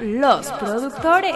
Los 0.00 0.50
productores. 0.52 1.34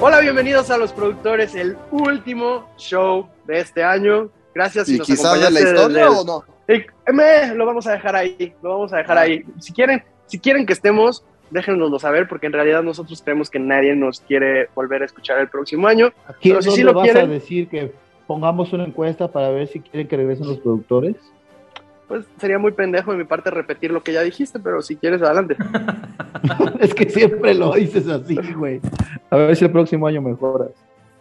Hola, 0.00 0.18
bienvenidos 0.20 0.70
a 0.70 0.78
Los 0.78 0.92
Productores, 0.92 1.54
el 1.54 1.76
último 1.92 2.68
show 2.76 3.28
de 3.46 3.60
este 3.60 3.84
año. 3.84 4.30
Gracias 4.54 4.88
¿Y 4.88 4.98
nos 4.98 5.06
quizás 5.06 5.40
de 5.40 5.50
la 5.50 5.60
historia 5.60 6.02
el- 6.06 6.08
o 6.08 6.24
no? 6.24 6.44
Eh, 6.68 6.86
me, 7.12 7.54
lo 7.54 7.66
vamos 7.66 7.86
a 7.86 7.92
dejar 7.92 8.16
ahí, 8.16 8.54
lo 8.62 8.70
vamos 8.70 8.92
a 8.92 8.96
dejar 8.98 9.18
ahí. 9.18 9.44
Si 9.60 9.72
quieren, 9.72 10.02
si 10.26 10.38
quieren 10.38 10.66
que 10.66 10.72
estemos, 10.72 11.24
déjenoslo 11.52 11.98
saber, 11.98 12.26
porque 12.28 12.46
en 12.46 12.52
realidad 12.54 12.82
nosotros 12.82 13.20
creemos 13.22 13.50
que 13.50 13.58
nadie 13.58 13.94
nos 13.94 14.20
quiere 14.20 14.68
volver 14.74 15.02
a 15.02 15.04
escuchar 15.04 15.38
el 15.38 15.48
próximo 15.48 15.86
año. 15.86 16.08
Aquí 16.26 16.48
Pero 16.50 16.62
si 16.62 16.70
sí 16.72 16.82
lo 16.82 16.92
vas 16.94 17.08
a 17.08 17.12
quieren- 17.12 17.30
decir 17.30 17.68
que 17.68 17.92
pongamos 18.26 18.72
una 18.72 18.84
encuesta 18.84 19.28
para 19.30 19.50
ver 19.50 19.66
si 19.68 19.80
quieren 19.80 20.08
que 20.08 20.16
regresen 20.16 20.46
los 20.48 20.58
productores. 20.58 21.16
Pues 22.08 22.26
sería 22.38 22.58
muy 22.58 22.72
pendejo 22.72 23.10
de 23.12 23.18
mi 23.18 23.24
parte 23.24 23.50
repetir 23.50 23.90
lo 23.90 24.02
que 24.02 24.12
ya 24.12 24.22
dijiste, 24.22 24.58
pero 24.58 24.82
si 24.82 24.96
quieres, 24.96 25.22
adelante. 25.22 25.56
es 26.80 26.94
que 26.94 27.08
siempre 27.08 27.54
lo 27.54 27.72
dices 27.72 28.06
así, 28.08 28.36
güey. 28.56 28.80
A 29.30 29.36
ver 29.36 29.56
si 29.56 29.64
el 29.64 29.70
próximo 29.70 30.06
año 30.06 30.20
mejoras. 30.20 30.70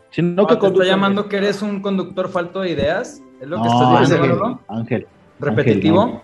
Si 0.10 0.22
no, 0.22 0.34
No, 0.44 0.48
que 0.48 0.56
¿Te 0.58 0.68
está 0.68 0.84
llamando 0.84 1.30
que 1.30 1.38
eres 1.38 1.62
un 1.62 1.82
conductor 1.82 2.28
falto 2.30 2.62
de 2.62 2.72
ideas? 2.72 3.22
¿Es 3.40 3.48
lo 3.48 3.58
que 3.62 3.70
No, 3.70 3.94
estás 3.94 4.10
diciendo, 4.10 4.44
Ángel? 4.46 4.58
Ángel. 4.68 5.08
¿Repetitivo? 5.40 6.02
Ángel, 6.02 6.20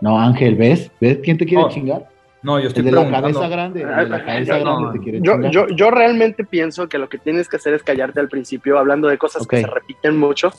No, 0.00 0.20
Ángel, 0.20 0.56
¿ves? 0.56 0.90
¿Ves 1.00 1.18
quién 1.22 1.38
te 1.38 1.46
quiere 1.46 1.62
Oh, 1.64 1.68
chingar? 1.68 2.08
No, 2.42 2.58
yo 2.58 2.68
estoy 2.68 2.80
El 2.88 2.94
de 2.94 3.04
la 3.04 3.10
cabeza 3.10 3.48
grande. 3.48 3.82
El 3.82 3.88
de 3.88 4.08
la 4.08 4.24
cabeza 4.24 4.58
Yo- 4.58 4.64
grande 4.64 4.82
no, 4.82 4.92
te 4.92 4.98
quiere 5.00 5.20
Yo, 5.20 5.32
chingar. 5.34 5.50
yo, 5.52 5.66
yo 5.68 5.90
realmente 5.90 6.44
pienso 6.44 6.88
que 6.88 6.98
lo 6.98 7.08
que 7.08 7.18
tienes 7.18 7.48
que 7.48 7.56
hacer 7.56 7.74
es 7.74 7.82
callarte 7.82 8.18
al 8.20 8.28
principio, 8.28 8.78
hablando 8.78 9.08
de 9.08 9.18
cosas 9.18 9.46
que 9.46 9.60
se 9.60 9.66
repiten 9.66 10.16
mucho. 10.16 10.50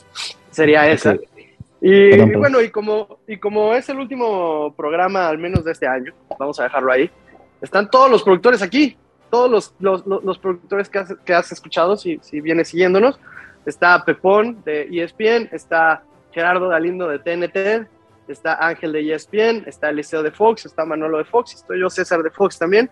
Sería 0.50 0.88
esa. 0.88 1.12
Ok. 1.14 1.22
Y, 1.80 2.10
Perdón, 2.10 2.30
y 2.30 2.36
bueno, 2.36 2.60
y 2.60 2.70
como, 2.70 3.18
y 3.26 3.36
como 3.38 3.74
es 3.74 3.88
el 3.88 3.98
último 3.98 4.72
programa, 4.76 5.28
al 5.28 5.38
menos 5.38 5.64
de 5.64 5.72
este 5.72 5.88
año, 5.88 6.12
vamos 6.38 6.60
a 6.60 6.64
dejarlo 6.64 6.92
ahí, 6.92 7.10
están 7.60 7.90
todos 7.90 8.08
los 8.08 8.22
productores 8.22 8.62
aquí, 8.62 8.96
todos 9.30 9.50
los, 9.50 9.74
los, 9.80 10.06
los- 10.06 10.22
los 10.22 10.38
productores 10.38 10.88
que 10.88 10.98
has, 11.00 11.14
que 11.24 11.34
has 11.34 11.50
escuchado, 11.50 11.96
si, 11.96 12.20
si 12.22 12.40
vienes 12.40 12.68
siguiéndonos. 12.68 13.18
Está 13.66 14.04
Pepón 14.04 14.62
de 14.64 14.82
ESPN, 14.92 15.48
está 15.52 16.02
Gerardo 16.32 16.68
Galindo 16.68 17.08
de 17.08 17.18
TNT, 17.18 17.88
está 18.28 18.54
Ángel 18.66 18.92
de 18.92 19.12
ESPN, 19.12 19.64
está 19.66 19.90
Eliseo 19.90 20.22
de 20.22 20.30
Fox, 20.30 20.66
está 20.66 20.84
Manolo 20.84 21.18
de 21.18 21.24
Fox, 21.24 21.54
estoy 21.54 21.80
yo 21.80 21.90
César 21.90 22.22
de 22.22 22.30
Fox 22.30 22.58
también. 22.58 22.90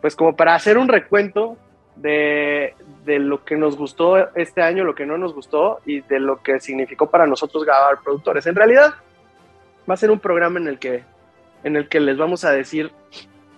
Pues 0.00 0.16
como 0.16 0.34
para 0.34 0.54
hacer 0.54 0.78
un 0.78 0.88
recuento 0.88 1.56
de, 1.96 2.74
de 3.04 3.18
lo 3.18 3.44
que 3.44 3.56
nos 3.56 3.76
gustó 3.76 4.34
este 4.34 4.62
año, 4.62 4.84
lo 4.84 4.94
que 4.94 5.06
no 5.06 5.18
nos 5.18 5.34
gustó 5.34 5.80
y 5.84 6.00
de 6.02 6.20
lo 6.20 6.42
que 6.42 6.60
significó 6.60 7.10
para 7.10 7.26
nosotros 7.26 7.64
grabar 7.64 7.98
productores. 8.02 8.46
En 8.46 8.54
realidad, 8.54 8.94
va 9.88 9.94
a 9.94 9.96
ser 9.96 10.10
un 10.10 10.20
programa 10.20 10.58
en 10.58 10.68
el 10.68 10.78
que, 10.78 11.04
en 11.64 11.76
el 11.76 11.88
que 11.88 12.00
les 12.00 12.16
vamos 12.16 12.44
a 12.44 12.52
decir 12.52 12.90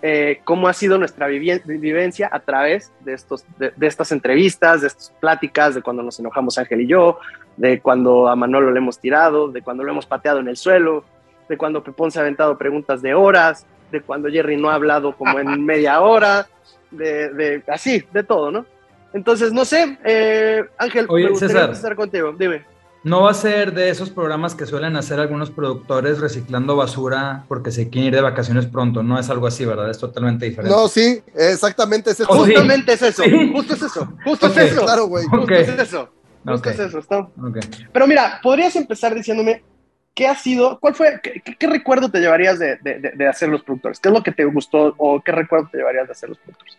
eh, 0.03 0.41
cómo 0.45 0.67
ha 0.67 0.73
sido 0.73 0.99
nuestra 0.99 1.29
vivencia 1.29 2.29
a 2.33 2.41
través 2.41 2.93
de, 3.01 3.15
estos, 3.15 3.45
de, 3.57 3.73
de 3.77 3.87
estas 3.87 4.11
entrevistas, 4.11 4.81
de 4.81 4.89
estas 4.89 5.11
pláticas, 5.21 5.77
de 5.77 5.83
cuando 5.83 6.03
nos 6.03 6.19
enojamos 6.19 6.59
Ángel 6.59 6.81
y 6.81 6.89
yo, 6.89 7.19
de 7.57 7.81
cuando 7.81 8.29
a 8.29 8.35
Manolo 8.35 8.73
le 8.73 8.79
hemos 8.79 8.99
tirado, 8.99 9.49
de 9.49 9.63
cuando 9.63 9.85
lo 9.85 9.93
hemos 9.93 10.07
pateado 10.07 10.41
en 10.41 10.49
el 10.49 10.57
suelo, 10.57 11.05
de 11.49 11.57
cuando 11.57 11.83
Pepón 11.85 12.11
se 12.11 12.19
ha 12.19 12.23
aventado 12.23 12.59
preguntas 12.59 13.01
de 13.01 13.15
horas, 13.15 13.65
de 13.93 14.01
cuando 14.01 14.29
Jerry 14.29 14.57
no 14.57 14.71
ha 14.71 14.75
hablado 14.75 15.15
como 15.17 15.39
en 15.39 15.65
media 15.65 16.01
hora, 16.01 16.47
de, 16.91 17.29
de 17.31 17.63
así, 17.69 18.05
de 18.13 18.25
todo, 18.25 18.51
¿no? 18.51 18.67
Entonces, 19.13 19.53
no 19.53 19.65
sé, 19.65 19.99
eh, 20.05 20.65
Ángel, 20.79 21.07
Oye, 21.09 21.25
me 21.25 21.31
gustaría 21.31 21.55
César. 21.55 21.69
empezar 21.69 21.97
contigo, 21.97 22.35
dime. 22.37 22.65
No 23.05 23.23
va 23.23 23.33
a 23.33 23.35
ser 23.35 23.75
de 23.75 23.89
esos 23.91 24.11
programas 24.11 24.55
que 24.55 24.65
suelen 24.65 24.95
hacer 24.97 25.19
algunos 25.19 25.51
productores 25.51 26.21
reciclando 26.21 26.77
basura 26.77 27.45
porque 27.49 27.73
se 27.73 27.89
quieren 27.91 28.09
ir 28.09 28.15
de 28.15 28.21
vacaciones 28.21 28.67
pronto. 28.67 29.03
No 29.03 29.19
es 29.19 29.29
algo 29.29 29.49
así, 29.49 29.65
¿verdad? 29.65 29.91
Es 29.91 29.99
totalmente 29.99 30.47
diferente. 30.47 30.75
No, 30.75 30.87
sí, 30.87 31.21
exactamente 31.35 32.11
es 32.11 32.21
eso. 32.21 32.31
Oh, 32.31 32.45
sí. 32.47 32.53
Justamente 32.53 32.93
es 32.93 33.03
eso, 33.03 33.23
Sí. 33.25 33.53
justo 33.53 33.75
es 33.75 33.83
eso, 33.83 34.09
justo 34.25 34.47
es 34.47 34.57
eso, 34.57 34.83
Claro, 34.85 35.07
güey. 35.07 35.25
justo 35.27 35.53
es 35.53 35.69
eso, 35.69 36.09
justo 36.47 36.71
es 36.71 36.79
eso, 36.79 36.99
está- 37.01 37.19
Ok. 37.19 37.59
Pero 37.93 38.07
mira, 38.07 38.39
podrías 38.43 38.77
empezar 38.77 39.15
diciéndome 39.15 39.65
qué 40.15 40.29
ha 40.29 40.37
sido, 40.37 40.79
cuál 40.79 40.95
fue, 40.95 41.19
qué, 41.23 41.43
qué- 41.45 41.57
qué 41.57 41.67
recuerdo 41.67 42.09
te 42.11 42.21
llevarías 42.21 42.59
de, 42.61 42.77
de- 42.83 43.01
de- 43.01 43.13
de 43.17 43.27
hacer 43.27 43.49
los 43.49 43.63
productores, 43.65 43.99
qué 43.99 44.11
es 44.11 44.15
lo 44.15 44.23
que 44.23 44.31
te 44.31 44.45
gustó 44.45 44.95
o 44.99 45.21
qué 45.25 45.33
recuerdo 45.33 45.69
te 45.73 45.79
llevarías 45.79 46.07
de 46.07 46.13
hacer 46.13 46.29
los 46.29 46.39
productores. 46.39 46.79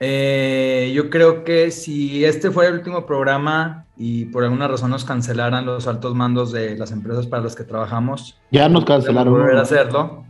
Eh, 0.00 0.92
yo 0.94 1.10
creo 1.10 1.42
que 1.42 1.70
si 1.72 2.24
este 2.24 2.50
fuera 2.50 2.70
el 2.70 2.76
último 2.76 3.04
programa 3.04 3.86
y 3.96 4.26
por 4.26 4.44
alguna 4.44 4.68
razón 4.68 4.90
nos 4.90 5.04
cancelaran 5.04 5.66
los 5.66 5.86
altos 5.88 6.14
mandos 6.14 6.52
de 6.52 6.76
las 6.78 6.92
empresas 6.92 7.26
para 7.26 7.42
las 7.42 7.56
que 7.56 7.64
trabajamos, 7.64 8.38
Ya 8.52 8.68
nos 8.68 8.84
cancelaron. 8.84 9.32
volver 9.34 9.56
a 9.56 9.62
hacerlo. 9.62 10.24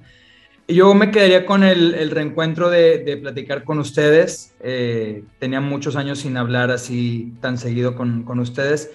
Y 0.67 0.75
yo 0.77 0.93
me 0.95 1.11
quedaría 1.11 1.47
con 1.47 1.65
el, 1.65 1.95
el 1.95 2.11
reencuentro 2.11 2.69
de, 2.71 2.99
de 2.99 3.17
platicar 3.17 3.65
con 3.65 3.79
ustedes. 3.79 4.55
Eh, 4.61 5.25
tenía 5.39 5.61
muchos 5.61 5.97
años 5.97 6.19
sin 6.21 6.37
hablar 6.37 6.71
así 6.71 7.35
tan 7.41 7.57
seguido 7.59 7.95
con, 7.95 8.23
con 8.23 8.39
ustedes. 8.39 8.91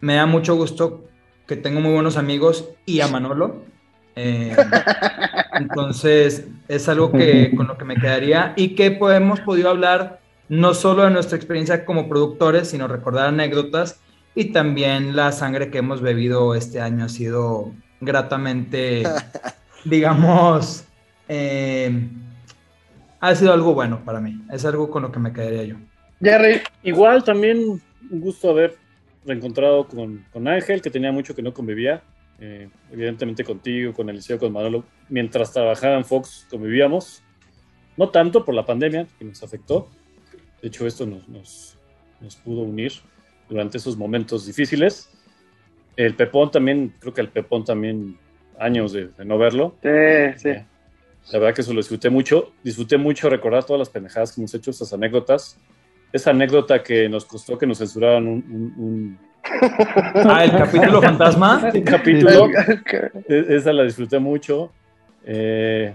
Me 0.00 0.14
da 0.16 0.26
mucho 0.26 0.54
gusto 0.54 1.04
que 1.46 1.56
tengo 1.56 1.80
muy 1.80 1.92
buenos 1.92 2.16
amigos 2.18 2.68
y 2.86 3.00
a 3.00 3.08
Manolo. 3.08 3.62
Eh, 4.16 4.54
entonces, 5.54 6.46
es 6.68 6.88
algo 6.88 7.12
que, 7.12 7.52
con 7.56 7.66
lo 7.66 7.76
que 7.76 7.84
me 7.84 7.96
quedaría 7.96 8.52
y 8.56 8.74
que 8.74 8.90
pues, 8.90 9.16
hemos 9.16 9.40
podido 9.40 9.70
hablar 9.70 10.20
no 10.48 10.74
solo 10.74 11.04
de 11.04 11.10
nuestra 11.10 11.36
experiencia 11.36 11.84
como 11.84 12.08
productores, 12.08 12.68
sino 12.68 12.88
recordar 12.88 13.28
anécdotas 13.28 14.00
y 14.34 14.46
también 14.46 15.16
la 15.16 15.32
sangre 15.32 15.70
que 15.70 15.78
hemos 15.78 16.00
bebido 16.00 16.54
este 16.54 16.80
año 16.80 17.04
ha 17.04 17.08
sido 17.08 17.72
gratamente, 18.00 19.04
digamos, 19.84 20.84
eh, 21.28 22.08
ha 23.20 23.34
sido 23.34 23.52
algo 23.52 23.74
bueno 23.74 24.04
para 24.04 24.20
mí. 24.20 24.42
Es 24.52 24.64
algo 24.64 24.90
con 24.90 25.02
lo 25.02 25.12
que 25.12 25.20
me 25.20 25.32
quedaría 25.32 25.64
yo. 25.64 25.76
Jerry, 26.20 26.60
Igual 26.82 27.24
también 27.24 27.58
un 28.10 28.20
gusto 28.20 28.50
haber 28.50 28.76
reencontrado 29.24 29.86
con, 29.86 30.24
con 30.32 30.46
Ángel, 30.48 30.82
que 30.82 30.90
tenía 30.90 31.12
mucho 31.12 31.34
que 31.34 31.42
no 31.42 31.54
convivía. 31.54 32.02
Eh, 32.40 32.68
evidentemente 32.92 33.44
contigo, 33.44 33.92
con 33.94 34.08
Eliseo, 34.10 34.38
con 34.38 34.52
Manolo. 34.52 34.84
Mientras 35.08 35.52
trabajaba 35.52 35.94
en 35.96 36.04
Fox 36.04 36.46
convivíamos. 36.50 37.22
No 37.96 38.08
tanto 38.08 38.44
por 38.44 38.54
la 38.54 38.64
pandemia 38.66 39.06
que 39.18 39.24
nos 39.24 39.42
afectó. 39.42 39.88
De 40.60 40.68
hecho, 40.68 40.86
esto 40.86 41.06
nos, 41.06 41.28
nos, 41.28 41.78
nos 42.20 42.36
pudo 42.36 42.62
unir 42.62 42.92
durante 43.48 43.76
esos 43.78 43.96
momentos 43.96 44.46
difíciles. 44.46 45.10
El 45.96 46.14
Pepón 46.16 46.50
también, 46.50 46.92
creo 46.98 47.14
que 47.14 47.20
el 47.20 47.28
Pepón 47.28 47.64
también, 47.64 48.18
años 48.58 48.92
de, 48.92 49.08
de 49.08 49.24
no 49.24 49.38
verlo. 49.38 49.76
sí, 49.82 49.88
sí. 50.38 50.48
Eh, 50.48 50.66
La 51.30 51.38
verdad 51.38 51.54
que 51.54 51.60
eso 51.60 51.72
lo 51.72 51.78
disfruté 51.80 52.10
mucho. 52.10 52.52
Disfruté 52.64 52.96
mucho 52.98 53.28
recordar 53.30 53.64
todas 53.64 53.78
las 53.78 53.90
pendejadas 53.90 54.32
que 54.32 54.40
hemos 54.40 54.52
hecho, 54.54 54.70
estas 54.70 54.92
anécdotas. 54.92 55.58
Esa 56.12 56.30
anécdota 56.30 56.82
que 56.82 57.08
nos 57.08 57.24
costó 57.24 57.56
que 57.58 57.66
nos 57.66 57.78
censuraran 57.78 58.26
un, 58.26 58.44
un- 58.50 58.84
un- 58.84 59.18
Ah, 60.30 60.44
el 60.44 60.50
capítulo 60.52 61.00
fantasma. 61.02 61.70
un 61.74 61.82
capítulo. 61.82 62.48
E- 63.28 63.46
Esa 63.56 63.72
la 63.72 63.84
disfruté 63.84 64.18
mucho. 64.18 64.72
Eh, 65.26 65.94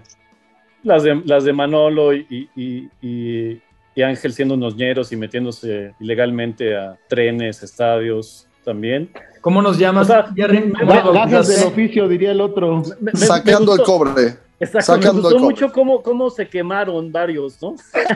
las, 0.84 1.04
de, 1.04 1.22
las 1.26 1.44
de 1.44 1.54
Manolo 1.54 2.14
y, 2.14 2.50
y- 2.56 2.90
y- 3.02 3.62
y 3.96 4.02
Ángel 4.02 4.32
siendo 4.34 4.54
unos 4.54 4.76
ñeros 4.76 5.12
y 5.12 5.18
metiéndose 5.18 5.94
ilegalmente 6.00 6.76
a 6.76 6.98
trenes, 7.10 7.62
estadios 7.64 8.48
también. 8.64 9.10
¿Cómo 9.42 9.62
nos 9.62 9.78
llamas, 9.78 10.10
O 10.10 10.14
sea, 10.14 10.28
del 10.32 11.64
oficio, 11.68 12.08
diría 12.08 12.32
el 12.32 12.40
otro. 12.42 12.82
Me- 13.02 13.12
me- 13.12 13.20
Sacando 13.20 13.74
me 13.76 13.82
el 13.82 13.86
cobre. 13.86 14.22
Exacto, 14.62 14.94
sacando 14.94 15.14
me 15.14 15.18
el 15.20 15.22
gustó 15.24 15.36
cobre. 15.38 15.40
mucho 15.56 15.72
cómo, 15.72 16.02
cómo 16.04 16.30
se 16.30 16.48
quemaron 16.48 17.12
varios, 17.12 17.62
¿no? 17.62 17.76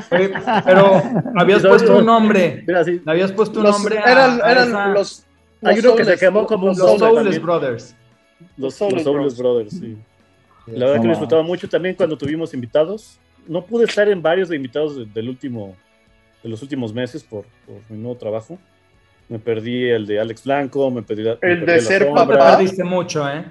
Pero 0.09 1.01
habías 1.35 1.61
puesto 1.65 1.97
un 1.97 2.05
nombre. 2.05 2.63
Mira, 2.67 2.83
sí, 2.83 3.01
Habías 3.05 3.31
puesto 3.31 3.59
un 3.59 3.65
Los- 3.65 3.77
nombre. 3.77 3.99
a- 3.99 4.11
eran 4.11 4.41
a 4.41 4.51
eran 4.51 4.67
esa- 4.69 4.87
los, 4.87 5.25
Hay 5.63 5.79
uno 5.79 5.95
que 5.95 6.05
se 6.05 6.17
quemó 6.17 6.45
como 6.45 6.63
un 6.67 6.77
los 6.77 6.99
Soulless. 6.99 7.41
Brothers. 7.41 7.95
los, 8.57 8.79
Los 8.79 9.03
Soulless. 9.03 9.37
Brothers, 9.37 9.71
sí. 9.79 9.97
La 10.67 10.85
verdad 10.85 10.95
No, 10.95 11.01
que 11.01 11.07
lo 11.07 11.13
va. 11.13 11.19
disfrutaba 11.19 11.43
mucho 11.43 11.67
también 11.69 11.95
cuando 11.95 12.17
tuvimos 12.17 12.53
invitados. 12.53 13.19
No 13.47 13.65
pude 13.65 13.85
estar 13.85 14.07
en 14.07 14.21
varios 14.21 14.49
de 14.49 14.55
invitados 14.55 14.95
de- 14.95 15.05
del 15.05 15.29
último, 15.29 15.75
de 16.41 16.49
los 16.49 16.61
últimos 16.61 16.93
meses 16.93 17.23
por, 17.23 17.45
por 17.65 17.75
mi 17.89 17.97
nuevo 17.97 18.17
trabajo. 18.17 18.57
Me 19.29 19.39
perdí 19.39 19.89
el 19.89 20.05
de 20.05 20.19
Alex 20.19 20.43
Blanco, 20.43 20.89
me 20.91 21.01
perdí, 21.01 21.23
la- 21.23 21.37
me 21.41 21.51
El 21.51 21.59
perdí 21.59 21.65
de 21.65 21.75
La 21.77 21.81
ser 21.81 22.03
Sombra, 22.03 22.25
papá. 22.27 22.51
perdiste 22.57 22.83
mucho, 22.83 23.27
¿eh? 23.29 23.43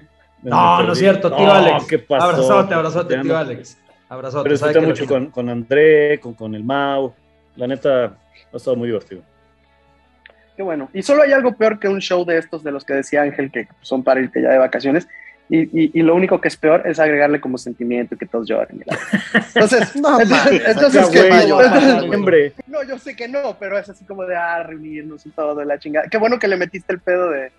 me 0.43 0.50
No, 0.50 0.56
perdí- 0.79 0.87
no 0.87 0.93
es 0.93 0.99
cierto, 0.99 1.35
tío 1.35 1.47
No, 1.47 1.53
Alex. 1.53 1.87
¿qué 1.87 1.99
pasó? 1.99 2.25
Abrazote, 2.26 2.75
abrazote, 2.75 3.17
Te 3.17 3.23
tío. 3.23 3.37
Alex. 3.37 3.79
Abrazote. 4.08 4.43
Pero 4.44 4.53
disfruté 4.55 4.81
mucho 4.81 5.06
con, 5.06 5.26
con 5.31 5.49
André, 5.49 6.19
con, 6.20 6.35
con 6.35 6.55
el 6.55 6.65
Mau. 6.65 7.15
La 7.56 7.67
neta, 7.67 8.05
ha 8.53 8.56
estado 8.56 8.76
muy 8.76 8.88
divertido. 8.88 9.23
Qué 10.56 10.62
bueno. 10.62 10.91
Y 10.93 11.03
solo 11.03 11.23
hay 11.23 11.32
algo 11.32 11.55
peor 11.56 11.79
que 11.79 11.88
un 11.88 12.00
show 12.00 12.25
de 12.25 12.37
estos 12.38 12.62
de 12.62 12.70
los 12.73 12.85
que 12.85 12.93
decía 12.94 13.23
Ángel 13.23 13.50
que 13.50 13.69
son 13.81 14.03
para 14.03 14.20
irte 14.20 14.43
ya 14.43 14.50
de 14.50 14.58
vacaciones, 14.58 15.08
Y, 15.49 15.59
y, 15.85 15.91
y 15.94 16.03
lo 16.03 16.15
único 16.15 16.41
que 16.41 16.49
es 16.49 16.56
peor 16.56 16.83
es 16.87 16.99
agregarle 16.99 17.41
como 17.41 17.59
sentimiento 17.59 18.15
y 18.15 18.19
que 18.19 18.25
todos 18.27 18.49
lloren. 18.49 18.81
y 18.87 18.91
la- 18.91 18.99
Entonces, 19.55 19.94
No, 20.00 20.19
entonces, 20.21 20.62
entonces, 20.67 21.31
mayo, 21.31 21.61
Entonces, 21.61 22.53
no, 22.67 22.83
yo 22.85 22.99
sé 22.99 23.15
que 23.15 23.29
no, 23.29 23.56
pero 23.59 23.79
es 23.79 23.89
así 23.89 24.05
como 24.06 24.23
de, 24.25 24.35
ah, 24.35 24.62
reunirnos 24.62 25.27
y 25.27 25.31
todo, 25.31 25.55
de 25.55 25.67
la 25.67 25.79
chingada. 25.79 26.06
Qué 26.09 26.17
bueno 26.17 26.39
que 26.39 26.49
le 26.49 26.56
metiste 26.56 26.93
el 26.94 27.00
pedo 27.00 27.29
de, 27.31 27.53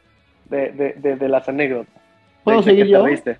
de, 0.49 0.71
de, 0.71 0.93
de, 0.97 1.15
de 1.17 1.29
las 1.29 1.47
anécdotas. 1.47 1.93
¿Puedo 2.43 2.63
seguir 2.63 2.85
que 2.85 2.91
te 2.93 2.97
yo? 2.97 3.05
reíste. 3.05 3.37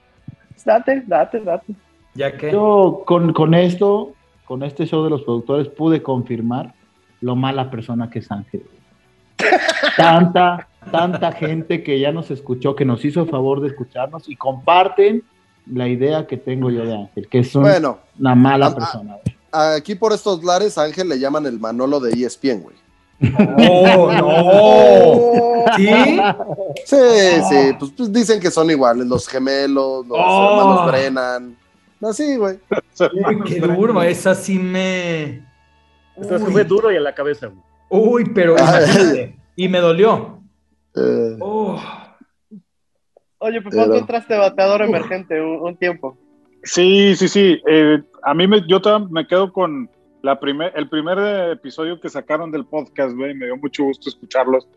Date, 0.64 1.04
date, 1.08 1.40
date. 1.40 1.74
Ya 2.14 2.38
que. 2.38 2.52
Yo 2.52 3.02
con, 3.06 3.34
con 3.34 3.54
esto, 3.56 4.14
con 4.46 4.62
este 4.64 4.86
show 4.86 5.04
de 5.04 5.10
los 5.10 5.24
productores, 5.24 5.68
pude 5.68 6.04
confirmar 6.04 6.74
lo 7.22 7.36
mala 7.36 7.72
persona 7.72 8.10
que 8.10 8.20
es 8.20 8.32
Ángel. 8.32 8.64
Tanta, 9.98 10.68
tanta 10.92 11.32
gente 11.32 11.84
que 11.84 12.00
ya 12.00 12.12
nos 12.12 12.32
escuchó, 12.32 12.76
que 12.76 12.86
nos 12.86 13.04
hizo 13.06 13.22
el 13.22 13.30
favor 13.30 13.62
de 13.62 13.68
escucharnos 13.70 14.30
y 14.30 14.36
comparten 14.36 15.24
la 15.72 15.88
idea 15.88 16.28
que 16.28 16.38
tengo 16.38 16.70
yo 16.72 16.86
de 16.86 16.94
Ángel, 16.96 17.28
que 17.30 17.40
es 17.40 17.56
un- 17.56 17.64
Bueno, 17.64 18.00
una 18.20 18.36
mala 18.36 18.74
persona. 18.76 19.18
güey. 19.24 19.36
aquí 19.78 19.96
por 19.96 20.12
estos 20.14 20.44
lares, 20.44 20.78
a 20.78 20.84
Ángel 20.84 21.08
le 21.10 21.20
llaman 21.20 21.46
el 21.46 21.60
Manolo 21.60 22.00
de 22.00 22.12
ESPN, 22.12 22.62
güey. 22.62 22.76
¡Oh, 23.70 24.12
no! 24.12 25.64
¿Sí? 25.78 26.20
Sí, 26.86 26.96
sí, 27.50 27.74
pues, 27.80 27.92
pues 27.96 28.12
dicen 28.12 28.40
que 28.40 28.52
son 28.52 28.70
iguales, 28.70 29.06
los 29.08 29.28
gemelos, 29.28 30.06
los 30.08 30.18
Oh. 30.20 30.60
hermanos 30.60 30.92
Brennan. 30.92 31.58
Así, 32.02 32.36
güey. 32.36 32.58
Qué 33.46 33.60
duro, 33.60 34.02
esa 34.04 34.36
sí 34.36 34.60
me. 34.60 35.42
esta 36.18 36.38
se 36.38 36.44
Uy. 36.46 36.52
fue 36.52 36.64
duro 36.66 36.92
y 36.92 36.98
a 36.98 37.00
la 37.00 37.16
cabeza. 37.16 37.48
güey. 37.48 37.60
Uy, 37.90 38.32
pero. 38.36 38.56
Y 39.56 39.70
me 39.70 39.80
dolió. 39.80 40.33
Eh, 40.96 41.38
Oh, 41.40 41.80
Oye, 43.40 43.62
pues 43.62 43.76
¿cuánto 43.76 43.92
Pero- 43.92 44.02
entraste 44.02 44.38
bateador 44.38 44.84
emergente 44.84 45.42
un, 45.42 45.62
un 45.62 45.76
tiempo? 45.76 46.18
Sí, 46.64 47.14
sí, 47.16 47.28
sí. 47.28 47.62
Eh, 47.68 48.02
a 48.22 48.34
mí 48.34 48.48
me, 48.48 48.66
yo 48.68 48.80
me 49.10 49.28
quedo 49.28 49.52
con 49.52 49.90
la 50.22 50.40
primer, 50.40 50.72
el 50.78 50.88
primer 50.88 51.18
eh, 51.20 51.52
episodio 51.52 52.00
que 52.00 52.08
sacaron 52.08 52.52
del 52.52 52.66
podcast, 52.66 53.14
güey. 53.16 53.34
Me 53.34 53.48
dio 53.48 53.58
mucho 53.58 53.84
gusto 53.84 54.08
escucharlos. 54.10 54.68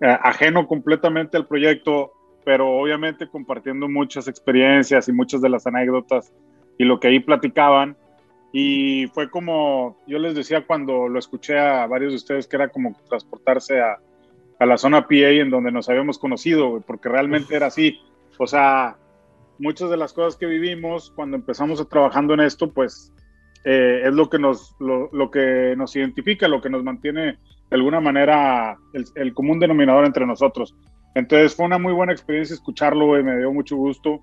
Eh, 0.00 0.06
ajeno 0.22 0.66
completamente 0.66 1.36
al 1.36 1.46
proyecto, 1.46 2.12
pero 2.44 2.70
obviamente 2.70 3.28
compartiendo 3.28 3.88
muchas 3.88 4.26
experiencias 4.26 5.06
y 5.08 5.12
muchas 5.12 5.42
de 5.42 5.50
las 5.50 5.66
anécdotas 5.66 6.32
y 6.78 6.84
lo 6.84 6.98
que 6.98 7.08
ahí 7.08 7.20
platicaban. 7.20 7.94
Y 8.52 9.08
fue 9.08 9.28
como, 9.28 9.98
yo 10.06 10.18
les 10.18 10.34
decía 10.34 10.66
cuando 10.66 11.08
lo 11.08 11.18
escuché 11.18 11.58
a 11.58 11.86
varios 11.86 12.12
de 12.12 12.16
ustedes, 12.16 12.46
que 12.46 12.56
era 12.56 12.68
como 12.68 12.96
transportarse 13.08 13.80
a, 13.82 13.98
a 14.64 14.66
la 14.66 14.78
zona 14.78 15.06
PA 15.06 15.28
en 15.28 15.50
donde 15.50 15.70
nos 15.70 15.88
habíamos 15.88 16.18
conocido, 16.18 16.70
güey, 16.70 16.82
porque 16.84 17.10
realmente 17.10 17.54
era 17.54 17.66
así. 17.66 18.00
O 18.38 18.46
sea, 18.46 18.96
muchas 19.58 19.90
de 19.90 19.98
las 19.98 20.12
cosas 20.14 20.36
que 20.36 20.46
vivimos 20.46 21.12
cuando 21.14 21.36
empezamos 21.36 21.80
a 21.80 21.84
trabajando 21.84 22.32
en 22.32 22.40
esto, 22.40 22.72
pues 22.72 23.12
eh, 23.64 24.02
es 24.04 24.14
lo 24.14 24.30
que, 24.30 24.38
nos, 24.38 24.74
lo, 24.80 25.10
lo 25.12 25.30
que 25.30 25.74
nos 25.76 25.94
identifica, 25.94 26.48
lo 26.48 26.62
que 26.62 26.70
nos 26.70 26.82
mantiene 26.82 27.24
de 27.24 27.76
alguna 27.76 28.00
manera 28.00 28.78
el, 28.94 29.04
el 29.14 29.34
común 29.34 29.58
denominador 29.58 30.06
entre 30.06 30.26
nosotros. 30.26 30.74
Entonces 31.14 31.54
fue 31.54 31.66
una 31.66 31.78
muy 31.78 31.92
buena 31.92 32.12
experiencia 32.12 32.54
escucharlo, 32.54 33.06
güey, 33.06 33.22
me 33.22 33.36
dio 33.36 33.52
mucho 33.52 33.76
gusto 33.76 34.20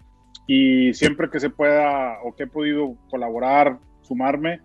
y 0.47 0.91
siempre 0.95 1.29
que 1.29 1.39
se 1.39 1.51
pueda 1.51 2.17
o 2.23 2.35
que 2.35 2.43
he 2.43 2.47
podido 2.47 2.95
colaborar, 3.11 3.77
sumarme, 4.01 4.59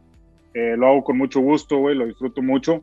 eh, 0.55 0.75
lo 0.77 0.87
hago 0.87 1.05
con 1.05 1.19
mucho 1.19 1.41
gusto, 1.41 1.77
güey, 1.77 1.95
lo 1.95 2.07
disfruto 2.07 2.41
mucho 2.41 2.83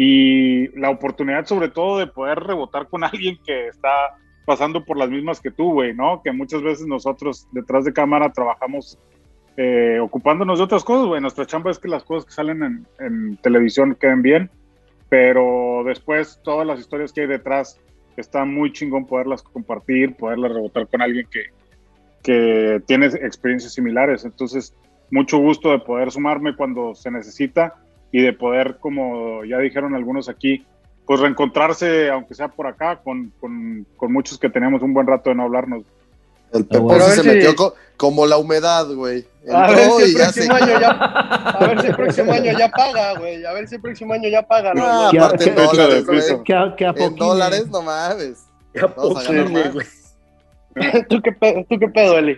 y 0.00 0.68
la 0.78 0.90
oportunidad 0.90 1.44
sobre 1.46 1.70
todo 1.70 1.98
de 1.98 2.06
poder 2.06 2.38
rebotar 2.38 2.86
con 2.86 3.02
alguien 3.02 3.36
que 3.44 3.66
está 3.66 3.90
pasando 4.46 4.84
por 4.84 4.96
las 4.96 5.10
mismas 5.10 5.40
que 5.40 5.50
tú, 5.50 5.72
güey, 5.72 5.92
¿no? 5.92 6.22
Que 6.22 6.30
muchas 6.30 6.62
veces 6.62 6.86
nosotros 6.86 7.48
detrás 7.50 7.84
de 7.84 7.92
cámara 7.92 8.32
trabajamos 8.32 8.96
eh, 9.56 9.98
ocupándonos 10.00 10.58
de 10.58 10.66
otras 10.66 10.84
cosas, 10.84 11.08
güey. 11.08 11.20
Nuestra 11.20 11.46
chamba 11.46 11.72
es 11.72 11.80
que 11.80 11.88
las 11.88 12.04
cosas 12.04 12.26
que 12.26 12.32
salen 12.32 12.62
en, 12.62 12.86
en 13.00 13.36
televisión 13.38 13.96
queden 13.98 14.22
bien, 14.22 14.52
pero 15.08 15.82
después 15.84 16.40
todas 16.44 16.64
las 16.64 16.78
historias 16.78 17.12
que 17.12 17.22
hay 17.22 17.26
detrás 17.26 17.80
está 18.16 18.44
muy 18.44 18.70
chingón 18.70 19.04
poderlas 19.04 19.42
compartir, 19.42 20.14
poderlas 20.14 20.52
rebotar 20.52 20.86
con 20.86 21.02
alguien 21.02 21.26
que, 21.28 21.46
que 22.22 22.80
tiene 22.86 23.06
experiencias 23.06 23.74
similares. 23.74 24.24
Entonces, 24.24 24.76
mucho 25.10 25.38
gusto 25.38 25.72
de 25.72 25.80
poder 25.80 26.12
sumarme 26.12 26.54
cuando 26.54 26.94
se 26.94 27.10
necesita 27.10 27.74
y 28.12 28.22
de 28.22 28.32
poder, 28.32 28.78
como 28.80 29.44
ya 29.44 29.58
dijeron 29.58 29.94
algunos 29.94 30.28
aquí, 30.28 30.64
pues 31.06 31.20
reencontrarse, 31.20 32.10
aunque 32.10 32.34
sea 32.34 32.48
por 32.48 32.66
acá, 32.66 32.96
con, 33.02 33.32
con, 33.40 33.86
con 33.96 34.12
muchos 34.12 34.38
que 34.38 34.48
tenemos 34.50 34.82
un 34.82 34.92
buen 34.94 35.06
rato 35.06 35.30
de 35.30 35.36
no 35.36 35.44
hablarnos. 35.44 35.84
el 36.52 36.66
Pero 36.66 36.86
Pepón 36.88 37.00
a 37.00 37.04
sí 37.04 37.08
ver 37.10 37.16
se 37.16 37.22
si- 37.22 37.28
metió 37.28 37.56
co- 37.56 37.74
como 37.96 38.26
la 38.26 38.36
humedad, 38.38 38.86
güey. 38.94 39.24
A 39.52 39.70
ver 39.70 39.78
si 39.90 40.02
el 40.02 40.08
y 40.10 40.14
ya 40.16 40.32
se... 40.32 40.46
próximo 40.46 40.54
año 40.56 40.80
ya, 40.80 40.90
a 40.90 41.66
ver 41.66 41.80
si 41.80 41.86
el 41.88 41.96
próximo 41.96 42.32
año 42.32 42.58
ya 42.58 42.68
paga, 42.70 43.18
güey. 43.18 43.44
A 43.44 43.52
ver 43.54 43.68
si 43.68 43.74
el 43.76 43.80
próximo 43.80 44.12
año 44.14 44.28
ya 44.28 44.42
paga. 44.46 44.74
¿no? 44.74 44.82
Ah, 44.84 45.08
¿Qué- 45.10 45.18
aparte 45.18 45.48
en 45.48 45.54
qué- 45.54 45.62
dólares, 45.62 46.04
qué- 46.08 46.30
güey. 46.32 46.44
Que 46.44 46.54
a, 46.54 46.74
que 46.76 46.84
a 46.86 46.88
En 46.90 46.94
poquín, 46.94 47.16
dólares, 47.18 47.62
eh. 47.66 47.70
no 47.70 47.82
mames. 47.82 48.44
Vamos 48.96 49.26
a 49.26 49.32
güey, 49.32 49.48
más. 49.52 49.72
güey. 49.74 49.86
¿Tú, 51.08 51.20
qué 51.22 51.32
pedo, 51.32 51.64
¿Tú 51.68 51.78
qué 51.78 51.88
pedo, 51.88 52.18
Eli? 52.18 52.36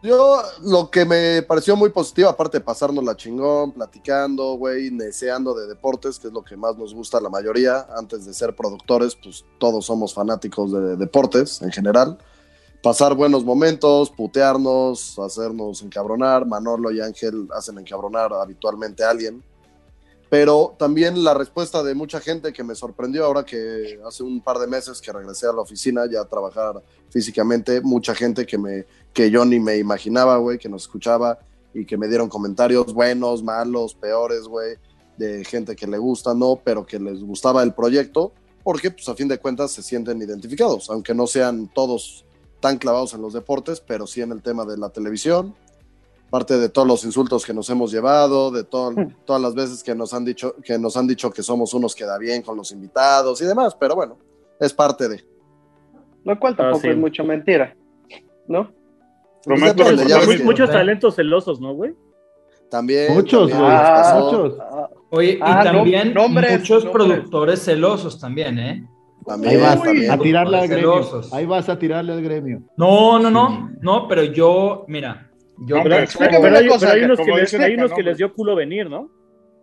Yo, 0.00 0.40
lo 0.62 0.90
que 0.90 1.04
me 1.04 1.42
pareció 1.42 1.74
muy 1.74 1.90
positivo, 1.90 2.28
aparte 2.28 2.58
de 2.58 2.64
pasarnos 2.64 3.02
la 3.02 3.16
chingón, 3.16 3.72
platicando, 3.72 4.54
güey, 4.54 4.92
neceando 4.92 5.54
de 5.54 5.66
deportes, 5.66 6.20
que 6.20 6.28
es 6.28 6.32
lo 6.32 6.44
que 6.44 6.56
más 6.56 6.76
nos 6.78 6.94
gusta 6.94 7.18
a 7.18 7.20
la 7.20 7.28
mayoría. 7.28 7.84
Antes 7.96 8.24
de 8.24 8.32
ser 8.32 8.54
productores, 8.54 9.16
pues 9.16 9.44
todos 9.58 9.86
somos 9.86 10.14
fanáticos 10.14 10.70
de 10.70 10.96
deportes 10.96 11.60
en 11.62 11.72
general. 11.72 12.16
Pasar 12.80 13.14
buenos 13.14 13.44
momentos, 13.44 14.10
putearnos, 14.10 15.18
hacernos 15.18 15.82
encabronar. 15.82 16.46
Manolo 16.46 16.92
y 16.92 17.00
Ángel 17.00 17.48
hacen 17.52 17.76
encabronar 17.78 18.32
habitualmente 18.32 19.02
a 19.02 19.10
alguien. 19.10 19.42
Pero 20.30 20.74
también 20.78 21.24
la 21.24 21.32
respuesta 21.32 21.82
de 21.82 21.94
mucha 21.94 22.20
gente 22.20 22.52
que 22.52 22.62
me 22.62 22.74
sorprendió 22.74 23.24
ahora 23.24 23.44
que 23.44 23.98
hace 24.06 24.22
un 24.22 24.42
par 24.42 24.58
de 24.58 24.66
meses 24.66 25.00
que 25.00 25.12
regresé 25.12 25.46
a 25.46 25.52
la 25.52 25.62
oficina 25.62 26.02
ya 26.10 26.20
a 26.20 26.28
trabajar 26.28 26.82
físicamente, 27.08 27.80
mucha 27.80 28.14
gente 28.14 28.44
que 28.44 28.58
me 28.58 28.84
que 29.12 29.30
yo 29.30 29.44
ni 29.44 29.58
me 29.58 29.78
imaginaba, 29.78 30.36
güey, 30.36 30.58
que 30.58 30.68
nos 30.68 30.82
escuchaba 30.82 31.38
y 31.72 31.84
que 31.86 31.96
me 31.96 32.08
dieron 32.08 32.28
comentarios 32.28 32.92
buenos, 32.92 33.42
malos, 33.42 33.94
peores, 33.94 34.42
güey, 34.42 34.76
de 35.16 35.44
gente 35.44 35.74
que 35.74 35.86
le 35.86 35.98
gusta, 35.98 36.34
no, 36.34 36.60
pero 36.62 36.86
que 36.86 36.98
les 36.98 37.22
gustaba 37.22 37.62
el 37.62 37.74
proyecto, 37.74 38.32
porque 38.62 38.90
pues 38.90 39.08
a 39.08 39.14
fin 39.14 39.28
de 39.28 39.38
cuentas 39.38 39.72
se 39.72 39.82
sienten 39.82 40.20
identificados, 40.20 40.90
aunque 40.90 41.14
no 41.14 41.26
sean 41.26 41.68
todos 41.74 42.24
tan 42.60 42.78
clavados 42.78 43.14
en 43.14 43.22
los 43.22 43.32
deportes, 43.32 43.80
pero 43.80 44.06
sí 44.06 44.20
en 44.20 44.32
el 44.32 44.42
tema 44.42 44.64
de 44.64 44.76
la 44.76 44.90
televisión, 44.90 45.54
parte 46.30 46.58
de 46.58 46.68
todos 46.68 46.86
los 46.86 47.04
insultos 47.04 47.44
que 47.46 47.54
nos 47.54 47.68
hemos 47.70 47.90
llevado, 47.90 48.50
de 48.50 48.64
to- 48.64 48.94
todas 49.24 49.40
las 49.40 49.54
veces 49.54 49.82
que 49.82 49.94
nos 49.94 50.12
han 50.12 50.24
dicho 50.24 50.54
que 50.62 50.78
nos 50.78 50.96
han 50.96 51.06
dicho 51.06 51.30
que 51.30 51.42
somos 51.42 51.72
unos 51.74 51.94
que 51.94 52.04
da 52.04 52.18
bien 52.18 52.42
con 52.42 52.56
los 52.56 52.70
invitados 52.72 53.40
y 53.40 53.44
demás, 53.46 53.74
pero 53.78 53.94
bueno, 53.94 54.18
es 54.60 54.72
parte 54.74 55.08
de. 55.08 55.24
Lo 56.24 56.38
cual 56.38 56.54
tampoco 56.56 56.78
Ah, 56.78 56.82
sí. 56.82 56.88
es 56.88 56.96
mucha 56.96 57.22
mentira, 57.22 57.74
¿no? 58.46 58.70
Pues 59.44 59.60
depende, 59.62 60.04
que- 60.06 60.44
muchos 60.44 60.70
talentos 60.70 61.14
celosos, 61.16 61.60
¿no, 61.60 61.72
güey? 61.74 61.94
También. 62.70 63.14
Muchos, 63.14 63.48
también 63.50 63.70
güey, 63.70 64.22
muchos. 64.24 64.58
ah, 64.60 64.88
Oye, 65.10 65.38
Ah, 65.40 65.60
y 65.62 65.64
también 65.64 66.08
nom- 66.10 66.14
nombres, 66.16 66.58
muchos 66.60 66.84
nombres. 66.84 67.06
productores 67.08 67.64
celosos 67.64 68.20
también, 68.20 68.58
¿eh? 68.58 68.86
También, 69.24 69.54
Ahí 69.54 69.60
vas 69.62 69.82
también. 69.82 70.10
a 70.10 70.18
tirarle 70.18 70.58
al 70.58 70.68
gremio. 70.68 70.92
Celosos. 71.02 71.32
Ahí 71.32 71.46
vas 71.46 71.68
a 71.70 71.78
tirarle 71.78 72.12
al 72.12 72.22
gremio. 72.22 72.62
No, 72.76 73.18
no, 73.18 73.30
no, 73.30 73.70
no, 73.80 74.06
pero 74.08 74.22
yo, 74.24 74.84
mira, 74.86 75.27
yo 75.60 75.76
No, 75.76 75.82
Pero, 75.82 75.82
Hombre, 75.82 75.90
pero- 75.94 76.02
explícame 76.04 76.38
pero 76.38 76.48
una 76.48 76.58
hay, 76.58 76.66
cosa, 76.68 76.86
pero 76.86 76.92
hay 76.98 77.04
unos, 77.04 77.18
que 77.20 77.24
les, 77.32 77.40
dicen 77.40 77.60
hay 77.62 77.72
acá, 77.72 77.80
unos 77.80 77.90
¿no, 77.90 77.96
que 77.96 78.02
güey? 78.02 78.10
les 78.10 78.18
dio 78.18 78.32
culo 78.34 78.56
venir, 78.56 78.90
¿no? 78.90 79.10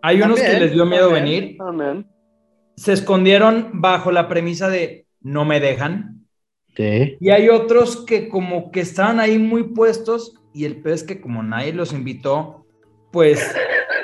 hay 0.02 0.22
unos 0.22 0.40
que 0.40 0.60
les 0.60 0.72
dio 0.72 0.86
miedo 0.86 1.10
también, 1.10 1.24
venir, 1.44 1.56
también. 1.58 2.06
se 2.76 2.92
escondieron 2.92 3.70
bajo 3.74 4.12
la 4.12 4.28
premisa 4.28 4.68
de 4.68 5.06
no 5.20 5.44
me 5.44 5.58
dejan, 5.60 6.20
Sí. 6.76 7.16
y 7.20 7.30
hay 7.30 7.48
otros 7.48 8.04
que 8.04 8.28
como 8.28 8.70
que 8.70 8.80
estaban 8.80 9.18
ahí 9.18 9.38
muy 9.38 9.62
puestos, 9.72 10.34
y 10.52 10.64
el 10.66 10.82
pez 10.82 11.02
que 11.02 11.20
como 11.20 11.42
nadie 11.42 11.72
los 11.72 11.92
invitó, 11.92 12.66
pues 13.12 13.54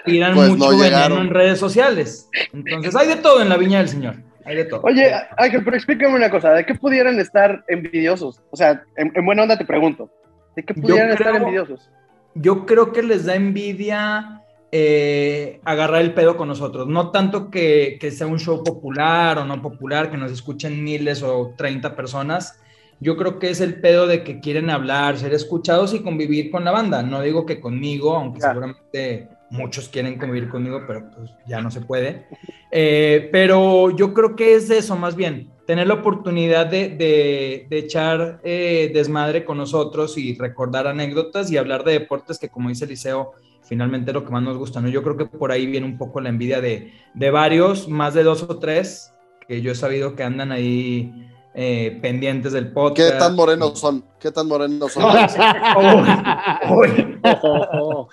tiran 0.07 0.35
Pues 0.35 0.49
no 0.49 0.55
mucho 0.57 0.69
veneno 0.71 0.85
llegaron. 0.85 1.19
en 1.19 1.31
redes 1.31 1.59
sociales. 1.59 2.29
Entonces 2.53 2.97
hay 2.97 3.09
de 3.09 3.17
todo 3.17 3.41
en 3.43 3.49
la 3.51 3.57
viña 3.59 3.79
del 3.79 3.89
señor, 3.89 4.17
hay 4.47 4.57
de 4.57 4.65
todo. 4.65 4.81
Oye, 4.85 5.13
Ángel, 5.37 5.63
pero 5.65 5.77
explícame 5.77 6.17
una 6.17 6.31
cosa, 6.31 6.53
¿de 6.55 6.65
qué 6.67 6.75
pudieran 6.75 7.21
estar 7.21 7.63
envidiosos? 7.69 8.41
O 8.51 8.57
sea, 8.57 8.83
en, 8.97 9.13
en 9.15 9.25
buena 9.27 9.43
onda 9.43 9.57
te 9.59 9.67
pregunto, 9.67 10.11
¿de 10.57 10.63
qué 10.65 10.75
Yo 10.77 10.83
pudieran 10.83 11.11
estar 11.11 11.29
creo- 11.29 11.37
envidiosos? 11.43 11.91
yo 12.35 12.67
creo 12.67 12.93
que 12.93 13.03
les 13.03 13.25
da 13.27 13.35
envidia 13.35 14.39
eh, 14.75 15.61
agarrar 15.65 16.01
el 16.01 16.15
pedo 16.15 16.37
con 16.39 16.49
nosotros. 16.49 16.89
No 16.89 17.11
tanto 17.11 17.51
que, 17.51 17.99
que 18.01 18.11
sea 18.11 18.27
un 18.27 18.39
show 18.39 18.65
popular 18.65 19.39
o 19.39 19.45
no 19.45 19.61
popular, 19.61 20.11
que 20.11 20.17
nos 20.17 20.33
escuchen 20.33 20.83
miles 20.83 21.23
o 21.23 21.53
30 21.57 21.95
personas. 21.95 22.59
Yo 22.99 23.17
creo 23.19 23.39
que 23.39 23.51
es 23.51 23.61
el 23.61 23.81
pedo 23.83 24.07
de 24.07 24.23
que 24.25 24.41
quieren 24.41 24.71
hablar, 24.71 25.19
ser 25.19 25.35
escuchados 25.35 25.93
y 25.93 26.01
convivir 26.01 26.51
con 26.51 26.65
la 26.65 26.71
banda. 26.71 27.03
No 27.03 27.21
digo 27.21 27.45
que 27.45 27.61
conmigo, 27.61 28.17
aunque 28.17 28.41
seguramente 28.41 29.29
muchos 29.53 29.89
quieren 29.89 30.19
convivir 30.19 30.49
conmigo, 30.49 30.83
pero 30.87 31.09
pues 31.15 31.31
ya 31.47 31.61
no 31.61 31.71
se 31.71 31.81
puede. 31.83 32.27
Eh, 32.71 33.29
pero 33.31 33.91
yo 33.95 34.15
creo 34.15 34.35
que 34.35 34.55
es 34.55 34.71
eso, 34.71 34.97
más 34.97 35.15
bien, 35.15 35.51
tener 35.67 35.87
la 35.87 35.95
oportunidad 35.95 36.67
de, 36.67 36.89
de- 36.89 37.67
de 37.69 37.79
echar 37.79 38.41
eh, 38.45 38.91
desmadre 38.93 39.45
con 39.45 39.59
nosotros 39.59 40.17
y 40.19 40.35
recordar 40.37 40.87
anécdotas 40.87 41.51
y 41.53 41.57
hablar 41.59 41.85
de 41.85 41.93
deportes 41.93 42.39
que, 42.39 42.49
como 42.49 42.71
dice 42.71 42.87
Eliseo, 42.87 43.33
finalmente 43.63 44.11
es 44.11 44.15
lo 44.15 44.25
que 44.25 44.33
más 44.33 44.43
nos 44.43 44.57
gusta, 44.59 44.81
¿no? 44.81 44.89
Yo 44.89 45.03
creo 45.03 45.17
que 45.17 45.27
por 45.27 45.53
ahí 45.53 45.67
viene 45.67 45.87
un 45.87 45.99
poco 45.99 46.21
la 46.21 46.31
envidia 46.31 46.61
de, 46.61 46.93
de 47.15 47.31
varios, 47.31 47.89
más 47.89 48.15
de 48.15 48.23
dos 48.25 48.43
o 48.43 48.59
tres, 48.59 49.13
que 49.47 49.61
yo 49.61 49.73
he 49.73 49.75
sabido 49.75 50.17
que 50.17 50.23
andan 50.23 50.51
ahí 50.51 51.29
eh, 51.55 51.99
pendientes 52.01 52.53
del 52.53 52.67
¿Qué 52.69 52.71
podcast. 52.73 53.19
tan 53.19 53.35
morenos 53.37 53.79
son? 53.79 54.05
¿Qué 54.19 54.31
tan 54.31 54.47
morenos 54.49 54.93
son? 54.93 55.05
Oh. 56.65 58.09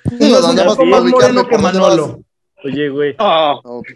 Oye, 2.63 2.89
güey, 2.89 3.15
Ah, 3.19 3.55
Ok. 3.63 3.87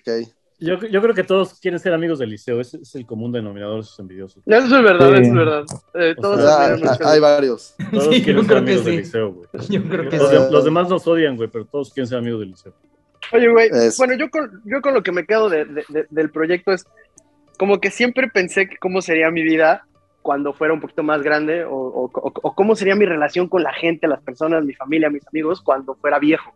yo, 0.60 0.80
yo 0.80 1.02
creo 1.02 1.14
que 1.14 1.24
todos 1.24 1.60
quieren 1.60 1.80
ser 1.80 1.94
amigos 1.94 2.20
del 2.20 2.30
liceo. 2.30 2.62
Ese 2.62 2.78
es 2.78 2.96
el 2.96 3.06
común 3.06 3.32
denominador 3.32 3.76
de 3.76 3.82
esos 3.82 4.00
envidiosos. 4.00 4.42
Eso 4.46 4.78
es 4.78 4.84
verdad, 4.84 5.08
Sí. 5.10 5.14
eso 5.22 5.24
es 5.24 5.34
verdad. 5.34 5.64
Eh, 5.96 6.16
todos 6.22 6.42
sea, 6.42 6.66
admiran 6.66 6.98
ah, 7.02 7.12
hay 7.12 7.20
varios. 7.20 7.76
Todos 7.92 8.06
Sí, 8.06 8.20
yo 8.20 8.24
quieren 8.24 8.46
ser 8.48 8.58
amigos 8.58 8.86
del 8.86 8.94
sí. 8.96 9.00
liceo, 9.02 9.34
güey. 9.34 9.48
Yo 9.70 9.84
creo 9.84 10.10
que 10.10 10.18
Los, 10.18 10.32
de- 10.32 10.52
los 10.52 10.64
demás 10.64 10.90
nos 10.90 11.06
odian, 11.08 11.36
güey, 11.36 11.50
pero 11.50 11.66
todos 11.66 11.92
quieren 11.94 12.08
ser 12.08 12.18
amigos 12.20 12.40
del 12.40 12.50
liceo. 12.52 12.74
Oye, 13.34 13.50
güey, 13.50 13.70
Es- 13.74 13.98
bueno, 13.98 14.14
yo 14.16 14.30
con, 14.30 14.62
yo 14.66 14.82
con 14.82 14.94
lo 14.94 15.04
que 15.04 15.12
me 15.12 15.26
quedo 15.26 15.50
de- 15.50 15.66
de- 15.66 15.86
de- 15.90 16.08
del 16.10 16.30
proyecto 16.32 16.72
es 16.72 16.86
como 17.64 17.80
que 17.80 17.90
siempre 17.92 18.28
pensé 18.28 18.68
que 18.68 18.76
cómo 18.76 19.02
sería 19.02 19.32
mi 19.32 19.42
vida 19.42 19.86
cuando 20.22 20.52
fuera 20.52 20.74
un 20.74 20.82
poquito 20.82 21.02
más 21.02 21.22
grande 21.22 21.64
o, 21.64 21.72
o- 21.72 22.12
o- 22.14 22.34
o 22.42 22.56
cómo 22.56 22.76
sería 22.76 22.94
mi 22.94 23.06
relación 23.06 23.48
con 23.48 23.64
la 23.64 23.72
gente, 23.72 24.06
las 24.06 24.22
personas, 24.22 24.66
mi 24.66 24.74
familia, 24.74 25.10
mis 25.10 25.26
amigos 25.30 25.62
cuando 25.62 25.96
fuera 25.96 26.20
viejo. 26.20 26.54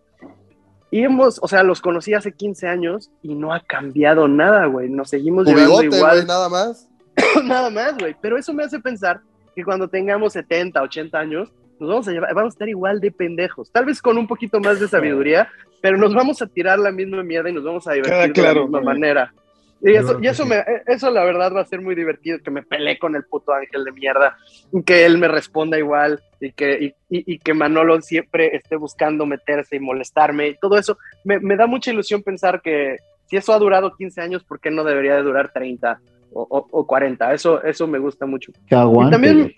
Y 0.92 1.04
hemos, 1.04 1.40
o 1.42 1.48
sea, 1.48 1.64
los 1.64 1.80
conocí 1.80 2.14
hace 2.14 2.34
15 2.34 2.68
años 2.68 3.10
y 3.22 3.36
no 3.36 3.54
ha 3.54 3.62
cambiado 3.62 4.28
nada, 4.28 4.66
güey. 4.66 4.90
Nos 4.90 5.10
seguimos 5.10 5.46
Tu 5.46 5.52
llevando 5.52 5.80
bigote, 5.80 5.96
igual. 5.98 6.16
güey, 6.16 6.26
nada 6.28 6.50
más. 6.50 6.90
nada 7.46 7.70
más, 7.70 7.98
güey. 7.98 8.14
Pero 8.22 8.38
eso 8.38 8.54
me 8.54 8.64
hace 8.66 8.80
pensar 8.82 9.22
que 9.56 9.64
cuando 9.64 9.88
tengamos 9.88 10.34
70, 10.34 10.82
80 10.82 11.18
años, 11.18 11.54
nos 11.80 11.90
vamos 11.90 12.08
a 12.10 12.12
llevar, 12.12 12.34
vamos 12.34 12.52
a 12.52 12.56
estar 12.56 12.68
igual 12.70 13.00
de 13.00 13.12
pendejos. 13.12 13.72
Tal 13.72 13.86
vez 13.86 14.02
con 14.02 14.18
un 14.18 14.28
poquito 14.28 14.60
más 14.60 14.80
de 14.82 14.90
sabiduría, 14.90 15.48
pero 15.82 15.98
nos 15.98 16.14
vamos 16.14 16.42
a 16.42 16.48
tirar 16.48 16.80
la 16.80 16.92
misma 16.92 17.24
mierda 17.24 17.50
y 17.50 17.54
nos 17.54 17.64
vamos 17.64 17.88
a 17.88 17.94
divertir 17.94 18.34
Queda 18.34 18.50
de 18.50 18.56
la 18.56 18.62
misma 18.62 18.80
güey. 18.80 18.94
manera. 18.94 19.34
Y 19.82 19.94
eso, 19.96 20.18
y 20.22 20.28
eso, 20.28 20.46
me, 20.46 20.64
eso 20.88 21.12
la 21.12 21.24
verdad 21.24 21.54
va 21.56 21.62
a 21.62 21.66
ser 21.66 21.82
muy 21.82 21.94
divertido, 21.94 22.40
que 22.44 22.50
me 22.52 22.64
peleé 22.64 22.98
con 22.98 23.16
el 23.16 23.24
puto 23.26 23.54
ángel 23.54 23.84
de 23.84 23.92
mierda, 23.92 24.36
y 24.74 24.82
que 24.84 25.06
él 25.06 25.18
me 25.20 25.28
responda 25.28 25.78
igual, 25.78 26.22
y 26.42 26.52
que, 26.52 26.96
y, 27.10 27.16
y- 27.16 27.34
y 27.36 27.40
que 27.40 27.54
Manolo 27.54 28.02
siempre 28.02 28.56
esté 28.56 28.76
buscando 28.76 29.26
meterse 29.26 29.76
y 29.76 29.80
molestarme, 29.80 30.48
y 30.50 30.56
todo 30.58 30.78
eso. 30.78 30.98
Me, 31.24 31.40
me 31.40 31.56
da 31.56 31.68
mucha 31.68 31.92
ilusión 31.92 32.24
pensar 32.24 32.62
que 32.62 32.98
si 33.28 33.38
eso 33.38 33.54
ha 33.54 33.60
durado 33.60 33.96
15 33.96 34.20
años, 34.22 34.44
¿por 34.44 34.60
qué 34.60 34.72
no 34.72 34.84
debería 34.84 35.16
de 35.16 35.24
durar 35.24 35.52
30 35.54 36.00
o, 36.34 36.42
o- 36.50 36.68
o 36.72 36.88
40? 36.88 37.34
Eso, 37.34 37.62
eso 37.64 37.86
me 37.88 38.00
gusta 38.00 38.26
mucho. 38.26 38.52
Que 38.68 38.76
aguante. 38.76 39.10
Y 39.10 39.12
también, 39.12 39.54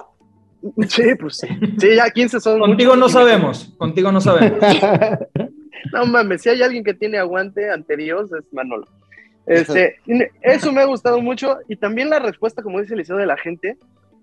sí, 0.90 1.16
pues 1.20 1.38
sí. 1.38 1.48
Sí, 1.80 1.96
ya 1.96 2.10
15 2.10 2.40
son. 2.42 2.60
Contigo 2.60 2.96
no 2.98 3.08
sabemos, 3.08 3.74
contigo 3.78 4.12
no 4.12 4.20
sabemos. 4.20 4.60
No 5.94 6.06
mames, 6.06 6.42
si 6.42 6.50
hay 6.50 6.62
alguien 6.62 6.84
que 6.84 6.94
tiene 6.94 7.18
aguante 7.18 7.70
ante 7.72 7.96
Dios, 7.96 8.30
es 8.34 8.52
Manolo. 8.54 8.86
Este, 9.46 9.96
eso 10.42 10.72
me 10.72 10.82
ha 10.82 10.86
gustado 10.86 11.22
mucho. 11.22 11.58
Y 11.68 11.76
también 11.78 12.10
la 12.10 12.20
respuesta, 12.20 12.62
como 12.62 12.80
dice 12.82 12.96
liceo 12.96 13.18
de 13.18 13.26
la 13.26 13.38
gente, 13.38 13.78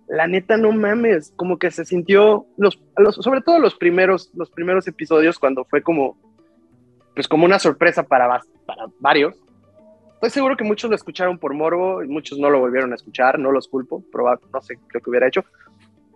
la 0.09 0.27
neta, 0.27 0.57
no 0.57 0.71
mames, 0.73 1.33
como 1.37 1.59
que 1.59 1.71
se 1.71 1.85
sintió, 1.85 2.47
los, 2.57 2.79
los- 2.97 3.17
sobre 3.17 3.41
todo 3.41 3.59
los 3.59 3.75
primeros, 3.75 4.31
los 4.35 4.51
primeros 4.51 4.87
episodios, 4.87 5.39
cuando 5.39 5.65
fue 5.65 5.83
como, 5.83 6.17
pues 7.15 7.27
como 7.29 7.45
una 7.45 7.59
sorpresa 7.59 8.03
para, 8.05 8.41
para 8.67 8.87
varios. 9.01 9.35
Estoy 10.15 10.31
seguro 10.31 10.57
que 10.57 10.65
muchos 10.65 10.89
lo 10.91 10.97
escucharon 10.97 11.39
por 11.39 11.53
morbo 11.55 12.03
y 12.03 12.09
muchos 12.09 12.39
no 12.39 12.49
lo 12.51 12.59
volvieron 12.61 12.93
a 12.93 12.95
escuchar, 12.95 13.39
no 13.39 13.53
los 13.53 13.69
culpo, 13.69 14.03
proba- 14.13 14.41
no 14.53 14.63
sé 14.63 14.79
qué 14.93 15.01
que 15.01 15.11
hubiera 15.11 15.27
hecho. 15.29 15.45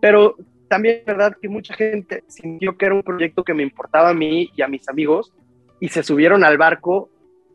Pero 0.00 0.37
también 0.69 0.99
es 1.00 1.04
verdad 1.07 1.37
que 1.40 1.49
mucha 1.49 1.75
gente 1.75 2.23
sintió 2.28 2.76
que 2.78 2.87
era 2.87 2.95
un 2.95 3.02
proyecto 3.02 3.42
que 3.45 3.54
me 3.54 3.62
importaba 3.62 4.11
a 4.11 4.14
mí 4.14 4.50
y 4.57 4.62
a 4.62 4.69
mis 4.69 4.88
amigos 4.88 5.33
y 5.80 5.88
se 5.88 6.02
subieron 6.02 6.45
al 6.45 6.57
barco 6.59 7.11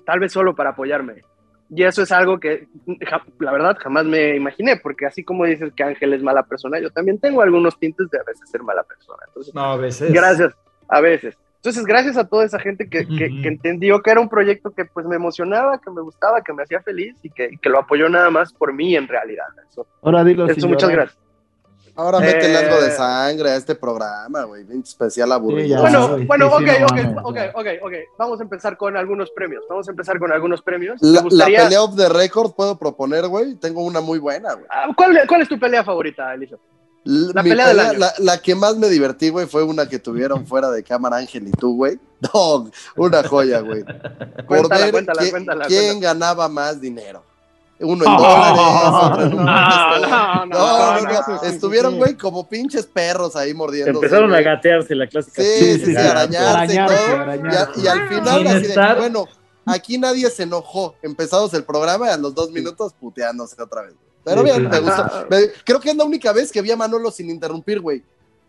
tal 0.05 0.19
vez 0.19 0.33
solo 0.33 0.53
para 0.53 0.71
apoyarme. 0.71 1.23
Y 1.75 1.83
eso 1.83 2.03
es 2.03 2.11
algo 2.11 2.39
que, 2.39 2.67
ja- 3.09 3.23
la 3.39 3.51
verdad, 3.51 3.75
jamás 3.79 4.05
me 4.05 4.35
imaginé, 4.35 4.77
porque 4.77 5.05
así 5.05 5.23
como 5.23 5.45
dices 5.45 5.73
que 5.75 5.83
Ángel 5.83 6.13
es 6.13 6.23
mala 6.23 6.43
persona, 6.43 6.79
yo 6.79 6.89
también 6.89 7.19
tengo 7.19 7.41
algunos 7.41 7.77
tintes 7.77 8.09
de 8.09 8.19
a 8.19 8.23
veces 8.23 8.49
ser 8.49 8.63
mala 8.63 8.83
persona. 8.83 9.19
Entonces, 9.27 9.53
No, 9.53 9.61
a 9.63 9.77
veces. 9.77 10.11
gracias, 10.13 10.53
a 10.87 11.01
veces. 11.01 11.37
Entonces, 11.57 11.83
gracias 11.85 12.15
a 12.15 12.27
toda 12.27 12.45
esa 12.45 12.59
gente 12.59 12.87
que, 12.87 13.07
que- 13.07 13.41
que 13.41 13.47
entendió 13.47 13.99
que 14.01 14.11
era 14.11 14.21
un 14.21 14.29
proyecto 14.29 14.69
que 14.71 14.85
pues 14.85 15.05
me 15.07 15.15
emocionaba, 15.15 15.79
que 15.81 15.89
me 15.89 16.01
gustaba, 16.01 16.41
que 16.41 16.53
me 16.53 16.61
hacía 16.63 16.79
feliz 16.81 17.15
y 17.23 17.29
que, 17.31 17.49
y 17.51 17.57
que 17.57 17.69
lo 17.69 17.79
apoyó 17.79 18.07
nada 18.07 18.29
más 18.29 18.53
por 18.53 18.71
mí 18.71 18.95
en 18.95 19.07
realidad. 19.07 19.47
Eso, 19.69 19.87
Ahora 20.03 20.23
dilo 20.23 20.45
eso 20.47 20.67
muchas 20.67 20.89
llorar. 20.89 21.07
gracias. 21.07 21.24
Ahora 21.97 22.19
métele 22.19 22.53
Eh, 22.53 22.57
algo 22.57 22.81
de 22.81 22.91
sangre 22.91 23.51
a 23.51 23.55
este 23.55 23.73
programa, 23.75 24.43
güey. 24.43 24.63
bien 24.65 24.81
Especial 24.81 25.31
aburrido. 25.31 25.67
ya. 25.67 25.79
Bueno, 25.81 26.17
sí, 26.17 26.25
bueno, 26.25 26.49
sí, 26.49 26.53
ok, 26.55 26.79
no 26.79 26.85
ok, 26.87 26.91
mames, 26.91 27.17
ok, 27.23 27.37
ok, 27.55 27.67
ok. 27.83 27.93
Vamos 28.17 28.39
a 28.39 28.43
empezar 28.43 28.77
con 28.77 28.97
algunos 28.97 29.31
premios. 29.31 29.63
Vamos 29.69 29.87
a 29.87 29.91
empezar 29.91 30.19
con 30.19 30.31
algunos 30.31 30.61
premios. 30.61 31.01
La, 31.01 31.23
pelea 31.45 31.81
off 31.83 31.95
the 31.95 32.09
record 32.09 32.51
puedo 32.53 32.77
proponer, 32.77 33.27
güey. 33.27 33.55
Tengo 33.55 33.83
una 33.83 34.01
muy 34.01 34.19
buena, 34.19 34.53
güey. 34.53 34.65
Ah, 34.69 34.87
¿Cuál, 34.95 35.17
cuál 35.27 35.41
es 35.41 35.47
tu 35.49 35.57
pelea 35.59 35.83
favorita, 35.85 36.33
Elisa? 36.33 36.57
La 37.05 37.43
mi 37.43 37.49
pelea 37.51 37.67
del 37.67 37.77
pelea- 37.77 37.89
año. 37.91 37.99
la, 37.99 38.13
la 38.19 38.41
que 38.41 38.55
más 38.55 38.75
me 38.77 38.89
divertí, 38.89 39.29
güey, 39.29 39.45
fue 39.45 39.63
una 39.63 39.87
que 39.87 39.99
tuvieron 39.99 40.45
fuera 40.47 40.69
de 40.71 40.83
cámara 40.83 41.17
Ángel 41.17 41.47
y 41.47 41.51
tú, 41.51 41.75
güey. 41.75 41.97
No, 42.33 42.69
una 42.95 43.23
joya, 43.27 43.59
güey. 43.59 43.83
Por 43.83 44.45
Cuéntala, 44.47 44.81
ver 44.85 44.91
cuéntala, 44.91 45.21
qui- 45.21 45.29
cuéntala, 45.29 45.65
quién 45.67 45.83
cuéntala. 45.99 46.13
ganaba 46.13 46.49
más 46.49 46.81
dinero. 46.81 47.23
Uno 47.79 48.05
en 48.05 48.11
dólares, 48.17 48.59
otro 49.03 49.23
en 49.25 49.33
un 49.39 49.45
No, 49.45 50.45
no, 50.45 50.45
no, 50.45 51.01
No. 51.01 51.43
Estuvieron, 51.43 51.97
güey, 51.97 52.15
como 52.15 52.47
pinches 52.47 52.85
perros 52.85 53.35
ahí 53.35 53.53
mordiendo. 53.53 53.91
Empezaron 53.91 54.33
a 54.33 54.41
gatearse 54.41 54.95
la 54.95 55.07
clásica. 55.07 55.41
Sí, 55.41 55.49
sí, 55.59 55.79
sí, 55.79 55.85
sí, 55.91 55.97
arañarse 55.97 56.73
y. 56.73 56.77
Y, 56.77 57.83
y 57.83 57.87
al 57.87 58.07
final, 58.07 58.37
Sin 58.39 58.47
así 58.47 58.67
de, 58.67 58.93
bueno, 58.97 59.25
aquí 59.65 59.97
nadie 59.97 60.29
se 60.29 60.43
enojó. 60.43 60.95
Empezados 61.01 61.53
el 61.53 61.63
programa 61.63 62.07
y 62.07 62.09
a 62.11 62.17
los 62.17 62.33
dos 62.33 62.51
minutos 62.51 62.93
puteándose 62.99 63.61
otra 63.61 63.81
vez. 63.83 63.93
Pero 64.23 64.41
bien, 64.41 64.67
me 64.69 64.79
gustó. 64.79 65.03
Me- 65.29 65.49
creo 65.63 65.79
que 65.79 65.89
es 65.91 65.95
la 65.95 66.03
única 66.03 66.31
vez 66.31 66.51
que 66.51 66.61
vi 66.61 66.71
a 66.71 66.77
Manolo 66.77 67.11
sin 67.11 67.29
interrumpir, 67.29 67.79
güey. 67.81 68.01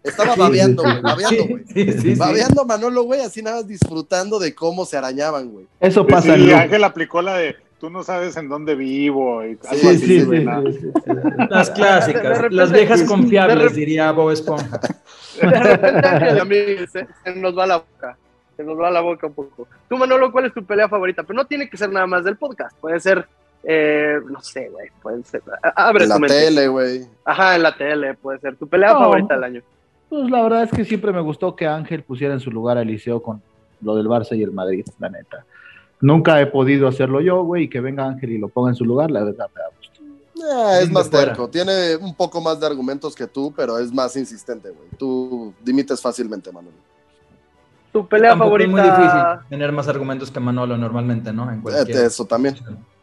Estaba 0.02 0.36
babeando, 0.36 0.84
güey, 0.84 1.00
babeando, 1.02 1.44
güey. 1.48 1.64
sí, 1.66 1.92
sí, 1.92 2.00
sí. 2.00 2.14
Babeando 2.14 2.62
a 2.62 2.64
Manolo, 2.64 3.02
güey, 3.02 3.20
así 3.22 3.42
nada 3.42 3.56
más 3.56 3.66
disfrutando 3.66 4.38
de 4.38 4.54
cómo 4.54 4.84
se 4.86 4.96
arañaban, 4.96 5.50
güey. 5.50 5.66
Eso 5.80 6.06
pasa 6.06 6.36
loop. 6.36 6.54
Ángel 6.56 6.84
aplicó 6.84 7.20
la 7.22 7.36
de 7.38 7.56
tú 7.80 7.90
no 7.90 8.02
sabes 8.02 8.36
en 8.36 8.48
dónde 8.48 8.74
vivo 8.74 9.44
y 9.44 9.50
algo 9.50 9.60
Sí, 9.70 9.86
así, 9.88 9.98
Sí, 9.98 10.20
sí, 10.20 10.24
güey, 10.24 10.38
sí, 10.40 10.44
¿no? 10.46 10.62
sí, 10.62 10.72
sí, 10.72 10.90
sí. 11.04 11.10
Las 11.50 11.68
De 11.68 11.74
clásicas, 11.74 12.22
repente- 12.38 12.54
las 12.56 12.72
viejas 12.72 13.02
confiables, 13.04 13.74
diría 13.74 14.12
Bob 14.12 14.30
Esponja. 14.30 14.80
De 15.40 15.46
repente, 15.50 16.08
Ángel, 16.08 16.40
a 16.40 16.44
mí 16.44 16.56
se, 16.90 17.06
se 17.24 17.34
nos 17.36 17.56
va 17.56 17.66
la 17.66 17.76
boca. 17.78 18.16
Se 18.56 18.64
nos 18.64 18.78
va 18.80 18.90
la 18.90 19.00
boca 19.02 19.26
un 19.26 19.34
poco. 19.34 19.68
Tú, 19.88 19.98
Manolo, 19.98 20.32
¿cuál 20.32 20.46
es 20.46 20.54
tu 20.54 20.64
pelea 20.64 20.88
favorita? 20.88 21.22
Pero 21.22 21.36
no 21.36 21.44
tiene 21.44 21.68
que 21.68 21.76
ser 21.76 21.90
nada 21.92 22.06
más 22.06 22.24
del 22.24 22.38
podcast. 22.38 22.74
Puede 22.80 22.98
ser, 23.00 23.26
eh, 23.62 24.16
no 24.30 24.40
sé, 24.40 24.70
güey. 24.70 24.88
Puede 25.02 25.22
ser. 25.24 25.42
Abre 25.74 26.04
En 26.04 26.08
la 26.08 26.18
mente. 26.18 26.34
tele, 26.34 26.66
güey. 26.68 27.02
Ajá, 27.26 27.54
en 27.56 27.62
la 27.62 27.76
tele, 27.76 28.14
puede 28.14 28.38
ser. 28.38 28.56
Tu 28.56 28.66
pelea 28.66 28.94
No. 28.94 29.00
favorita 29.00 29.34
del 29.34 29.44
año. 29.44 29.62
Pues 30.08 30.30
la 30.30 30.42
verdad 30.42 30.62
es 30.62 30.70
que 30.70 30.84
siempre 30.86 31.12
me 31.12 31.20
gustó 31.20 31.54
que 31.54 31.66
Ángel 31.66 32.02
pusiera 32.02 32.32
en 32.32 32.40
su 32.40 32.50
lugar 32.50 32.78
a 32.78 32.82
Eliseo 32.82 33.20
con 33.22 33.42
lo 33.82 33.94
del 33.94 34.06
Barça 34.06 34.34
y 34.34 34.42
el 34.42 34.52
Madrid, 34.52 34.86
la 35.00 35.10
neta. 35.10 35.44
Nunca 36.00 36.40
he 36.40 36.46
podido 36.46 36.88
hacerlo 36.88 37.20
yo, 37.20 37.42
güey, 37.42 37.64
y 37.64 37.68
que 37.68 37.80
venga 37.80 38.04
Ángel 38.06 38.32
y 38.32 38.38
lo 38.38 38.48
ponga 38.48 38.70
en 38.70 38.74
su 38.76 38.84
lugar, 38.84 39.10
la 39.10 39.24
verdad 39.24 39.48
me 39.54 39.60
da 39.62 39.68
gusto. 39.76 40.00
Ah, 40.52 40.78
es 40.80 40.90
más 40.90 41.08
terco. 41.08 41.48
Tiene 41.48 41.96
un 41.96 42.14
poco 42.14 42.40
más 42.40 42.60
de 42.60 42.66
argumentos 42.66 43.14
que 43.14 43.26
tú, 43.26 43.52
pero 43.56 43.78
es 43.78 43.92
más 43.92 44.14
insistente, 44.16 44.68
güey. 44.70 44.88
Tú 44.98 45.54
dimites 45.64 46.00
fácilmente, 46.00 46.52
Manolo. 46.52 46.76
Tu 47.92 48.06
pelea 48.06 48.30
Tampoco 48.32 48.50
favorita. 48.50 48.68
es 48.68 48.70
muy 48.72 48.82
difícil 48.82 49.20
tener 49.48 49.72
más 49.72 49.88
argumentos 49.88 50.30
que 50.30 50.38
Manolo 50.38 50.76
normalmente, 50.76 51.32
¿no? 51.32 51.50
En 51.50 51.62
cualquier... 51.62 51.96
Eh, 51.96 52.04
Eso 52.06 52.26
también. 52.26 52.56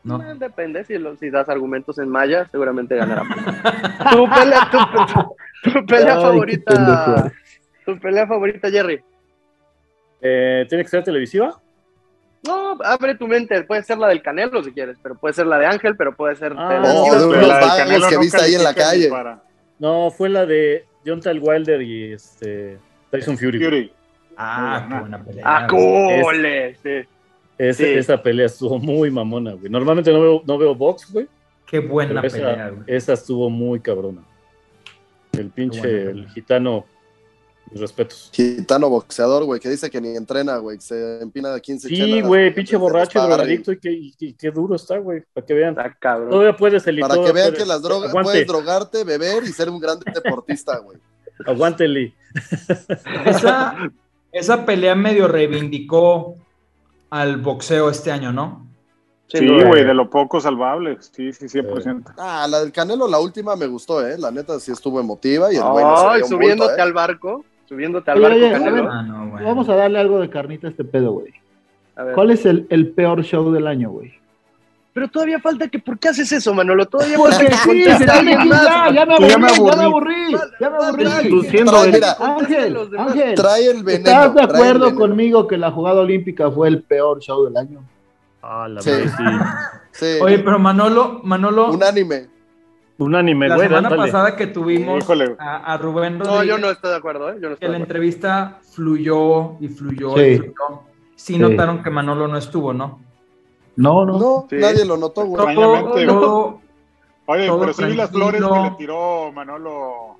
¿no? 0.03 0.21
Eh, 0.21 0.35
Depende, 0.37 0.85
si, 0.85 0.99
lo- 0.99 1.15
si 1.17 1.31
das 1.31 1.49
argumentos 1.49 1.97
en 1.97 2.09
maya, 2.09 2.47
seguramente 2.51 2.95
ganará. 2.95 3.23
tu 4.11 4.29
pelea, 4.29 4.69
tu, 4.71 5.71
tu 5.71 5.85
pelea 5.87 6.15
Ay, 6.15 6.21
favorita. 6.21 7.31
Tu 7.85 7.99
pelea 7.99 8.27
favorita, 8.27 8.69
Jerry. 8.69 9.01
Eh, 10.21 10.65
¿Tiene 10.69 10.83
que 10.83 10.89
ser 10.91 11.03
televisiva? 11.03 11.59
No, 12.45 12.77
abre 12.83 13.15
tu 13.15 13.27
mente. 13.27 13.63
Puede 13.63 13.83
ser 13.83 13.97
la 13.97 14.09
del 14.09 14.21
Canelo 14.21 14.63
si 14.63 14.71
quieres, 14.71 14.97
pero 15.01 15.15
puede 15.15 15.33
ser 15.33 15.47
la 15.47 15.57
de 15.59 15.65
Ángel, 15.65 15.95
pero 15.95 16.15
puede 16.15 16.35
ser. 16.35 16.53
Ah. 16.57 16.81
Oh, 16.85 17.15
de 17.15 17.25
unos 17.25 17.47
la 17.47 17.55
del 17.55 17.61
vagos 17.61 17.77
Canelo 17.77 18.07
que 18.09 18.15
no 18.15 18.21
viste 18.21 18.41
ahí 18.41 18.55
en 18.55 18.63
la 18.63 18.73
calle. 18.73 19.09
para 19.09 19.41
No, 19.79 20.11
fue 20.11 20.29
la 20.29 20.45
de 20.45 20.85
John 21.05 21.21
Tal 21.21 21.39
Wilder 21.39 21.81
y 21.81 22.13
este 22.13 22.77
Tyson 23.09 23.37
Fury. 23.37 23.63
Fury. 23.63 23.91
Ah, 24.35 24.85
qué 24.89 24.99
buena 24.99 25.23
pelea. 25.23 25.43
Ah. 25.45 25.67
Sí. 26.81 27.07
Sí. 27.73 27.85
Esa 27.85 28.21
pelea 28.21 28.47
estuvo 28.47 28.77
muy 28.79 29.09
mamona, 29.11 29.53
güey. 29.53 29.71
Normalmente 29.71 30.11
no 30.11 30.19
veo, 30.19 30.43
no 30.45 30.57
veo 30.57 30.75
box, 30.75 31.11
güey. 31.11 31.27
Qué 31.65 31.79
buena 31.79 32.21
pelea, 32.21 32.51
esa, 32.51 32.69
güey. 32.69 32.83
esa 32.87 33.13
estuvo 33.13 33.49
muy 33.49 33.79
cabrona. 33.79 34.21
El 35.31 35.49
pinche, 35.49 36.09
el 36.09 36.27
gitano 36.29 36.85
Mis 37.73 37.81
respetos. 37.81 38.29
Gitano 38.31 38.89
boxeador, 38.89 39.43
güey, 39.45 39.59
que 39.59 39.69
dice 39.69 39.89
que 39.89 39.99
ni 39.99 40.15
entrena, 40.15 40.57
güey, 40.57 40.77
que 40.77 40.83
se 40.83 41.21
empina 41.21 41.51
de 41.51 41.59
15 41.59 41.89
Sí, 41.89 42.21
güey, 42.21 42.53
pinche 42.53 42.77
borracho, 42.77 43.19
drogadicto 43.19 43.71
y 43.71 43.79
qué, 43.79 43.91
y, 43.91 44.13
y 44.19 44.33
qué 44.33 44.51
duro 44.51 44.75
está, 44.75 44.99
güey, 44.99 45.23
para 45.33 45.45
que 45.45 45.53
vean. 45.53 45.71
Está 45.71 45.91
cabrón. 45.99 46.29
Todavía 46.29 46.55
puedes 46.55 46.85
el 46.85 46.99
Para 46.99 47.15
que 47.15 47.31
vean 47.31 47.53
que 47.53 47.65
las 47.65 47.81
drogas, 47.81 48.11
puedes 48.11 48.47
drogarte, 48.47 49.03
beber 49.03 49.43
y 49.43 49.47
ser 49.47 49.69
un 49.69 49.79
gran 49.79 49.99
deportista, 49.99 50.77
güey. 50.77 50.99
Aguántele. 51.47 52.13
Esa, 53.25 53.91
esa 54.31 54.65
pelea 54.65 54.95
medio 54.95 55.27
reivindicó 55.27 56.35
al 57.09 57.37
boxeo 57.37 57.89
este 57.89 58.11
año, 58.11 58.31
¿no? 58.31 58.63
Sí, 59.27 59.47
güey, 59.47 59.83
de 59.83 59.95
lo 59.95 60.09
poco 60.11 60.39
salvable. 60.39 60.97
Sí, 60.99 61.33
sí, 61.33 61.45
100%. 61.45 62.13
Ah, 62.17 62.45
la 62.47 62.59
del 62.59 62.71
Canelo, 62.71 63.07
la 63.07 63.19
última 63.19 63.55
me 63.55 63.65
gustó, 63.65 64.05
¿eh? 64.05 64.15
La 64.17 64.29
neta 64.29 64.59
sí 64.59 64.71
estuvo 64.71 64.99
emotiva 64.99 65.51
y 65.51 65.55
el 65.55 65.63
güey 65.63 65.83
no 65.83 66.09
Ay, 66.09 66.21
subiéndote 66.23 66.73
bulto, 66.73 66.77
¿eh? 66.77 66.81
al 66.81 66.93
barco, 66.93 67.45
subiéndote 67.67 68.11
al 68.11 68.17
Oye, 68.23 68.27
barco, 68.27 68.37
oye, 68.45 68.55
a 68.55 68.71
ver, 68.71 68.85
Ah, 68.89 69.01
no. 69.03 69.31
Vamos 69.43 69.69
a 69.69 69.75
darle 69.75 69.99
algo 69.99 70.19
de 70.19 70.29
carnita 70.29 70.67
a 70.67 70.69
este 70.69 70.83
pedo, 70.83 71.11
güey. 71.13 71.33
¿Cuál 72.15 72.31
es 72.31 72.45
el, 72.45 72.65
el 72.69 72.89
peor 72.91 73.23
show 73.23 73.51
del 73.51 73.67
año, 73.67 73.89
güey? 73.91 74.13
Pero 74.93 75.07
todavía 75.07 75.39
falta 75.39 75.67
que, 75.67 75.79
¿por 75.79 75.97
qué 75.97 76.09
haces 76.09 76.31
eso, 76.31 76.53
Manolo? 76.53 76.85
Todavía 76.85 77.17
Porque 77.17 77.33
falta 77.33 77.49
que 77.49 77.55
sí, 77.57 77.83
se 77.97 78.05
tiene 78.05 78.31
que 78.37 78.45
más. 78.45 78.63
ya, 78.63 78.91
ya 78.93 79.05
me 79.07 79.15
Tú 79.15 79.23
ya 79.27 79.37
me 79.39 79.47
aburrí, 79.47 79.65
ya 79.71 79.75
me 79.75 79.83
aburrí. 79.83 80.13
aburrí, 80.23 80.37
ya 80.59 80.69
me 80.69 80.77
aburrí. 80.77 81.29
Tú 81.29 81.41
siendo 81.43 81.71
Trae, 81.71 81.85
el- 81.85 81.91
mira, 81.93 82.15
Ángel. 82.19 82.77
Ángel, 82.99 83.35
trae 83.35 83.67
el 83.71 83.83
veneno. 83.83 84.09
¿estás 84.09 84.35
de 84.35 84.41
acuerdo 84.43 84.85
veneno. 84.85 84.99
conmigo 84.99 85.47
que 85.47 85.57
la 85.57 85.71
jugada 85.71 86.01
olímpica 86.01 86.51
fue 86.51 86.67
el 86.67 86.83
peor 86.83 87.19
show 87.21 87.43
del 87.45 87.57
año? 87.57 87.79
Ah, 88.43 88.67
la 88.69 88.81
Sí. 88.81 88.91
verdad, 88.91 89.13
sí. 89.17 90.05
Sí, 90.15 90.21
Oye, 90.21 90.39
pero 90.39 90.59
Manolo, 90.59 91.21
Manolo, 91.23 91.71
unánime. 91.71 92.27
Unánime, 93.03 93.47
la 93.49 93.55
güey, 93.55 93.67
semana 93.67 93.89
pasada 93.89 94.35
que 94.35 94.47
tuvimos 94.47 95.03
Híjole. 95.03 95.35
a, 95.39 95.73
a 95.73 95.77
Rubén 95.77 96.17
No, 96.17 96.25
Rodríguez, 96.25 96.47
yo 96.47 96.57
no 96.57 96.69
estoy 96.71 96.89
de 96.91 96.97
acuerdo, 96.97 97.29
¿eh? 97.29 97.35
Yo 97.41 97.49
no 97.49 97.53
estoy 97.53 97.59
que 97.59 97.65
de 97.65 97.71
la 97.71 97.77
acuerdo. 97.77 97.83
entrevista 97.83 98.59
fluyó 98.71 99.59
y 99.59 99.67
fluyó 99.69 100.15
Sí. 100.15 100.21
y 100.21 100.37
fluyó. 100.37 100.53
Sí, 101.15 101.33
Sí. 101.33 101.39
notaron 101.39 101.81
que 101.83 101.89
Manolo 101.89 102.27
no 102.27 102.37
estuvo, 102.37 102.73
¿no? 102.73 102.99
No, 103.75 104.05
no. 104.05 104.19
No, 104.19 104.47
Sí. 104.49 104.57
nadie 104.59 104.85
lo 104.85 104.97
notó, 104.97 105.25
güey. 105.25 105.55
Todo- 105.55 106.61
Oye, 107.25 107.47
Todo 107.47 107.59
pero 107.61 107.73
sí 107.73 107.85
vi 107.85 107.93
las 107.95 108.11
flores 108.11 108.41
que 108.43 108.59
le 108.59 108.71
tiró 108.77 109.31
Manolo 109.31 110.17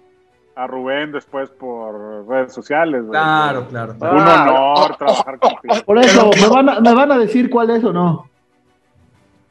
a 0.56 0.68
Rubén 0.68 1.12
después 1.12 1.50
por 1.50 2.26
redes 2.28 2.54
sociales, 2.54 3.02
güey. 3.02 3.12
Claro, 3.12 3.68
claro. 3.68 3.96
claro. 4.00 4.16
Un 4.16 4.22
Ah, 4.26 4.46
honor 4.78 4.96
trabajar 4.98 5.40
contigo. 5.40 5.74
Por 5.86 5.98
eso, 5.98 6.30
¿me 6.40 6.48
van, 6.48 6.70
a, 6.70 6.80
¿me 6.80 6.94
van 6.94 7.12
a 7.12 7.18
decir 7.18 7.50
cuál 7.50 7.72
es 7.72 7.84
o 7.84 7.92
no? 7.92 8.30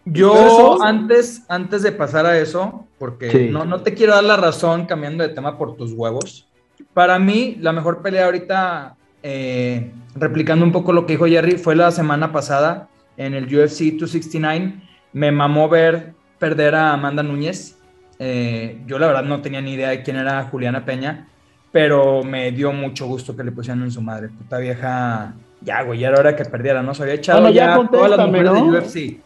Yo 0.05 0.83
antes, 0.83 1.45
antes 1.49 1.83
de 1.83 1.93
pasar 1.93 2.27
a 2.27 2.37
eso, 2.39 2.87
porque 3.03 3.31
Sí. 3.33 3.49
no, 3.51 3.65
no 3.65 3.81
te 3.83 3.95
quiero 3.95 4.15
dar 4.15 4.23
la 4.23 4.37
razón 4.37 4.87
cambiando 4.87 5.25
de 5.27 5.35
tema 5.35 5.59
por 5.59 5.75
tus 5.75 5.93
huevos. 5.93 6.47
Para 6.95 7.19
mí, 7.19 7.57
la 7.59 7.73
mejor 7.73 8.01
pelea 8.01 8.27
ahorita, 8.27 8.95
eh, 9.25 9.91
replicando 10.15 10.65
un 10.65 10.71
poco 10.71 10.93
lo 10.93 11.05
que 11.05 11.15
dijo 11.15 11.27
Jerry, 11.27 11.59
fue 11.59 11.75
la 11.75 11.91
semana 11.91 12.31
pasada 12.31 12.89
en 13.17 13.35
el 13.35 13.47
UFC 13.47 13.91
269. 13.99 14.75
Me 15.15 15.33
mamó 15.33 15.69
ver 15.69 16.13
perder 16.39 16.77
a 16.77 16.93
Amanda 16.93 17.25
Núñez. 17.25 17.77
Eh, 18.21 18.81
yo 18.87 19.01
la 19.01 19.09
verdad 19.09 19.25
no 19.25 19.43
tenía 19.43 19.61
ni 19.61 19.73
idea 19.73 19.89
de 19.89 20.05
quién 20.05 20.17
era 20.17 20.45
Juliana 20.45 20.85
Peña, 20.85 21.27
pero 21.73 22.23
me 22.23 22.53
dio 22.53 22.73
mucho 22.73 23.09
gusto 23.09 23.35
que 23.35 23.43
le 23.43 23.51
pusieran 23.51 23.83
en 23.83 23.91
su 23.91 24.01
madre. 24.01 24.29
Puta 24.29 24.59
vieja, 24.59 25.35
ya, 25.61 25.83
güey, 25.83 25.99
ya 25.99 26.11
era 26.11 26.21
hora 26.21 26.37
que 26.37 26.45
perdiera, 26.45 26.85
¿no? 26.85 26.95
Se 26.95 27.03
había 27.03 27.15
echado 27.15 27.41
Bueno, 27.41 27.53
ya 27.53 27.77
ya, 27.77 27.89
todas 27.91 28.11
las 28.13 28.29
mujeres 28.29 28.53
¿no? 28.53 28.71
de 28.71 28.79
UFC. 28.79 29.21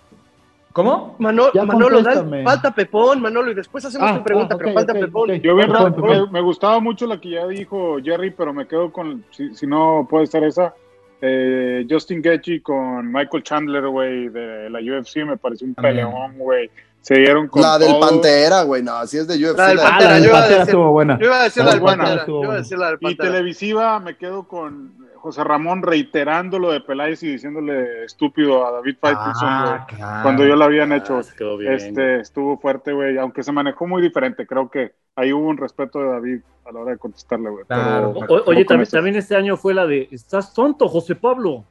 ¿Cómo? 0.76 1.16
Mano- 1.18 1.50
Ya 1.54 1.64
Manolo, 1.64 2.02
da- 2.02 2.22
falta 2.44 2.70
Pepón, 2.74 3.22
Manolo, 3.22 3.50
y 3.50 3.54
después 3.54 3.82
hacemos 3.86 4.10
Ah, 4.10 4.18
tu 4.18 4.22
pregunta, 4.24 4.56
ah, 4.56 4.58
pero 4.58 4.74
falta 4.74 4.92
Pepón. 4.92 5.30
ok. 5.30 5.36
Yo 5.38 5.56
bien, 5.56 5.72
perdón. 5.72 6.28
me 6.30 6.40
gustaba 6.42 6.80
mucho 6.80 7.06
la 7.06 7.18
que 7.18 7.30
ya 7.30 7.46
dijo 7.46 7.96
Jerry, 8.04 8.30
pero 8.30 8.52
me 8.52 8.66
quedo 8.68 8.92
con, 8.92 9.24
si, 9.30 9.54
si 9.54 9.66
no 9.66 10.06
puede 10.10 10.26
ser 10.26 10.44
esa, 10.44 10.74
eh, 11.22 11.86
Justin 11.88 12.20
Gaethje 12.20 12.60
con 12.62 13.10
Michael 13.10 13.42
Chandler, 13.42 13.86
güey, 13.88 14.28
de 14.28 14.68
la 14.68 14.80
UFC, 14.80 15.24
me 15.24 15.38
pareció 15.38 15.66
un 15.66 15.74
peleón, 15.74 16.36
güey. 16.36 16.70
Se 17.00 17.14
dieron 17.14 17.48
con 17.48 17.62
La 17.62 17.78
del 17.78 17.88
todo. 17.88 18.00
Pantera, 18.00 18.62
güey. 18.64 18.82
No, 18.82 18.96
así 18.96 19.16
es 19.16 19.26
de 19.26 19.34
UFC. 19.36 19.56
La 19.56 19.68
del 19.68 19.78
Ah, 19.78 19.82
Pantera, 19.82 20.10
la 20.10 20.16
yo 20.18 20.20
del 20.20 20.28
iba 20.28 20.36
a 20.36 20.40
Pantera 20.40 20.58
decir- 20.60 20.68
estuvo 20.74 20.92
buena. 20.92 21.18
Yo 21.18 21.24
iba 21.26 21.40
a 21.40 21.44
decir 21.44 21.64
la 21.64 21.70
del 21.70 21.80
buena, 21.80 21.96
Pantera. 22.02 22.20
estuvo 22.20 22.36
Yo 22.36 22.42
iba 22.42 22.44
a 22.44 22.48
buena. 22.48 22.62
decir 22.62 22.78
la 22.78 22.86
del 22.90 22.98
Y 23.00 23.16
televisiva 23.16 24.00
me 24.00 24.16
quedo 24.18 24.42
con 24.46 24.92
José 25.26 25.42
Ramón 25.42 25.82
reiterando 25.82 26.56
lo 26.60 26.70
de 26.70 26.80
Peláez 26.82 27.20
y 27.24 27.32
diciéndole 27.32 28.04
estúpido 28.04 28.64
a 28.64 28.70
David 28.70 28.94
Faitelson. 29.00 29.34
Ah, 29.48 29.84
claro. 29.88 30.22
Cuando 30.22 30.46
ya 30.46 30.54
lo 30.54 30.64
habían 30.64 30.92
hecho. 30.92 31.18
Ah. 31.18 31.56
Este, 31.68 32.20
estuvo 32.20 32.56
fuerte, 32.58 32.92
güey, 32.92 33.18
aunque 33.18 33.42
se 33.42 33.50
manejó 33.50 33.88
muy 33.88 34.00
diferente. 34.02 34.46
Creo 34.46 34.70
que 34.70 34.92
ahí 35.16 35.32
hubo 35.32 35.48
un 35.48 35.56
respeto 35.56 35.98
de 35.98 36.06
David 36.10 36.40
a 36.64 36.70
la 36.70 36.78
hora 36.78 36.92
de 36.92 36.98
contestarle, 36.98 37.50
güey. 37.50 37.64
Claro. 37.64 38.14
Oye, 38.46 38.64
también, 38.64 38.82
eso- 38.82 38.96
también 38.98 39.16
este 39.16 39.34
año 39.34 39.56
fue 39.56 39.74
la 39.74 39.84
de 39.84 40.08
¿Estás 40.12 40.54
tonto, 40.54 40.86
José 40.86 41.16
Pablo? 41.16 41.64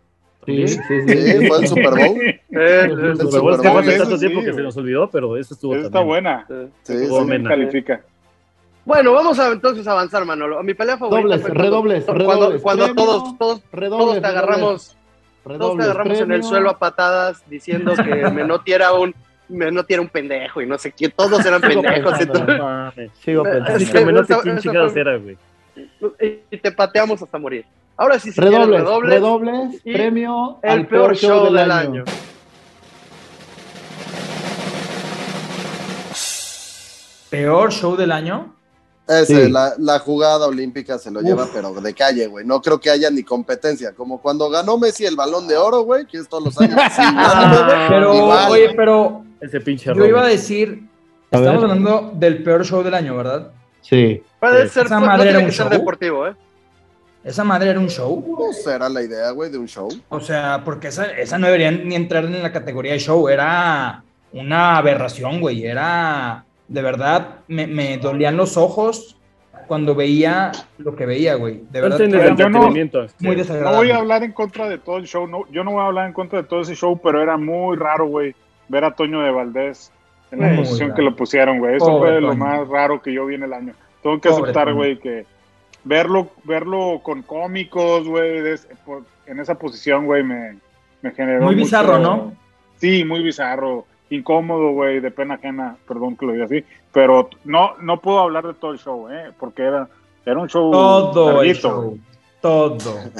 Sí, 0.45 0.67
sí, 0.67 0.79
sí. 0.85 1.07
Sí, 1.07 1.47
fue 1.47 1.57
el 1.59 1.67
Super 1.67 1.91
Bowl. 1.91 2.17
Eh, 2.57 2.81
El 2.85 2.91
El 3.05 3.17
Super 3.17 3.39
Bowl 3.41 3.53
es 3.53 3.61
que 3.61 3.67
hace 3.69 3.97
tanto 3.99 4.17
tiempo 4.19 4.39
sí, 4.41 4.45
que 4.47 4.53
se 4.53 4.61
nos 4.63 4.75
olvidó, 4.77 5.09
pero 5.09 5.37
esa 5.37 5.53
estuvo 5.53 5.75
Esa 5.75 5.85
está 5.87 5.99
también. 5.99 6.07
buena. 6.23 6.45
Sí, 6.83 6.93
sí. 7.07 7.43
Califica. 7.43 8.01
Bueno, 8.85 9.13
vamos 9.13 9.39
a 9.39 9.51
entonces 9.51 9.87
avanzar, 9.87 10.23
Manolo. 10.25 10.61
Mi 10.61 10.73
pelea 10.75 10.97
favorita 10.97 11.21
Dobles, 11.27 11.41
fue 11.41 11.49
cuando- 11.51 11.63
redobles, 11.63 12.03
cuando, 12.05 12.23
redobles. 12.35 12.61
cuando 12.61 12.83
Premio, 12.85 13.03
todos, 13.03 13.37
todos, 13.39 13.61
Redobles, 13.71 14.05
todos 14.07 14.21
te 14.21 14.27
agarramos, 14.27 14.85
todos 14.93 14.95
te 15.43 15.49
redobles, 15.49 15.85
agarramos 15.85 16.19
en 16.21 16.31
el 16.31 16.43
suelo 16.43 16.69
a 16.69 16.77
patadas 16.77 17.43
diciendo 17.49 17.93
que 17.95 18.03
Menotti 18.31 18.73
era 18.73 18.93
un 18.93 19.13
Menotti 19.47 19.93
era 19.93 20.01
un 20.01 20.09
pendejo 20.09 20.59
y 20.61 20.65
no 20.67 20.77
sé 20.77 20.91
qué, 20.91 21.09
todos 21.09 21.45
eran 21.45 21.61
Sigo 21.61 21.81
pendejos 21.81 22.17
pensando. 22.17 22.91
Sigo 23.23 23.43
pensando. 23.43 23.79
sí, 23.79 23.91
Que 23.91 24.05
Menotti, 24.05 24.33
¿quién 24.41 24.57
chingados 24.59 24.95
era, 24.95 25.17
güey? 25.17 25.37
y 26.51 26.57
te 26.57 26.71
pateamos 26.71 27.21
hasta 27.21 27.37
morir. 27.37 27.65
Ahora 27.97 28.17
sí, 28.19 28.31
si 28.31 28.39
Redobles, 28.41 28.81
redobles, 28.81 29.09
redobles, 29.13 29.81
y 29.83 29.93
premio 29.93 30.59
el 30.63 30.69
al 30.71 30.87
peor 30.87 31.15
show 31.15 31.51
del 31.53 31.71
año. 31.71 32.03
Peor 37.29 37.71
show 37.71 37.95
del 37.95 38.11
año. 38.11 38.54
Ese, 39.07 39.45
Sí. 39.45 39.51
la, 39.51 39.73
la 39.77 39.99
jugada 39.99 40.47
olímpica 40.47 40.97
se 40.97 41.11
lo 41.11 41.21
lleva, 41.21 41.47
pero 41.53 41.71
de 41.73 41.93
calle, 41.93 42.25
güey. 42.25 42.43
No 42.45 42.59
creo 42.61 42.79
que 42.79 42.89
haya 42.89 43.09
ni 43.11 43.21
competencia. 43.23 43.93
Como 43.93 44.19
cuando 44.19 44.49
ganó 44.49 44.77
Messi 44.79 45.05
el 45.05 45.15
balón 45.15 45.47
de 45.47 45.55
oro, 45.57 45.81
güey, 45.83 46.05
que 46.07 46.17
es 46.17 46.27
todos 46.27 46.43
los 46.45 46.59
años. 46.59 46.73
Sí, 46.91 47.01
Ah, 47.03 47.85
Pero, 47.87 48.15
igual. 48.15 48.51
oye, 48.51 48.73
pero 48.75 49.23
Ese 49.39 49.59
pinche 49.61 49.85
yo 49.85 49.93
Robert. 49.93 50.09
iba 50.09 50.23
a 50.23 50.27
decir, 50.27 50.83
A 51.31 51.37
estamos 51.37 51.61
ver. 51.61 51.71
hablando 51.71 52.11
del 52.15 52.41
peor 52.43 52.65
show 52.65 52.81
del 52.81 52.95
año, 52.95 53.15
¿verdad? 53.15 53.51
Sí. 53.81 54.23
Puede 54.39 54.63
Sí. 54.67 54.73
ser, 54.73 54.85
Esa 54.87 54.99
no 54.99 55.05
madre 55.05 55.29
era 55.29 55.39
que 55.39 55.45
un 55.45 55.51
ser 55.51 55.67
show. 55.67 55.77
deportivo, 55.77 56.27
¿eh? 56.27 56.35
Esa 57.23 57.43
madre 57.43 57.69
era 57.71 57.79
un 57.79 57.89
show. 57.89 58.23
No 58.39 58.53
será 58.53 58.87
la 58.89 59.01
idea, 59.03 59.29
güey, 59.31 59.51
de 59.51 59.57
un 59.59 59.67
show. 59.67 59.89
O 60.09 60.19
sea, 60.19 60.61
porque 60.65 60.87
esa, 60.87 61.05
esa 61.11 61.37
no 61.37 61.45
debería 61.47 61.69
ni 61.71 61.93
entrar 61.95 62.23
en 62.25 62.41
la 62.41 62.51
categoría 62.51 62.93
de 62.93 62.99
show. 62.99 63.27
Era 63.29 64.03
una 64.31 64.77
aberración, 64.77 65.39
güey. 65.41 65.65
Era, 65.65 66.44
de 66.67 66.81
verdad, 66.81 67.39
me, 67.47 67.67
me 67.67 67.97
dolían 67.97 68.37
los 68.37 68.57
ojos 68.57 69.17
cuando 69.67 69.95
veía 69.95 70.51
lo 70.77 70.95
que 70.95 71.05
veía, 71.05 71.35
güey. 71.35 71.61
De 71.71 71.81
verdad, 71.81 71.97
yo 72.37 72.49
no- 72.49 72.69
voy 73.75 73.91
a 73.91 73.97
hablar 73.97 74.23
en 74.23 74.31
contra 74.31 74.69
de 74.69 74.77
todo 74.77 74.97
el 74.97 75.05
show. 75.05 75.27
No, 75.27 75.43
yo 75.51 75.63
no 75.63 75.71
voy 75.71 75.81
a 75.81 75.87
hablar 75.87 76.07
en 76.07 76.13
contra 76.13 76.41
de 76.41 76.47
todo 76.47 76.61
ese 76.61 76.75
show, 76.75 76.99
pero 77.01 77.21
era 77.21 77.37
muy 77.37 77.75
raro, 77.77 78.07
güey, 78.07 78.35
ver 78.67 78.83
a 78.83 78.91
Toño 78.91 79.21
de 79.21 79.31
Valdés 79.31 79.91
en 80.31 80.39
la 80.41 80.47
Muy 80.49 80.57
posición 80.57 80.89
raro. 80.89 80.95
que 80.95 81.01
lo 81.03 81.15
pusieron, 81.15 81.59
güey. 81.59 81.75
Eso 81.77 81.85
Pobre 81.85 82.11
fue 82.11 82.21
lo 82.21 82.35
más 82.35 82.67
raro 82.67 83.01
que 83.01 83.13
yo 83.13 83.25
vi 83.25 83.35
en 83.35 83.43
el 83.43 83.53
año. 83.53 83.73
Tengo 84.03 84.19
que 84.21 84.29
Pobre 84.29 84.43
aceptar, 84.43 84.65
Toño. 84.65 84.75
güey, 84.77 84.99
que 84.99 85.25
verlo, 85.83 86.29
verlo 86.43 86.99
con 87.03 87.21
cómicos, 87.23 88.07
güey, 88.07 88.39
en 89.27 89.39
esa 89.39 89.55
posición, 89.55 90.05
güey, 90.05 90.23
me, 90.23 90.57
me 91.01 91.11
generó. 91.11 91.41
Muy 91.43 91.55
mucho- 91.55 91.65
bizarro, 91.65 91.99
¿no? 91.99 92.33
Sí, 92.77 93.03
muy 93.05 93.23
bizarro. 93.23 93.85
Incómodo, 94.09 94.71
güey, 94.71 94.99
de 94.99 95.11
pena 95.11 95.35
ajena, 95.35 95.77
perdón 95.87 96.15
que 96.15 96.25
lo 96.25 96.33
diga 96.33 96.45
así. 96.45 96.63
Pero 96.93 97.29
no, 97.43 97.75
no 97.81 97.99
puedo 97.99 98.19
hablar 98.19 98.45
de 98.45 98.53
todo 98.53 98.71
el 98.71 98.79
show, 98.79 99.09
¿eh? 99.09 99.31
Porque 99.39 99.63
era, 99.63 99.87
era 100.25 100.39
un 100.39 100.47
show. 100.47 100.71
Todo 100.71 101.29
el 101.41 101.47
larguito, 101.47 101.59
show. 101.59 101.99
Todo 102.41 102.77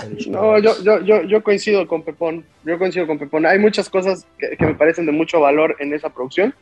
el 0.07 0.17
show. 0.17 0.31
No, 0.31 0.59
yo, 0.59 0.71
yo, 0.83 0.99
yo, 1.01 1.23
yo 1.23 1.43
coincido 1.43 1.87
con 1.87 2.03
Pepón. 2.03 2.45
Yo 2.63 2.77
coincido 2.77 3.07
con 3.07 3.17
Pepón. 3.17 3.45
Hay 3.45 3.59
muchas 3.59 3.89
cosas 3.89 4.27
que, 4.37 4.55
que 4.57 4.65
me 4.65 4.75
parecen 4.75 5.05
de 5.05 5.11
mucho 5.11 5.39
valor 5.39 5.75
en 5.79 5.93
esa 5.93 6.09
producción, 6.09 6.53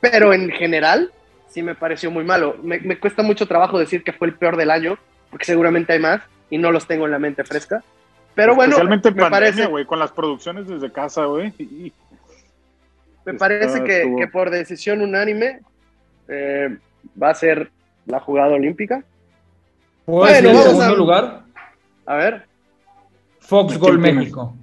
pero 0.00 0.32
en 0.32 0.50
general 0.50 1.12
sí 1.48 1.62
me 1.62 1.74
pareció 1.74 2.10
muy 2.10 2.24
malo. 2.24 2.56
Me, 2.62 2.80
me 2.80 2.98
cuesta 2.98 3.22
mucho 3.22 3.46
trabajo 3.46 3.78
decir 3.78 4.02
que 4.02 4.12
fue 4.12 4.26
el 4.26 4.34
peor 4.34 4.56
del 4.56 4.70
año, 4.70 4.98
porque 5.30 5.44
seguramente 5.44 5.92
hay 5.92 6.00
más 6.00 6.22
y 6.50 6.58
no 6.58 6.72
los 6.72 6.86
tengo 6.86 7.06
en 7.06 7.12
la 7.12 7.18
mente 7.18 7.44
fresca. 7.44 7.82
Pero 8.34 8.54
bueno, 8.54 8.72
Especialmente 8.72 9.08
en 9.08 9.14
me 9.14 9.22
pandemia, 9.22 9.50
parece, 9.50 9.66
güey, 9.66 9.84
con 9.84 9.98
las 9.98 10.12
producciones 10.12 10.66
desde 10.66 10.90
casa, 10.90 11.26
güey. 11.26 11.52
Me 13.24 13.34
parece 13.34 13.64
está- 13.74 13.84
que, 13.84 14.02
estuvo- 14.02 14.18
que 14.18 14.26
por 14.28 14.50
decisión 14.50 15.00
unánime 15.02 15.60
eh, 16.28 16.76
va 17.20 17.30
a 17.30 17.34
ser 17.34 17.70
la 18.06 18.20
jugada 18.20 18.54
olímpica. 18.54 19.04
¿Puedo 20.04 20.20
Bueno, 20.20 20.34
decir 20.34 20.48
el 20.50 20.54
vamos 20.56 20.66
segundo 20.70 20.94
a- 20.94 20.96
lugar? 20.96 21.42
A 22.06 22.14
ver, 22.16 22.46
Fox 23.40 23.74
¿A 23.74 23.78
Gol? 23.78 23.98
México. 23.98 24.54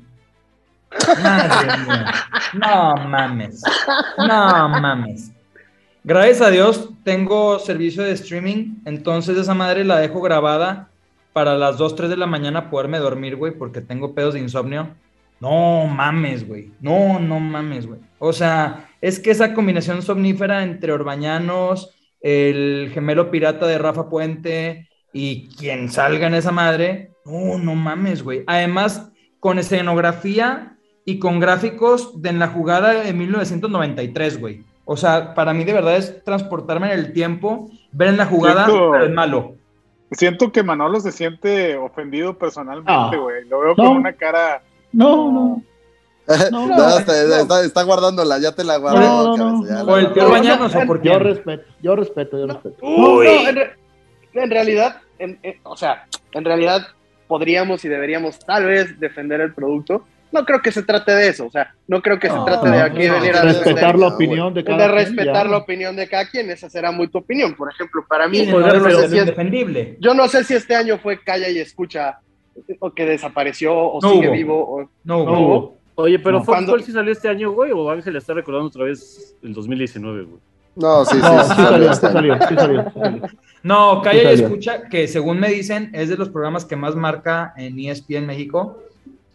Madre 1.21 1.77
mía. 1.85 2.13
No 2.53 2.95
mames. 3.07 3.61
No 4.17 4.69
mames. 4.69 5.31
Gracias 6.03 6.41
a 6.41 6.49
Dios 6.49 6.89
tengo 7.03 7.59
servicio 7.59 8.03
de 8.03 8.11
streaming, 8.13 8.77
entonces 8.85 9.37
esa 9.37 9.53
madre 9.53 9.83
la 9.83 9.99
dejo 9.99 10.21
grabada 10.21 10.87
para 11.33 11.55
las 11.57 11.77
2, 11.77 11.95
3 11.95 12.09
de 12.09 12.17
la 12.17 12.25
mañana 12.25 12.69
poderme 12.69 12.97
dormir, 12.97 13.35
güey, 13.35 13.51
porque 13.53 13.81
tengo 13.81 14.13
pedos 14.15 14.33
de 14.33 14.39
insomnio. 14.39 14.89
No 15.41 15.87
mames, 15.87 16.47
güey. 16.47 16.71
No, 16.81 17.19
no 17.19 17.39
mames, 17.39 17.87
güey. 17.87 17.99
O 18.19 18.33
sea, 18.33 18.89
es 19.01 19.19
que 19.19 19.31
esa 19.31 19.53
combinación 19.53 20.01
somnífera 20.01 20.63
entre 20.63 20.91
Orbañanos, 20.91 21.95
el 22.21 22.91
gemelo 22.93 23.31
pirata 23.31 23.65
de 23.65 23.77
Rafa 23.77 24.09
Puente 24.09 24.89
y 25.13 25.47
quien 25.55 25.89
salga 25.89 26.27
en 26.27 26.33
esa 26.33 26.51
madre, 26.51 27.11
no, 27.25 27.57
no 27.57 27.75
mames, 27.75 28.23
güey. 28.23 28.43
Además, 28.47 29.11
con 29.39 29.57
escenografía 29.59 30.75
y 31.05 31.19
con 31.19 31.39
gráficos 31.39 32.21
de 32.21 32.29
en 32.29 32.39
la 32.39 32.47
jugada 32.47 32.91
de 32.93 33.13
1993, 33.13 34.39
güey. 34.39 34.63
O 34.85 34.97
sea, 34.97 35.33
para 35.35 35.53
mí 35.53 35.63
de 35.63 35.73
verdad 35.73 35.95
es 35.97 36.23
transportarme 36.23 36.91
en 36.91 36.99
el 36.99 37.13
tiempo, 37.13 37.69
ver 37.91 38.09
en 38.09 38.17
la 38.17 38.25
jugada, 38.25 38.65
Siento- 38.65 38.91
pero 38.91 39.05
es 39.05 39.11
malo. 39.11 39.55
Siento 40.11 40.51
que 40.51 40.63
Manolo 40.63 40.99
se 40.99 41.11
siente 41.11 41.77
ofendido 41.77 42.35
personalmente, 42.37 42.91
No. 43.15 43.21
güey. 43.21 43.47
Lo 43.47 43.59
veo 43.59 43.69
No. 43.69 43.75
con 43.75 43.97
una 43.97 44.13
cara. 44.13 44.63
No, 44.91 45.31
no. 45.31 45.63
No, 46.27 46.35
No, 46.51 46.67
no, 46.67 46.97
está, 46.99 47.13
no. 47.25 47.35
está- 47.35 47.65
está 47.65 47.83
guardándola, 47.83 48.37
ya 48.39 48.51
te 48.53 48.63
la 48.63 48.77
guardé. 48.77 48.99
No, 48.99 49.31
O 49.33 49.97
el 49.97 50.11
peor 50.11 50.27
No, 50.27 50.31
Bañanos, 50.31 50.73
no, 50.75 50.81
o 50.81 50.85
por 50.85 51.01
Yo 51.01 51.17
respeto, 51.19 51.63
yo 51.81 51.95
respeto, 51.95 52.37
yo 52.39 52.47
respeto. 52.47 52.75
No, 52.83 53.15
no, 53.15 53.23
en, 53.23 53.55
re- 53.55 53.73
en 54.33 54.49
realidad, 54.51 54.97
en- 55.17 55.39
en- 55.41 55.55
o 55.63 55.75
sea, 55.75 56.05
en 56.33 56.45
realidad 56.45 56.85
podríamos 57.27 57.83
y 57.85 57.89
deberíamos 57.89 58.37
tal 58.39 58.65
vez 58.65 58.99
defender 58.99 59.41
el 59.41 59.53
producto. 59.53 60.05
No 60.31 60.45
creo 60.45 60.61
que 60.61 60.71
se 60.71 60.83
trate 60.83 61.11
de 61.13 61.29
eso, 61.29 61.47
o 61.47 61.49
sea, 61.49 61.73
no 61.87 62.03
creo 62.03 62.19
que 62.19 62.27
se 62.29 62.35
No, 62.35 62.45
trate 62.45 62.69
de 62.69 62.79
aquí 62.79 63.07
no, 63.07 63.13
venir 63.15 63.35
a 63.35 63.41
respetar 63.41 63.65
respetar 63.65 63.97
la 63.97 64.07
opinión 64.09 64.53
de 64.53 64.61
de 64.61 64.63
cada 64.69 64.85
quien, 64.85 64.91
respetar 64.99 65.45
ya. 65.45 65.51
la 65.51 65.57
opinión 65.57 65.95
de 65.95 66.07
cada 66.07 66.25
quien, 66.29 66.49
esa 66.51 66.69
será 66.69 66.91
muy 66.91 67.07
tu 67.07 67.17
opinión. 67.17 67.55
Por 67.55 67.71
ejemplo, 67.71 68.05
para 68.07 68.27
mí, 68.27 68.37
Sí, 68.41 68.45
yo, 68.45 68.59
no, 68.59 68.67
no 68.67 68.71
pero 68.83 68.83
sé 68.99 69.05
es 69.05 69.09
si 69.11 69.17
es- 69.17 69.21
indefendible. 69.23 69.97
yo 69.99 70.13
no 70.13 70.27
sé 70.27 70.43
si 70.43 70.53
este 70.53 70.75
año 70.75 70.99
fue 70.99 71.19
Calla 71.23 71.49
y 71.49 71.57
Escucha 71.57 72.19
o 72.79 72.91
que 72.91 73.05
desapareció 73.05 73.73
o 73.75 73.99
No 74.01 74.11
sigue 74.11 74.27
hubo. 74.27 74.33
vivo. 74.35 74.55
o- 74.75 74.89
No, 75.03 75.23
No 75.25 75.39
hubo. 75.39 75.77
Oye, 75.95 76.17
pero 76.19 76.39
No. 76.39 76.45
Fox 76.45 76.55
Cuando- 76.55 76.71
Gold 76.73 76.83
sí 76.85 76.91
salió 76.91 77.11
este 77.11 77.27
año, 77.27 77.51
güey, 77.51 77.71
o 77.73 77.89
Ángel 77.89 78.15
está 78.15 78.33
recordando 78.33 78.67
otra 78.67 78.85
vez 78.85 79.35
el 79.43 79.53
2019, 79.53 80.23
güey. 80.23 80.39
No, 80.75 81.03
sí, 81.03 81.15
sí, 81.17 81.21
No, 81.21 81.43
sí, 81.43 81.49
sí 81.49 81.55
salió, 81.61 81.93
sí 81.93 82.05
año. 82.05 82.13
salió, 82.13 82.33
sí 82.47 82.55
salió, 82.55 82.83
sí 82.93 82.99
salió. 82.99 83.21
No, 83.63 84.01
Calla 84.01 84.19
y 84.21 84.23
salió. 84.23 84.45
Escucha, 84.47 84.83
que 84.87 85.07
según 85.09 85.39
me 85.39 85.49
dicen 85.49 85.89
es 85.93 86.07
de 86.09 86.15
los 86.15 86.29
programas 86.29 86.63
que 86.63 86.75
más 86.77 86.95
marca 86.95 87.53
en 87.57 87.77
ESPN 87.77 88.25
México. 88.25 88.77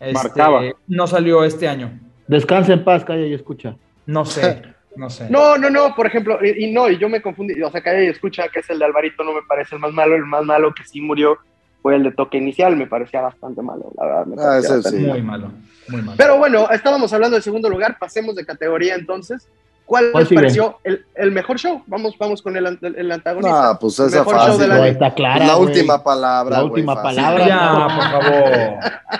Este, 0.00 0.14
Marcaba. 0.14 0.62
No 0.88 1.06
salió 1.06 1.44
este 1.44 1.68
año. 1.68 1.98
Descansa 2.26 2.72
en 2.72 2.82
paz, 2.84 3.04
calla 3.04 3.26
y 3.26 3.34
escucha. 3.34 3.76
No 4.06 4.24
sé, 4.24 4.62
no 4.96 5.10
sé. 5.10 5.28
No, 5.28 5.58
no, 5.58 5.68
no, 5.68 5.94
por 5.94 6.06
ejemplo, 6.06 6.38
y, 6.42 6.64
y 6.66 6.72
no, 6.72 6.88
y 6.88 6.96
yo 6.98 7.08
me 7.10 7.20
confundí, 7.20 7.60
o 7.62 7.70
sea, 7.70 7.82
Calla 7.82 8.02
y 8.04 8.06
Escucha, 8.06 8.48
que 8.48 8.60
es 8.60 8.70
el 8.70 8.78
de 8.78 8.84
Alvarito, 8.86 9.22
no 9.24 9.32
me 9.34 9.42
parece 9.46 9.74
el 9.74 9.80
más 9.82 9.92
malo, 9.92 10.14
el 10.14 10.24
más 10.24 10.44
malo 10.44 10.72
que 10.74 10.84
sí 10.84 11.00
murió 11.02 11.36
fue 11.84 11.96
el 11.96 12.02
de 12.02 12.12
toque 12.12 12.38
inicial, 12.38 12.74
me 12.76 12.86
parecía 12.86 13.20
bastante 13.20 13.60
malo, 13.60 13.92
la 13.98 14.04
verdad. 14.06 14.24
me 14.24 14.42
Ah, 14.42 14.56
ese 14.56 14.82
sí. 14.84 14.96
Muy 15.00 15.20
malo, 15.20 15.50
muy 15.88 16.00
malo. 16.00 16.14
Pero 16.16 16.38
bueno, 16.38 16.66
estábamos 16.70 17.12
hablando 17.12 17.34
del 17.34 17.42
segundo 17.42 17.68
lugar, 17.68 17.98
pasemos 17.98 18.34
de 18.36 18.46
categoría 18.46 18.94
entonces. 18.94 19.46
¿Cuál, 19.84 20.12
¿Cuál 20.12 20.22
les 20.22 20.28
sigue? 20.30 20.40
pareció 20.40 20.78
el, 20.82 21.04
el 21.14 21.30
mejor 21.30 21.58
show? 21.58 21.82
Vamos, 21.86 22.16
vamos 22.18 22.40
con 22.40 22.56
el, 22.56 22.78
el, 22.80 22.96
el 22.96 23.12
antagonista. 23.12 23.72
No, 23.74 23.78
pues 23.78 23.98
esa 23.98 24.20
Mejor 24.20 24.34
fácil. 24.34 24.68
No, 24.70 24.78
güey. 24.78 24.90
está 24.92 25.12
clara. 25.12 25.46
la 25.46 25.56
última 25.58 26.02
palabra. 26.02 26.56
La 26.56 26.64
última 26.64 26.94
fácil. 26.96 27.22
palabra. 27.22 27.46
ya, 27.46 27.88
por 27.94 28.22
favor. 28.22 28.52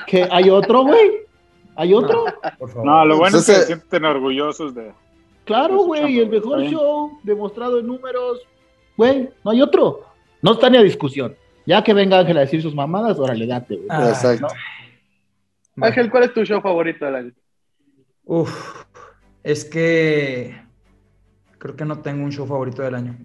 ¿Qué? 0.07 0.29
¿Hay 0.33 0.49
otro, 0.49 0.85
güey? 0.85 1.11
¿Hay 1.77 1.93
otro? 1.93 2.25
Por 2.59 2.71
favor. 2.71 2.87
No, 2.87 3.05
lo 3.05 3.19
bueno 3.19 3.37
Pues 3.37 3.47
es 3.51 3.57
que 3.57 3.61
se 3.61 3.67
sienten 3.67 4.07
orgullosos 4.07 4.75
de. 4.75 4.91
Claro, 5.45 5.85
Pues, 5.85 6.01
güey, 6.01 6.19
el 6.19 6.31
mejor 6.31 6.63
show 6.63 7.19
demostrado 7.25 7.79
en 7.81 7.89
números. 7.89 8.41
Güey, 8.97 9.29
no 9.45 9.51
hay 9.51 9.61
otro. 9.61 10.01
No 10.41 10.53
está 10.53 10.71
ni 10.71 10.79
a 10.79 10.83
discusión. 10.83 11.37
Ya 11.67 11.83
que 11.83 11.95
venga 11.95 12.19
Ángel 12.19 12.37
a 12.37 12.41
decir 12.41 12.61
sus 12.63 12.75
mamadas, 12.75 13.19
órale, 13.19 13.47
date, 13.47 13.77
güey. 13.77 13.87
Ah, 13.91 14.09
Exacto. 14.09 14.49
Ángel, 15.81 16.11
¿cuál 16.11 16.25
es 16.25 16.35
tu 16.35 16.45
show 16.45 16.61
favorito 16.61 17.05
del 17.05 17.15
año? 17.15 17.33
Uf, 18.25 18.85
es 19.43 19.65
que 19.65 20.55
creo 21.59 21.75
que 21.77 21.85
no 21.85 21.99
tengo 22.01 22.25
un 22.25 22.33
show 22.33 22.47
favorito 22.47 22.83
del 22.83 22.95
año. 22.95 23.17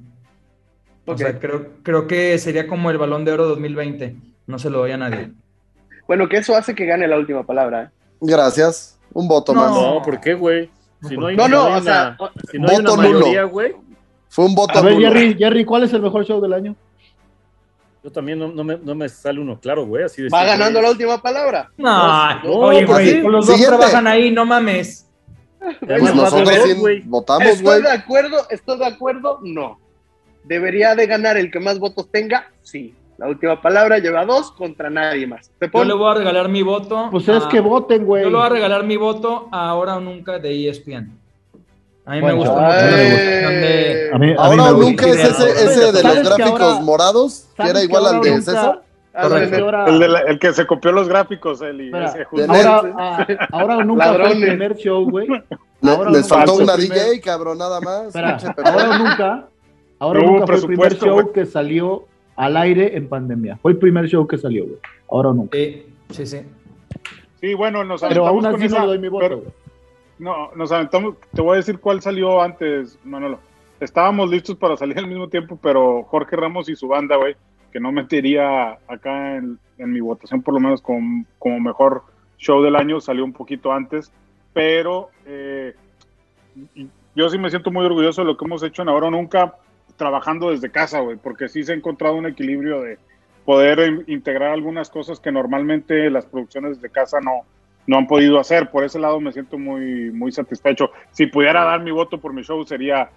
O 1.06 1.18
sea, 1.18 1.38
creo, 1.40 1.70
creo 1.84 2.08
que 2.08 2.38
sería 2.38 2.68
como 2.68 2.90
el 2.92 2.98
Balón 2.98 3.26
de 3.26 3.32
Oro 3.32 3.46
2020. 3.48 4.16
No 4.48 4.60
se 4.60 4.70
lo 4.70 4.80
doy 4.80 4.92
a 4.92 4.98
nadie. 4.98 5.32
Bueno, 6.08 6.28
que 6.28 6.38
eso 6.38 6.56
hace 6.56 6.74
que 6.76 6.86
gane 6.86 7.08
la 7.08 7.18
última 7.18 7.44
palabra. 7.46 7.84
¿eh? 7.84 7.90
Gracias. 8.22 9.00
Un 9.14 9.28
voto 9.28 9.54
No. 9.54 9.62
más. 9.62 9.72
No, 9.72 10.02
¿por 10.02 10.20
qué, 10.20 10.34
güey? 10.34 10.70
Si 11.08 11.16
no 11.18 11.28
hay, 11.28 11.36
No, 11.36 11.48
no, 11.48 11.66
hay 11.66 11.80
o 11.80 11.84
sea, 11.84 12.18
si 12.52 12.60
no 12.60 12.68
hay 12.70 12.78
una 12.78 12.90
voto 12.92 13.02
nulo. 13.02 13.20
mayoría, 13.20 13.44
güey, 13.44 13.76
Fue 14.28 14.46
un 14.46 14.54
voto 14.56 14.78
A 14.78 14.82
ver, 14.82 14.94
nulo. 14.96 15.08
Jerry, 15.08 15.36
Jerry, 15.38 15.66
¿cuál 15.66 15.84
es 15.84 15.94
el 15.94 16.02
mejor 16.02 16.26
show 16.26 16.42
del 16.42 16.54
año? 16.54 16.76
Yo 18.04 18.12
también 18.12 18.40
no, 18.40 18.48
no 18.50 18.64
me, 18.64 18.78
no 18.78 18.96
me 18.96 19.10
sale 19.10 19.40
uno 19.40 19.60
claro, 19.60 19.86
güey. 19.86 20.04
Así 20.04 20.22
de 20.22 20.30
va 20.30 20.40
simple. 20.40 20.58
ganando 20.58 20.82
la 20.82 20.90
última 20.92 21.22
palabra. 21.22 21.70
No, 21.78 22.44
No, 22.44 22.52
oye, 22.52 22.86
pues 22.86 22.98
güey, 22.98 23.12
sí. 23.12 23.22
los 23.22 23.48
dos 23.48 23.62
trabajan 23.66 24.08
ahí, 24.08 24.32
no 24.32 24.46
mames. 24.46 25.06
Ya 25.82 25.98
Pues 25.98 26.16
nosotros 26.16 26.50
sí 26.64 26.74
güey. 26.76 27.02
votamos, 27.06 27.48
¿Estoy 27.48 27.64
güey. 27.66 27.82
de 27.82 27.92
acuerdo? 27.92 28.38
¿Estoy 28.50 28.80
de 28.80 28.86
acuerdo? 28.86 29.40
No. 29.44 29.78
¿Debería 30.46 30.96
de 30.96 31.06
ganar 31.06 31.36
el 31.38 31.52
que 31.52 31.60
más 31.60 31.80
votos 31.80 32.10
tenga? 32.10 32.50
Sí. 32.62 32.96
La 33.18 33.28
última 33.28 33.62
palabra 33.62 33.98
lleva 34.00 34.26
dos 34.26 34.54
contra 34.54 34.90
nadie 34.90 35.28
más. 35.28 35.52
¿Te 35.60 35.70
Yo 35.72 35.84
le 35.84 35.94
voy 35.94 36.10
a 36.10 36.14
regalar 36.16 36.48
mi 36.48 36.62
voto. 36.62 37.10
Pues 37.12 37.28
es 37.28 37.44
que 37.48 37.60
voten, 37.60 38.06
güey. 38.06 38.24
Yo 38.24 38.30
le 38.30 38.38
voy 38.38 38.46
a 38.46 38.50
regalar 38.50 38.86
mi 38.86 38.96
voto 38.96 39.50
a 39.52 39.68
ahora 39.70 39.98
o 39.98 40.00
nunca 40.00 40.40
de 40.40 40.70
ESPN. 40.70 41.20
A 42.10 42.16
mí 42.16 42.22
me 42.22 42.34
gusta 42.34 42.52
mucho 42.54 42.74
de. 42.74 44.10
A 44.14 44.18
mí, 44.18 44.26
a 44.26 44.34
mí 44.34 44.36
Ahora 44.38 44.72
gusta. 44.72 44.90
nunca 44.90 45.08
es 45.08 45.16
ese, 45.24 45.50
ese 45.66 45.80
de 45.80 45.92
los 45.92 46.02
¿Sabes 46.02 46.18
que 46.30 46.36
gráficos 46.36 46.62
ahora- 46.62 46.82
morados, 46.82 47.46
que 47.52 47.56
¿Sabes 47.58 47.72
era 47.72 47.84
igual 47.84 48.06
ahora 48.06 48.18
al 48.18 48.24
de 48.24 48.30
nunca- 48.32 48.44
César. 48.46 48.82
Ah, 49.14 49.22
¿sabes 49.30 49.32
bueno. 49.50 49.50
que 49.58 49.62
ahora- 49.64 49.86
El, 49.90 50.00
de 50.00 50.08
la- 50.08 50.20
el 50.22 50.40
que 50.40 50.54
se 50.54 50.66
copió 50.66 50.92
los 50.92 51.08
gráficos, 51.08 51.62
ese 51.62 52.26
Ahora, 52.48 52.82
ah, 52.98 53.28
ahora 53.52 53.78
o 53.78 53.84
nunca 53.84 54.06
fue 54.06 54.14
el 54.16 54.20
Ladrones. 54.22 54.50
primer 54.50 54.76
show, 54.78 55.10
güey. 55.10 55.28
Le- 55.82 56.12
les 56.12 56.28
faltó 56.28 56.56
una 56.56 56.74
primer- 56.76 56.98
DJ, 57.00 57.22
cabrón, 57.22 57.58
nada 57.60 57.80
más. 57.80 58.08
Espera, 58.08 58.38
ahora 58.66 58.90
o 58.90 58.98
nunca, 58.98 59.48
ahora 60.00 60.20
No 60.22 60.28
nunca 60.32 60.48
fue 60.48 60.56
el 60.56 60.66
primer 60.66 60.98
show 60.98 61.32
que 61.32 61.46
salió 61.46 62.06
al 62.36 62.58
aire 62.58 62.98
en 62.98 63.08
pandemia. 63.08 63.58
Fue 63.62 63.72
el 63.74 63.78
primer 63.78 64.08
show 64.08 64.26
que 64.28 64.38
salió, 64.38 64.64
güey. 64.66 64.78
Ahora 65.12 65.30
o 65.30 65.34
nunca. 65.34 65.58
Sí, 65.58 65.86
sí, 66.10 66.26
sí. 66.26 66.42
Sí, 67.42 67.54
bueno, 67.54 67.84
nos 67.86 68.02
Pero 68.02 68.28
aún 68.28 68.42
con 68.44 68.56
así 68.56 68.60
no 68.64 68.66
esa- 68.66 68.80
le 68.82 68.88
doy 68.88 69.00
mi 69.00 69.08
voto, 69.08 69.24
pero- 69.26 69.38
güey. 69.38 69.52
No, 70.20 70.52
nos 70.56 70.72
aventamos. 70.72 71.16
Te 71.34 71.42
voy 71.42 71.54
a 71.54 71.58
decir 71.58 71.80
cuál 71.80 72.02
salió 72.02 72.42
antes, 72.42 73.00
Manolo. 73.04 73.40
Estábamos 73.80 74.30
listos 74.30 74.58
para 74.58 74.76
salir 74.76 75.00
al 75.00 75.08
mismo 75.08 75.30
tiempo, 75.30 75.58
pero 75.62 76.04
Jorge 76.04 76.36
Ramos 76.36 76.68
y 76.68 76.76
su 76.76 76.88
banda, 76.90 77.16
güey, 77.16 77.36
que 77.72 77.80
no 77.80 77.92
metería 77.94 78.78
acá 78.88 79.38
en, 79.38 79.58
mi 79.78 80.02
votación, 80.02 80.42
por 80.42 80.54
lo 80.54 80.60
menos 80.60 80.82
como, 80.82 81.24
como 81.38 81.60
mejor 81.62 82.04
show 82.38 82.62
del 82.62 82.76
año, 82.76 83.00
salió 83.00 83.24
un 83.24 83.32
poquito 83.32 83.72
antes. 83.72 84.12
Pero 84.54 85.10
eh, 85.26 85.74
yo 87.16 87.30
sí 87.30 87.38
me 87.38 87.50
siento 87.50 87.72
muy 87.72 87.86
orgulloso 87.86 88.22
de 88.22 88.28
lo 88.28 88.36
que 88.38 88.44
hemos 88.44 88.62
hecho 88.64 88.82
en 88.82 88.90
Ahora 88.90 89.10
Nunca, 89.10 89.56
trabajando 89.96 90.52
desde 90.52 90.70
casa, 90.70 91.00
güey, 91.00 91.16
porque 91.16 91.48
sí 91.48 91.64
se 91.64 91.72
ha 91.72 91.76
encontrado 91.76 92.16
un 92.16 92.26
equilibrio 92.26 92.82
de 92.82 92.98
poder 93.46 93.80
in- 93.80 94.04
integrar 94.08 94.52
algunas 94.52 94.90
cosas 94.90 95.22
que 95.22 95.32
normalmente 95.32 96.10
las 96.10 96.26
producciones 96.26 96.82
de 96.82 96.90
casa 96.90 97.20
no, 97.22 97.46
no 97.90 97.98
han 97.98 98.06
podido 98.08 98.40
hacer. 98.40 98.70
Por 98.70 98.84
ese 98.84 99.00
lado 99.00 99.20
me 99.20 99.32
siento 99.34 99.58
muy, 99.58 100.12
muy 100.12 100.32
satisfecho. 100.32 100.92
Si 101.12 101.26
pudiera 101.26 101.64
dar 101.66 101.82
mi 101.82 101.90
voto 101.90 102.20
por 102.20 102.34
mi 102.34 102.44
show 102.44 102.64
sería, 102.64 103.10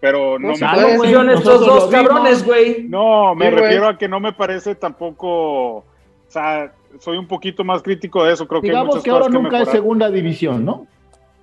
pero 0.00 0.36
no 0.38 0.48
No 0.48 0.54
me 0.54 0.66
Ah, 0.66 0.76
no, 0.80 0.96
güey, 0.96 1.12
Son 1.12 1.30
estos 1.30 1.60
dos 1.64 1.86
cabrones, 1.86 2.44
güey. 2.44 2.82
No, 2.88 3.34
me 3.36 3.46
Sí, 3.46 3.50
güey. 3.52 3.62
refiero 3.62 3.88
a 3.88 3.96
que 3.96 4.08
no 4.08 4.18
me 4.18 4.32
parece 4.32 4.74
tampoco, 4.74 5.28
o 5.76 5.84
sea, 6.26 6.72
soy 6.98 7.18
un 7.18 7.28
poquito 7.28 7.62
más 7.62 7.82
crítico 7.82 8.24
de 8.24 8.32
eso, 8.32 8.48
creo 8.48 8.60
que 8.60 8.66
hay 8.66 8.70
Digamos 8.72 8.88
muchas 8.96 9.04
que 9.04 9.10
ahora 9.10 9.26
cosas 9.26 9.36
que 9.36 9.42
nunca 9.42 9.62
es 9.62 9.68
segunda 9.68 10.10
división, 10.10 10.64
¿no? 10.64 10.86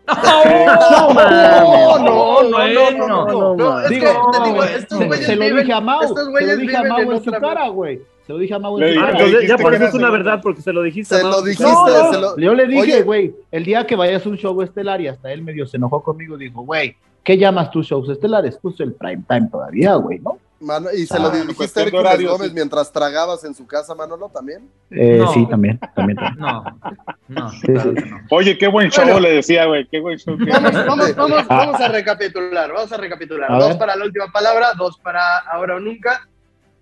No, 0.06 1.14
no, 1.14 2.00
no, 2.00 2.44
no, 2.44 2.50
bueno. 2.58 3.08
no, 3.08 3.26
no, 3.26 3.56
no. 3.56 3.80
Es 3.80 3.88
que 3.88 3.96
Digo, 3.96 4.32
te 4.34 4.44
digo, 4.44 4.58
no, 4.58 4.64
estos 4.64 4.98
se, 5.00 5.06
güeyes 5.08 5.26
se 5.26 5.36
lo 5.38 5.46
viven- 5.46 5.60
dije 5.62 5.74
a 5.74 5.82
Mau, 5.82 6.02
estos 6.02 6.18
se 6.20 6.26
lo 6.26 6.32
güeyes 6.32 6.58
dije 6.60 6.76
a 6.76 6.82
viven 6.82 6.92
Mau 6.92 7.02
en 7.02 7.12
en 7.14 7.24
su 7.24 7.30
otra 7.30 7.40
cara, 7.42 7.68
güey. 7.70 8.02
Se 8.26 8.32
lo 8.34 8.40
dije 8.40 8.54
a 8.54 8.60
Mau 8.60 8.78
Le 8.78 8.98
Ah, 8.98 9.10
entonces 9.12 9.48
ya 9.50 9.58
por 9.58 9.74
eso 9.74 9.86
es 9.86 9.94
una 9.94 10.10
verdad, 10.10 10.40
porque 10.42 10.62
se 10.62 10.72
lo 10.72 10.82
dijiste. 10.82 11.16
Se 11.16 11.22
a 11.22 11.24
lo 11.30 11.42
dijiste, 11.42 11.64
No, 11.64 11.88
no, 11.88 12.14
se 12.14 12.22
lo- 12.22 12.38
Yo 12.38 12.54
le 12.54 12.68
dije, 12.68 13.04
güey, 13.04 13.36
el 13.52 13.66
día 13.66 13.86
que 13.86 13.96
vayas 13.96 14.26
a 14.26 14.30
un 14.30 14.38
show 14.38 14.62
estelar 14.62 15.02
y 15.02 15.08
hasta 15.08 15.32
él 15.32 15.42
medio 15.44 15.66
se 15.68 15.78
enojó 15.78 16.02
conmigo, 16.02 16.38
dijo, 16.38 16.62
güey, 16.62 16.96
¿qué 17.24 17.38
llamas 17.38 17.70
tus 17.72 17.88
shows 17.88 18.08
estelares? 18.10 18.58
Puso 18.58 18.84
el 18.84 18.94
prime 18.94 19.24
time 19.28 19.50
todavía, 19.52 19.96
güey, 19.96 20.20
¿no? 20.20 20.38
Mano- 20.62 20.88
y 20.96 21.06
se 21.06 21.18
Ah, 21.18 21.20
lo 21.20 21.30
dijiste 21.32 21.78
a 21.82 21.84
Hércules 21.84 22.06
horario, 22.06 22.32
Gómez 22.32 22.48
sí. 22.48 22.54
mientras 22.54 22.90
tragabas 22.94 23.44
en 23.44 23.54
su 23.54 23.68
casa, 23.68 23.94
Manolo, 23.96 24.30
también. 24.30 24.70
Eh, 24.92 25.18
No. 25.20 25.34
Sí, 25.34 25.46
también, 25.50 25.78
también, 25.94 26.16
también. 26.16 26.38
No, 26.40 26.64
no, 27.28 27.50
Sí, 27.52 27.68
claro 27.68 27.90
sí. 27.90 27.96
que 28.02 28.10
no. 28.10 28.18
Oye, 28.30 28.58
qué 28.58 28.68
buen 28.70 28.90
show 28.90 29.04
Bueno. 29.04 29.20
le 29.20 29.32
decía, 29.34 29.66
güey, 29.66 29.86
qué 29.90 30.00
buen 30.00 30.18
show. 30.18 30.38
Vamos, 30.40 30.72
vamos, 30.88 31.16
vamos, 31.18 31.48
vamos 31.50 31.82
a 31.82 31.88
recapitular, 31.90 32.72
vamos 32.72 32.90
a 32.94 32.96
recapitular. 32.96 33.52
A 33.52 33.58
dos 33.60 33.68
ver. 33.72 33.78
para 33.78 33.98
la 33.98 34.06
última 34.06 34.32
palabra, 34.32 34.68
dos 34.78 34.98
para 35.00 35.40
ahora 35.52 35.76
o 35.76 35.80
nunca. 35.82 36.26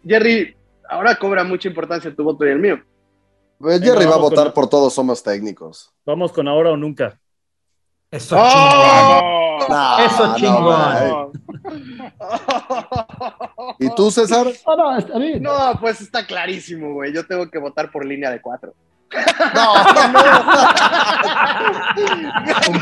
Jerry, 0.05 0.55
ahora 0.91 1.15
cobra 1.15 1.43
mucha 1.43 1.67
importancia 1.67 2.13
tu 2.15 2.23
voto 2.23 2.45
y 2.45 2.49
el 2.49 2.59
mío. 2.59 2.77
Pues 3.57 3.79
Venga, 3.79 3.93
Jerry 3.93 4.05
va 4.09 4.15
a 4.15 4.19
votar 4.19 4.45
con- 4.45 4.53
por 4.53 4.69
todos 4.69 4.93
somos 4.93 5.21
técnicos. 5.23 5.91
Vamos 6.05 6.31
con 6.31 6.47
ahora 6.47 6.71
o 6.71 6.77
nunca. 6.77 7.19
Eso 8.09 8.35
¡Oh! 8.37 8.47
chingón. 8.49 9.69
No, 9.69 9.99
Eso 9.99 10.35
chingón. 10.35 11.31
güey. 11.31 12.11
¿Y 13.79 13.89
tú, 13.95 14.11
César? 14.11 14.47
No, 14.67 14.75
no, 14.75 14.97
está 14.97 15.17
bien. 15.17 15.41
No, 15.43 15.53
pues 15.79 16.01
está 16.01 16.25
clarísimo, 16.25 16.93
güey. 16.93 17.13
Yo 17.13 17.25
tengo 17.25 17.49
que 17.49 17.59
votar 17.59 17.91
por 17.91 18.05
línea 18.05 18.29
de 18.31 18.41
cuatro. 18.41 18.73
No, 19.53 19.73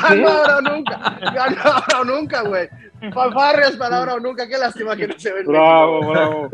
Ganó 0.02 0.28
ahora 0.30 0.58
o 0.58 0.62
nunca. 0.62 1.18
Ganó 1.34 1.62
ahora 1.64 2.02
o 2.02 2.04
nunca, 2.06 2.42
güey. 2.44 2.70
Fanfarrias 3.14 3.72
para 3.78 3.98
ahora 3.98 4.16
o 4.16 4.20
nunca. 4.20 4.48
Qué 4.48 4.58
lástima 4.58 4.96
que 4.96 5.08
no 5.08 5.14
se 5.18 5.34
ve. 5.34 5.40
en 5.42 5.46
Bravo, 5.48 6.02
México. 6.02 6.12
bravo. 6.12 6.50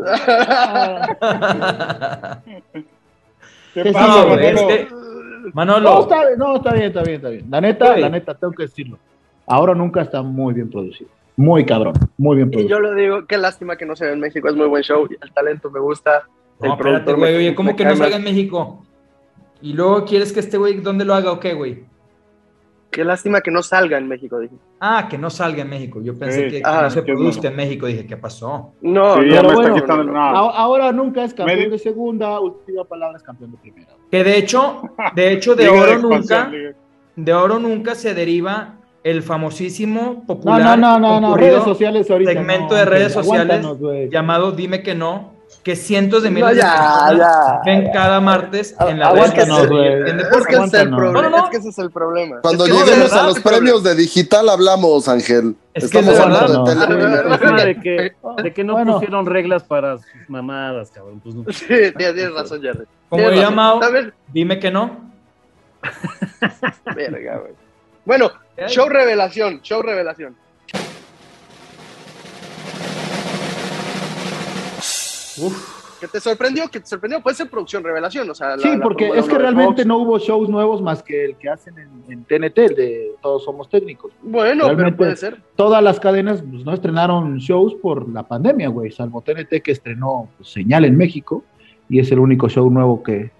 ¿Qué 3.73 3.91
pasa, 3.91 4.23
güey, 4.23 4.53
Manolo? 4.53 4.69
este- 4.69 4.87
No, 4.91 5.51
Manolo, 5.53 5.99
está, 6.01 6.23
no, 6.37 6.55
está 6.55 6.73
bien, 6.73 6.85
está 6.85 7.01
bien, 7.03 7.15
está 7.17 7.29
bien. 7.29 7.45
La 7.49 7.61
neta, 7.61 7.93
Sí. 7.95 8.01
la 8.01 8.09
neta, 8.09 8.33
tengo 8.33 8.53
que 8.53 8.63
decirlo. 8.63 8.97
Ahora 9.47 9.75
nunca 9.75 10.01
está 10.01 10.21
muy 10.23 10.53
bien 10.53 10.69
producido. 10.71 11.09
Muy 11.37 11.65
cabrón, 11.65 11.93
muy 12.17 12.37
bien 12.37 12.47
Y 12.47 12.51
producido. 12.51 12.77
yo 12.77 12.81
lo 12.81 12.95
digo, 12.95 13.25
qué 13.27 13.37
lástima 13.37 13.75
que 13.75 13.85
no 13.85 13.95
se 13.95 14.05
ve 14.05 14.13
en 14.13 14.19
México. 14.21 14.47
Es 14.49 14.55
muy 14.55 14.67
buen 14.67 14.81
show. 14.83 15.07
El 15.21 15.33
talento 15.33 15.69
me 15.69 15.79
gusta. 15.79 16.23
El 16.61 16.69
no, 16.69 16.73
espérate, 16.75 16.77
productor 17.03 17.15
güey, 17.17 17.31
me- 17.33 17.37
oye, 17.39 17.55
¿cómo 17.55 17.71
me 17.71 17.75
que 17.75 17.83
no 17.85 17.95
salga 17.95 18.15
en 18.15 18.23
México? 18.23 18.83
Y 19.61 19.73
luego 19.73 20.05
quieres 20.05 20.31
que 20.33 20.39
este 20.39 20.57
güey, 20.57 20.75
¿dónde 20.81 21.05
lo 21.05 21.13
haga 21.13 21.31
o 21.31 21.39
qué, 21.39 21.53
güey? 21.53 21.83
Qué 22.91 23.03
lástima 23.03 23.41
que 23.41 23.51
no 23.51 23.61
salga 23.61 23.97
en 23.97 24.07
México, 24.07 24.39
dije. 24.39 24.55
Ah, 24.79 25.07
que 25.09 25.17
no 25.17 25.29
salga 25.29 25.63
en 25.63 25.69
México. 25.69 26.01
Yo 26.01 26.17
pensé 26.17 26.45
Sí. 26.45 26.51
que, 26.51 26.57
que 26.61 26.61
Ah, 26.63 26.83
no 26.83 26.89
se 26.89 27.01
produzca 27.01 27.41
bueno. 27.41 27.49
en 27.49 27.55
México. 27.57 27.85
Dije, 27.87 28.05
¿qué 28.07 28.15
pasó? 28.15 28.71
No, 28.81 29.15
Sí, 29.15 29.19
no, 29.21 29.25
ya 29.25 29.41
no, 29.41 29.75
está 29.75 30.03
nada. 30.03 30.31
Ahora 30.39 30.91
nunca 30.93 31.23
es 31.25 31.33
campeón 31.33 31.71
de 31.71 31.77
segunda, 31.79 32.39
última 32.39 32.85
palabra 32.85 33.17
es 33.17 33.23
campeón 33.23 33.51
de 33.51 33.57
primera. 33.57 33.91
Que 34.09 34.23
de 34.23 34.37
hecho, 34.37 34.81
de 35.13 35.33
hecho, 35.33 35.55
de 35.55 35.67
oro 35.69 35.97
nunca, 35.99 36.47
liga. 36.47 36.73
de 37.17 37.33
oro 37.33 37.59
nunca 37.59 37.95
se 37.95 38.13
deriva 38.13 38.75
el 39.03 39.21
famosísimo, 39.21 40.23
popular, 40.25 40.79
no, 40.79 40.97
no, 40.97 41.19
no, 41.19 41.19
no, 41.29 41.35
redes 41.37 41.63
sociales 41.63 42.09
ahorita. 42.09 42.31
segmento 42.31 42.69
no, 42.73 42.79
de 42.79 42.85
redes 42.85 43.11
sociales 43.13 43.63
llamado 44.09 44.51
Dime 44.53 44.81
que 44.81 44.95
no, 44.95 45.33
que 45.63 45.75
cientos 45.75 46.21
de 46.23 46.29
No, 46.29 46.35
miles 46.35 46.55
de 46.57 46.61
personas 46.61 47.17
ya. 47.17 47.61
ven 47.65 47.89
cada 47.91 48.19
martes 48.21 48.75
en 48.81 48.99
la 48.99 49.09
güey. 49.09 49.23
en 49.23 50.19
Es 50.19 50.45
que 50.47 50.55
es 50.55 50.73
el 50.73 50.89
problema. 50.89 51.11
No, 51.11 51.21
no, 51.23 51.29
no. 51.29 51.43
Es 51.45 51.49
que 51.49 51.57
ese 51.57 51.69
es 51.69 51.77
el 51.79 51.91
problema. 51.91 52.41
Cuando 52.41 52.65
Es 52.65 52.71
que 52.71 52.77
de 52.77 52.83
lleguemos 52.85 53.09
verdad 53.09 53.23
a 53.23 53.27
los 53.27 53.39
premios 53.39 53.83
de 53.83 53.95
digital 53.95 54.49
hablamos, 54.49 55.07
Ángel. 55.07 55.55
Es 55.73 55.89
que 55.89 55.97
Estamos 55.99 56.17
de 56.17 56.23
hablando 56.23 56.63
verdad, 56.65 56.87
de 56.87 56.97
no. 56.97 57.37
tele. 57.39 57.55
Ah, 57.61 57.65
de 57.65 57.79
que, 57.79 58.13
de 58.43 58.53
que 58.53 58.63
no 58.63 58.73
Bueno. 58.73 58.93
pusieron 58.93 59.25
reglas 59.25 59.63
para 59.63 59.97
sus 59.97 60.05
mamadas, 60.27 60.91
cabrón. 60.91 61.19
Pues 61.23 61.33
no. 61.35 61.43
Sí, 61.51 61.65
tienes, 61.67 62.13
tienes 62.13 62.33
razón, 62.33 62.61
Jerry. 62.61 62.85
Como 63.09 63.27
diría. 63.29 63.49
Mao, 63.49 63.79
dime 64.31 64.59
que 64.59 64.69
no. 64.71 65.11
Verga, 66.95 67.37
güey. 67.37 67.53
Bueno, 68.05 68.31
show 68.67 68.87
revelación, 68.87 69.61
show 69.61 69.81
revelación. 69.81 70.35
¿Que 75.99 76.07
te 76.09 76.19
sorprendió? 76.19 76.67
¿Que 76.69 76.81
te 76.81 76.85
sorprendió? 76.87 77.21
Puede 77.21 77.35
ser 77.37 77.49
producción 77.49 77.81
revelación, 77.83 78.29
o 78.29 78.35
sea... 78.35 78.57
la- 78.57 78.61
Sí, 78.61 78.69
porque 78.83 79.07
es 79.15 79.25
que 79.27 79.37
realmente 79.37 79.83
Fox. 79.83 79.85
no 79.85 79.97
hubo 79.99 80.19
shows 80.19 80.49
nuevos 80.49 80.81
más 80.81 81.01
que 81.01 81.23
el 81.25 81.35
que 81.37 81.47
hacen 81.49 81.75
en, 81.79 81.89
en 82.11 82.23
TNT, 82.25 82.57
el 82.59 82.75
de 82.75 83.11
Todos 83.21 83.45
Somos 83.45 83.69
Técnicos. 83.69 84.11
Bueno, 84.21 84.65
Realmente- 84.65 84.83
pero 84.91 84.97
puede 84.97 85.15
ser. 85.15 85.41
Todas 85.55 85.81
las 85.81 85.99
cadenas 85.99 86.43
pues, 86.49 86.65
no 86.65 86.73
estrenaron 86.73 87.37
shows 87.37 87.73
por 87.75 88.09
la 88.09 88.23
pandemia, 88.23 88.67
güey, 88.67 88.91
salvo 88.91 89.21
TNT 89.21 89.61
que 89.63 89.71
estrenó 89.71 90.27
pues, 90.37 90.49
Señal 90.49 90.83
en 90.83 90.97
México 90.97 91.43
y 91.87 91.99
es 91.99 92.11
el 92.11 92.19
único 92.19 92.49
show 92.49 92.69
nuevo 92.69 93.01
que, 93.01 93.31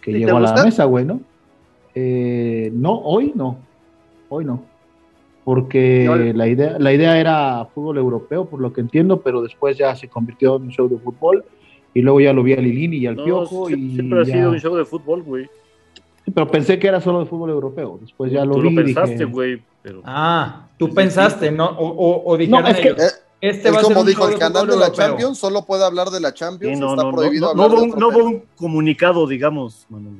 que 0.00 0.10
¿Y 0.10 0.14
te 0.14 0.20
llegó 0.20 0.38
a 0.38 0.40
la 0.40 0.64
mesa, 0.64 0.84
güey, 0.84 1.04
¿no? 1.04 1.20
Eh, 1.94 2.70
no, 2.74 2.98
hoy 2.98 3.32
no, 3.34 3.58
hoy 4.28 4.44
no, 4.44 4.64
porque 5.44 6.04
No. 6.06 6.16
la, 6.16 6.46
idea, 6.46 6.76
la 6.78 6.92
idea 6.92 7.18
era 7.18 7.64
fútbol 7.74 7.98
europeo, 7.98 8.44
por 8.44 8.60
lo 8.60 8.72
que 8.72 8.80
entiendo, 8.80 9.20
pero 9.20 9.42
después 9.42 9.76
ya 9.76 9.94
se 9.96 10.08
convirtió 10.08 10.56
en 10.56 10.62
un 10.62 10.70
show 10.70 10.88
de 10.88 10.98
fútbol 10.98 11.44
y 11.94 12.00
luego 12.00 12.20
ya 12.20 12.32
lo 12.32 12.42
vi 12.42 12.52
a 12.52 12.56
Lilini 12.60 12.98
y 12.98 13.06
al 13.06 13.16
No, 13.16 13.24
Piojo 13.24 13.68
sie- 13.68 13.76
y 13.78 13.94
siempre 13.94 14.20
ha 14.20 14.24
sido 14.24 14.50
un 14.50 14.58
show 14.60 14.76
de 14.76 14.84
fútbol, 14.84 15.22
güey. 15.22 15.46
Sí, 16.24 16.30
pero 16.30 16.48
pensé 16.48 16.78
que 16.78 16.86
era 16.86 17.00
solo 17.00 17.18
de 17.20 17.26
fútbol 17.26 17.50
europeo. 17.50 17.98
Después 18.00 18.30
ya 18.30 18.44
lo 18.44 18.54
Tú 18.54 18.62
vi 18.62 18.70
lo 18.70 18.82
pensaste, 18.84 19.12
dije, 19.12 19.24
güey. 19.24 19.62
Pero 19.82 20.00
Ah, 20.04 20.68
tú 20.78 20.94
pensaste, 20.94 21.50
¿no? 21.50 21.66
O, 21.70 21.88
o, 21.88 22.22
o 22.32 22.36
dijeron 22.36 22.62
No, 22.62 22.68
es 22.68 22.76
que- 22.78 22.88
ellos, 22.90 23.00
Eh, 23.02 23.06
este 23.40 23.68
es 23.68 23.74
va 23.74 23.80
a 23.80 23.82
ser 23.82 23.94
como 23.94 24.06
dijo 24.06 24.28
el 24.28 24.38
canal 24.38 24.62
fútbol 24.62 24.68
de 24.68 24.76
la 24.76 24.86
europeo. 24.86 25.06
Champions, 25.08 25.38
solo 25.38 25.66
puede 25.66 25.84
hablar 25.84 26.10
de 26.10 26.20
la 26.20 26.32
Champions, 26.32 26.76
sí, 26.76 26.80
no, 26.80 26.90
está 26.90 27.02
no, 27.02 27.10
no, 27.10 27.16
prohibido 27.16 27.48
no, 27.48 27.54
no 27.54 27.62
hablar 27.64 27.76
hubo 27.78 27.86
de 27.86 27.92
un, 27.92 27.98
no 27.98 28.08
hubo 28.08 28.24
un 28.28 28.42
comunicado, 28.54 29.26
digamos, 29.26 29.84
Manolo. 29.90 30.18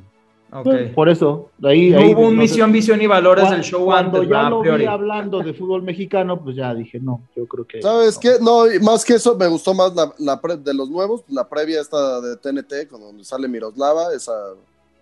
Ok. 0.55 0.69
por 0.95 1.09
eso, 1.09 1.51
de 1.57 1.71
ahí, 1.71 1.91
No 1.91 1.99
ahí, 1.99 2.13
hubo 2.13 2.21
un 2.29 2.37
no 2.37 2.43
sé, 2.43 2.49
misión, 2.49 2.73
visión 2.73 3.01
y 3.01 3.07
valores 3.07 3.49
del 3.49 3.63
show 3.63 3.87
cuando 3.87 4.19
antes, 4.19 4.31
ya 4.31 4.51
lo 4.51 4.61
priori. 4.61 4.83
vi 4.83 4.87
hablando 4.87 5.39
de 5.41 5.55
fútbol 5.55 5.83
mexicano, 5.83 6.39
pues 6.43 6.57
ya 6.57 6.75
dije, 6.75 7.01
no, 7.01 7.23
yo 7.35 7.47
creo 7.47 7.67
que... 7.67 7.81
¿Sabes 7.81 8.17
no. 8.17 8.21
qué? 8.21 8.31
No, 8.41 8.71
y 8.71 8.79
más 8.81 9.03
que 9.05 9.15
eso, 9.15 9.35
me 9.37 9.47
gustó 9.49 9.73
más 9.73 9.95
la, 9.95 10.13
la 10.19 10.41
pre- 10.41 10.59
de 10.59 10.75
los 10.75 10.91
nuevos, 10.91 11.25
la 11.29 11.49
previa 11.49 11.81
esta 11.81 12.21
de 12.21 12.37
TNT, 12.37 12.89
con 12.91 13.01
donde 13.01 13.25
sale 13.25 13.49
Miroslava, 13.49 14.13
esa 14.15 14.33
me 14.55 14.61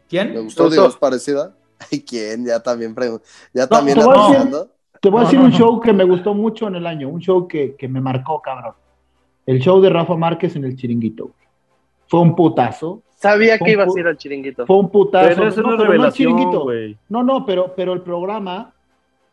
¿Quién? 0.09 0.45
gustó, 0.45 0.69
es 0.69 0.97
parecida. 0.97 1.53
Ay, 1.91 2.01
¿quién? 2.03 2.45
Ya 2.47 2.61
también 2.61 2.95
pregun- 2.95 3.21
ya 3.53 3.63
No, 3.63 3.69
también 3.69 3.99
te 3.99 4.05
voy 4.05 4.15
a 4.15 4.19
decir- 4.19 4.37
anunciando. 4.37 4.71
Te 5.01 5.09
voy 5.09 5.21
a 5.21 5.25
decir 5.25 5.39
no, 5.41 5.45
un 5.47 5.51
no. 5.51 5.57
show 5.59 5.81
que 5.81 5.93
me 5.93 6.05
gustó 6.05 6.35
mucho 6.35 6.69
en 6.69 6.77
el 6.77 6.87
año, 6.87 7.09
un 7.09 7.21
show 7.21 7.49
que, 7.49 7.75
que 7.75 7.89
me 7.89 8.01
marcó, 8.01 8.41
cabrón. 8.41 8.75
El 9.47 9.59
show 9.61 9.81
de 9.81 9.89
Rafa 9.91 10.15
Márquez 10.15 10.55
en 10.57 10.65
el 10.65 10.77
Chiringuito. 10.77 11.31
Fue 12.07 12.21
un 12.21 12.37
putazo, 12.37 13.03
Sabía 13.21 13.59
que 13.59 13.77
pu- 13.77 13.97
a 13.97 14.01
ir 14.01 14.07
al 14.07 14.17
chiringuito. 14.17 14.67
fue 14.67 14.77
un 14.79 14.89
putazo. 14.89 15.29
Pero 15.29 15.49
eso 15.49 15.61
no, 15.63 15.69
No, 15.69 15.75
es 15.75 15.81
pero 15.89 15.95
no 15.99 16.07
el 16.07 16.13
Chiringuito. 16.13 16.63
güey. 16.63 16.97
No, 17.09 17.23
no, 17.23 17.45
pero, 17.45 17.75
pero 17.77 17.93
el 17.93 18.01
programa, 18.01 18.73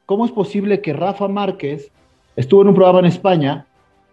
¿cómo 0.06 0.26
es 0.26 0.32
posible 0.32 0.82
que 0.82 0.92
Rafa 0.94 1.28
Márquez 1.30 1.90
estuvo 2.36 2.62
en 2.64 2.68
un 2.70 2.76
programa 2.76 3.00
en 3.00 3.06
España 3.06 3.66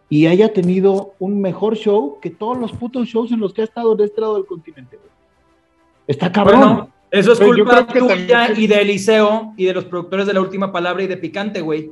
y 0.09 0.27
haya 0.27 0.53
tenido 0.53 1.15
un 1.19 1.41
mejor 1.41 1.77
show 1.77 2.19
que 2.21 2.31
todos 2.31 2.57
los 2.57 2.73
putos 2.73 3.09
shows 3.09 3.33
en 3.33 3.41
los 3.41 3.53
que 3.53 3.63
ha 3.63 3.65
estado 3.65 3.97
de 3.97 4.05
este 4.05 4.21
lado 4.21 4.35
del 4.37 4.47
continente? 4.47 4.97
güey? 4.97 5.11
Está 6.07 6.31
cabrón. 6.31 6.61
Bueno, 6.61 6.89
eso 7.11 7.33
es 7.33 7.39
Pero 7.39 7.51
culpa 7.55 7.87
tuya 7.87 8.09
también- 8.29 8.55
y 8.63 8.67
de 8.69 8.81
Eliseo 8.81 9.55
y 9.57 9.65
de 9.65 9.75
los 9.75 9.85
productores 9.87 10.27
de 10.27 10.35
La 10.35 10.41
Última 10.41 10.71
Palabra 10.71 11.03
y 11.03 11.07
de 11.09 11.17
Picante, 11.17 11.61
güey. 11.61 11.91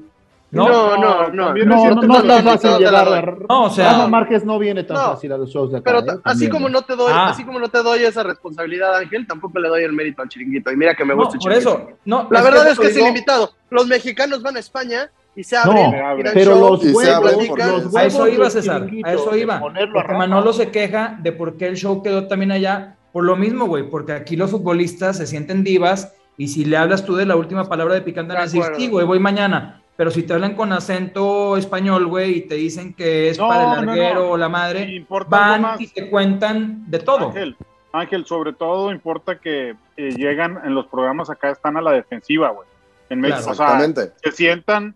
¿No? 0.53 0.69
No, 0.69 0.97
no, 0.99 1.29
no. 1.31 1.55
no, 1.55 1.57
es 1.57 1.67
no, 1.67 1.95
no 1.95 2.03
no, 2.03 2.43
fácil 2.43 2.71
no, 2.71 2.79
llegar 2.79 3.09
o 3.49 3.71
sea- 3.71 3.93
Rafa 3.93 4.07
Márquez 4.09 4.45
no 4.45 4.59
viene 4.59 4.85
tan 4.85 4.99
No. 4.99 5.03
fácil 5.13 5.33
a 5.33 5.39
los 5.39 5.49
shows 5.51 5.73
de 5.73 5.79
acá. 5.79 5.91
Pero 6.03 6.13
¿eh? 6.15 6.21
así 6.25 6.49
como 6.51 6.69
no 6.69 6.83
te 6.83 6.95
doy, 6.95 7.11
Ah. 7.15 7.29
así 7.31 7.43
como 7.43 7.59
no 7.59 7.69
te 7.69 7.83
doy 7.83 8.05
esa 8.05 8.23
responsabilidad, 8.23 8.95
Ángel, 8.97 9.27
tampoco 9.27 9.59
le 9.59 9.69
doy 9.71 9.83
el 9.83 9.93
mérito 9.95 10.21
al 10.21 10.29
chiringuito. 10.29 10.71
Y 10.71 10.77
mira 10.77 10.95
que 10.95 11.05
me 11.07 11.15
No, 11.15 11.23
gusta 11.23 11.37
el 11.37 11.41
por 11.41 11.53
chiringuito. 11.53 11.71
eso. 11.91 11.99
No, 12.05 12.29
La 12.31 12.43
verdad 12.43 12.69
es 12.69 12.79
que 12.79 12.89
es 12.89 12.95
digo- 12.95 13.07
ilimitado. 13.07 13.51
Los 13.71 13.87
mexicanos 13.87 14.43
van 14.43 14.57
a 14.57 14.61
España 14.61 15.11
y 15.35 15.43
se 15.43 15.57
abren, 15.57 15.91
No, 15.91 16.17
pero 16.35 16.55
show, 16.57 16.71
los 16.73 16.85
Y 16.85 16.89
se 16.89 16.95
huevos, 16.97 17.15
abren 17.17 17.39
los 17.39 17.49
huevos 17.59 17.97
A 17.97 18.05
eso 18.05 18.29
iba, 18.29 18.51
César. 18.51 18.87
A 19.05 19.13
eso 19.15 19.35
iba. 19.35 19.59
Porque. 19.59 20.13
Manolo 20.13 20.53
se 20.53 20.71
queja 20.71 21.17
de 21.23 21.33
por 21.33 21.57
qué 21.57 21.69
el 21.69 21.77
show 21.77 22.03
quedó 22.03 22.29
también 22.29 22.53
allá. 22.53 22.97
Por 23.11 23.25
lo 23.25 23.37
mismo, 23.37 23.65
güey. 23.67 23.89
Porque 23.89 24.13
aquí 24.13 24.37
los 24.37 24.51
futbolistas 24.51 25.17
se 25.17 25.27
sienten 25.27 25.65
divas. 25.65 26.13
Y 26.37 26.49
si 26.49 26.65
le 26.65 26.77
hablas 26.79 27.05
tú 27.05 27.15
de 27.15 27.27
la 27.27 27.37
última 27.37 27.69
palabra 27.69 27.95
de 27.95 28.01
picante, 28.03 28.35
De 28.35 28.49
sí, 28.49 28.89
güey, 28.89 29.07
voy 29.07 29.19
mañana. 29.19 29.82
Pero 29.97 30.11
si 30.11 30.23
te 30.23 30.33
hablan 30.33 30.55
con 30.57 30.73
acento 30.73 31.57
español, 31.57 32.07
güey, 32.07 32.39
y 32.39 32.41
te 32.43 32.55
dicen 32.55 32.95
que 32.95 33.29
es 33.29 33.39
No, 33.39 33.49
para 33.49 33.63
el 33.63 33.69
no, 33.69 33.77
no. 33.77 33.85
larguero 33.95 34.31
o 34.31 34.37
la 34.37 34.49
madre, 34.49 35.07
van 35.29 35.63
más. 35.63 35.81
y 35.81 35.89
te 35.89 36.09
cuentan 36.09 36.91
de 36.91 36.99
todo. 36.99 37.29
Ángel, 37.29 37.57
Ángel, 37.93 38.25
sobre 38.25 38.53
todo 38.55 38.91
importa 38.91 39.39
que 39.39 39.77
eh, 39.97 40.11
llegan 40.17 40.59
en 40.65 40.75
los 40.75 40.87
programas 40.87 41.29
acá, 41.31 41.51
están 41.51 41.77
a 41.77 41.83
la 41.83 41.93
defensiva, 41.93 42.49
güey. 42.51 42.67
En 43.11 43.21
México, 43.21 43.53
Claro. 43.55 43.75
o 43.91 43.95
sea, 43.95 44.07
se 44.23 44.33
sientan 44.33 44.95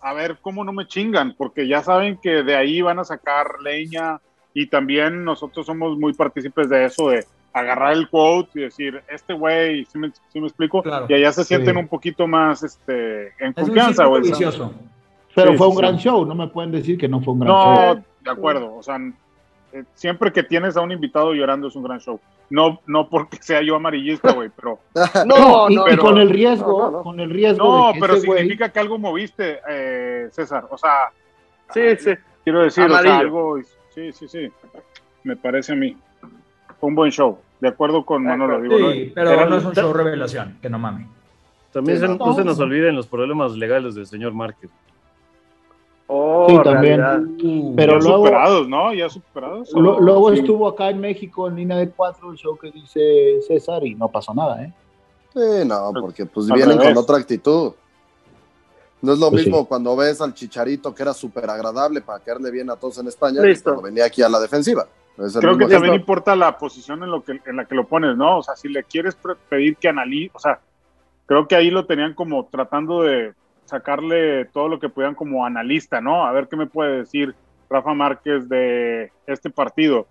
a 0.00 0.12
ver 0.12 0.38
cómo 0.42 0.64
no 0.64 0.72
me 0.72 0.88
chingan, 0.88 1.34
porque 1.38 1.68
ya 1.68 1.80
saben 1.84 2.18
que 2.20 2.42
de 2.42 2.56
ahí 2.56 2.82
van 2.82 2.98
a 2.98 3.04
sacar 3.04 3.60
leña 3.62 4.20
y 4.52 4.66
también 4.66 5.24
nosotros 5.24 5.64
somos 5.64 5.96
muy 5.96 6.12
partícipes 6.14 6.68
de 6.68 6.86
eso, 6.86 7.10
de 7.10 7.24
agarrar 7.52 7.92
el 7.92 8.08
quote 8.08 8.60
y 8.60 8.62
decir, 8.62 9.02
este 9.08 9.32
güey, 9.34 9.84
¿sí 9.84 9.98
me, 9.98 10.10
sí 10.28 10.40
me 10.40 10.46
explico? 10.46 10.82
Claro. 10.82 11.06
Y 11.08 11.14
allá 11.14 11.32
se 11.32 11.44
sienten 11.44 11.74
Sí. 11.74 11.80
un 11.80 11.88
poquito 11.88 12.26
más 12.26 12.62
este, 12.62 13.28
en 13.38 13.50
Es 13.50 13.56
un 13.58 13.64
confianza, 13.66 14.06
güey. 14.06 14.22
Pero 15.34 15.52
Sí, 15.52 15.56
fue 15.58 15.66
un 15.66 15.72
sí. 15.74 15.78
gran 15.78 15.96
show, 15.98 16.24
no 16.26 16.34
me 16.34 16.48
pueden 16.48 16.70
decir 16.72 16.98
que 16.98 17.08
no 17.08 17.20
fue 17.20 17.34
un 17.34 17.40
gran 17.40 17.52
No, 17.52 17.74
show. 17.94 18.02
de 18.20 18.30
acuerdo. 18.30 18.74
O 18.76 18.82
sea, 18.82 18.98
eh, 19.72 19.84
siempre 19.94 20.32
que 20.32 20.42
tienes 20.42 20.76
a 20.76 20.80
un 20.82 20.92
invitado 20.92 21.32
llorando 21.34 21.68
es 21.68 21.76
un 21.76 21.82
gran 21.84 22.00
show. 22.00 22.20
No, 22.50 22.80
no 22.86 23.08
porque 23.08 23.38
sea 23.42 23.62
yo 23.62 23.76
amarillista, 23.76 24.32
güey, 24.32 24.50
pero 24.54 24.78
No, 25.26 25.70
y, 25.70 25.74
no, 25.74 25.86
y 25.86 25.90
pero- 25.90 26.02
con 26.02 26.18
el 26.18 26.28
riesgo, 26.28 26.78
no, 26.78 26.90
no, 26.90 26.96
no. 26.98 27.02
con 27.02 27.20
el 27.20 27.30
riesgo 27.30 27.64
no, 27.64 27.86
de 27.88 27.92
que 27.94 28.00
pero 28.00 28.16
significa 28.16 28.68
que 28.70 28.78
algo 28.80 28.98
moviste, 28.98 29.60
eh, 29.68 30.28
César. 30.32 30.66
O 30.70 30.76
sea, 30.76 31.10
Sí, 31.72 31.80
sí. 31.98 32.10
quiero 32.44 32.60
decir, 32.60 32.84
o 32.84 32.98
sea, 32.98 33.18
algo. 33.18 33.58
Sí, 33.94 34.12
sí, 34.12 34.28
sí. 34.28 34.50
Me 35.24 35.36
parece 35.36 35.72
a 35.72 35.76
mí. 35.76 35.96
Fue 36.82 36.88
un 36.88 36.96
buen 36.96 37.12
show. 37.12 37.38
De 37.60 37.68
acuerdo 37.68 38.04
con 38.04 38.24
Manolo. 38.24 38.60
Digo, 38.60 38.76
Sí, 38.90 39.04
¿no? 39.06 39.12
pero 39.14 39.30
Era- 39.30 39.46
no 39.46 39.56
es 39.56 39.64
un 39.64 39.72
show 39.72 39.92
revelación, 39.92 40.58
que 40.60 40.68
no 40.68 40.80
mames. 40.80 41.06
También 41.72 41.96
Sí, 41.98 42.02
se- 42.04 42.08
no. 42.08 42.16
no 42.26 42.34
se 42.34 42.42
nos 42.44 42.58
olviden 42.58 42.96
los 42.96 43.06
problemas 43.06 43.52
legales 43.52 43.94
del 43.94 44.04
señor 44.04 44.32
Márquez. 44.32 44.68
Oh, 46.08 46.46
Sí, 46.48 46.56
también. 46.64 46.98
realidad. 47.00 47.74
Pero 47.76 47.92
ya 47.92 47.98
luego- 48.00 48.26
superados, 48.26 48.68
¿no? 48.68 48.92
Ya 48.94 49.08
superados. 49.08 49.72
Lo- 49.74 49.96
¿O 49.96 50.00
luego 50.00 50.32
sí? 50.32 50.40
estuvo 50.40 50.66
acá 50.66 50.90
en 50.90 51.00
México 51.00 51.46
en 51.46 51.54
línea 51.54 51.76
de 51.76 51.88
cuatro, 51.88 52.32
el 52.32 52.36
show 52.36 52.58
que 52.58 52.72
dice 52.72 53.38
César, 53.46 53.86
y 53.86 53.94
no 53.94 54.08
pasó 54.08 54.34
nada, 54.34 54.64
¿eh? 54.64 54.72
Sí, 55.32 55.64
no, 55.64 55.92
porque 56.00 56.26
pues 56.26 56.50
Al 56.50 56.56
vienen 56.56 56.78
revés. 56.78 56.94
con 56.94 57.04
otra 57.04 57.16
actitud. 57.18 57.74
No 59.00 59.12
es 59.12 59.20
lo 59.20 59.30
Pues 59.30 59.44
mismo 59.44 59.60
sí. 59.60 59.66
cuando 59.68 59.94
ves 59.96 60.20
al 60.20 60.34
Chicharito, 60.34 60.92
que 60.92 61.02
era 61.04 61.14
súper 61.14 61.48
agradable 61.48 62.00
para 62.00 62.18
caerle 62.18 62.50
bien 62.50 62.68
a 62.70 62.74
todos 62.76 62.98
en 62.98 63.06
España, 63.06 63.40
Listo. 63.40 63.70
que 63.70 63.74
cuando 63.76 63.82
venía 63.82 64.04
aquí 64.04 64.20
a 64.20 64.28
la 64.28 64.40
defensiva. 64.40 64.88
Es 65.18 65.36
Creo 65.36 65.58
que 65.58 65.66
también 65.66 65.94
importa 65.94 66.34
la 66.34 66.56
posición 66.56 67.02
en, 67.02 67.10
lo 67.10 67.22
que, 67.22 67.40
en 67.44 67.56
la 67.56 67.66
que 67.66 67.74
lo 67.74 67.86
pones, 67.86 68.16
¿no? 68.16 68.38
O 68.38 68.42
sea, 68.42 68.56
si 68.56 68.68
le 68.68 68.82
quieres 68.84 69.16
pedir 69.48 69.76
que 69.76 69.88
analice, 69.88 70.30
o 70.34 70.38
sea, 70.38 70.60
creo 71.26 71.46
que 71.46 71.54
ahí 71.54 71.70
lo 71.70 71.86
tenían 71.86 72.14
como 72.14 72.46
tratando 72.46 73.02
de 73.02 73.34
sacarle 73.66 74.46
todo 74.46 74.68
lo 74.68 74.78
que 74.78 74.88
pudieran 74.88 75.14
como 75.14 75.44
analista, 75.44 76.00
¿no? 76.00 76.26
A 76.26 76.32
ver 76.32 76.48
qué 76.48 76.56
me 76.56 76.66
puede 76.66 76.98
decir 76.98 77.34
Rafa 77.68 77.94
Márquez 77.94 78.48
de 78.48 79.10
este 79.26 79.50
partido. 79.50 80.06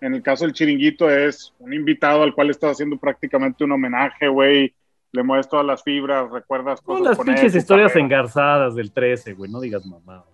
En 0.00 0.14
el 0.14 0.22
caso 0.22 0.44
del 0.44 0.52
chiringuito 0.52 1.10
es 1.10 1.54
un 1.58 1.72
invitado 1.72 2.22
al 2.22 2.34
cual 2.34 2.50
estás 2.50 2.72
haciendo 2.72 2.96
prácticamente 2.96 3.64
un 3.64 3.72
homenaje, 3.72 4.28
güey. 4.28 4.74
Le 5.12 5.22
mueves 5.22 5.48
todas 5.48 5.64
las 5.64 5.82
fibras, 5.82 6.30
recuerdas 6.30 6.80
cosas 6.80 7.06
las 7.06 7.16
con 7.16 7.28
él, 7.28 7.34
pinches 7.34 7.54
historias 7.54 7.92
carrera. 7.92 8.04
engarzadas 8.04 8.74
del 8.74 8.92
13, 8.92 9.32
güey, 9.34 9.50
no 9.50 9.60
digas 9.60 9.86
mamá. 9.86 10.24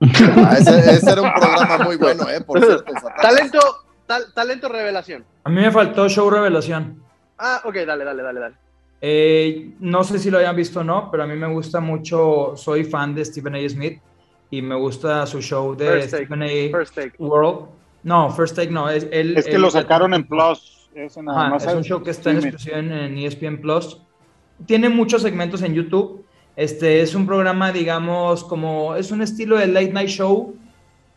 Ah, 0.00 0.56
ese, 0.58 0.78
ese 0.92 1.10
era 1.10 1.22
un 1.22 1.32
programa 1.40 1.78
muy 1.84 1.96
bueno, 1.96 2.28
¿eh? 2.28 2.40
Por 2.40 2.58
cierto. 2.64 2.84
Talento, 3.20 3.58
tal- 4.06 4.32
talento 4.34 4.68
revelación. 4.68 5.24
A 5.44 5.50
mí 5.50 5.56
me 5.60 5.70
faltó 5.70 6.08
show 6.08 6.30
revelación. 6.30 7.02
Ah, 7.38 7.60
ok, 7.64 7.74
dale, 7.86 8.04
dale, 8.04 8.22
dale, 8.22 8.40
dale. 8.40 8.54
Eh, 9.02 9.72
no 9.80 10.04
sé 10.04 10.18
si 10.18 10.30
lo 10.30 10.38
hayan 10.38 10.54
visto 10.56 10.80
o 10.80 10.84
no, 10.84 11.10
pero 11.10 11.22
a 11.22 11.26
mí 11.26 11.34
me 11.36 11.46
gusta 11.48 11.80
mucho, 11.80 12.52
soy 12.56 12.84
fan 12.84 13.14
de 13.14 13.24
Stephen 13.24 13.54
A. 13.54 13.68
Smith 13.68 14.00
y 14.50 14.60
me 14.62 14.74
gusta 14.74 15.26
su 15.26 15.40
show 15.40 15.74
de 15.74 15.86
First 15.86 16.10
Take, 16.10 16.24
Stephen 16.26 16.42
A. 16.42 16.78
First 16.78 16.94
take. 16.94 17.12
World. 17.18 17.66
No, 18.02 18.30
First 18.30 18.56
Take 18.56 18.70
no, 18.70 18.88
es 18.90 19.06
él. 19.10 19.36
Es 19.36 19.46
que 19.46 19.52
él- 19.56 19.62
lo 19.62 19.70
sacaron 19.70 20.12
en 20.14 20.24
Plus. 20.26 20.88
Ese 20.94 21.22
nada 21.22 21.40
Ajá, 21.42 21.50
más 21.50 21.66
es 21.66 21.74
un 21.74 21.84
show 21.84 22.02
que 22.02 22.10
está 22.10 22.30
en 22.30 22.38
exclusiva 22.38 22.78
en, 22.78 22.90
en 22.92 23.16
ESPN 23.18 23.58
Plus. 23.60 24.00
Tiene 24.66 24.88
muchos 24.88 25.22
segmentos 25.22 25.62
en 25.62 25.72
YouTube. 25.74 26.24
Este 26.56 27.00
es 27.00 27.14
un 27.14 27.26
programa, 27.26 27.72
digamos, 27.72 28.44
como 28.44 28.96
es 28.96 29.10
un 29.10 29.22
estilo 29.22 29.56
de 29.56 29.66
late 29.66 29.92
night 29.92 30.08
show, 30.08 30.54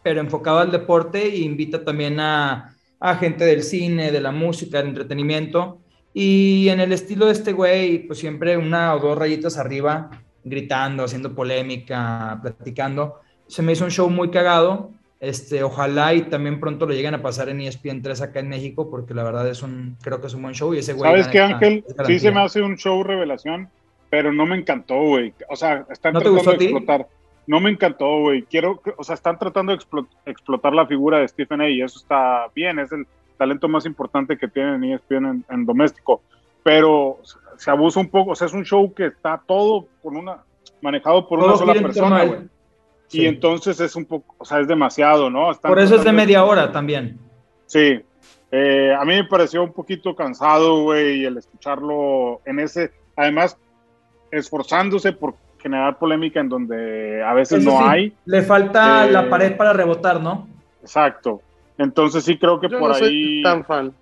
pero 0.02 0.22
enfocado 0.22 0.60
al 0.60 0.72
deporte 0.72 1.24
e 1.24 1.40
invita 1.40 1.84
también 1.84 2.20
a, 2.20 2.76
a 3.00 3.16
gente 3.16 3.46
del 3.46 3.64
cine, 3.64 4.12
de 4.12 4.22
la 4.22 4.32
música, 4.32 4.78
del 4.78 4.90
entretenimiento. 4.90 5.80
Y 6.14 6.70
en 6.70 6.80
el 6.80 6.94
estilo 6.94 7.26
de 7.26 7.32
este 7.32 7.54
güey, 7.54 8.00
pues 8.08 8.20
siempre 8.20 8.56
una 8.56 8.94
o 8.94 9.00
dos 9.00 9.18
rayitas 9.18 9.58
arriba, 9.58 10.10
gritando, 10.44 11.04
haciendo 11.04 11.34
polémica, 11.34 12.40
platicando. 12.42 13.20
Se 13.48 13.62
me 13.62 13.72
hizo 13.72 13.84
un 13.84 13.92
show 13.92 14.10
muy 14.10 14.30
cagado. 14.30 14.92
Este, 15.20 15.64
ojalá 15.64 16.14
y 16.14 16.24
también 16.24 16.60
pronto 16.60 16.86
lo 16.86 16.94
lleguen 16.94 17.14
a 17.14 17.22
pasar 17.22 17.48
en 17.48 17.62
E 17.62 17.68
ESPN 17.68 18.02
3 18.02 18.22
acá 18.22 18.42
en 18.42 18.50
México, 18.50 18.90
porque 18.90 19.14
la 19.14 19.24
verdad 19.24 19.48
es 19.48 19.64
un, 19.64 19.96
creo 20.02 20.20
que 20.20 20.28
es 20.28 20.34
un 20.34 20.42
buen 20.42 20.54
show 20.54 20.74
y 20.74 20.80
ese 20.80 20.92
güey. 20.92 21.10
¿Sabes 21.10 21.28
qué, 21.30 21.40
Ángel? 21.40 21.86
Sí 22.06 22.20
se 22.20 22.30
me 22.30 22.42
hace 22.42 22.62
un 22.62 22.76
show 22.76 23.02
revelación, 23.04 23.70
pero 24.14 24.32
no 24.32 24.46
me 24.46 24.56
encantó, 24.56 24.94
güey. 25.02 25.34
O 25.50 25.56
sea, 25.56 25.88
están 25.90 26.14
¿No 26.14 26.20
te 26.20 26.26
tratando 26.30 26.52
de 26.52 26.66
explotar. 26.66 27.08
No 27.48 27.60
me 27.60 27.72
encantó, 27.72 28.20
güey. 28.20 28.44
Quiero, 28.44 28.80
o 28.96 29.04
sea, 29.04 29.16
están 29.16 29.40
tratando 29.40 29.72
de 29.72 29.80
explo- 29.80 30.06
explotar 30.28 30.72
la 30.72 30.86
figura 30.86 31.18
de 31.18 31.28
Stephen 31.28 31.62
A. 31.62 31.68
y 31.68 31.82
eso 31.82 31.98
está 31.98 32.46
bien. 32.54 32.78
Es 32.78 32.92
el 32.92 33.08
talento 33.40 33.68
más 33.68 33.88
importante 33.88 34.38
que 34.38 34.48
tienen 34.48 34.84
E 34.84 34.94
ESPN 34.94 35.26
en, 35.26 35.46
en 35.50 35.66
doméstico. 35.66 36.22
Pero 36.62 37.22
se 37.58 37.72
abusa 37.72 38.02
un 38.02 38.10
poco. 38.10 38.34
O 38.34 38.36
sea, 38.36 38.46
es 38.46 38.54
un 38.54 38.64
show 38.64 38.94
que 38.94 39.08
está 39.08 39.42
todo 39.48 39.88
por 40.04 40.14
una 40.14 40.44
manejado 40.80 41.28
por 41.28 41.40
Todo 41.40 41.48
una 41.50 41.58
sola 41.58 41.74
persona, 41.74 42.24
güey. 42.24 42.40
Sí. 43.08 43.22
Y 43.24 43.26
entonces 43.26 43.80
es 43.80 43.96
un 43.96 44.06
poco, 44.06 44.36
o 44.38 44.46
sea, 44.46 44.60
es 44.60 44.68
demasiado, 44.68 45.32
¿no? 45.32 45.50
Están 45.50 45.70
Por 45.72 45.80
eso 45.80 45.96
es 45.96 46.04
de 46.04 46.12
media 46.12 46.44
hora 46.46 46.72
también. 46.72 47.18
Sí, 47.66 48.00
Eh, 48.52 48.94
a 48.94 49.04
mí 49.06 49.16
me 49.16 49.24
pareció 49.24 49.64
un 49.64 49.74
poquito 49.74 50.16
cansado, 50.16 50.84
güey, 50.84 51.26
el 51.26 51.36
escucharlo 51.38 52.42
en 52.46 52.60
ese, 52.60 52.92
además, 53.16 53.58
esforzándose 54.38 55.14
por 55.14 55.36
generar 55.62 55.98
polémica 55.98 56.40
en 56.42 56.50
donde 56.50 57.24
a 57.24 57.34
veces 57.34 57.62
Eso 57.62 57.72
no 57.72 57.78
sí, 57.80 57.84
hay. 57.88 58.14
Le 58.26 58.42
falta 58.42 59.08
Eh, 59.08 59.12
la 59.12 59.30
pared 59.30 59.56
para 59.56 59.72
rebotar, 59.74 60.20
¿no? 60.22 60.48
Exacto. 60.82 61.42
Entonces 61.78 62.24
sí 62.24 62.38
creo 62.38 62.60
que 62.60 62.68
Yo 62.70 62.80
por 62.80 62.90
no 62.90 62.96
soy 62.96 63.08
ahí... 63.38 63.44
tan 63.44 63.64
fan. 63.64 63.94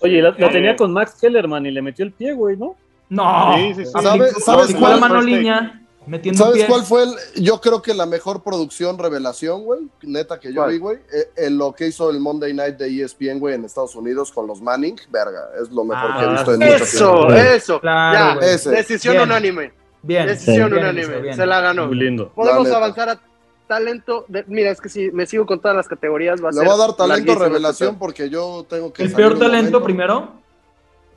Oye, 0.00 0.22
la, 0.22 0.30
la 0.38 0.48
tenía 0.50 0.76
con 0.76 0.92
Max 0.92 1.16
Kellerman 1.20 1.66
y 1.66 1.70
le 1.70 1.82
metió 1.82 2.04
el 2.04 2.12
pie, 2.12 2.32
güey, 2.32 2.56
¿no? 2.56 2.76
No. 3.10 3.54
Sí, 3.56 3.74
sí, 3.74 3.84
sí. 3.84 3.92
Aplicó- 3.94 4.40
¿Sabes- 4.40 4.74
cuál? 4.74 4.92
la 4.94 4.98
mano 5.00 5.14
take. 5.20 5.26
línea, 5.26 5.80
metiendo 6.08 6.44
¿Sabes 6.44 6.64
cuál 6.64 6.82
fue 6.82 7.02
el, 7.04 7.10
yo 7.42 7.60
creo 7.60 7.80
que 7.82 7.94
la 7.94 8.06
mejor 8.06 8.42
producción 8.42 8.98
revelación, 8.98 9.64
güey? 9.64 9.80
Neta 10.02 10.40
que 10.40 10.48
yo 10.52 10.62
¿Cuál? 10.62 10.70
vi, 10.72 10.78
güey. 10.78 10.96
eh, 11.12 11.30
eh, 11.36 11.50
lo 11.50 11.72
que 11.74 11.86
hizo 11.86 12.10
el 12.10 12.18
Monday 12.20 12.52
Night 12.54 12.76
de 12.76 13.02
ESPN, 13.04 13.38
güey, 13.38 13.54
en 13.54 13.64
Estados 13.64 13.94
Unidos 13.94 14.32
con 14.32 14.46
los 14.46 14.60
Manning, 14.60 14.96
verga, 15.10 15.48
es 15.62 15.70
lo 15.70 15.84
mejor 15.84 16.16
que 16.18 16.24
he 16.24 16.26
Ah, 16.28 16.32
visto 16.32 16.54
en 16.54 16.58
mucho 16.60 16.74
Eso, 16.84 17.14
tiempo. 17.26 17.34
eso. 17.34 17.80
Claro, 17.80 18.40
ya. 18.40 18.46
Ese. 18.48 18.70
decisión 18.70 19.12
Bien. 19.14 19.24
unánime. 19.28 19.72
Bien. 20.02 20.26
Decisión 20.26 20.70
Bien, 20.70 20.82
unánime. 20.84 21.20
bien. 21.20 21.34
Se 21.36 21.44
la 21.46 21.60
ganó. 21.60 21.86
Muy 21.86 21.96
lindo. 21.96 22.30
Podemos 22.34 22.70
avanzar 22.70 23.08
a 23.10 23.20
talento. 23.66 24.24
de- 24.28 24.44
mira, 24.46 24.70
es 24.70 24.80
que 24.80 24.88
si 24.88 25.10
me 25.10 25.26
sigo 25.26 25.44
con 25.44 25.60
todas 25.60 25.76
las 25.76 25.86
categorías, 25.88 26.42
va 26.42 26.48
a 26.48 26.52
Le 26.52 26.58
ser. 26.58 26.66
voy 26.66 26.74
a 26.74 26.78
dar 26.78 26.96
talento 26.96 27.06
larguísimo 27.26 27.44
revelación 27.44 27.88
este 27.90 27.98
porque 27.98 28.30
yo 28.30 28.64
tengo 28.68 28.92
que 28.92 29.02
El 29.02 29.12
peor 29.12 29.32
talento 29.38 29.80
momento. 29.80 29.82
primero. 29.84 30.32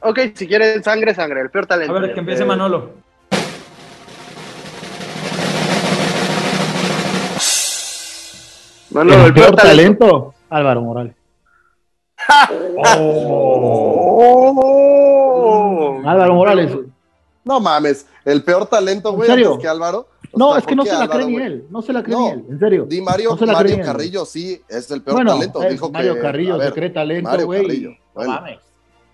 Ok, 0.02 0.20
si 0.34 0.48
quieren 0.48 0.84
sangre, 0.84 1.14
sangre. 1.14 1.42
El 1.42 1.50
peor 1.52 1.68
talento. 1.68 1.96
A 1.96 2.00
ver, 2.02 2.14
que 2.14 2.20
empiece 2.20 2.42
Eh, 2.44 2.46
Manolo. 2.48 2.90
Manolo, 8.92 9.26
el 9.28 9.34
peor 9.34 9.56
talento, 9.56 10.34
Álvaro 10.50 10.82
Morales. 10.82 11.16
Oh. 14.74 16.02
Álvaro 16.06 16.36
Morales. 16.36 16.72
No 17.44 17.60
mames, 17.60 18.06
el 18.26 18.44
peor 18.44 18.68
talento, 18.68 19.10
¿En 19.10 19.16
güey, 19.16 19.32
antes 19.32 19.58
que 19.60 19.68
Álvaro. 19.68 20.08
No, 20.34 20.52
sea, 20.52 20.60
es 20.60 20.66
que 20.66 20.76
¿por 20.76 20.86
no 20.86 20.92
se 20.92 20.98
la 20.98 21.08
cree 21.10 21.26
ni 21.26 21.36
él. 21.38 21.66
No 21.70 21.82
se 21.82 21.92
la 21.92 22.04
cree 22.04 22.16
No. 22.16 22.22
ni 22.26 22.30
él, 22.32 22.46
en 22.50 22.60
serio. 22.60 22.86
Di 22.88 23.02
Mario, 23.02 23.32
No 23.32 23.38
se 23.38 23.46
la 23.46 23.54
Mario 23.54 23.66
cree 23.74 23.78
ni 23.78 23.82
él. 23.82 23.88
Carrillo 23.88 24.26
sí 24.26 24.62
es 24.70 24.92
el 24.92 25.02
peor 25.02 25.18
Bueno, 25.18 25.34
talento. 25.34 25.60
dijo 25.70 25.90
Mario 25.92 26.14
que, 26.16 26.22
Carrillo 26.22 26.58
ver, 26.58 26.68
se 26.70 26.74
cree 26.74 26.90
talento, 26.92 27.30
Mario 27.30 27.46
güey. 27.48 27.98
Bueno. 28.14 28.32
mames. 28.34 28.60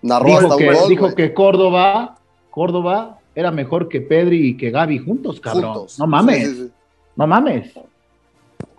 narró 0.02 0.26
Dijo 0.26 0.38
hasta 0.40 0.54
un 0.54 0.58
que, 0.58 0.72
gol, 0.72 0.88
dijo 0.88 1.14
que 1.14 1.34
Córdoba, 1.34 2.18
Córdoba 2.50 3.18
era 3.34 3.50
mejor 3.50 3.88
que 3.88 4.00
Pedri 4.00 4.48
y 4.50 4.56
que 4.56 4.70
Gaby 4.70 4.98
juntos, 4.98 5.40
cabrón. 5.40 5.72
Juntos. 5.74 5.98
No 5.98 6.06
mames, 6.06 6.36
Sí, 6.38 6.44
sí, 6.54 6.62
sí. 6.66 6.72
no 7.16 7.26
mames. 7.26 7.72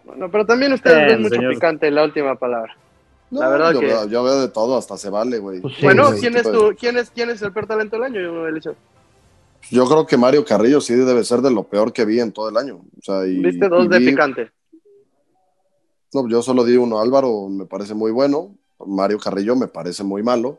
Bueno, 0.09 0.29
pero 0.31 0.45
también 0.45 0.73
ustedes 0.73 0.97
Eh, 0.97 1.05
ven 1.13 1.21
mucho 1.21 1.35
señor. 1.35 1.53
picante 1.53 1.87
en 1.87 1.95
la 1.95 2.03
última 2.03 2.35
palabra. 2.35 2.75
No, 3.31 3.41
La 3.41 3.49
verdad 3.49 3.73
yo, 3.73 3.79
que- 3.79 3.85
veo, 3.85 4.07
yo 4.07 4.23
veo 4.23 4.41
de 4.41 4.47
todo, 4.47 4.75
hasta 4.77 4.97
se 4.97 5.09
vale, 5.11 5.37
güey. 5.37 5.61
Pues 5.61 5.75
sí, 5.75 5.83
bueno. 5.83 6.09
¿quién 6.19 6.35
es, 6.35 6.43
de- 6.51 6.75
quién, 6.79 6.97
es, 6.97 7.11
¿quién 7.11 7.29
es 7.29 7.41
el 7.43 7.53
peor 7.53 7.67
talento 7.67 7.95
del 7.95 8.05
año, 8.05 8.47
Eliseo? 8.47 8.75
Yo 9.69 9.85
creo 9.85 10.07
que 10.07 10.17
Mario 10.17 10.43
Carrillo 10.43 10.81
sí 10.81 10.95
debe 10.95 11.23
ser 11.23 11.41
de 11.41 11.51
lo 11.51 11.63
peor 11.63 11.93
que 11.93 12.05
vi 12.05 12.19
en 12.19 12.31
todo 12.31 12.49
el 12.49 12.57
año. 12.57 12.77
O 12.97 13.01
sea, 13.03 13.27
y, 13.27 13.39
Viste 13.39 13.69
dos 13.69 13.85
y 13.85 13.87
de 13.87 13.99
vi- 13.99 14.05
picante. 14.09 14.51
No, 16.13 16.27
yo 16.27 16.41
solo 16.41 16.63
di 16.63 16.75
uno. 16.75 16.99
Álvaro 16.99 17.47
me 17.49 17.65
parece 17.65 17.93
muy 17.93 18.11
bueno. 18.11 18.55
Mario 18.83 19.19
Carrillo 19.19 19.55
me 19.55 19.67
parece 19.67 20.03
muy 20.03 20.23
malo. 20.23 20.57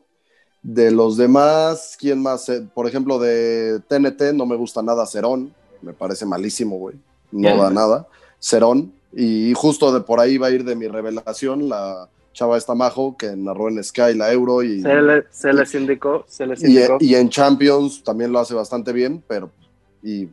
De 0.62 0.90
los 0.92 1.16
demás, 1.16 1.96
¿quién 1.98 2.22
más? 2.22 2.48
Eh, 2.50 2.64
Por 2.72 2.86
ejemplo, 2.86 3.18
de 3.18 3.80
TNT 3.88 4.32
no 4.34 4.46
me 4.46 4.54
gusta 4.56 4.82
nada 4.82 5.06
Cerón. 5.06 5.52
Me 5.82 5.92
parece 5.92 6.24
malísimo, 6.26 6.76
güey. 6.78 6.96
No 7.32 7.48
¿Quién? 7.48 7.58
da 7.58 7.70
nada. 7.70 8.06
Cerón. 8.38 8.92
Y 9.12 9.52
justo 9.54 9.92
de 9.92 10.00
por 10.00 10.20
ahí 10.20 10.38
va 10.38 10.48
a 10.48 10.50
ir 10.50 10.64
de 10.64 10.76
mi 10.76 10.86
revelación 10.88 11.68
la 11.68 12.08
chava 12.32 12.56
esta 12.56 12.74
majo 12.76 13.16
que 13.16 13.34
narró 13.36 13.68
en 13.68 13.82
Sky 13.82 14.14
la 14.14 14.32
Euro 14.32 14.62
y, 14.62 14.82
Se, 14.82 15.02
le- 15.02 15.24
se 15.30 15.52
les 15.52 15.74
indicó, 15.74 16.24
se 16.28 16.46
les 16.46 16.62
y, 16.62 16.66
indicó. 16.68 16.96
y 17.00 17.14
en 17.16 17.28
Champions 17.28 18.04
también 18.04 18.30
lo 18.32 18.38
hace 18.38 18.54
bastante 18.54 18.92
bien, 18.92 19.22
pero 19.26 19.50
y 20.02 20.28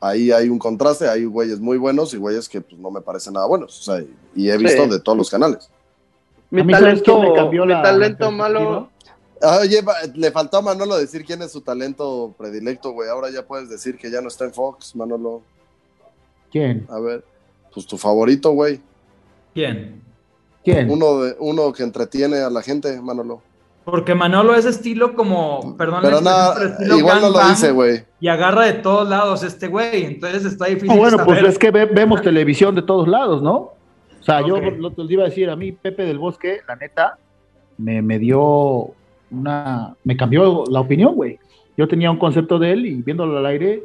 ahí 0.00 0.30
hay 0.30 0.48
un 0.48 0.58
contraste, 0.60 1.08
hay 1.08 1.24
güeyes 1.24 1.58
muy 1.58 1.76
buenos 1.76 2.14
y 2.14 2.18
güeyes 2.18 2.48
que 2.48 2.60
pues, 2.60 2.80
no 2.80 2.90
me 2.90 3.00
parecen 3.00 3.32
nada 3.34 3.46
buenos. 3.46 3.80
O 3.80 3.82
sea, 3.82 4.04
y, 4.34 4.48
he 4.48 4.56
visto 4.56 4.84
Sí. 4.84 4.90
de 4.90 5.00
todos 5.00 5.18
los 5.18 5.28
canales. 5.30 5.68
mi 6.50 6.60
A 6.60 6.64
mí, 6.64 6.72
¿sabes 6.72 7.02
talento, 7.02 7.18
quién 7.20 7.30
me 7.32 7.36
cambió 7.36 7.66
mi 7.66 7.72
talento 7.72 8.30
malo. 8.30 8.88
Ah, 9.44 9.58
Oye, 9.62 9.82
le 10.14 10.30
faltó 10.30 10.58
a 10.58 10.62
Manolo 10.62 10.96
decir 10.96 11.24
quién 11.24 11.42
es 11.42 11.50
su 11.50 11.62
talento 11.62 12.32
predilecto, 12.38 12.92
güey. 12.92 13.08
Ahora 13.08 13.28
ya 13.30 13.44
puedes 13.44 13.68
decir 13.68 13.96
que 13.98 14.08
ya 14.08 14.20
no 14.20 14.28
está 14.28 14.44
en 14.44 14.52
Fox, 14.54 14.94
Manolo. 14.94 15.42
¿Quién? 16.52 16.86
A 16.90 17.00
ver, 17.00 17.24
pues 17.72 17.86
tu 17.86 17.96
favorito, 17.98 18.50
güey. 18.52 18.80
¿Quién? 19.54 20.02
¿Quién? 20.64 20.90
Uno, 20.90 21.20
de, 21.20 21.36
uno 21.40 21.72
que 21.72 21.82
entretiene 21.82 22.38
a 22.38 22.50
la 22.50 22.62
gente, 22.62 23.00
Manolo. 23.00 23.42
Porque 23.84 24.14
Manolo 24.14 24.54
es 24.54 24.64
estilo 24.64 25.14
como, 25.14 25.76
perdón, 25.76 26.00
Pero 26.02 26.20
nada, 26.20 26.64
estilo 26.64 26.98
igual 26.98 27.20
no 27.20 27.30
lo 27.30 27.48
dice, 27.48 27.72
güey. 27.72 28.04
Y 28.20 28.28
agarra 28.28 28.66
de 28.66 28.74
todos 28.74 29.08
lados 29.08 29.42
este 29.42 29.66
güey. 29.66 30.04
Entonces 30.04 30.44
está 30.44 30.66
difícil. 30.66 30.90
No, 30.90 30.96
bueno, 30.96 31.18
pues 31.24 31.42
es 31.42 31.58
que 31.58 31.72
ve- 31.72 31.86
vemos 31.86 32.22
televisión 32.22 32.76
de 32.76 32.82
todos 32.82 33.08
lados, 33.08 33.42
¿no? 33.42 33.54
O 33.54 34.24
sea, 34.24 34.40
yo 34.46 34.56
lo 34.60 34.92
te 34.92 35.02
iba 35.12 35.24
a 35.24 35.28
decir, 35.28 35.50
a 35.50 35.56
mí 35.56 35.72
Pepe 35.72 36.04
del 36.04 36.18
Bosque, 36.18 36.60
la 36.68 36.76
neta, 36.76 37.18
me, 37.76 38.00
me 38.02 38.20
dio 38.20 38.92
una, 39.32 39.96
me 40.04 40.16
cambió 40.16 40.62
la 40.70 40.78
opinión, 40.78 41.16
güey. 41.16 41.40
Yo 41.76 41.88
tenía 41.88 42.08
un 42.08 42.18
concepto 42.18 42.60
de 42.60 42.70
él 42.70 42.86
y 42.86 43.02
viéndolo 43.02 43.36
al 43.38 43.46
aire 43.46 43.82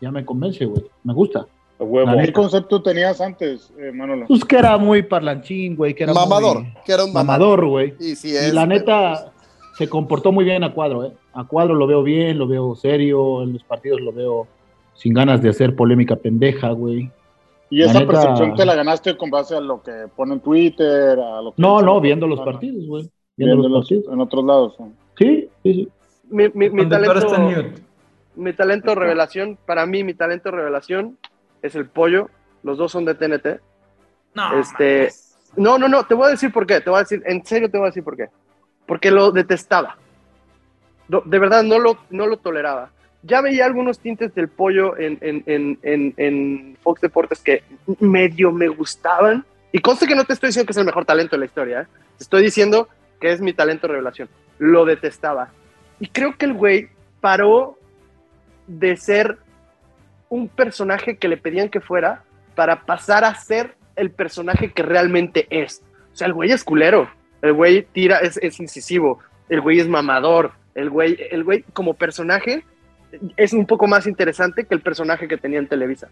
ya 0.00 0.10
me 0.10 0.26
convence, 0.26 0.66
güey. 0.66 0.84
Me 1.04 1.14
gusta. 1.14 1.46
Huevo. 1.78 2.10
La 2.12 2.22
¿Qué 2.24 2.32
concepto 2.32 2.82
tenías 2.82 3.20
antes, 3.20 3.72
eh, 3.78 3.92
Manolo? 3.92 4.26
Pues 4.26 4.44
que 4.44 4.56
era 4.56 4.76
muy 4.78 5.02
parlanchín, 5.02 5.76
güey, 5.76 5.94
que 5.94 6.04
era 6.04 6.12
Mamador, 6.12 6.62
muy 6.62 6.74
que 6.84 6.92
era 6.92 7.04
un 7.04 7.12
mamador. 7.12 7.66
güey. 7.66 7.94
Y 8.00 8.16
sí 8.16 8.30
Y 8.30 8.36
es. 8.36 8.52
la 8.54 8.66
pero, 8.66 8.74
neta 8.80 9.32
se 9.76 9.88
comportó 9.88 10.32
muy 10.32 10.44
bien 10.44 10.64
a 10.64 10.72
cuadro, 10.74 11.04
¿eh? 11.04 11.12
A 11.34 11.44
cuadro 11.44 11.74
lo 11.74 11.86
veo 11.86 12.02
bien, 12.02 12.36
lo 12.38 12.48
veo 12.48 12.74
serio, 12.74 13.42
en 13.42 13.52
los 13.52 13.62
partidos 13.62 14.00
lo 14.00 14.12
veo 14.12 14.46
sin 14.94 15.14
ganas 15.14 15.40
de 15.40 15.50
hacer 15.50 15.76
polémica 15.76 16.16
pendeja, 16.16 16.70
güey. 16.72 17.10
Y 17.70 17.78
La 17.80 17.86
esa 17.90 18.00
neta- 18.00 18.12
percepción 18.12 18.54
te 18.56 18.64
la 18.64 18.74
ganaste 18.74 19.16
con 19.16 19.30
base 19.30 19.54
a 19.54 19.60
lo 19.60 19.80
que 19.82 19.92
pone 20.16 20.34
en 20.34 20.40
Twitter, 20.40 21.18
a 21.20 21.40
lo 21.42 21.52
que 21.52 21.62
No, 21.62 21.80
no, 21.80 21.94
la 21.96 22.00
viendo 22.00 22.26
los 22.26 22.40
partidos, 22.40 22.86
güey. 22.86 23.08
Viendo 23.36 23.54
los 23.56 23.64
viéndolos 23.66 23.84
partidos. 23.88 24.12
en 24.12 24.20
otros 24.20 24.44
lados. 24.44 24.74
¿no? 24.80 24.92
Sí, 25.16 25.48
sí, 25.62 25.74
sí. 25.74 25.88
Mi, 26.30 26.48
mi- 26.54 26.66
El 26.66 26.72
mi 26.72 26.88
talento, 26.88 27.38
mute. 27.38 27.72
mi 28.34 28.52
talento 28.52 28.94
revelación, 28.96 29.56
para 29.64 29.86
mí, 29.86 30.02
mi 30.02 30.14
talento 30.14 30.50
revelación 30.50 31.16
es 31.62 31.74
el 31.74 31.86
pollo. 31.86 32.30
Los 32.62 32.78
dos 32.78 32.92
son 32.92 33.04
de 33.04 33.14
TNT. 33.14 33.60
No, 34.34 34.58
Este, 34.58 34.98
mames. 34.98 35.38
No, 35.56 35.78
no, 35.78 35.88
no, 35.88 36.04
te 36.04 36.14
voy 36.14 36.28
a 36.28 36.30
decir 36.30 36.52
por 36.52 36.66
qué. 36.66 36.80
Te 36.80 36.90
voy 36.90 36.98
a 36.98 37.02
decir, 37.02 37.22
en 37.26 37.44
serio 37.44 37.70
te 37.70 37.78
voy 37.78 37.86
a 37.86 37.90
decir 37.90 38.04
por 38.04 38.16
qué. 38.16 38.28
Porque 38.86 39.10
lo 39.10 39.30
detestaba. 39.32 39.96
No, 41.08 41.22
de 41.24 41.38
verdad, 41.38 41.62
no 41.62 41.78
lo, 41.78 41.98
no 42.10 42.26
lo 42.26 42.36
toleraba. 42.36 42.90
Ya 43.22 43.40
veía 43.40 43.64
algunos 43.66 43.98
tintes 43.98 44.34
del 44.34 44.48
pollo 44.48 44.96
en, 44.96 45.18
en, 45.20 45.42
en, 45.82 46.14
en, 46.16 46.76
Fox 46.82 47.00
Deportes 47.00 47.40
que 47.40 47.64
medio 48.00 48.52
me 48.52 48.68
gustaban. 48.68 49.44
Y 49.72 49.80
conste 49.80 50.06
que 50.06 50.14
no 50.14 50.24
te 50.24 50.34
estoy 50.34 50.48
diciendo 50.48 50.66
que 50.66 50.72
es 50.72 50.76
el 50.78 50.84
mejor 50.84 51.04
talento 51.04 51.36
de 51.36 51.40
la 51.40 51.46
historia. 51.46 51.80
¿eh? 51.82 51.86
Te 52.16 52.24
estoy 52.24 52.42
diciendo 52.42 52.88
que 53.20 53.32
es 53.32 53.40
mi 53.40 53.52
talento 53.52 53.88
revelación. 53.88 54.28
Lo 54.58 54.84
detestaba. 54.84 55.50
Y 55.98 56.08
creo 56.08 56.36
que 56.36 56.46
el 56.46 56.52
güey 56.52 56.90
paró 57.20 57.76
de 58.66 58.96
ser 58.96 59.38
un 60.28 60.48
personaje 60.48 61.16
que 61.16 61.28
le 61.28 61.36
pedían 61.36 61.68
que 61.68 61.80
fuera 61.80 62.22
para 62.54 62.82
pasar 62.84 63.24
a 63.24 63.34
ser 63.34 63.74
el 63.96 64.10
personaje 64.10 64.72
que 64.72 64.82
realmente 64.82 65.46
es. 65.50 65.82
O 66.12 66.16
sea, 66.16 66.26
el 66.26 66.32
güey 66.32 66.50
es 66.52 66.64
culero, 66.64 67.10
el 67.42 67.52
güey 67.52 67.82
tira, 67.92 68.18
es, 68.18 68.36
es 68.42 68.58
incisivo, 68.60 69.20
el 69.48 69.60
güey 69.60 69.80
es 69.80 69.88
mamador, 69.88 70.52
el 70.74 70.90
güey, 70.90 71.16
el 71.30 71.44
güey 71.44 71.64
como 71.72 71.94
personaje 71.94 72.64
es 73.36 73.52
un 73.52 73.66
poco 73.66 73.86
más 73.86 74.06
interesante 74.06 74.64
que 74.64 74.74
el 74.74 74.80
personaje 74.80 75.28
que 75.28 75.36
tenía 75.38 75.58
en 75.58 75.68
Televisa. 75.68 76.08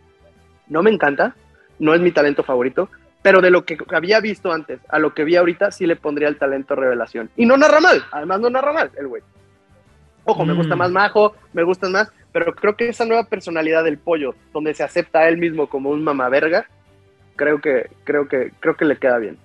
No 0.69 0.83
me 0.83 0.91
encanta, 0.91 1.35
no 1.79 1.95
es 1.95 2.01
mi 2.01 2.11
talento 2.11 2.43
favorito, 2.43 2.89
pero 3.23 3.41
de 3.41 3.51
lo 3.51 3.65
que 3.65 3.77
había 3.93 4.21
visto 4.21 4.53
antes 4.53 4.81
a 4.89 4.99
lo 4.99 5.13
que 5.15 5.25
vi 5.25 5.37
ahorita, 5.37 5.71
sí 5.73 5.87
le 5.87 5.97
pondría 5.97 6.29
el 6.29 6.39
talento 6.39 6.75
revelación. 6.75 7.29
Y 7.37 7.45
no 7.45 7.57
narra 7.57 7.81
mal, 7.81 8.05
además 8.13 8.41
no 8.41 8.51
narra 8.51 8.73
mal 8.73 8.91
el 8.99 9.09
güey. 9.09 9.23
Ojo, 10.25 10.45
me 10.45 10.55
Mm. 10.55 10.57
gusta 10.57 10.77
más 10.77 10.91
Majo, 10.91 11.35
me 11.53 11.63
gustan 11.63 11.93
más, 11.93 12.11
pero 12.39 12.55
creo 12.55 12.77
que 12.77 12.91
esa 12.91 13.07
nueva 13.07 13.25
personalidad 13.25 13.83
del 13.83 13.97
pollo, 13.97 14.35
donde 14.53 14.75
se 14.75 14.83
acepta 14.83 15.21
a 15.21 15.29
él 15.29 15.39
mismo 15.39 15.69
como 15.69 15.89
un 15.89 16.05
mamaverga, 16.05 16.67
creo 17.35 17.63
que, 17.63 17.89
creo 18.05 18.29
que, 18.29 18.53
creo 18.61 18.77
que 18.77 18.85
le 18.85 18.99
queda 18.99 19.17
bien. 19.17 19.39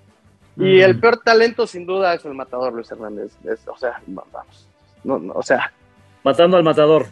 Y 0.58 0.82
el 0.82 1.00
peor 1.00 1.20
talento, 1.24 1.66
sin 1.68 1.86
duda, 1.86 2.14
es 2.14 2.26
el 2.26 2.34
matador 2.34 2.74
Luis 2.74 2.92
Hernández. 2.92 3.32
Es- 3.46 3.66
o 3.66 3.78
sea, 3.78 4.02
va- 4.10 4.26
vamos. 4.34 4.68
No, 5.06 5.20
no, 5.20 5.32
o 5.34 5.42
sea, 5.42 5.72
Matando 6.22 6.58
al 6.58 6.64
matador. 6.66 7.06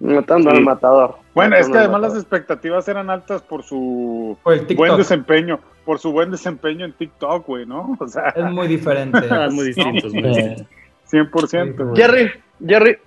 matando 0.00 0.50
Sí. 0.50 0.56
al 0.56 0.64
matador. 0.64 1.14
Bueno, 1.32 1.54
es 1.56 1.68
que 1.68 1.78
además 1.78 2.00
las 2.00 2.14
expectativas 2.16 2.88
eran 2.88 3.08
altas 3.08 3.40
por 3.42 3.62
su 3.62 4.36
buen 4.42 4.96
desempeño, 4.96 5.60
por 5.84 6.00
su 6.00 6.10
buen 6.10 6.32
desempeño 6.32 6.84
en 6.86 6.92
TikTok, 6.92 7.46
güey, 7.46 7.66
¿no? 7.66 7.96
O 8.00 8.08
sea, 8.08 8.30
Es 8.30 8.50
muy 8.50 8.66
diferente. 8.66 9.18
Ah, 9.30 9.48
muy 9.48 9.66
distintos, 9.66 10.12
muy 10.12 10.22
distintos. 10.24 10.62
Eh, 10.62 10.66
100%, 11.06 11.84
güey. 11.84 11.96
Jerry, 11.96 12.30
Jerry, 12.66 12.98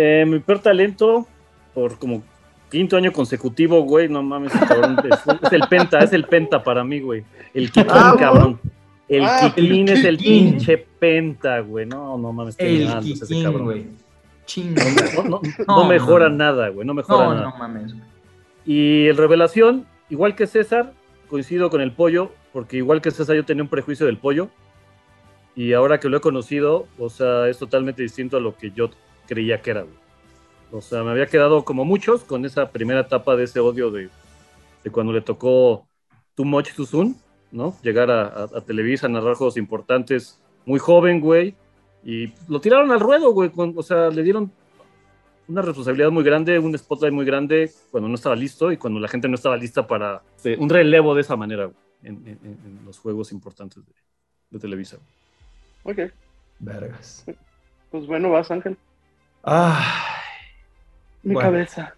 Eh, 0.00 0.24
mi 0.28 0.38
peor 0.38 0.60
talento, 0.60 1.26
por 1.74 1.98
como 1.98 2.22
quinto 2.70 2.96
año 2.96 3.12
consecutivo, 3.12 3.82
güey, 3.82 4.08
no 4.08 4.22
mames, 4.22 4.52
cabrón, 4.52 4.96
es, 5.10 5.18
es 5.42 5.52
el 5.52 5.62
penta, 5.68 5.98
es 5.98 6.12
el 6.12 6.24
penta 6.24 6.62
para 6.62 6.84
mí, 6.84 7.00
güey. 7.00 7.24
El 7.52 7.72
Kikín, 7.72 7.90
Ah, 7.92 8.14
cabrón. 8.16 8.60
El 9.08 9.24
Ah, 9.24 9.52
Kikín 9.56 9.88
es 9.88 10.04
el 10.04 10.18
Kikín. 10.18 10.50
pinche 10.52 10.78
penta, 11.00 11.58
güey. 11.60 11.84
No, 11.86 12.16
no 12.16 12.32
mames, 12.32 12.54
qué 12.56 12.76
El 12.82 12.88
grandes 12.88 13.22
ese 13.22 13.42
cabrón. 13.42 13.64
güey. 13.64 13.86
Chingo. 14.46 14.80
No, 15.16 15.22
no, 15.24 15.40
no 15.66 15.76
No, 15.82 15.84
mejora 15.88 16.28
nada, 16.28 16.68
güey, 16.68 16.86
no 16.86 16.94
mejora 16.94 17.24
No, 17.24 17.34
nada. 17.34 17.50
no 17.50 17.58
mames. 17.58 17.92
güey. 17.94 18.04
Y 18.66 19.06
el 19.08 19.16
Revelación, 19.16 19.84
igual 20.10 20.36
que 20.36 20.46
César, 20.46 20.92
coincido 21.28 21.70
con 21.70 21.80
el 21.80 21.90
pollo, 21.92 22.30
porque 22.52 22.76
igual 22.76 23.00
que 23.00 23.10
César 23.10 23.34
yo 23.34 23.44
tenía 23.44 23.64
un 23.64 23.68
prejuicio 23.68 24.06
del 24.06 24.18
pollo. 24.18 24.48
Y 25.56 25.72
ahora 25.72 25.98
que 25.98 26.08
lo 26.08 26.18
he 26.18 26.20
conocido, 26.20 26.86
o 26.98 27.08
sea, 27.10 27.48
es 27.48 27.58
totalmente 27.58 28.02
distinto 28.02 28.36
a 28.36 28.40
lo 28.40 28.54
que 28.56 28.70
yo 28.70 28.90
creía 29.28 29.60
que 29.62 29.70
era. 29.70 29.82
güey. 29.82 29.94
O 30.72 30.80
sea, 30.80 31.04
me 31.04 31.10
había 31.12 31.26
quedado 31.26 31.64
como 31.64 31.84
muchos 31.84 32.24
con 32.24 32.44
esa 32.44 32.70
primera 32.70 33.00
etapa 33.02 33.36
de 33.36 33.44
ese 33.44 33.60
odio 33.60 33.90
de, 33.92 34.08
de 34.84 34.90
cuando 34.90 35.12
le 35.12 35.20
tocó 35.20 35.86
Too 36.34 36.44
Much 36.44 36.72
Too 36.74 36.84
Soon, 36.86 37.16
¿no? 37.52 37.76
Llegar 37.82 38.10
a, 38.10 38.26
a- 38.26 38.44
a 38.56 38.60
Televisa 38.62 39.06
a 39.06 39.10
narrar 39.10 39.34
juegos 39.34 39.56
importantes, 39.56 40.40
muy 40.66 40.78
joven, 40.80 41.20
güey. 41.20 41.54
Y 42.04 42.32
lo 42.48 42.60
tiraron 42.60 42.90
al 42.90 43.00
ruedo, 43.00 43.30
güey. 43.32 43.50
con- 43.50 43.74
o 43.76 43.82
sea, 43.82 44.08
le 44.10 44.22
dieron 44.22 44.50
una 45.48 45.62
responsabilidad 45.62 46.10
muy 46.10 46.22
grande, 46.24 46.58
un 46.58 46.76
spotlight 46.76 47.14
muy 47.14 47.24
grande 47.24 47.70
cuando 47.90 48.08
no 48.10 48.14
estaba 48.16 48.36
listo 48.36 48.70
y 48.70 48.76
cuando 48.76 49.00
la 49.00 49.08
gente 49.08 49.28
no 49.28 49.34
estaba 49.36 49.56
lista 49.56 49.86
para 49.86 50.22
eh, 50.44 50.56
un 50.60 50.68
relevo 50.68 51.14
de 51.14 51.22
esa 51.22 51.36
manera 51.36 51.64
güey, 51.64 51.76
en, 52.02 52.16
en- 52.26 52.38
en- 52.44 52.58
en 52.66 52.80
los 52.84 52.98
juegos 52.98 53.32
importantes 53.32 53.82
de, 53.86 53.92
de 54.50 54.58
Televisa. 54.58 54.98
güey. 55.84 56.06
ok, 56.08 56.12
Vergas. 56.58 57.24
pues 57.90 58.06
bueno, 58.06 58.28
vas 58.30 58.50
Ángel. 58.50 58.76
Ay. 59.50 59.82
Mi 61.22 61.34
Bueno. 61.34 61.48
cabeza. 61.50 61.94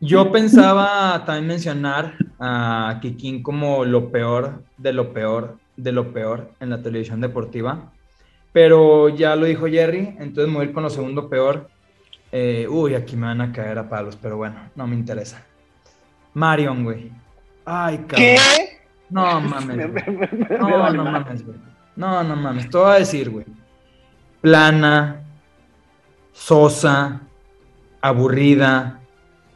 Yo 0.00 0.30
pensaba 0.32 1.24
también 1.24 1.46
mencionar 1.46 2.14
a 2.40 2.98
Kikín 3.00 3.42
como 3.42 3.84
lo 3.84 4.10
peor 4.10 4.62
de 4.76 4.92
lo 4.92 5.12
peor 5.12 5.58
de 5.76 5.92
lo 5.92 6.12
peor 6.12 6.50
en 6.60 6.70
la 6.70 6.82
televisión 6.82 7.20
deportiva, 7.20 7.90
pero 8.52 9.08
ya 9.08 9.34
lo 9.34 9.46
dijo 9.46 9.66
Jerry, 9.66 10.14
entonces 10.20 10.46
me 10.48 10.54
voy 10.58 10.66
a 10.66 10.68
ir 10.68 10.72
con 10.74 10.82
lo 10.84 10.90
segundo 10.90 11.28
peor. 11.28 11.68
Eh, 12.30 12.66
uy, 12.68 12.94
aquí 12.94 13.16
me 13.16 13.26
van 13.26 13.40
a 13.40 13.52
caer 13.52 13.78
a 13.78 13.88
palos, 13.88 14.16
pero 14.20 14.36
bueno, 14.36 14.56
no 14.76 14.86
me 14.86 14.94
interesa. 14.94 15.42
Marion, 16.34 16.84
güey. 16.84 17.10
Ay, 17.64 17.98
cabrón. 17.98 18.16
¿Qué? 18.18 18.36
No 19.10 19.40
Me- 19.40 19.48
mames. 19.48 19.76
me- 19.76 19.86
güey. 19.86 20.10
me- 20.10 20.28
me- 20.48 20.58
No, 20.58 20.90
no 20.92 21.04
mames, 21.04 21.44
güey. 21.46 21.58
No, 21.96 22.22
no 22.22 22.36
mames. 22.36 22.68
Te 22.70 22.76
voy 22.78 22.90
a 22.92 22.98
decir, 22.98 23.30
güey. 23.30 23.46
Plana, 24.42 25.22
sosa, 26.34 27.22
aburrida, 28.02 29.00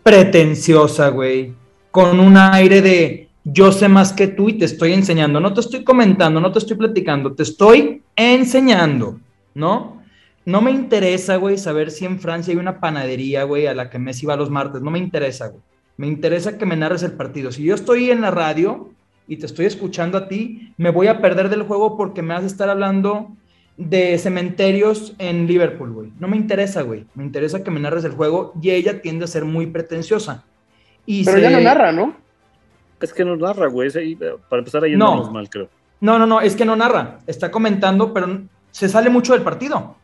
pretenciosa, 0.03 1.09
güey. 1.09 1.53
Con 1.91 2.19
un 2.21 2.39
aire 2.39 2.81
de 2.81 3.29
yo 3.45 3.73
sé 3.73 3.89
más 3.89 4.13
que 4.13 4.29
tú 4.29 4.49
y 4.49 4.55
te 4.55 4.65
estoy 4.65 4.93
enseñando. 4.95 5.41
No 5.41 5.53
te 5.53 5.61
estoy 5.61 5.85
comentando, 5.85 6.41
no 6.41 6.53
te 6.53 6.61
estoy 6.61 6.77
platicando, 6.77 7.35
te 7.35 7.43
estoy 7.43 8.03
enseñando, 8.17 9.21
¿no? 9.55 10.03
No 10.45 10.63
me 10.63 10.71
interesa, 10.71 11.37
güey, 11.37 11.59
saber 11.59 11.91
si 11.91 12.07
en 12.07 12.21
Francia 12.21 12.53
hay 12.53 12.59
una 12.59 12.81
panadería, 12.81 13.45
güey, 13.45 13.67
a 13.67 13.75
la 13.75 13.91
que 13.91 13.99
Messi 13.99 14.25
va 14.25 14.37
los 14.37 14.49
martes. 14.49 14.81
No 14.81 14.91
me 14.91 14.99
interesa, 14.99 15.49
güey. 15.49 15.63
Me 15.99 16.07
interesa 16.07 16.57
que 16.57 16.65
me 16.65 16.77
narres 16.77 17.03
el 17.03 17.13
partido. 17.13 17.53
Si 17.53 17.65
yo 17.65 17.75
estoy 17.75 18.11
en 18.11 18.21
la 18.21 18.31
radio 18.31 18.91
y 19.27 19.37
te 19.37 19.47
estoy 19.47 19.67
escuchando 19.67 20.17
a 20.17 20.29
ti, 20.29 20.73
me 20.79 20.91
voy 20.91 21.09
a 21.09 21.21
perder 21.21 21.51
del 21.51 21.65
juego 21.65 21.97
porque 21.97 22.23
me 22.23 22.35
vas 22.35 22.45
a 22.45 22.47
estar 22.47 22.71
hablando 22.71 23.37
de 23.79 24.19
cementerios 24.19 25.15
en 25.19 25.47
Liverpool, 25.47 25.93
güey. 25.93 26.13
No 26.19 26.29
me 26.29 26.37
interesa, 26.37 26.83
güey. 26.83 27.07
Me 27.15 27.25
interesa 27.25 27.63
que 27.65 27.71
me 27.71 27.81
narres 27.81 28.05
el 28.05 28.13
juego 28.13 28.53
y 28.61 28.71
ella 28.71 29.01
tiende 29.01 29.25
a 29.25 29.29
ser 29.29 29.45
muy 29.45 29.67
pretenciosa. 29.69 30.45
Y 31.07 31.25
Pero 31.25 31.37
se- 31.39 31.43
ya 31.45 31.51
no 31.51 31.61
narra, 31.61 31.93
¿no? 31.93 32.15
Es 33.01 33.13
que 33.15 33.25
no 33.25 33.37
narra, 33.37 33.69
güey. 33.69 33.89
ese- 33.89 34.17
Para 34.51 34.59
empezar 34.61 34.83
ahí 34.85 34.97
No. 34.97 35.13
andamos 35.13 35.33
mal, 35.33 35.49
creo. 35.49 35.69
No, 36.01 36.19
no, 36.19 36.27
no, 36.27 36.41
es 36.41 36.55
que 36.57 36.65
no 36.65 36.77
narra. 36.77 37.21
Está 37.27 37.51
comentando, 37.51 38.13
pero 38.13 38.43
se 38.73 38.89
sale 38.89 39.09
mucho 39.11 39.33
del 39.33 39.43
partido. 39.43 39.97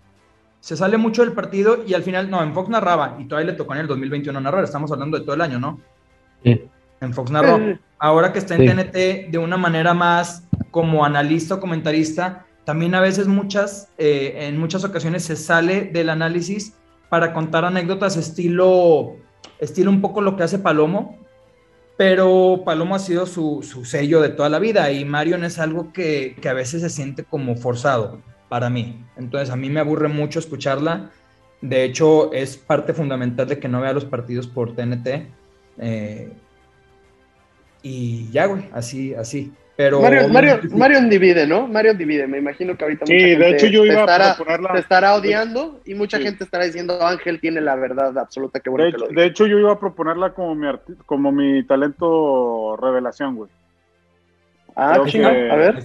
Se 0.61 0.77
sale 0.77 0.97
mucho 0.97 1.22
del 1.25 1.33
partido 1.35 1.85
y 1.87 1.93
al 1.95 2.03
final, 2.03 2.31
no, 2.31 2.43
en 2.43 2.55
Fox 2.55 2.68
narraba 2.70 3.16
y 3.18 3.25
todavía 3.27 3.51
le 3.53 3.57
tocó 3.59 3.75
en 3.75 3.81
el 3.81 3.87
2021 3.87 4.41
narrar. 4.41 4.64
Estamos 4.64 4.91
hablando 4.93 5.18
de 5.18 5.25
todo 5.25 5.35
el 5.35 5.41
año, 5.43 5.59
¿no? 5.59 5.81
Sí. 6.43 6.62
En 7.01 7.12
Fox 7.12 7.31
narró. 7.31 7.59
Ahora 7.99 8.33
que 8.33 8.39
está 8.39 8.55
en 8.55 8.61
Sí. 8.62 8.66
TNT 8.68 9.29
de 9.31 9.39
una 9.39 9.57
manera 9.57 9.93
más 9.95 10.47
como 10.70 11.05
analista 11.05 11.57
o 11.57 11.61
comentarista, 11.61 12.47
también 12.64 12.94
a 12.94 13.00
veces 13.00 13.26
muchas, 13.26 13.88
eh, 13.98 14.46
en 14.46 14.58
muchas 14.58 14.84
ocasiones 14.84 15.24
se 15.24 15.36
sale 15.36 15.84
del 15.84 16.08
análisis 16.08 16.74
para 17.08 17.32
contar 17.32 17.64
anécdotas 17.64 18.16
estilo, 18.16 19.16
estilo 19.58 19.90
un 19.90 20.00
poco 20.00 20.20
lo 20.20 20.36
que 20.36 20.42
hace 20.42 20.58
Palomo, 20.58 21.18
pero 21.96 22.62
Palomo 22.64 22.94
ha 22.94 22.98
sido 22.98 23.26
su, 23.26 23.62
su 23.62 23.84
sello 23.84 24.20
de 24.20 24.30
toda 24.30 24.48
la 24.48 24.58
vida 24.58 24.90
y 24.90 25.04
Marion 25.04 25.44
es 25.44 25.58
algo 25.58 25.92
que, 25.92 26.36
que 26.40 26.48
a 26.48 26.54
veces 26.54 26.82
se 26.82 26.90
siente 26.90 27.24
como 27.24 27.56
forzado 27.56 28.20
para 28.48 28.70
mí. 28.70 29.04
Entonces 29.16 29.50
a 29.50 29.56
mí 29.56 29.70
me 29.70 29.80
aburre 29.80 30.08
mucho 30.08 30.38
escucharla. 30.38 31.10
De 31.60 31.84
hecho, 31.84 32.32
es 32.32 32.56
parte 32.56 32.92
fundamental 32.94 33.46
de 33.46 33.58
que 33.58 33.68
no 33.68 33.80
vea 33.80 33.92
los 33.92 34.04
partidos 34.04 34.46
por 34.46 34.74
TNT. 34.74 35.28
eh, 35.78 36.32
y 37.82 38.30
ya, 38.30 38.46
güey, 38.46 38.68
así, 38.72 39.14
así. 39.14 39.52
Pero 39.77 40.01
Mario, 40.01 40.29
Mario, 40.29 40.61
Mario 40.70 41.01
divide, 41.09 41.47
¿no? 41.49 41.66
Mario 41.66 41.95
divide. 41.95 42.29
Me 42.29 42.39
imagino 42.39 42.77
que 42.77 42.85
ahorita 42.85 43.07
Sí, 43.07 43.12
mucha 43.14 43.27
de 43.27 43.35
gente 43.37 43.57
hecho 43.57 43.66
yo 43.66 43.83
te 43.83 43.89
iba 43.89 44.01
estará, 44.01 44.31
a 44.31 44.37
proponerla. 44.37 44.72
te 44.72 44.79
estará 44.79 45.14
odiando 45.16 45.81
y 45.85 45.95
mucha 45.95 46.18
Sí. 46.18 46.22
gente 46.22 46.45
estará 46.45 46.64
diciendo 46.64 47.05
Ángel 47.05 47.41
tiene 47.41 47.61
la 47.61 47.75
verdad 47.75 48.16
absoluta. 48.16 48.61
Qué 48.61 48.70
bueno 48.70 48.85
De 48.85 48.93
que 48.93 48.99
lo 48.99 49.05
hecho, 49.07 49.11
diga. 49.11 49.22
de 49.22 49.29
hecho, 49.29 49.47
yo 49.47 49.59
iba 49.59 49.72
a 49.72 49.81
proponerla 49.81 50.31
como 50.31 50.55
mi, 50.55 50.66
arti- 50.68 50.97
como 51.07 51.33
mi 51.33 51.64
talento 51.66 52.77
revelación, 52.77 53.35
güey. 53.35 53.51
Ah, 54.77 55.01
chinga, 55.07 55.31
que- 55.33 55.51
a 55.51 55.57
ver. 55.57 55.83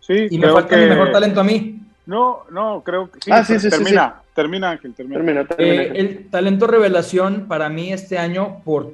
Sí, 0.00 0.26
Y 0.30 0.38
me 0.38 0.48
falta 0.50 0.76
que, 0.76 0.82
mi 0.82 0.88
mejor 0.88 1.10
talento 1.12 1.40
a 1.40 1.44
mí. 1.44 1.80
No, 2.06 2.40
no, 2.50 2.82
creo 2.84 3.10
que 3.10 3.20
sí. 3.24 3.30
Ah, 3.32 3.44
sí, 3.44 3.54
sí, 3.60 3.70
sí, 3.70 3.70
termina, 3.70 4.20
termina, 4.34 4.70
Ángel, 4.70 4.92
termina. 4.94 5.16
Termina, 5.18 5.44
termina. 5.44 5.82
Eh, 5.82 5.92
el 5.94 6.30
talento 6.30 6.66
revelación 6.66 7.46
para 7.46 7.68
mí 7.68 7.92
este 7.92 8.18
año, 8.18 8.60
por 8.64 8.92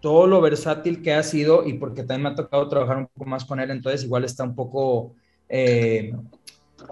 todo 0.00 0.26
lo 0.26 0.40
versátil 0.40 1.02
que 1.02 1.12
ha 1.14 1.22
sido 1.22 1.66
y 1.66 1.74
porque 1.74 2.02
también 2.02 2.22
me 2.22 2.28
ha 2.30 2.34
tocado 2.34 2.68
trabajar 2.68 2.96
un 2.98 3.06
poco 3.06 3.28
más 3.28 3.44
con 3.44 3.60
él, 3.60 3.70
entonces 3.70 4.04
igual 4.04 4.24
está 4.24 4.44
un 4.44 4.54
poco, 4.54 5.12
eh, 5.48 6.12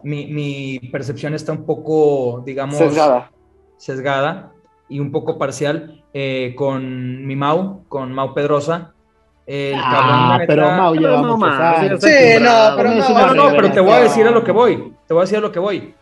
mi, 0.03 0.27
mi 0.27 0.79
percepción 0.93 1.35
está 1.35 1.53
un 1.53 1.65
poco, 1.65 2.43
digamos, 2.45 2.77
Sesgada. 2.79 3.31
sesgada 3.79 4.53
y 4.89 5.01
un 5.01 5.11
poco 5.13 5.39
parcial 5.39 6.03
eh, 6.13 6.55
con 6.57 7.27
mi 7.27 7.37
Mau, 7.37 7.85
con 7.89 8.13
Mau 8.13 8.35
Pedrosa. 8.35 8.93
El 9.47 9.75
Ah, 9.83 10.37
cabrón, 10.37 10.47
pero 10.47 10.71
Mau 10.73 10.95
lleva 10.95 11.17
Pero 11.17 11.23
no, 11.27 11.37
muchos 11.39 11.59
años. 11.59 12.01
Sí, 12.03 12.11
no, 12.41 12.77
pero 12.77 12.91
no, 12.91 13.09
No, 13.09 13.35
no, 13.35 13.51
pero 13.57 13.73
te 13.73 13.81
voy 13.81 13.93
a 13.93 14.01
decir 14.01 14.27
a 14.27 14.31
lo 14.31 14.45
que 14.45 14.53
voy. 14.53 14.93
Te 15.07 15.15
voy 15.15 15.23
a 15.23 15.25
decir 15.25 15.39
a 15.39 15.41
lo 15.41 15.51
que 15.53 15.59
voy. 15.59 15.95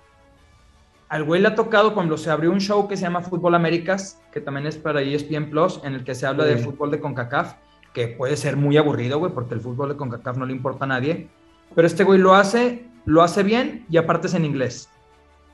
Al 1.09 1.23
güey 1.25 1.41
le 1.41 1.49
ha 1.49 1.55
tocado 1.55 1.95
cuando 1.95 2.17
se 2.17 2.31
abrió 2.31 2.51
un 2.51 2.61
show 2.61 2.89
que 2.89 2.97
se 2.97 3.03
llama 3.05 3.21
Fútbol 3.23 3.55
Américas, 3.55 4.21
que 4.33 4.41
también 4.41 4.67
es 4.67 4.77
para 4.77 5.03
ESPN 5.03 5.51
Plus, 5.51 5.81
en 5.85 5.95
el 5.95 6.03
que 6.05 6.15
se 6.15 6.27
habla 6.27 6.45
de 6.45 6.59
Sí. 6.59 6.65
fútbol 6.65 6.91
de 6.91 6.99
CONCACAF, 7.01 7.55
que 7.93 8.09
puede 8.09 8.37
ser 8.37 8.57
muy 8.57 8.77
aburrido, 8.77 9.19
güey, 9.21 9.33
porque 9.33 9.55
el 9.55 9.61
fútbol 9.61 9.91
de 9.91 9.97
CONCACAF 9.97 10.37
no 10.37 10.47
le 10.47 10.53
importa 10.53 10.85
a 10.85 10.89
nadie. 10.89 11.29
Pero 11.75 11.87
este 11.87 12.03
güey 12.05 12.19
lo 12.19 12.35
hace, 12.35 12.87
lo 13.05 13.23
hace 13.23 13.43
bien 13.45 13.87
y 13.89 13.99
aparte 13.99 14.27
es 14.27 14.35
en 14.35 14.45
inglés. 14.45 14.91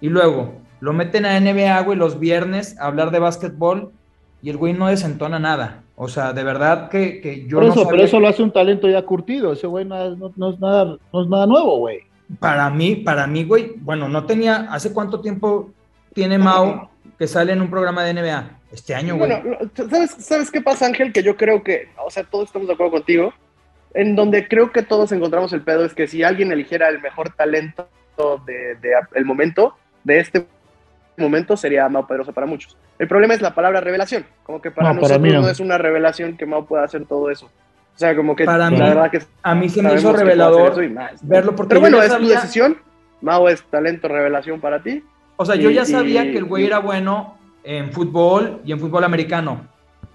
Y 0.00 0.08
luego 0.08 0.54
lo 0.80 0.92
meten 0.94 1.26
a 1.26 1.36
NBA, 1.38 1.80
güey, 1.82 1.98
los 1.98 2.18
viernes 2.18 2.78
a 2.80 2.86
hablar 2.86 3.10
de 3.10 3.18
básquetbol 3.18 3.92
y 4.42 4.48
el 4.50 4.56
güey 4.56 4.72
no 4.72 4.86
desentona 4.88 5.38
nada. 5.38 5.82
O 5.96 6.08
sea, 6.08 6.32
de 6.32 6.42
verdad 6.42 6.88
que, 6.88 7.20
que 7.20 7.46
yo 7.46 7.58
Por 7.58 7.66
no 7.66 7.72
eso, 7.72 7.80
pero 7.84 7.90
sabía- 7.90 8.04
eso 8.06 8.20
lo 8.20 8.28
hace 8.28 8.42
un 8.42 8.50
talento 8.52 8.88
ya 8.88 9.02
curtido. 9.02 9.52
Ese 9.52 9.66
güey 9.66 9.84
no, 9.84 10.16
no- 10.16 10.32
no 10.34 10.50
es 10.50 10.58
nada, 10.58 10.96
no 11.12 11.22
es 11.22 11.28
nada 11.28 11.46
nuevo, 11.46 11.78
güey. 11.78 12.00
Para 12.38 12.70
mí, 12.70 12.96
para 12.96 13.26
mí, 13.26 13.44
güey, 13.44 13.72
bueno, 13.78 14.08
no 14.08 14.24
tenía, 14.26 14.66
¿hace 14.70 14.92
cuánto 14.92 15.20
tiempo 15.20 15.70
tiene 16.14 16.38
Mao 16.38 16.90
que 17.18 17.26
sale 17.26 17.52
en 17.52 17.60
un 17.60 17.70
programa 17.70 18.04
de 18.04 18.14
NBA? 18.14 18.50
Este 18.72 18.94
año, 18.94 19.16
güey. 19.16 19.30
Bueno, 19.30 19.58
¿sabes, 19.74 20.10
¿sabes 20.18 20.50
qué 20.50 20.60
pasa, 20.62 20.86
Ángel? 20.86 21.12
Que 21.12 21.22
yo 21.22 21.36
creo 21.36 21.62
que, 21.62 21.88
o 22.04 22.10
sea, 22.10 22.24
todos 22.24 22.46
estamos 22.46 22.68
de 22.68 22.74
acuerdo 22.74 22.92
contigo. 22.92 23.32
En 23.94 24.16
donde 24.16 24.48
creo 24.48 24.72
que 24.72 24.82
todos 24.82 25.12
encontramos 25.12 25.52
el 25.52 25.60
pedo 25.60 25.84
es 25.84 25.92
que 25.92 26.06
si 26.06 26.22
alguien 26.22 26.50
eligiera 26.52 26.88
el 26.88 27.02
mejor 27.02 27.30
talento 27.34 27.86
de, 28.46 28.76
de- 28.80 28.92
el 29.14 29.26
momento, 29.26 29.76
de 30.04 30.20
este 30.20 30.46
momento, 31.18 31.58
sería 31.58 31.86
Mau 31.90 32.06
Pedrosa 32.06 32.32
para 32.32 32.46
muchos. 32.46 32.76
El 32.98 33.06
problema 33.08 33.34
es 33.34 33.42
la 33.42 33.54
palabra 33.54 33.80
revelación. 33.82 34.24
Como 34.44 34.62
que 34.62 34.70
para 34.70 34.88
No, 34.94 35.00
para 35.00 35.16
nosotros 35.18 35.20
mí 35.20 35.32
no. 35.34 35.42
no. 35.42 35.48
es 35.50 35.60
una 35.60 35.76
revelación 35.76 36.38
que 36.38 36.46
Mau 36.46 36.64
pueda 36.64 36.84
hacer 36.84 37.04
todo 37.04 37.30
eso. 37.30 37.50
O 37.94 37.98
sea, 37.98 38.16
como 38.16 38.34
que 38.34 38.44
Para 38.44 38.58
la 38.58 38.70
mí- 38.70 38.78
verdad 38.78 39.10
que 39.10 39.22
a 39.42 39.54
mí 39.54 39.68
se 39.68 39.82
me 39.82 39.94
hizo 39.94 40.12
revelador 40.12 40.90
más, 40.90 41.22
¿no? 41.22 41.28
verlo 41.28 41.54
porque 41.54 41.68
Pero 41.68 41.80
yo 41.80 41.82
bueno, 41.82 41.98
es 42.02 42.08
tu 42.08 42.12
sabía- 42.14 42.40
decisión. 42.40 42.76
Mau 43.20 43.46
es 43.48 43.62
talento 43.64 44.08
revelación 44.08 44.60
para 44.60 44.82
ti. 44.82 45.04
O 45.36 45.44
sea, 45.44 45.54
yo 45.54 45.70
y- 45.70 45.74
ya 45.74 45.84
sabía 45.84 46.24
y- 46.24 46.32
que 46.32 46.38
el 46.38 46.44
güey 46.44 46.64
y- 46.64 46.66
era 46.66 46.78
bueno 46.78 47.36
en 47.64 47.92
fútbol 47.92 48.60
y 48.64 48.72
en 48.72 48.80
fútbol 48.80 49.04
americano, 49.04 49.66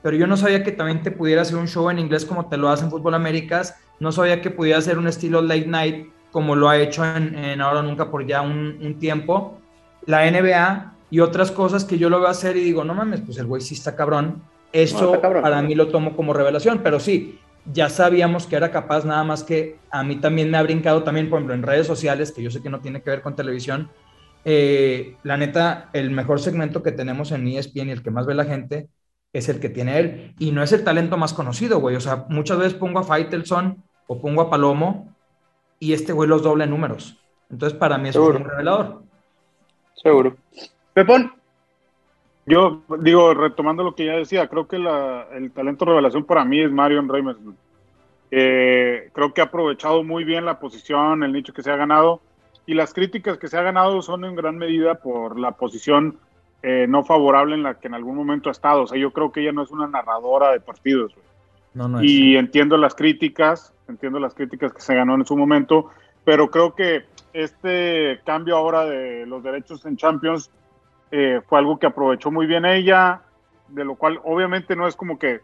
pero 0.01 0.17
yo 0.17 0.27
no 0.27 0.35
sabía 0.35 0.63
que 0.63 0.71
también 0.71 1.01
te 1.03 1.11
pudiera 1.11 1.43
hacer 1.43 1.55
un 1.57 1.67
show 1.67 1.89
en 1.89 1.99
inglés 1.99 2.25
como 2.25 2.47
te 2.47 2.57
lo 2.57 2.67
hace 2.69 2.83
en 2.85 2.91
Fútbol 2.91 3.13
Américas, 3.13 3.75
no 3.99 4.11
sabía 4.11 4.41
que 4.41 4.49
pudiera 4.51 4.79
hacer 4.79 4.97
un 4.97 5.07
estilo 5.07 5.41
late 5.41 5.65
night 5.67 6.07
como 6.31 6.55
lo 6.55 6.67
ha 6.69 6.77
hecho 6.77 7.05
en, 7.05 7.35
en 7.37 7.61
Ahora 7.61 7.81
Nunca 7.81 8.11
por 8.11 8.25
ya 8.25 8.41
un, 8.41 8.77
un 8.81 8.99
tiempo, 8.99 9.57
la 10.05 10.25
NBA 10.29 10.93
y 11.09 11.19
otras 11.21 11.51
cosas 11.51 11.85
que 11.85 11.97
yo 11.97 12.09
lo 12.09 12.19
veo 12.19 12.27
hacer 12.27 12.57
y 12.57 12.61
digo, 12.63 12.83
no 12.83 12.93
mames, 12.93 13.21
pues 13.21 13.37
el 13.37 13.45
güey 13.45 13.61
sí 13.61 13.75
está 13.75 13.95
cabrón. 13.95 14.41
Eso 14.73 14.99
No, 15.01 15.07
está 15.07 15.21
cabrón. 15.21 15.41
para 15.41 15.61
mí 15.61 15.73
lo 15.73 15.87
tomo 15.87 16.15
como 16.15 16.33
revelación, 16.33 16.81
pero 16.83 16.99
sí, 16.99 17.39
ya 17.73 17.89
sabíamos 17.89 18.47
que 18.47 18.55
era 18.55 18.71
capaz, 18.71 19.05
nada 19.05 19.23
más 19.23 19.43
que 19.43 19.79
a 19.91 20.03
mí 20.03 20.17
también 20.17 20.49
me 20.49 20.57
ha 20.57 20.63
brincado 20.63 21.03
también, 21.03 21.29
por 21.29 21.39
ejemplo, 21.39 21.55
en 21.55 21.63
redes 21.63 21.87
sociales, 21.87 22.31
que 22.31 22.43
yo 22.43 22.51
sé 22.51 22.61
que 22.61 22.69
no 22.69 22.79
tiene 22.79 23.01
que 23.01 23.09
ver 23.09 23.21
con 23.21 23.35
televisión, 23.35 23.89
eh, 24.45 25.17
la 25.23 25.37
neta, 25.37 25.89
el 25.93 26.11
mejor 26.11 26.39
segmento 26.39 26.81
que 26.81 26.91
tenemos 26.91 27.31
en 27.31 27.47
ESPN 27.47 27.89
y 27.89 27.91
el 27.91 28.03
que 28.03 28.11
más 28.11 28.25
ve 28.25 28.33
la 28.33 28.45
gente 28.45 28.87
es 29.33 29.49
el 29.49 29.59
que 29.59 29.69
tiene 29.69 29.99
él. 29.99 30.35
Y 30.39 30.51
no 30.51 30.63
es 30.63 30.71
el 30.71 30.83
talento 30.83 31.17
más 31.17 31.33
conocido, 31.33 31.79
güey. 31.79 31.95
O 31.95 31.99
sea, 31.99 32.25
muchas 32.29 32.57
veces 32.57 32.73
pongo 32.73 32.99
a 32.99 33.03
Faitelson 33.03 33.83
o 34.07 34.21
pongo 34.21 34.41
a 34.41 34.49
Palomo 34.49 35.13
y 35.79 35.93
este 35.93 36.13
güey 36.13 36.29
los 36.29 36.43
doble 36.43 36.63
en 36.63 36.69
números. 36.69 37.17
Entonces, 37.49 37.77
para 37.77 37.97
mí 37.97 38.09
eso 38.09 38.19
Seguro. 38.19 38.39
es 38.39 38.45
un 38.45 38.49
revelador. 38.49 39.03
Seguro. 39.95 40.37
Pepón, 40.93 41.33
Yo 42.47 42.81
digo, 42.99 43.33
retomando 43.33 43.83
lo 43.83 43.93
que 43.93 44.05
ya 44.05 44.13
decía, 44.13 44.47
creo 44.47 44.67
que 44.67 44.79
la- 44.79 45.27
el 45.33 45.51
talento 45.51 45.85
revelación 45.85 46.23
para 46.23 46.45
mí 46.45 46.61
es 46.61 46.71
Marion 46.71 47.09
Reimers. 47.09 47.37
güey. 47.43 47.55
Eh, 48.31 49.09
creo 49.13 49.33
que 49.33 49.41
ha 49.41 49.45
aprovechado 49.45 50.03
muy 50.03 50.23
bien 50.23 50.45
la 50.45 50.59
posición, 50.59 51.23
el 51.23 51.31
nicho 51.33 51.53
que 51.53 51.63
se 51.63 51.71
ha 51.71 51.75
ganado 51.77 52.21
y 52.65 52.73
las 52.73 52.93
críticas 52.93 53.37
que 53.37 53.47
se 53.47 53.57
ha 53.57 53.61
ganado 53.61 54.01
son 54.01 54.25
en 54.25 54.35
gran 54.35 54.57
medida 54.57 54.95
por 54.95 55.39
la 55.39 55.51
posición 55.51 56.17
eh, 56.63 56.87
no 56.89 57.03
favorable 57.05 57.53
en 57.55 57.63
la 57.63 57.75
que 57.75 57.87
en 57.87 57.93
algún 57.93 58.15
momento 58.15 58.49
ha 58.49 58.51
estado. 58.51 58.81
O 58.83 58.87
sea, 58.87 58.97
yo 58.97 59.11
creo 59.11 59.31
que 59.31 59.41
ella 59.41 59.51
no 59.51 59.61
es 59.63 59.71
una 59.71 59.87
narradora 59.87 60.51
de 60.51 60.59
partidos. 60.59 61.13
No, 61.73 61.87
no 61.87 61.99
es. 61.99 62.05
y 62.09 62.35
entiendo 62.35 62.75
las 62.77 62.95
críticas, 62.95 63.71
entiendo 63.87 64.19
las 64.19 64.33
críticas 64.33 64.73
que 64.73 64.81
se 64.81 64.95
ganó 64.95 65.13
en 65.15 65.25
su 65.25 65.37
momento, 65.37 65.91
pero 66.25 66.49
creo 66.49 66.73
que 66.75 67.03
este 67.33 68.19
cambio 68.25 68.57
ahora 68.57 68.85
de 68.85 69.25
los 69.27 69.43
derechos 69.43 69.85
en 69.85 69.95
Champions 69.95 70.49
eh, 71.11 71.41
fue 71.47 71.59
algo 71.59 71.79
que 71.79 71.87
aprovechó 71.87 72.31
muy 72.31 72.45
bien 72.45 72.65
ella, 72.65 73.21
de 73.69 73.85
lo 73.85 73.95
cual 73.95 74.19
obviamente 74.23 74.75
no 74.75 74.87
es 74.87 74.95
como 74.95 75.19
que 75.19 75.41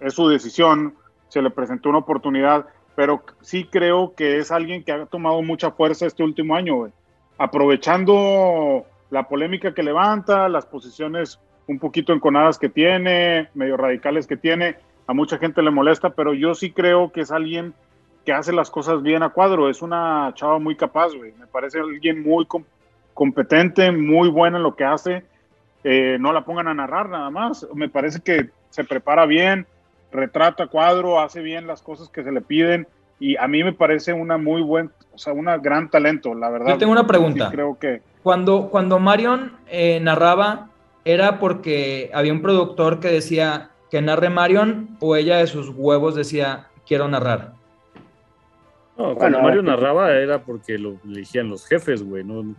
es 0.00 0.14
su 0.14 0.28
decisión, 0.28 0.94
se 1.28 1.42
le 1.42 1.50
presentó 1.50 1.88
una 1.88 1.98
oportunidad, 1.98 2.66
pero 2.94 3.22
sí 3.40 3.64
creo 3.64 4.14
que 4.14 4.38
es 4.38 4.50
alguien 4.50 4.84
que 4.84 4.92
ha 4.92 5.06
tomado 5.06 5.42
mucha 5.42 5.70
fuerza 5.70 6.06
este 6.06 6.22
último 6.22 6.54
año, 6.54 6.90
aprovechando 7.38 8.84
la 9.10 9.28
polémica 9.28 9.74
que 9.74 9.82
levanta, 9.82 10.48
las 10.48 10.66
posiciones 10.66 11.38
un 11.66 11.78
poquito 11.78 12.12
enconadas 12.12 12.58
que 12.58 12.68
tiene, 12.68 13.48
medio 13.54 13.76
radicales 13.76 14.26
que 14.26 14.36
tiene, 14.36 14.76
a 15.06 15.14
mucha 15.14 15.38
gente 15.38 15.62
le 15.62 15.70
molesta, 15.70 16.10
pero 16.10 16.34
yo 16.34 16.54
sí 16.54 16.72
creo 16.72 17.12
que 17.12 17.22
es 17.22 17.30
alguien 17.30 17.74
que 18.24 18.32
hace 18.32 18.52
las 18.52 18.70
cosas 18.70 19.02
bien 19.02 19.22
a 19.22 19.30
cuadro, 19.30 19.68
es 19.68 19.82
una 19.82 20.32
chava 20.34 20.58
muy 20.58 20.76
capaz, 20.76 21.10
me 21.14 21.46
parece 21.46 21.80
alguien 21.80 22.22
muy 22.22 22.46
competente, 23.22 23.92
muy 23.92 24.28
buena 24.28 24.56
en 24.56 24.64
lo 24.64 24.74
que 24.74 24.82
hace, 24.82 25.22
eh, 25.84 26.16
no 26.18 26.32
la 26.32 26.44
pongan 26.44 26.66
a 26.66 26.74
narrar 26.74 27.08
nada 27.08 27.30
más, 27.30 27.64
me 27.72 27.88
parece 27.88 28.18
que 28.18 28.50
se 28.70 28.82
prepara 28.82 29.26
bien, 29.26 29.64
retrata 30.10 30.66
cuadro, 30.66 31.20
hace 31.20 31.40
bien 31.40 31.68
las 31.68 31.82
cosas 31.82 32.08
que 32.08 32.24
se 32.24 32.32
le 32.32 32.40
piden, 32.40 32.88
y 33.20 33.36
a 33.36 33.46
mí 33.46 33.62
me 33.62 33.72
parece 33.72 34.12
una 34.12 34.38
muy 34.38 34.60
buen, 34.60 34.90
o 35.14 35.18
sea, 35.18 35.34
una 35.34 35.56
gran 35.58 35.88
talento, 35.88 36.34
la 36.34 36.50
verdad. 36.50 36.70
Yo 36.70 36.78
tengo 36.78 36.90
una 36.90 37.06
pregunta. 37.06 37.46
Sí 37.46 37.52
creo 37.54 37.78
que 37.78 38.02
Cuando, 38.24 38.70
cuando 38.70 38.98
Marion 38.98 39.52
eh, 39.68 40.00
narraba, 40.00 40.70
¿era 41.04 41.38
porque 41.38 42.10
había 42.14 42.32
un 42.32 42.42
productor 42.42 42.98
que 42.98 43.06
decía 43.06 43.70
que 43.88 44.02
narre 44.02 44.30
Marion 44.30 44.96
o 44.98 45.14
ella 45.14 45.36
de 45.36 45.46
sus 45.46 45.68
huevos 45.68 46.16
decía 46.16 46.66
quiero 46.88 47.06
narrar? 47.06 47.52
No, 48.98 49.14
cuando 49.14 49.38
Bueno, 49.38 49.42
Mario 49.42 49.60
eh, 49.60 49.64
narraba 49.64 50.12
era 50.12 50.42
porque 50.42 50.76
lo 50.76 50.96
elegían 51.04 51.48
los 51.48 51.68
jefes, 51.68 52.02
güey. 52.02 52.24
No, 52.24 52.56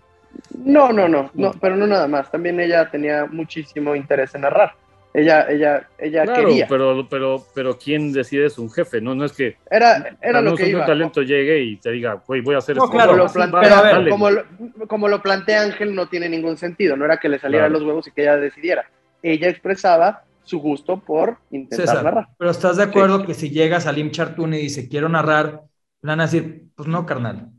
No, 0.49 0.91
no, 0.91 1.07
no, 1.07 1.31
no, 1.33 1.51
pero 1.59 1.75
no 1.75 1.87
nada 1.87 2.07
más. 2.07 2.31
También 2.31 2.59
ella 2.59 2.89
tenía 2.89 3.25
muchísimo 3.25 3.95
interés 3.95 4.33
en 4.35 4.41
narrar. 4.41 4.73
Ella, 5.15 5.45
ella, 5.47 5.87
ella 5.99 6.23
claro, 6.23 6.47
quería. 6.47 6.67
pero, 6.67 7.07
pero, 7.07 7.45
pero 7.53 7.77
¿quién 7.77 8.11
decide 8.11 8.47
es 8.47 8.57
un 8.57 8.71
jefe? 8.71 8.99
No, 8.99 9.13
no 9.13 9.25
es 9.25 9.33
que 9.33 9.57
Era, 9.69 10.17
era 10.21 10.41
no 10.41 10.51
lo 10.51 10.55
que 10.55 10.69
iba. 10.69 10.81
un 10.81 10.85
talento 10.87 11.21
llegue 11.21 11.59
y 11.61 11.77
te 11.77 11.91
diga, 11.91 12.13
güey, 12.25 12.41
voy 12.41 12.55
a 12.55 12.59
hacer 12.59 12.77
No, 12.77 12.85
esto. 12.85 12.91
claro, 12.91 13.15
lo 13.15 13.31
plantea, 13.31 13.61
pero 13.61 13.75
a 13.75 13.81
ver, 13.83 13.93
dale, 13.93 14.09
como, 14.09 14.29
lo, 14.31 14.43
como 14.87 15.07
lo 15.07 15.21
plantea 15.21 15.61
Ángel, 15.61 15.93
no 15.93 16.09
tiene 16.09 16.29
ningún 16.29 16.57
sentido. 16.57 16.97
No 16.97 17.05
era 17.05 17.17
que 17.17 17.29
le 17.29 17.37
saliera 17.39 17.67
Claro. 17.67 17.79
los 17.79 17.83
huevos 17.83 18.07
y 18.07 18.11
que 18.11 18.23
ella 18.23 18.37
decidiera. 18.37 18.85
Ella 19.21 19.49
expresaba 19.49 20.23
su 20.43 20.59
gusto 20.59 20.99
por 20.99 21.37
intentar 21.51 21.85
César, 21.87 22.03
narrar. 22.03 22.27
pero 22.37 22.51
¿estás 22.51 22.77
de 22.77 22.83
acuerdo 22.83 23.25
que 23.25 23.33
si 23.33 23.49
llega 23.51 23.79
Salim 23.79 24.11
Chartún 24.11 24.53
y 24.55 24.57
dice 24.59 24.89
quiero 24.89 25.09
narrar, 25.09 25.61
le 26.01 26.07
van 26.09 26.19
a 26.21 26.23
decir, 26.23 26.65
pues 26.75 26.87
no, 26.87 27.05
carnal. 27.05 27.49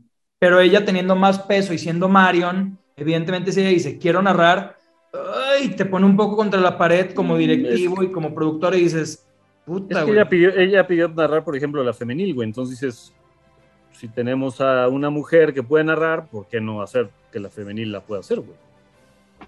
Pero 0.45 0.59
ella 0.59 0.85
teniendo 0.85 1.15
más 1.15 1.39
peso 1.39 1.73
y 1.73 1.79
siendo 1.79 2.07
Marion, 2.07 2.77
evidentemente 2.95 3.51
si 3.51 3.61
ella 3.61 3.71
dice 3.71 3.97
quiero 3.97 4.21
narrar, 4.21 4.75
ay, 5.57 5.69
te 5.69 5.85
pone 5.85 6.05
un 6.05 6.15
poco 6.15 6.35
contra 6.35 6.61
la 6.61 6.77
pared 6.77 7.15
como 7.15 7.33
Mm, 7.33 7.37
directivo 7.39 8.03
es 8.03 8.09
y 8.09 8.11
como 8.11 8.35
productor 8.35 8.75
y 8.75 8.81
dices, 8.81 9.25
puta, 9.65 9.93
Es 9.93 9.97
que 9.97 10.03
güey. 10.05 10.19
ella 10.19 10.29
pidió, 10.29 10.49
ella 10.55 10.85
pidió 10.85 11.07
narrar, 11.09 11.43
por 11.43 11.55
ejemplo, 11.57 11.83
la 11.83 11.93
femenil, 11.93 12.35
güey. 12.35 12.47
Entonces 12.47 12.79
dices, 12.79 13.11
si 13.91 14.07
tenemos 14.07 14.61
a 14.61 14.87
una 14.87 15.09
mujer 15.09 15.51
que 15.51 15.63
puede 15.63 15.83
narrar, 15.83 16.27
¿por 16.27 16.47
qué 16.47 16.61
no 16.61 16.83
hacer 16.83 17.09
que 17.31 17.39
la 17.39 17.49
femenil 17.49 17.91
la 17.91 18.01
pueda 18.01 18.19
hacer, 18.19 18.39
güey? 18.41 18.55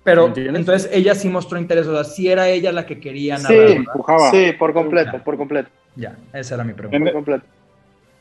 Pero 0.04 0.34
entonces 0.36 0.90
ella 0.92 1.14
sí 1.14 1.30
mostró 1.30 1.60
interés, 1.60 1.86
o 1.86 1.94
sea, 1.94 2.06
sí 2.06 2.28
era 2.28 2.50
ella 2.50 2.72
la 2.72 2.88
que 2.88 3.00
quería 3.00 3.38
narrar. 3.38 3.52
Sí, 3.52 3.56
¿verdad? 3.76 3.76
empujaba. 3.94 4.32
sí, 4.32 4.52
por 4.58 4.74
completo, 4.74 5.24
por 5.24 5.38
completo, 5.38 5.70
Ya, 5.96 6.18
esa 6.34 6.56
era 6.56 6.64
mi 6.64 6.74
pregunta. 6.74 6.98
En- 6.98 7.04
por 7.04 7.14
completo. 7.14 7.46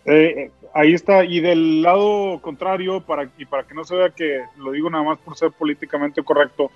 Eh, 0.04 0.34
eh, 0.36 0.50
ahí 0.76 0.92
está, 0.94 1.24
y 1.24 1.40
del 1.40 1.82
lado 1.82 2.40
contrario, 2.42 3.00
para, 3.00 3.28
y 3.38 3.44
para 3.46 3.64
que 3.64 3.74
no 3.74 3.84
se 3.84 3.96
vea 3.96 4.10
que 4.10 4.42
lo 4.58 4.72
digo 4.72 4.90
nada 4.90 5.04
más 5.04 5.18
por 5.18 5.36
ser 5.36 5.50
políticamente 5.52 6.22
correcto, 6.22 6.70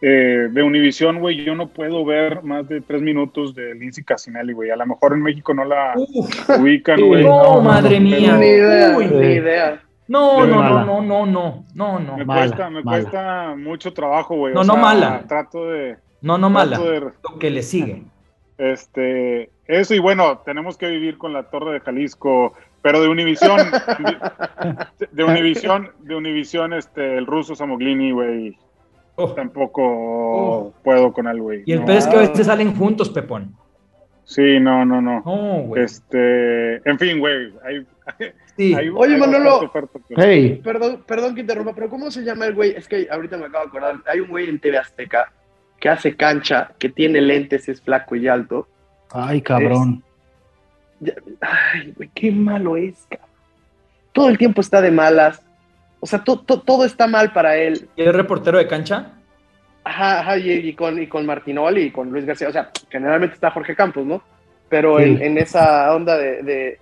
eh, 0.00 0.48
de 0.50 0.62
Univisión, 0.62 1.18
güey, 1.20 1.44
yo 1.44 1.54
no 1.54 1.68
puedo 1.68 2.04
ver 2.04 2.42
más 2.42 2.68
de 2.68 2.80
tres 2.82 3.00
minutos 3.00 3.54
de 3.54 3.74
Lindsay 3.74 4.04
Casinelli, 4.04 4.52
güey. 4.52 4.70
A 4.70 4.76
lo 4.76 4.84
mejor 4.86 5.14
en 5.14 5.22
México 5.22 5.54
no 5.54 5.64
la 5.64 5.94
Uf, 5.96 6.50
ubican, 6.60 7.00
güey. 7.00 7.24
no, 7.24 7.42
no, 7.56 7.60
madre 7.62 8.00
no, 8.00 8.06
mía. 8.10 8.36
Ni 8.36 8.46
idea, 8.46 8.96
Uy. 8.98 9.06
ni 9.06 9.26
idea. 9.34 9.80
No, 10.06 10.44
no, 10.44 10.56
no, 10.56 10.62
mala. 10.62 10.84
no, 10.84 11.00
no, 11.00 11.24
no, 11.26 11.64
no, 11.74 11.98
no, 12.00 12.16
Me 12.18 12.24
Mala, 12.26 12.40
cuesta, 12.42 12.68
me 12.70 12.82
mala. 12.82 12.98
cuesta 13.00 13.54
mucho 13.56 13.94
trabajo, 13.94 14.36
güey. 14.36 14.52
No, 14.52 14.60
O 14.60 14.64
no 14.64 14.74
sea, 14.74 14.82
mala. 14.82 15.24
Trato 15.26 15.70
de, 15.70 15.96
no, 16.20 16.36
no 16.36 16.50
mala. 16.50 16.76
trato 16.76 16.90
de, 16.90 17.00
Lo 17.00 17.38
que 17.38 17.50
le 17.50 17.62
sigue. 17.62 18.02
este, 18.58 19.48
eso 19.66 19.94
y 19.94 19.98
bueno, 20.00 20.38
tenemos 20.44 20.76
que 20.76 20.88
vivir 20.88 21.16
con 21.16 21.32
la 21.32 21.44
Torre 21.44 21.72
de 21.72 21.80
Jalisco, 21.80 22.52
pero 22.84 23.00
de 23.00 23.08
Univisión, 23.08 23.56
de, 24.98 25.06
de 25.10 25.24
Univisión, 25.24 25.90
de 26.02 26.14
Univisión, 26.14 26.74
este, 26.74 27.16
el 27.16 27.24
ruso 27.26 27.54
Samoglini, 27.56 28.12
güey, 28.12 28.56
Oh. 29.16 29.32
tampoco 29.32 30.74
puedo 30.82 31.12
con 31.12 31.28
él, 31.28 31.40
güey. 31.40 31.62
Y 31.66 31.72
el 31.72 31.80
No. 31.80 31.86
peor 31.86 31.98
es 31.98 32.06
que 32.08 32.16
a 32.16 32.20
veces 32.20 32.46
salen 32.46 32.74
juntos, 32.74 33.10
Pepón. 33.10 33.54
Sí, 34.24 34.58
no, 34.58 34.84
no, 34.84 35.00
no. 35.00 35.22
No, 35.24 35.62
güey. 35.66 35.84
Este, 35.84 36.76
en 36.88 36.98
fin, 36.98 37.20
güey, 37.20 37.52
hay, 37.64 37.86
Sí. 38.56 38.74
hay- 38.74 38.88
Oye, 38.88 39.14
hay 39.14 39.20
Manolo. 39.20 39.44
bastante 39.60 39.66
oferta, 39.66 39.98
pero- 40.08 40.20
Hey, 40.22 40.60
Perdón, 40.64 41.04
perdón 41.06 41.34
que 41.36 41.42
interrumpa, 41.42 41.74
pero 41.74 41.88
¿cómo 41.88 42.10
se 42.10 42.22
llama 42.24 42.46
el 42.46 42.54
güey? 42.54 42.72
Es 42.76 42.88
que 42.88 43.06
ahorita 43.10 43.36
me 43.38 43.46
acabo 43.46 43.64
de 43.64 43.68
acordar. 43.68 43.94
Hay 44.06 44.18
un 44.20 44.28
güey 44.28 44.48
en 44.48 44.58
TV 44.58 44.78
Azteca 44.78 45.32
que 45.80 45.88
hace 45.88 46.16
cancha, 46.16 46.72
que 46.78 46.88
tiene 46.88 47.20
lentes, 47.20 47.68
es 47.68 47.80
flaco 47.82 48.16
y 48.16 48.26
alto. 48.28 48.66
ay, 49.12 49.40
cabrón. 49.42 50.02
Ya- 51.04 51.14
Ay, 51.40 51.92
güey, 51.96 52.10
qué 52.14 52.30
malo 52.32 52.76
es, 52.76 53.06
cabrón. 53.08 53.28
Todo 54.12 54.28
el 54.28 54.38
tiempo 54.38 54.60
está 54.60 54.80
de 54.80 54.90
malas. 54.90 55.42
O 56.00 56.06
sea, 56.06 56.22
to- 56.22 56.38
to- 56.40 56.60
todo 56.60 56.84
está 56.84 57.06
mal 57.06 57.32
para 57.32 57.56
él. 57.56 57.88
¿Y 57.96 58.02
el 58.02 58.14
reportero 58.14 58.58
de 58.58 58.66
cancha? 58.68 59.12
Ajá, 59.84 60.20
ajá, 60.20 60.38
y, 60.38 60.50
y 60.50 60.74
con, 60.74 61.02
y 61.02 61.06
con 61.06 61.26
Martinoli 61.26 61.82
y 61.82 61.90
con 61.90 62.10
Luis 62.10 62.24
García. 62.24 62.48
O 62.48 62.52
sea, 62.52 62.70
generalmente 62.90 63.34
está 63.34 63.50
Jorge 63.50 63.74
Campos, 63.74 64.04
¿no? 64.06 64.22
Pero 64.68 64.98
Sí. 64.98 65.04
en, 65.04 65.22
en 65.22 65.38
esa 65.38 65.94
onda 65.94 66.16
de, 66.16 66.42
de- 66.42 66.78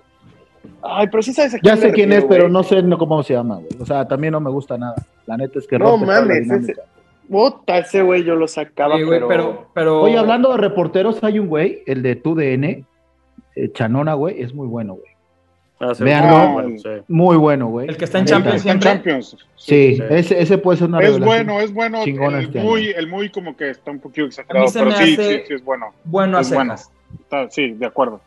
Ay, 0.83 1.09
pero 1.11 1.23
sí 1.23 1.33
sabes 1.33 1.55
a 1.55 1.57
Ya 1.57 1.61
quién 1.63 1.77
sé 1.79 1.87
me 1.89 1.93
quién 1.93 2.09
refiero, 2.11 2.27
es, 2.27 2.37
pero 2.37 2.49
no 2.49 2.63
sé 2.63 2.83
no 2.83 2.99
cómo 2.99 3.23
se 3.23 3.35
llama, 3.35 3.57
güey. 3.57 3.69
O 3.81 3.87
sea, 3.87 4.07
también 4.07 4.33
no 4.33 4.41
me 4.41 4.51
gusta 4.51 4.79
nada. 4.79 4.95
La 5.27 5.37
neta 5.37 5.59
es 5.59 5.67
que 5.67 5.79
No 5.79 5.97
mames, 5.97 6.49
ese- 6.51 6.75
Puta, 7.29 7.79
ese 7.79 8.03
güey 8.03 8.25
yo 8.25 8.35
lo 8.37 8.47
sacaba, 8.47 8.97
Sí, 8.97 9.05
pero... 9.09 9.27
pero, 9.29 9.69
pero. 9.73 10.03
Oye, 10.03 10.19
hablando 10.19 10.51
de 10.53 10.59
reporteros, 10.59 11.23
hay 11.25 11.39
un 11.39 11.47
güey, 11.49 11.83
el 11.87 12.03
de 12.03 12.15
TUDN, 12.17 12.85
eh, 13.57 13.71
Chanona, 13.73 14.15
güey, 14.15 14.43
es 14.43 14.55
muy 14.55 14.67
bueno, 14.67 14.95
güey. 14.95 15.13
Ah, 15.81 15.95
sí, 15.97 16.05
Veanlo. 16.05 16.37
ah, 16.37 16.53
bueno, 16.53 16.79
sí. 16.79 16.89
Muy 17.09 17.37
bueno, 17.37 17.67
güey. 17.67 17.89
El 17.89 17.97
que 17.97 18.05
está 18.05 18.19
en. 18.21 18.25
Champions 18.27 18.57
Está 18.59 18.71
en 18.73 18.81
siempre. 18.81 19.13
Champions. 19.13 19.37
Sí, 19.57 19.97
Sí. 19.97 20.03
Ese, 20.11 20.41
ese 20.41 20.59
puede 20.59 20.79
ser 20.79 20.89
una 20.89 21.01
Es 21.01 21.19
bueno, 21.19 21.61
es 21.61 21.73
bueno. 21.75 22.03
El 22.05 22.45
este 22.45 22.61
muy, 22.63 22.87
el 22.91 23.09
muy 23.09 23.31
como 23.31 23.57
que 23.57 23.71
está 23.71 23.91
un 23.91 23.99
poquito 23.99 24.27
exagerado, 24.29 24.67
pero 24.73 24.93
sí, 24.93 25.17
sí, 25.17 25.41
sí 25.49 25.55
es 25.55 25.65
bueno. 25.65 25.93
Bueno 26.05 26.39
a 26.39 26.43
Es 26.43 26.55
bueno. 26.55 26.77
secas. 26.77 26.93
Está- 27.21 27.51
sí, 27.51 27.73
de 27.73 27.87
acuerdo. 27.87 28.21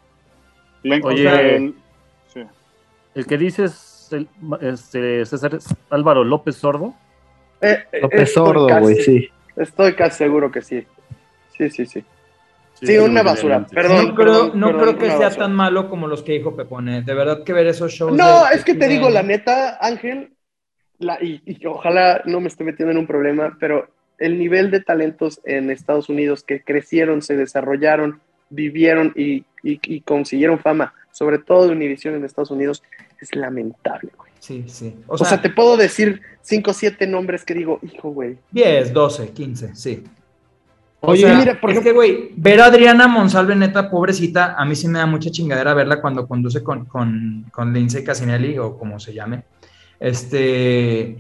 Oye. 1.04 1.56
el- 1.56 1.76
sí. 2.34 2.42
El 3.16 3.26
que 3.26 3.38
dices, 3.38 4.10
el, 4.12 4.28
este, 4.62 5.26
César 5.26 5.56
es 5.56 5.74
Álvaro 5.90 6.24
López 6.26 6.58
Sordo. 6.58 6.94
Eh, 7.62 7.78
López 8.02 8.34
Sordo, 8.34 8.68
güey, 8.82 8.96
sí. 8.98 9.30
Estoy 9.56 9.94
casi 9.94 10.18
seguro 10.18 10.52
que 10.52 10.62
sí. 10.62 10.86
Sí, 11.58 11.70
sí, 11.70 11.86
sí. 11.86 12.04
Sí, 12.86 12.94
sí, 12.94 12.98
una 13.00 13.24
basura. 13.24 13.66
Perdón, 13.68 14.08
no 14.10 14.16
creo, 14.16 14.26
perdón, 14.34 14.60
no 14.60 14.68
perdón, 14.68 14.82
creo 14.84 14.98
que 14.98 15.06
sea 15.08 15.20
basura. 15.28 15.46
tan 15.46 15.54
malo 15.56 15.90
como 15.90 16.08
los 16.08 16.24
que 16.24 16.34
dijo 16.34 16.56
Pepone. 16.56 17.02
De 17.02 17.14
verdad 17.14 17.44
que 17.44 17.54
ver 17.54 17.68
esos 17.68 17.92
shows. 17.92 18.16
No, 18.18 18.46
de- 18.46 18.56
es 18.56 18.64
que 18.64 18.74
te 18.74 18.88
de- 18.88 18.94
digo 18.94 19.10
la 19.10 19.24
neta, 19.24 19.78
Ángel, 19.82 20.32
la, 21.00 21.18
y, 21.22 21.42
y 21.46 21.66
ojalá 21.66 22.22
no 22.26 22.40
me 22.40 22.48
esté 22.48 22.64
metiendo 22.64 22.92
en 22.92 22.98
un 22.98 23.08
problema, 23.08 23.58
pero 23.60 23.88
el 24.18 24.40
nivel 24.40 24.72
de 24.72 24.80
talentos 24.82 25.42
en 25.46 25.70
Estados 25.70 26.08
Unidos 26.10 26.44
que 26.44 26.62
crecieron, 26.62 27.22
se 27.22 27.36
desarrollaron, 27.36 28.22
vivieron 28.50 29.12
y, 29.16 29.44
y- 29.64 29.80
y 29.84 30.02
consiguieron 30.02 30.60
fama, 30.60 30.94
sobre 31.12 31.40
todo 31.40 31.66
de 31.68 31.74
Univision 31.74 32.16
en 32.16 32.24
Estados 32.24 32.52
Unidos, 32.52 32.82
es 33.20 33.36
lamentable, 33.36 34.12
güey. 34.18 34.32
Sí, 34.40 34.64
sí. 34.68 34.96
O, 35.08 35.18
sea, 35.18 35.42
te 35.42 35.50
puedo 35.50 35.76
decir 35.76 36.22
cinco 36.42 36.70
o 36.72 36.74
siete 36.74 37.08
nombres 37.08 37.44
que 37.44 37.56
digo, 37.56 37.80
hijo, 37.82 38.10
güey. 38.12 38.38
10, 38.52 38.94
12, 38.94 39.30
15, 39.30 39.76
sí. 39.76 40.04
O 41.02 41.12
Oye, 41.12 41.22
sea, 41.22 41.38
mira, 41.38 41.60
por 41.62 41.72
es 41.72 41.80
que, 41.82 41.92
güey, 41.92 42.32
ver 42.36 42.62
a 42.62 42.66
Adriana 42.66 43.08
Monsalve, 43.08 43.56
neta, 43.56 43.92
pobrecita, 43.92 44.56
a 44.58 44.66
mí 44.66 44.76
sí 44.76 44.88
me 44.88 44.98
da 45.00 45.06
mucha 45.06 45.30
chingadera 45.30 45.74
verla 45.76 46.02
cuando 46.02 46.28
conduce 46.28 46.64
con, 46.64 46.86
con, 46.86 47.46
con 47.52 47.74
Lindsay 47.74 48.04
Casinelli, 48.04 48.58
o 48.58 48.78
como 48.78 49.00
se 49.00 49.14
llame. 49.14 49.44
Este, 50.00 51.18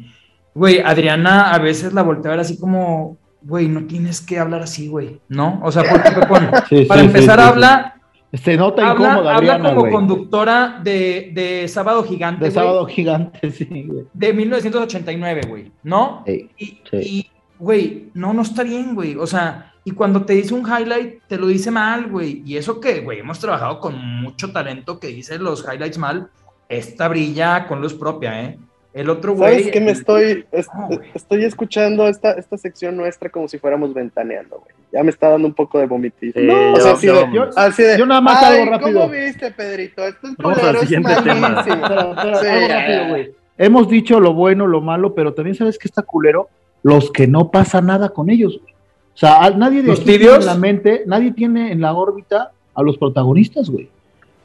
güey, 0.53 0.79
Adriana 0.79 1.51
a 1.51 1.59
veces 1.59 1.93
la 1.93 2.01
voltea 2.03 2.31
a 2.31 2.35
ver 2.35 2.39
así 2.41 2.57
como, 2.57 3.17
güey, 3.41 3.67
no 3.67 3.85
tienes 3.85 4.21
que 4.21 4.39
hablar 4.39 4.61
así, 4.63 4.87
güey, 4.87 5.19
¿no? 5.29 5.59
O 5.63 5.71
sea, 5.71 5.83
porque, 5.89 6.11
Pepón, 6.11 6.49
Sí, 6.69 6.85
para 6.85 7.01
sí, 7.01 7.07
empezar, 7.07 7.39
sí, 7.39 7.45
habla. 7.47 7.91
Se 8.33 8.57
nota 8.57 8.89
habla, 8.89 9.05
incómoda, 9.09 9.35
habla 9.35 9.53
Adriana, 9.53 9.69
como 9.69 9.81
güey. 9.81 9.93
conductora 9.93 10.81
de, 10.83 11.31
de 11.33 11.67
Sábado 11.67 12.03
Gigante, 12.03 12.43
De 12.45 12.49
güey, 12.49 12.53
sábado 12.65 12.85
gigante, 12.85 13.51
sí, 13.51 13.65
güey. 13.87 14.05
de 14.13 14.33
1989, 14.33 15.41
güey, 15.47 15.71
¿no? 15.83 16.23
Y, 16.27 16.49
Sí. 16.89 16.97
y, 16.97 17.27
güey, 17.59 18.09
no, 18.13 18.33
no 18.33 18.41
está 18.41 18.63
bien, 18.63 18.95
güey. 18.95 19.15
O 19.15 19.27
sea, 19.27 19.73
y 19.83 19.91
cuando 19.91 20.25
te 20.25 20.33
dice 20.33 20.53
un 20.53 20.65
highlight, 20.67 21.21
te 21.27 21.37
lo 21.37 21.47
dice 21.47 21.71
mal, 21.71 22.07
güey. 22.09 22.41
Y 22.45 22.57
eso 22.57 22.79
que, 22.79 23.01
güey, 23.01 23.19
hemos 23.19 23.39
trabajado 23.39 23.79
con 23.79 23.95
mucho 24.21 24.51
talento 24.51 24.99
que 24.99 25.07
dice 25.07 25.37
los 25.37 25.63
highlights 25.65 25.97
mal. 25.97 26.29
Esta 26.69 27.07
brilla 27.07 27.67
con 27.67 27.81
luz 27.81 27.93
propia, 27.93 28.41
¿eh? 28.43 28.57
El 28.93 29.09
otro, 29.09 29.33
güey. 29.33 29.51
¿Sabes 29.59 29.71
qué 29.73 29.81
me 29.81 29.91
estoy, 29.91 30.45
No, 30.73 30.89
estoy 31.13 31.43
escuchando 31.43 32.07
esta, 32.07 32.31
esta 32.31 32.57
sección 32.57 32.95
nuestra 32.95 33.29
como 33.29 33.47
si 33.49 33.59
fuéramos 33.59 33.93
ventaneando, 33.93 34.59
güey? 34.61 34.73
Ya 34.93 35.03
me 35.03 35.09
está 35.11 35.29
dando 35.29 35.47
un 35.47 35.53
poco 35.53 35.77
de 35.79 35.85
vomitismo. 35.85 36.41
Sí, 36.41 36.47
o 36.49 36.75
ya- 36.77 36.81
sea, 36.81 36.91
así 36.93 37.07
de, 37.07 37.13
vamos. 37.13 37.57
así 37.57 37.83
de, 37.83 37.97
Yo 37.97 38.05
nada 38.05 38.21
más 38.21 38.41
"Ay, 38.41 38.61
algo 38.61 38.71
rápido". 38.71 39.01
¿Cómo 39.01 39.11
viste, 39.11 39.51
Pedrito? 39.51 40.05
Esto 40.07 40.27
es 40.27 40.37
Vamos 40.37 40.57
al 40.57 40.63
culero, 40.63 40.79
es 40.81 40.87
siguiente 40.87 41.13
tema. 41.23 41.49
malísimo. 41.49 41.81
Pero, 41.87 42.15
pero 42.15 42.39
Sí, 42.39 42.47
algo 42.47 42.67
ya, 42.67 42.79
rápido, 42.79 43.01
ya. 43.01 43.09
güey. 43.09 43.31
Hemos 43.57 43.89
dicho 43.89 44.19
lo 44.21 44.33
bueno, 44.33 44.65
lo 44.65 44.79
malo, 44.81 45.13
pero 45.13 45.33
también 45.33 45.55
sabes 45.55 45.77
que 45.77 45.87
está 45.89 46.01
culero 46.01 46.47
los 46.85 47.09
que 47.11 47.25
no 47.27 47.49
pasa 47.49 47.81
nada 47.81 48.09
con 48.09 48.29
ellos. 48.29 48.59
O 49.15 49.17
sea, 49.17 49.43
a- 49.43 49.49
nadie 49.49 49.81
de 49.81 49.87
¿Los 49.87 50.01
aquí 50.01 50.17
tiene 50.19 50.35
en 50.35 50.45
la 50.45 50.53
mente, 50.55 51.03
nadie 51.07 51.31
tiene 51.31 51.71
en 51.71 51.81
la 51.81 51.93
órbita 51.93 52.51
a 52.75 52.83
los 52.83 52.95
protagonistas, 52.99 53.71
güey. 53.71 53.89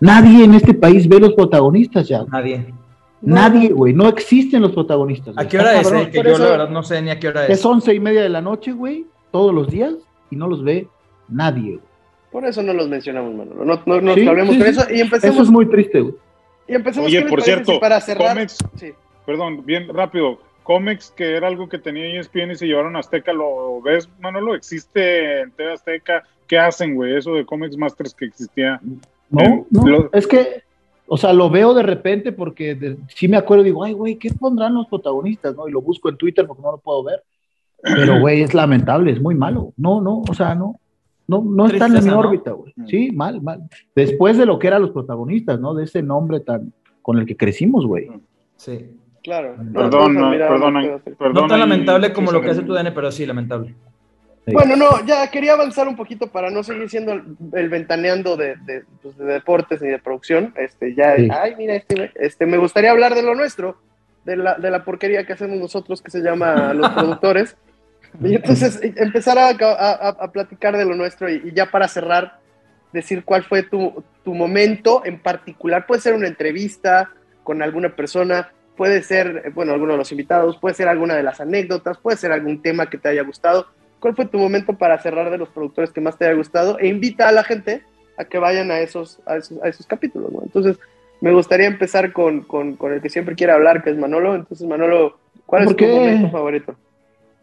Nadie 0.01 0.45
en 0.45 0.55
este 0.55 0.73
país 0.73 1.07
ve 1.07 1.21
los 1.21 1.35
protagonistas 1.35 2.09
ya. 2.09 2.21
güey. 2.21 2.31
Nadie. 2.31 2.75
Nadie, 3.21 3.69
güey. 3.69 3.93
No 3.93 4.09
existen 4.09 4.63
los 4.63 4.73
protagonistas. 4.73 5.35
¿A 5.37 5.47
qué 5.47 5.59
Está 5.59 5.69
hora 5.71 5.81
es? 5.81 5.87
cabrón. 5.89 6.07
eh? 6.07 6.11
Que 6.11 6.23
yo, 6.23 6.31
eso- 6.31 6.43
la 6.45 6.51
verdad, 6.51 6.69
no 6.71 6.83
sé 6.83 7.03
ni 7.03 7.11
a 7.11 7.19
qué 7.21 7.29
hora 7.29 7.45
Es 7.47 7.59
es. 7.59 7.65
once 7.67 7.93
y 7.95 8.01
media 8.01 8.23
de 8.23 8.31
la 8.31 8.41
noche, 8.41 8.73
güey, 8.73 9.05
todos 9.31 9.55
los 9.55 9.69
días, 9.69 9.93
y 10.31 10.37
no 10.37 10.49
los 10.49 10.65
ve 10.65 10.89
nadie. 11.29 11.73
güey. 11.73 11.81
Por 12.33 12.47
eso 12.47 12.63
no 12.63 12.73
los 12.73 12.89
mencionamos, 12.89 13.35
Manolo. 13.35 13.65
No, 13.67 13.83
no, 13.85 14.01
no 14.01 14.15
Sí, 14.15 14.27
hablemos 14.27 14.55
sí, 14.55 14.61
con 14.63 14.73
sí. 14.73 14.81
eso 14.81 14.87
y 14.95 15.01
empecemos. 15.01 15.35
Eso 15.37 15.43
es 15.43 15.51
muy 15.51 15.67
triste, 15.67 16.01
güey. 16.01 16.15
y 16.69 16.75
empecemos 16.75 17.09
Oye, 17.09 17.19
¿qué 17.19 17.25
les 17.25 17.31
por 17.31 17.43
cierto, 17.43 17.81
para 17.81 18.01
cerrar. 18.01 18.29
Comex, 18.35 18.57
Sí. 18.77 18.93
perdón, 19.27 19.67
bien 19.67 19.89
rápido. 19.93 20.39
Comex, 20.75 21.11
que 21.11 21.35
era 21.37 21.49
algo 21.49 21.69
que 21.69 21.79
tenía 21.81 22.07
ESPN 22.21 22.53
y 22.53 22.55
se 22.55 22.67
llevaron 22.69 22.95
a 22.95 23.01
Azteca, 23.01 23.33
¿lo 23.33 23.83
ves, 23.83 24.09
Manolo? 24.21 24.55
¿Existe 24.55 25.41
en 25.41 25.51
TV 25.51 25.73
Azteca? 25.73 26.23
¿Qué 26.47 26.61
hacen, 26.61 26.95
güey? 26.95 27.17
Eso 27.17 27.35
de 27.35 27.45
Comex 27.45 27.77
Masters 27.77 28.15
que 28.15 28.27
existía. 28.27 28.81
No, 29.31 29.41
Eh, 29.43 29.65
no, 29.69 29.85
lo- 29.89 30.11
es 30.13 30.29
que, 30.29 30.63
o 31.09 31.17
sea, 31.17 31.33
lo 31.33 31.51
veo 31.51 31.75
de 31.75 31.83
repente 31.83 32.31
porque 32.31 32.77
de- 32.77 32.99
sí 33.09 33.27
me 33.27 33.37
acuerdo, 33.37 33.65
digo, 33.65 33.83
ay, 33.83 33.95
güey, 33.95 34.15
¿qué 34.15 34.31
pondrán 34.33 34.75
los 34.75 34.87
protagonistas? 34.87 35.57
¿no? 35.57 35.67
Y 35.67 35.73
lo 35.73 35.83
busco 35.83 36.09
en 36.09 36.17
Twitter 36.17 36.47
porque 36.47 36.63
no 36.63 36.71
lo 36.71 36.79
puedo 36.79 37.03
ver. 37.03 37.25
Pero, 37.83 38.21
güey, 38.21 38.43
es 38.43 38.55
lamentable, 38.55 39.11
es 39.11 39.21
muy 39.21 39.35
malo. 39.35 39.73
No, 39.77 40.01
no, 40.01 40.21
o 40.21 40.35
sea, 40.35 40.55
no, 40.55 40.77
no, 41.27 41.43
no 41.43 41.67
están 41.67 41.89
en 41.89 41.95
mi 41.95 41.99
Tristeza, 41.99 42.15
¿no? 42.15 42.21
órbita, 42.29 42.51
güey. 42.53 42.73
Sí, 42.87 43.11
mal, 43.11 43.43
mal. 43.43 43.63
Después 43.97 44.39
de 44.39 44.47
lo 44.47 44.57
que 44.61 44.69
eran 44.69 44.83
los 44.83 44.93
protagonistas, 44.93 45.59
¿no? 45.59 45.75
De 45.75 45.83
ese 45.83 46.01
nombre 46.01 46.39
tan 46.39 46.73
con 47.03 47.19
el 47.19 47.27
que 47.27 47.37
crecimos, 47.37 47.85
güey. 47.87 48.09
Sí. 48.55 48.91
Claro. 49.23 49.55
Perdón, 49.75 50.15
no, 50.15 50.31
perdón, 50.31 50.75
no 50.75 50.99
perdón. 50.99 51.33
No 51.35 51.47
tan 51.47 51.61
lamentable 51.61 52.13
como 52.13 52.33
lo 52.33 52.41
que 52.41 52.51
hace 52.51 52.63
tu 52.63 52.73
DN, 52.73 52.91
pero 52.93 53.13
sí, 53.13 53.27
lamentable. 53.27 53.75
Sí. 54.47 54.53
Bueno, 54.53 54.75
no, 54.77 55.05
ya 55.05 55.31
quería 55.31 55.53
avanzar 55.53 55.87
un 55.87 55.97
poquito 55.97 56.29
para 56.29 56.51
no 56.51 56.63
seguir 56.63 56.89
siendo 56.89 57.13
el, 57.13 57.25
el 57.53 57.69
ventaneando 57.69 58.37
de, 58.39 58.57
de, 58.65 58.85
pues, 59.03 59.19
de 59.19 59.27
deportes 59.27 59.83
ni 59.83 59.89
de 59.89 59.99
producción. 59.99 60.55
Este, 60.57 60.95
ya, 60.95 61.17
Sí. 61.17 61.29
ay, 61.31 61.55
mira, 61.59 61.75
este, 61.75 62.11
este, 62.15 62.47
me 62.47 62.57
gustaría 62.57 62.91
hablar 62.91 63.15
de 63.15 63.23
lo 63.23 63.35
nuestro, 63.35 63.77
de 64.25 64.37
la, 64.39 64.55
de 64.55 64.71
la 64.71 64.83
porquería 64.85 65.27
que 65.27 65.35
hacemos 65.35 65.59
nosotros 65.59 66.01
que 66.01 66.11
se 66.11 66.21
llama 66.21 66.73
los 66.75 66.89
productores. 66.91 67.57
Y 68.25 68.35
entonces 68.35 68.81
empezar 68.83 69.39
a, 69.39 69.49
a- 69.51 69.93
a- 70.09 70.17
a 70.25 70.33
platicar 70.33 70.77
de 70.77 70.87
lo 70.87 70.95
nuestro 70.97 71.29
y, 71.31 71.43
y 71.45 71.53
ya 71.53 71.67
para 71.71 71.87
cerrar, 71.87 72.39
decir 72.95 73.23
cuál 73.25 73.45
fue 73.45 73.63
tu, 73.63 74.03
tu 74.25 74.35
momento 74.35 75.03
en 75.05 75.21
particular. 75.21 75.87
Puede 75.87 76.01
ser 76.01 76.15
una 76.15 76.27
entrevista 76.27 77.11
con 77.45 77.63
alguna 77.63 77.95
persona, 77.95 78.51
puede 78.81 79.03
ser, 79.03 79.53
bueno, 79.55 79.75
alguno 79.75 79.93
de 79.93 79.99
los 79.99 80.11
invitados, 80.11 80.57
puede 80.57 80.75
ser 80.75 80.89
alguna 80.89 81.15
de 81.15 81.23
las 81.23 81.39
anécdotas, 81.39 81.99
puede 81.99 82.17
ser 82.17 82.33
algún 82.33 82.63
tema 82.63 82.89
que 82.89 82.97
te 82.97 83.11
haya 83.11 83.23
gustado. 83.23 83.67
¿Cuál 83.99 84.17
fue 84.17 84.25
tu 84.25 84.39
momento 84.39 84.73
para 84.73 84.97
cerrar 84.97 85.31
de 85.31 85.37
los 85.37 85.51
productores 85.51 85.91
que 85.91 86.01
más 86.01 86.17
te 86.17 86.25
haya 86.25 86.35
gustado? 86.35 86.79
E 86.79 86.87
invita 86.87 87.29
a 87.29 87.33
la 87.33 87.45
gente 87.45 87.83
a 88.17 88.25
que 88.25 88.39
vayan 88.39 88.71
a 88.71 88.81
esos, 88.81 89.21
a 89.27 89.37
esos, 89.37 89.63
a 89.63 89.69
esos 89.69 89.87
capítulos, 89.87 90.33
¿no? 90.33 90.41
Entonces, 90.43 90.79
me 91.21 91.31
gustaría 91.31 91.67
empezar 91.67 92.15
con, 92.15 92.41
con, 92.41 92.77
con 92.77 92.95
el 92.95 93.03
que 93.03 93.11
siempre 93.11 93.35
quiere 93.35 93.53
hablar, 93.53 93.83
que 93.83 93.91
es 93.91 93.99
Manolo. 93.99 94.35
Entonces, 94.35 94.67
Manolo, 94.67 95.19
¿cuál 95.45 95.65
es 95.65 95.69
¿Por 95.69 95.77
tu 95.77 95.85
momento 95.85 96.31
favorito? 96.31 96.75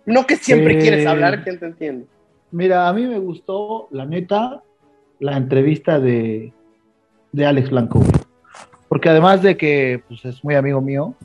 No 0.07 0.25
que 0.25 0.37
siempre 0.37 0.79
Eh, 0.79 0.79
quieres 0.79 1.05
hablar, 1.05 1.43
¿quién 1.43 1.59
te 1.59 1.67
entiende? 1.67 2.07
Mira, 2.49 2.87
a 2.87 2.93
mí 2.93 3.05
me 3.05 3.19
gustó, 3.19 3.89
la 3.91 4.07
neta, 4.07 4.63
la 5.19 5.37
entrevista 5.37 5.99
de, 5.99 6.51
de 7.31 7.45
Alex 7.45 7.69
Blanco. 7.69 8.01
Porque 8.89 9.09
además 9.09 9.41
de 9.41 9.57
que 9.57 10.01
pues, 10.07 10.23
es 10.25 10.43
muy 10.43 10.55
amigo 10.55 10.81
mío, 10.81 11.15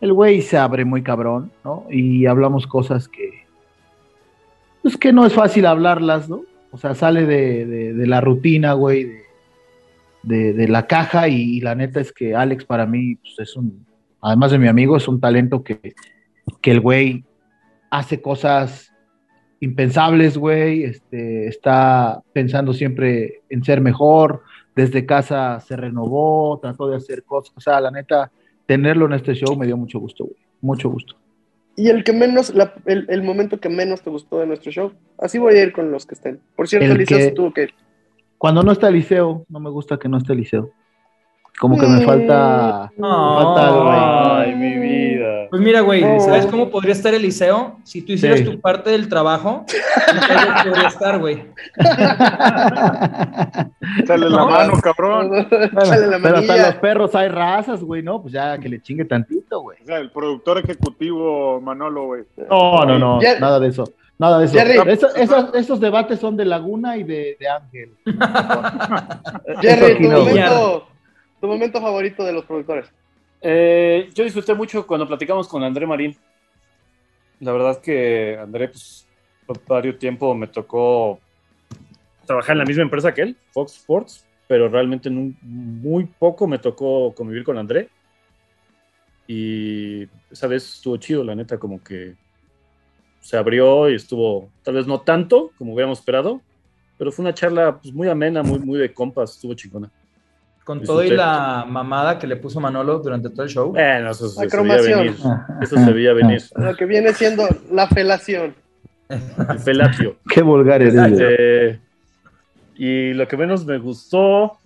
el 0.00 0.12
güey 0.12 0.42
se 0.42 0.58
abre 0.58 0.84
muy 0.84 1.02
cabrón, 1.02 1.50
¿no? 1.64 1.86
Y 1.90 2.26
hablamos 2.26 2.66
cosas 2.66 3.08
que, 3.08 3.44
pues 4.82 4.96
que 4.96 5.12
no 5.12 5.24
es 5.24 5.32
fácil 5.32 5.66
hablarlas, 5.66 6.28
¿no? 6.28 6.42
O 6.70 6.76
sea, 6.76 6.94
sale 6.94 7.24
de, 7.24 7.94
de- 7.94 8.06
la 8.06 8.20
rutina, 8.20 8.72
güey, 8.72 9.12
de, 10.22 10.52
de- 10.52 10.68
la 10.68 10.86
caja 10.86 11.28
y, 11.28 11.60
la 11.60 11.74
neta 11.74 12.00
es 12.00 12.12
que 12.12 12.34
Alex 12.34 12.64
para 12.64 12.84
mí 12.84 13.14
pues, 13.16 13.38
es 13.38 13.56
un, 13.56 13.86
además 14.20 14.50
de 14.50 14.58
mi 14.58 14.66
amigo, 14.68 14.96
es 14.96 15.06
un 15.06 15.20
talento 15.20 15.62
que, 15.62 15.94
que 16.60 16.70
el 16.72 16.80
güey 16.80 17.24
hace 17.90 18.20
cosas 18.20 18.92
impensables, 19.60 20.36
güey, 20.36 20.82
este, 20.82 21.46
está 21.46 22.20
pensando 22.32 22.72
siempre 22.74 23.42
en 23.48 23.62
ser 23.64 23.80
mejor, 23.80 24.42
desde 24.76 25.06
casa 25.06 25.60
se 25.60 25.76
renovó, 25.76 26.58
trató 26.60 26.88
de 26.88 26.96
hacer 26.96 27.22
cosas, 27.22 27.54
o 27.56 27.60
sea, 27.60 27.80
la 27.80 27.90
neta, 27.90 28.30
tenerlo 28.66 29.06
en 29.06 29.12
este 29.14 29.34
show 29.34 29.56
me 29.56 29.66
dio 29.66 29.76
mucho 29.76 29.98
gusto, 30.00 30.24
güey, 30.24 30.36
mucho 30.60 30.88
gusto. 30.90 31.16
Y 31.76 31.88
el 31.88 32.04
que 32.04 32.12
menos, 32.12 32.54
la- 32.54 32.72
el, 32.86 33.06
el 33.08 33.22
momento 33.22 33.58
que 33.58 33.68
menos 33.68 34.00
te 34.02 34.08
gustó 34.10 34.38
de 34.38 34.46
nuestro 34.46 34.70
show. 34.70 34.92
Así 35.18 35.38
voy 35.38 35.54
a 35.54 35.62
ir 35.62 35.72
con 35.72 35.90
los 35.90 36.06
que 36.06 36.14
estén. 36.14 36.38
Por 36.54 36.68
cierto, 36.68 36.86
El 36.92 36.98
Liceo 36.98 37.18
que- 37.18 37.24
se 37.24 37.30
tuvo 37.32 37.52
que 37.52 37.62
ir. 37.64 37.74
Cuando 38.38 38.62
no 38.62 38.70
está 38.72 38.90
Liceo, 38.90 39.44
no 39.48 39.58
me 39.58 39.70
gusta 39.70 39.96
que 39.98 40.08
no 40.08 40.18
esté 40.18 40.34
Liceo. 40.36 40.70
Como 41.58 41.76
que 41.78 41.86
me 41.86 42.00
Mm. 42.00 42.04
falta, 42.06 42.92
me 42.96 43.02
falta 43.08 43.68
algo 43.68 43.90
ahí. 43.90 44.50
Ay, 44.50 44.54
mi 44.56 44.78
vida. 44.78 45.33
Pues 45.50 45.62
mira, 45.62 45.80
güey, 45.80 46.02
No. 46.04 46.20
¿sabes 46.20 46.46
cómo 46.46 46.70
podría 46.70 46.92
estar 46.92 47.14
Eliseo? 47.14 47.78
Si 47.84 48.02
tú 48.02 48.12
hicieras 48.12 48.40
Sí. 48.40 48.44
tu 48.44 48.60
parte 48.60 48.90
del 48.90 49.08
trabajo, 49.08 49.64
entonces 50.08 50.64
podría 50.64 50.88
estar, 50.88 51.18
güey. 51.18 51.44
Échale 54.02 54.28
la 54.30 54.36
No. 54.36 54.46
mano, 54.50 54.72
cabrón. 54.82 55.30
Échale 55.36 56.06
la 56.06 56.18
Pero 56.22 56.36
hasta 56.38 56.56
los 56.56 56.74
perros 56.76 57.14
hay 57.14 57.28
razas, 57.28 57.82
güey, 57.82 58.02
¿no? 58.02 58.20
Pues 58.22 58.32
ya 58.34 58.58
que 58.58 58.68
le 58.68 58.80
chingue 58.80 59.04
tantito, 59.04 59.60
güey. 59.60 59.78
O 59.82 59.86
sea, 59.86 59.98
el 59.98 60.10
productor 60.10 60.58
ejecutivo 60.58 61.60
Manolo, 61.60 62.06
güey. 62.06 62.22
No, 62.48 62.84
no, 62.84 62.98
no, 62.98 63.20
nada 63.40 63.60
de 63.60 63.68
eso. 63.68 63.84
Nada 64.18 64.38
de 64.38 64.44
eso. 64.44 64.54
Jerry. 64.54 64.78
Eso- 64.92 65.14
esos, 65.16 65.54
esos 65.54 65.80
debates 65.80 66.20
son 66.20 66.36
de 66.36 66.44
Laguna 66.44 66.96
y 66.96 67.02
de, 67.02 67.36
de 67.38 67.48
Ángel. 67.48 67.90
Jerry, 69.60 70.02
tu 70.02 70.08
momento, 70.10 70.86
tu 71.40 71.46
momento 71.48 71.80
favorito 71.80 72.22
de 72.24 72.32
los 72.32 72.44
productores. 72.44 72.86
Eh, 73.46 74.08
yo 74.14 74.24
disfruté 74.24 74.54
mucho 74.54 74.86
cuando 74.86 75.06
platicamos 75.06 75.46
con 75.46 75.62
André 75.62 75.86
Marín. 75.86 76.16
La 77.40 77.52
verdad 77.52 77.78
que 77.80 78.38
André, 78.40 78.68
pues, 78.68 79.06
por 79.46 79.62
varios 79.66 79.98
tiempo 79.98 80.34
me 80.34 80.46
tocó 80.46 81.20
trabajar 82.26 82.52
en 82.54 82.60
la 82.60 82.64
misma 82.64 82.84
empresa 82.84 83.12
que 83.12 83.20
él, 83.20 83.36
Fox 83.52 83.76
Sports, 83.76 84.26
pero 84.48 84.68
realmente 84.68 85.10
en 85.10 85.18
un- 85.18 85.36
muy 85.42 86.06
poco 86.06 86.46
me 86.46 86.58
tocó 86.58 87.14
convivir 87.14 87.44
con 87.44 87.58
André. 87.58 87.90
Y 89.26 90.04
esa 90.30 90.46
vez 90.46 90.76
estuvo 90.76 90.96
chido, 90.96 91.22
la 91.22 91.34
neta, 91.34 91.58
como 91.58 91.82
que 91.84 92.14
se 93.20 93.36
abrió 93.36 93.90
y 93.90 93.94
estuvo, 93.94 94.50
tal 94.62 94.74
vez 94.74 94.86
no 94.86 95.00
tanto 95.02 95.50
como 95.58 95.74
hubiéramos 95.74 95.98
esperado, 95.98 96.40
pero 96.96 97.12
fue 97.12 97.24
una 97.24 97.34
charla 97.34 97.78
pues, 97.78 97.92
muy 97.92 98.08
amena, 98.08 98.42
muy, 98.42 98.58
muy 98.58 98.78
de 98.78 98.92
compas, 98.92 99.32
estuvo 99.32 99.52
chingona. 99.52 99.90
Con 100.64 100.82
todo 100.82 101.04
y 101.04 101.10
la 101.10 101.66
mamada 101.68 102.18
que 102.18 102.26
le 102.26 102.36
puso 102.36 102.58
Manolo 102.58 102.98
durante 102.98 103.28
todo 103.28 103.42
el 103.42 103.50
show. 103.50 103.70
Bueno, 103.72 104.10
eso 104.10 104.28
se, 104.28 104.44
La 104.44 104.50
se 104.50 104.56
veía 104.56 104.76
cromación. 104.78 104.98
venir. 105.00 105.16
Eso 105.60 105.76
se 105.76 105.92
veía 105.92 106.12
venir. 106.14 106.42
Lo 106.56 106.74
que 106.74 106.86
viene 106.86 107.12
siendo 107.12 107.46
la 107.70 107.86
felación. 107.86 108.54
El 109.10 109.58
felatio. 109.58 110.16
Qué 110.28 110.40
vulgar 110.42 110.80
güey. 110.90 111.14
Eh, 111.20 111.78
y 112.76 113.12
lo 113.12 113.28
que 113.28 113.36
menos 113.36 113.64
me 113.66 113.78
gustó. 113.78 114.58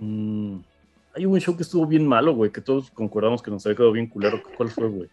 mm, 0.00 0.56
hay 1.16 1.24
un 1.26 1.40
show 1.40 1.56
que 1.56 1.62
estuvo 1.62 1.86
bien 1.86 2.06
malo, 2.06 2.34
güey, 2.34 2.50
que 2.50 2.60
todos 2.60 2.90
concordamos 2.90 3.40
que 3.40 3.50
nos 3.52 3.64
había 3.64 3.76
quedado 3.76 3.92
bien 3.92 4.08
culero. 4.08 4.42
¿Cuál 4.56 4.68
fue, 4.70 4.88
güey? 4.88 5.08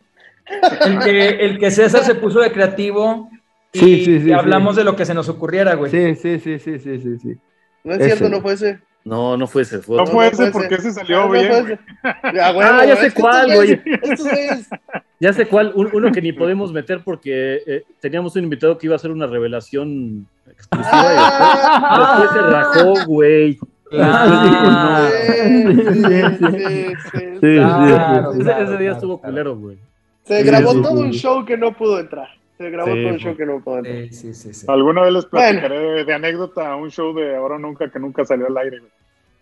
El 0.85 0.99
que, 0.99 1.27
el 1.45 1.59
que 1.59 1.69
César 1.71 2.03
se 2.03 2.15
puso 2.15 2.39
de 2.39 2.51
creativo 2.51 3.29
y 3.71 3.79
Sí, 3.79 4.05
sí, 4.05 4.21
sí, 4.21 4.31
hablamos 4.33 4.73
sí. 4.75 4.79
de 4.81 4.85
lo 4.85 4.95
que 4.95 5.05
se 5.05 5.13
nos 5.13 5.29
ocurriera, 5.29 5.75
güey. 5.75 5.91
Sí, 5.91 6.15
sí, 6.15 6.39
sí, 6.39 6.57
sí, 6.59 6.79
sí, 6.79 6.99
sí, 6.99 7.19
sí. 7.19 7.37
No 7.83 7.93
es 7.93 7.99
Ese. 8.01 8.17
cierto, 8.17 8.29
no 8.35 8.41
fue 8.41 8.53
ese. 8.53 8.79
No, 9.03 9.35
no 9.35 9.47
fue 9.47 9.63
ese. 9.63 9.79
Fue 9.79 9.97
No 9.97 10.05
fue 10.05 10.27
ese 10.27 10.51
porque 10.51 10.75
ese. 10.75 10.91
salió 10.91 11.21
No, 11.21 11.25
no 11.25 11.31
bien. 11.31 11.79
Ah, 12.03 12.19
huevo, 12.55 12.61
Ah, 12.61 12.85
ya 12.85 12.95
sé 12.97 13.11
cuál, 13.11 13.55
güey. 13.55 13.81
Ya 15.19 15.33
sé 15.33 15.45
cuál. 15.47 15.71
un- 15.75 15.89
uno 15.93 16.11
que 16.11 16.21
ni 16.21 16.31
podemos 16.33 16.71
meter 16.73 17.01
porque 17.03 17.61
eh, 17.67 17.83
teníamos 17.99 18.35
un 18.35 18.43
invitado 18.43 18.77
que 18.77 18.87
iba 18.87 18.95
a 18.95 18.97
hacer 18.97 19.11
una 19.11 19.27
revelación 19.27 20.27
exclusiva 20.47 20.91
Ah, 20.93 22.17
y 22.17 22.21
después, 22.21 22.33
después 22.33 22.45
se 22.45 22.51
rajó, 22.51 23.05
güey. 23.07 23.59
Claro. 23.91 25.09
sí, 25.11 25.73
sí, 25.73 25.93
sí, 25.93 26.93
sí, 27.11 27.19
Sí, 27.41 27.55
Claro, 27.55 28.31
Ese, 28.31 28.43
día 28.43 28.55
claro, 28.55 28.91
estuvo 28.93 29.21
culero, 29.21 29.55
güey. 29.57 29.77
Se 30.23 30.43
grabó 30.43 30.71
sí, 30.73 30.81
todo 30.81 30.97
sí. 30.97 31.03
un 31.03 31.11
show 31.11 31.45
que 31.45 31.57
no 31.57 31.73
pudo 31.75 31.99
entrar. 31.99 32.29
Se 32.61 32.69
grabó 32.69 32.91
Sí, 32.93 33.01
todo 33.01 33.13
un 33.13 33.19
fue- 33.19 33.19
show 33.19 33.37
que 33.37 33.45
no 33.45 33.55
entrar. 33.55 33.83
Sí, 33.85 34.13
sí, 34.13 34.33
sí, 34.33 34.53
sí. 34.53 34.65
Alguna 34.69 35.01
vez 35.01 35.13
les 35.13 35.29
Bueno. 35.29 35.47
platicaré 35.59 35.79
de, 35.79 36.05
de 36.05 36.13
anécdota 36.13 36.71
a 36.71 36.75
un 36.75 36.89
show 36.91 37.13
de 37.13 37.35
ahora 37.35 37.55
o 37.55 37.59
nunca 37.59 37.89
que 37.89 37.99
nunca 37.99 38.23
salió 38.25 38.47
al 38.47 38.57
aire, 38.57 38.79
güey. 38.79 38.91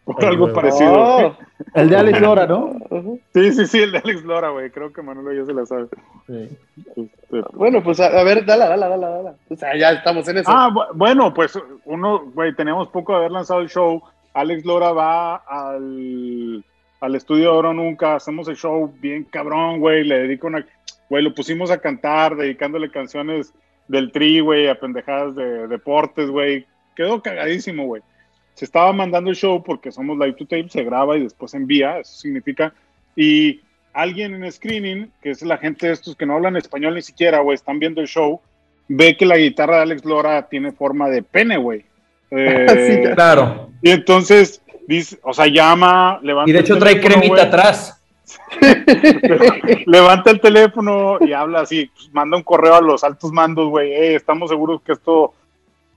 Por 0.06 0.26
algo 0.26 0.46
güey. 0.46 0.56
parecido. 0.56 0.92
Oh, 0.92 1.38
El 1.76 1.90
de 1.90 1.96
Alex 1.98 2.20
Lora, 2.20 2.48
¿no? 2.48 2.74
Sí, 3.32 3.52
sí, 3.52 3.68
sí, 3.68 3.80
el 3.82 3.92
de 3.92 4.00
Alex 4.00 4.24
Lora, 4.24 4.50
güey. 4.50 4.72
Creo 4.72 4.92
que 4.92 5.04
Manolo 5.04 5.32
ya 5.34 5.46
se 5.46 5.54
la 5.54 5.66
sabe. 5.68 5.86
Sí. 6.26 6.50
Este, 6.88 7.44
Bueno, 7.54 7.84
pues 7.84 8.00
a, 8.00 8.08
a 8.08 8.24
ver, 8.24 8.44
dala, 8.44 8.70
dala, 8.70 8.88
dala, 8.90 9.10
dala. 9.10 9.36
O 9.50 9.56
sea, 9.56 9.78
ya 9.78 9.92
estamos 9.92 10.28
en 10.30 10.40
eso. 10.40 10.50
Ah, 10.52 10.70
bu- 10.74 10.88
bueno, 10.96 11.32
pues 11.32 11.60
uno, 11.86 12.24
güey, 12.34 12.56
teníamos 12.56 12.88
poco 12.88 13.12
de 13.12 13.20
haber 13.20 13.32
lanzado 13.32 13.60
el 13.60 13.70
show. 13.70 14.02
Alex 14.34 14.66
Lora 14.66 14.92
va 14.94 15.36
al, 15.36 16.64
al 17.00 17.16
estudio 17.16 17.52
Ahora 17.52 17.70
o 17.70 17.74
Nunca, 17.74 18.16
hacemos 18.16 18.48
el 18.48 18.58
show 18.58 18.94
bien 19.00 19.24
cabrón, 19.24 19.80
güey, 19.80 20.04
le 20.04 20.20
dedico 20.20 20.48
una, 20.48 20.66
güey, 21.10 21.24
lo 21.24 21.34
pusimos 21.34 21.72
a 21.72 21.80
cantar, 21.80 22.36
dedicándole 22.36 22.92
canciones 22.92 23.54
del 23.88 24.12
tri, 24.12 24.40
güey, 24.40 24.68
a 24.68 24.80
pendejadas 24.80 25.36
de 25.36 25.68
deportes, 25.68 26.30
güey. 26.30 26.66
Quedó 26.96 27.22
cagadísimo, 27.22 27.86
güey. 27.86 28.02
Se 28.54 28.66
estaba 28.66 28.92
mandando 28.92 29.30
el 29.30 29.36
show 29.36 29.64
porque 29.64 29.92
somos 29.92 30.18
live 30.18 30.34
to 30.34 30.46
tape, 30.46 30.70
se 30.70 30.84
graba 30.84 31.18
y 31.18 31.24
después 31.24 31.54
envía, 31.54 32.00
eso 32.00 32.14
significa. 32.14 32.74
Y 33.16 33.62
alguien 33.94 34.36
en 34.36 34.52
screening, 34.52 35.12
que 35.22 35.32
es 35.32 35.42
la 35.42 35.58
gente 35.58 35.88
de 35.88 35.94
estos 35.94 36.16
que 36.16 36.26
no 36.26 36.36
hablan 36.36 36.58
español 36.58 36.96
ni 36.96 37.02
siquiera, 37.02 37.40
güey, 37.40 37.56
están 37.56 37.80
viendo 37.80 38.02
el 38.02 38.08
show, 38.08 38.42
ve 38.88 39.16
que 39.18 39.26
la 39.26 39.38
guitarra 39.38 39.78
de 39.78 39.82
Alex 39.84 40.06
Lora 40.06 40.48
tiene 40.50 40.72
forma 40.72 41.10
de 41.10 41.24
pene, 41.24 41.58
güey. 41.58 41.86
Eh, 42.32 43.02
Sí. 43.02 43.14
Claro. 43.16 43.72
y 43.82 43.90
entonces, 43.90 44.62
dice, 44.90 45.20
o 45.24 45.34
sea, 45.34 45.48
llama, 45.48 46.20
levanta 46.24 46.50
Y 46.50 46.54
de 46.54 46.60
el 46.60 46.66
hecho 46.66 46.78
trae 46.80 46.96
teléfono, 46.96 47.20
cremita 47.22 47.44
atrás. 47.44 47.96
levanta 49.86 50.32
el 50.32 50.40
teléfono 50.40 51.18
y 51.22 51.34
habla 51.34 51.62
así, 51.62 51.90
pues, 51.94 52.10
manda 52.14 52.38
un 52.38 52.44
correo 52.44 52.76
a 52.76 52.82
los 52.82 53.04
altos 53.04 53.32
mandos, 53.32 53.70
güey, 53.70 53.92
"Eh, 53.92 54.16
estamos 54.16 54.50
seguros 54.50 54.82
que 54.82 54.94
esto 54.94 55.34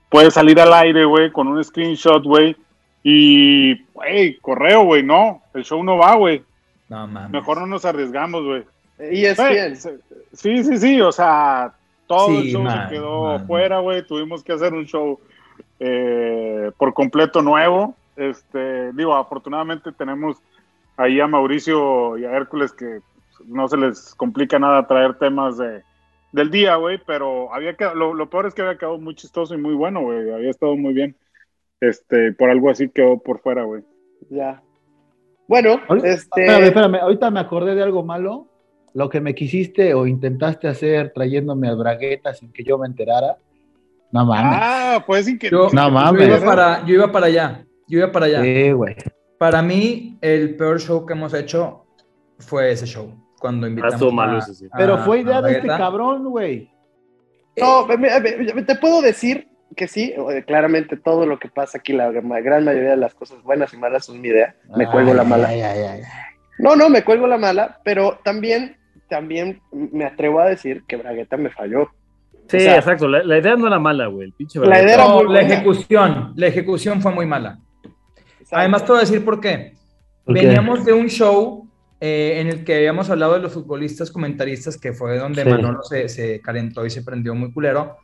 puede 0.09 0.31
salir 0.31 0.59
al 0.59 0.73
aire, 0.73 1.05
güey, 1.05 1.31
con 1.31 1.47
un 1.47 1.63
screenshot, 1.63 2.23
güey, 2.23 2.55
y, 3.03 3.83
güey, 3.93 4.37
correo, 4.39 4.83
güey, 4.83 5.03
no, 5.03 5.41
el 5.53 5.63
show 5.63 5.83
no 5.83 5.97
va, 5.97 6.15
güey, 6.15 6.43
No 6.89 7.07
mames. 7.07 7.31
mejor 7.31 7.59
no 7.59 7.67
nos 7.67 7.85
arriesgamos, 7.85 8.43
güey. 8.43 8.63
Y 9.11 9.25
es 9.25 9.37
bien. 9.49 9.75
Sí, 9.75 10.63
sí, 10.63 10.77
sí, 10.77 11.01
o 11.01 11.11
sea, 11.11 11.73
todo 12.07 12.27
Sí, 12.27 12.37
el 12.37 12.51
show 12.51 12.61
man, 12.61 12.87
se 12.89 12.95
quedó 12.95 13.23
man. 13.23 13.47
fuera, 13.47 13.79
güey. 13.79 14.05
Tuvimos 14.05 14.43
que 14.43 14.53
hacer 14.53 14.73
un 14.73 14.85
show 14.85 15.19
eh, 15.79 16.71
por 16.77 16.93
completo 16.93 17.41
nuevo. 17.41 17.95
Este, 18.15 18.91
digo, 18.93 19.15
afortunadamente 19.15 19.91
tenemos 19.91 20.37
ahí 20.97 21.19
a 21.19 21.27
Mauricio 21.27 22.17
y 22.17 22.25
a 22.25 22.31
Hércules 22.31 22.71
que 22.73 22.99
no 23.45 23.67
se 23.67 23.77
les 23.77 24.13
complica 24.15 24.59
nada 24.59 24.85
traer 24.87 25.17
temas 25.17 25.57
de, 25.57 25.81
del 26.31 26.51
día, 26.51 26.75
güey, 26.75 26.99
pero 27.05 27.53
había 27.53 27.75
que, 27.75 27.85
lo, 27.95 28.13
lo 28.13 28.29
peor 28.29 28.45
es 28.45 28.53
que 28.53 28.61
había 28.61 28.77
quedado 28.77 28.99
muy 28.99 29.15
chistoso 29.15 29.55
y 29.55 29.57
muy 29.57 29.73
bueno, 29.73 30.01
güey. 30.01 30.31
Había 30.31 30.49
estado 30.51 30.75
muy 30.77 30.93
bien. 30.93 31.15
Este, 31.81 32.31
por 32.33 32.49
algo 32.49 32.69
así 32.69 32.87
quedó 32.89 33.17
por 33.17 33.39
fuera, 33.39 33.63
güey. 33.63 33.83
Ya. 34.29 34.61
Bueno, 35.47 35.79
Ahorita- 35.89 36.07
este. 36.07 36.41
Espérame, 36.45 36.63
espérame, 36.67 36.95
ahorita 37.01 37.31
me 37.31 37.39
acordé 37.41 37.75
de 37.75 37.83
algo 37.83 38.03
malo. 38.03 38.47
Lo 38.93 39.09
que 39.09 39.19
me 39.19 39.33
quisiste 39.33 39.93
o 39.95 40.05
intentaste 40.05 40.67
hacer 40.67 41.11
trayéndome 41.13 41.67
al 41.67 41.77
bragueta 41.77 42.33
sin 42.33 42.53
que 42.53 42.63
yo 42.63 42.77
me 42.77 42.85
enterara. 42.87 43.37
No 44.11 44.25
mames. 44.25 44.59
Ah, 44.61 45.03
pues 45.05 45.25
sin 45.25 45.39
que 45.39 45.49
Yo, 45.49 45.67
No 45.73 45.87
yo 45.87 45.91
mames. 45.91 46.27
iba 46.27 46.39
para, 46.39 46.85
yo 46.85 46.93
iba 46.93 47.11
para 47.11 47.25
allá. 47.25 47.65
Yo 47.93 47.99
iba 47.99 48.11
para 48.11 48.25
allá. 48.25 48.41
Sí, 48.41 48.71
güey. 48.71 48.95
Para 49.37 49.61
mí, 49.61 50.17
el 50.21 50.55
peor 50.55 50.79
show 50.81 51.05
que 51.05 51.13
hemos 51.13 51.31
hecho 51.35 51.85
fue 52.39 52.71
ese 52.71 52.87
show. 52.87 53.13
Cuando 53.39 53.67
invitamos 53.67 53.93
estuvo 53.95 54.11
malo 54.11 54.37
a- 54.37 54.39
ese, 54.39 54.55
sí. 54.55 54.65
a- 54.71 54.77
Pero 54.77 54.97
fue 54.99 55.19
idea 55.19 55.41
de 55.43 55.51
este 55.53 55.67
cabrón, 55.67 56.23
güey. 56.29 56.71
No, 57.57 57.85
me- 57.85 57.97
me- 57.97 58.63
te 58.63 58.75
puedo 58.75 59.01
decir 59.01 59.47
que 59.75 59.87
sí, 59.87 60.11
eh, 60.17 60.43
claramente 60.45 60.97
todo 60.97 61.25
lo 61.27 61.37
que 61.37 61.49
pasa 61.49 61.77
aquí, 61.77 61.93
la 61.93 62.09
gran 62.11 62.63
mayoría 62.65 62.91
de 62.91 62.97
las 62.97 63.13
cosas 63.13 63.43
buenas 63.43 63.71
y 63.73 63.77
malas 63.77 64.05
son 64.05 64.21
mi 64.21 64.29
idea. 64.29 64.55
Me 64.75 64.87
cuelgo 64.87 65.13
la 65.13 65.23
mala. 65.23 65.49
ay, 65.49 65.61
ay, 65.61 65.79
ay. 65.83 66.01
No, 66.59 66.75
no, 66.75 66.89
me 66.89 67.03
cuelgo 67.03 67.27
la 67.27 67.37
mala, 67.37 67.79
pero 67.83 68.19
también, 68.23 68.77
también 69.09 69.61
me 69.71 70.05
atrevo 70.05 70.39
a 70.39 70.47
decir 70.49 70.83
que 70.87 70.95
Bragueta 70.95 71.37
me 71.37 71.49
falló. 71.51 71.89
Sí, 72.47 72.57
O 72.57 72.59
sea, 72.59 72.77
exacto. 72.77 73.07
La, 73.07 73.23
la 73.23 73.37
idea 73.37 73.55
no 73.55 73.67
era 73.67 73.79
mala, 73.79 74.07
güey. 74.07 74.27
El 74.27 74.33
pinche 74.33 74.59
La 74.59 74.65
Bragueta. 74.67 74.85
idea 74.85 74.95
era 74.95 75.03
No, 75.07 75.15
muy 75.15 75.23
la 75.25 75.29
buena. 75.41 75.53
ejecución, 75.53 76.33
la 76.35 76.47
ejecución 76.47 77.01
fue 77.01 77.11
muy 77.11 77.25
mala. 77.25 77.59
Exacto. 78.43 78.57
Además, 78.57 78.85
te 78.85 78.91
voy 78.91 78.97
a 78.97 79.01
decir 79.01 79.25
por 79.25 79.39
qué. 79.39 79.73
¿Por 80.25 80.35
qué? 80.35 80.41
Veníamos 80.45 80.85
de 80.85 80.93
un 80.93 81.07
show 81.09 81.67
eh, 81.99 82.39
en 82.41 82.47
el 82.47 82.63
que 82.63 82.75
habíamos 82.75 83.09
hablado 83.09 83.33
de 83.33 83.39
los 83.39 83.53
futbolistas 83.53 84.11
comentaristas, 84.11 84.77
que 84.77 84.93
fue 84.93 85.17
donde 85.17 85.43
Sí. 85.43 85.49
Manolo 85.49 85.81
se, 85.83 86.09
se 86.09 86.41
calentó 86.41 86.85
y 86.85 86.89
se 86.89 87.01
prendió 87.01 87.33
muy 87.33 87.51
culero. 87.51 87.97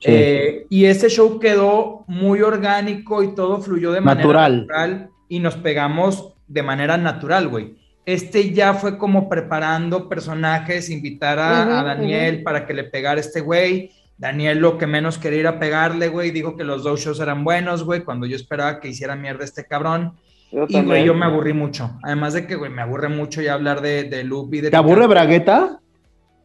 Sí. 0.00 0.10
Eh, 0.10 0.66
y 0.68 0.86
ese 0.86 1.08
show 1.08 1.38
quedó 1.38 2.04
muy 2.08 2.40
orgánico 2.40 3.22
y 3.22 3.34
todo 3.34 3.60
fluyó 3.60 3.92
de 3.92 4.00
manera 4.00 4.22
Natural. 4.26 4.60
natural 4.66 5.10
y 5.28 5.38
nos 5.38 5.56
pegamos 5.56 6.32
de 6.48 6.62
manera 6.62 6.96
natural, 6.96 7.48
güey. 7.48 7.76
Este 8.04 8.52
ya 8.52 8.74
fue 8.74 8.98
como 8.98 9.28
preparando 9.28 10.08
personajes, 10.08 10.90
invitar 10.90 11.38
a, 11.38 11.62
Ujú, 11.62 11.70
a 11.72 11.82
Daniel 11.84 12.42
para 12.42 12.66
que 12.66 12.74
le 12.74 12.84
pegara 12.84 13.20
este 13.20 13.40
güey. 13.40 13.92
Daniel 14.18 14.58
lo 14.58 14.78
que 14.78 14.86
menos 14.86 15.18
quería 15.18 15.40
era 15.40 15.58
pegarle, 15.58 16.08
güey. 16.08 16.30
Dijo 16.30 16.56
que 16.56 16.64
los 16.64 16.84
dos 16.84 17.00
shows 17.00 17.20
eran 17.20 17.44
buenos, 17.44 17.84
güey, 17.84 18.04
cuando 18.04 18.26
yo 18.26 18.36
esperaba 18.36 18.80
que 18.80 18.88
hiciera 18.88 19.16
mierda 19.16 19.44
este 19.44 19.66
cabrón. 19.66 20.14
Yo 20.50 20.66
Y, 20.68 20.82
güey, 20.82 21.04
yo 21.04 21.14
me 21.14 21.26
aburrí 21.26 21.52
mucho. 21.52 21.98
Además 22.02 22.34
de 22.34 22.46
que, 22.46 22.56
güey, 22.56 22.70
me 22.70 22.82
aburre 22.82 23.08
mucho 23.08 23.40
ya 23.40 23.54
hablar 23.54 23.80
de, 23.80 24.04
de 24.04 24.22
Loop 24.22 24.52
y 24.54 24.60
de... 24.60 24.70
¿Te 24.70 24.76
aburre 24.76 25.06
Bragueta? 25.06 25.80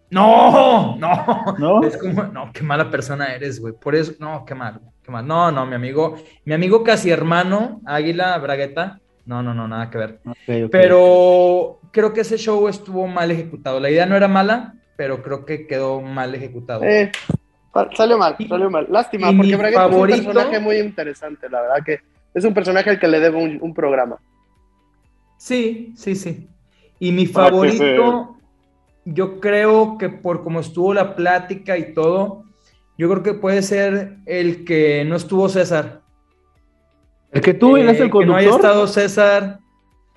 No, 0.09 0.95
no. 0.97 1.55
¿No? 1.57 1.83
Es 1.87 1.97
como, 1.97 2.23
no, 2.23 2.51
qué 2.53 2.63
mala 2.63 2.89
persona 2.89 3.33
eres, 3.33 3.59
güey. 3.59 3.73
Por 3.73 3.95
eso, 3.95 4.13
no, 4.19 4.45
qué 4.45 4.55
mal, 4.55 4.79
qué 5.03 5.11
mal. 5.11 5.27
No, 5.27 5.51
no, 5.51 5.65
mi 5.65 5.75
amigo, 5.75 6.15
mi 6.45 6.53
amigo 6.53 6.83
casi 6.83 7.09
hermano, 7.09 7.81
Águila 7.85 8.37
Bragueta. 8.37 8.99
No, 9.25 9.43
no, 9.43 9.53
no, 9.53 9.67
nada 9.67 9.89
que 9.89 9.97
ver. 9.97 10.19
Pero 10.71 11.81
creo 11.91 12.13
que 12.13 12.21
ese 12.21 12.37
show 12.37 12.69
estuvo 12.69 13.07
mal 13.07 13.29
ejecutado. 13.29 13.79
La 13.81 13.89
idea 13.89 14.05
no 14.05 14.15
era 14.15 14.29
mala, 14.29 14.75
pero 14.95 15.21
creo 15.21 15.45
que 15.45 15.67
quedó 15.67 16.01
mal 16.01 16.33
ejecutado. 16.33 16.83
Eh, 16.83 17.11
salió 17.95 18.17
mal, 18.17 18.35
salió 18.47 18.69
mal. 18.69 18.87
Lástima, 18.89 19.31
y 19.31 19.35
porque 19.35 19.51
mi 19.51 19.55
Bragueta 19.57 19.81
favorito- 19.89 20.15
es 20.19 20.25
un 20.27 20.33
personaje 20.33 20.59
muy 20.59 20.77
interesante, 20.77 21.49
la 21.49 21.61
verdad 21.61 21.83
que 21.85 21.99
es 22.33 22.43
un 22.43 22.53
personaje 22.53 22.89
al 22.89 22.99
que 22.99 23.07
le 23.07 23.19
debo 23.19 23.39
un, 23.39 23.57
un 23.61 23.73
programa. 23.73 24.17
Sí, 25.37 25.93
sí, 25.95 26.15
sí. 26.15 26.47
Y 26.99 27.11
mi 27.11 27.27
que 27.27 27.33
favorito, 27.33 28.37
yo 29.05 29.39
creo 29.39 29.97
que 29.97 30.09
por 30.09 30.43
cómo 30.43 30.59
estuvo 30.59 30.93
la 30.93 31.15
plática 31.15 31.77
y 31.77 31.93
todo, 31.93 32.43
yo 32.97 33.09
creo 33.09 33.23
que 33.23 33.33
puede 33.35 33.61
ser 33.61 34.17
el 34.25 34.65
que 34.65 35.05
no 35.05 35.15
estuvo 35.15 35.47
César. 35.49 36.01
El 37.31 37.41
que 37.41 37.53
tú 37.53 37.77
eres 37.77 37.99
Eh, 37.99 38.03
el 38.05 38.11
que 38.11 38.25
no 38.25 38.35
haya 38.35 38.49
conductor. 38.49 38.55
estado 38.71 38.87
César, 38.87 39.59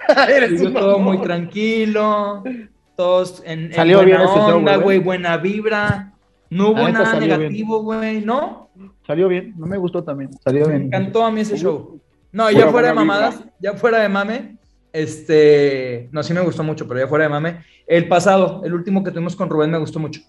Eres 0.29 0.73
todo 0.73 0.99
muy 0.99 1.19
tranquilo, 1.19 2.43
todos 2.97 3.43
en, 3.45 3.67
en 3.67 3.75
Salió 3.75 3.99
buena 3.99 4.17
bien 4.19 4.29
onda, 4.55 4.77
güey, 4.77 4.99
buena 4.99 5.37
vibra. 5.37 6.15
No 6.51 6.71
hubo 6.71 6.89
nada 6.89 7.19
negativo, 7.19 7.83
güey, 7.83 8.21
¿no? 8.23 8.71
Salió 9.07 9.29
bien, 9.29 9.55
no 9.57 9.67
me 9.67 9.79
gustó 9.79 10.03
también. 10.03 10.31
Salió 10.43 10.67
Me 10.67 10.73
bien. 10.73 10.83
encantó 10.87 11.25
a 11.25 11.31
mí 11.31 11.41
ese 11.41 11.57
show. 11.57 12.01
No, 12.33 12.51
ya 12.51 12.69
fuera 12.69 12.89
de 12.89 12.95
mamadas, 12.95 13.43
ya 13.61 13.75
fuera 13.75 13.99
de 13.99 14.09
mame, 14.09 14.57
este, 14.93 16.09
no, 16.13 16.23
sí 16.23 16.33
me 16.33 16.41
gustó 16.41 16.63
mucho, 16.63 16.87
pero 16.87 17.01
ya 17.01 17.09
fuera 17.09 17.25
de 17.25 17.31
mame. 17.31 17.65
El 17.87 18.09
pasado, 18.09 18.63
el 18.65 18.75
último 18.75 19.03
que 19.03 19.11
tuvimos 19.11 19.37
con 19.37 19.49
Rubén 19.49 19.71
me 19.71 19.79
gustó 19.79 19.99
mucho. 19.99 20.21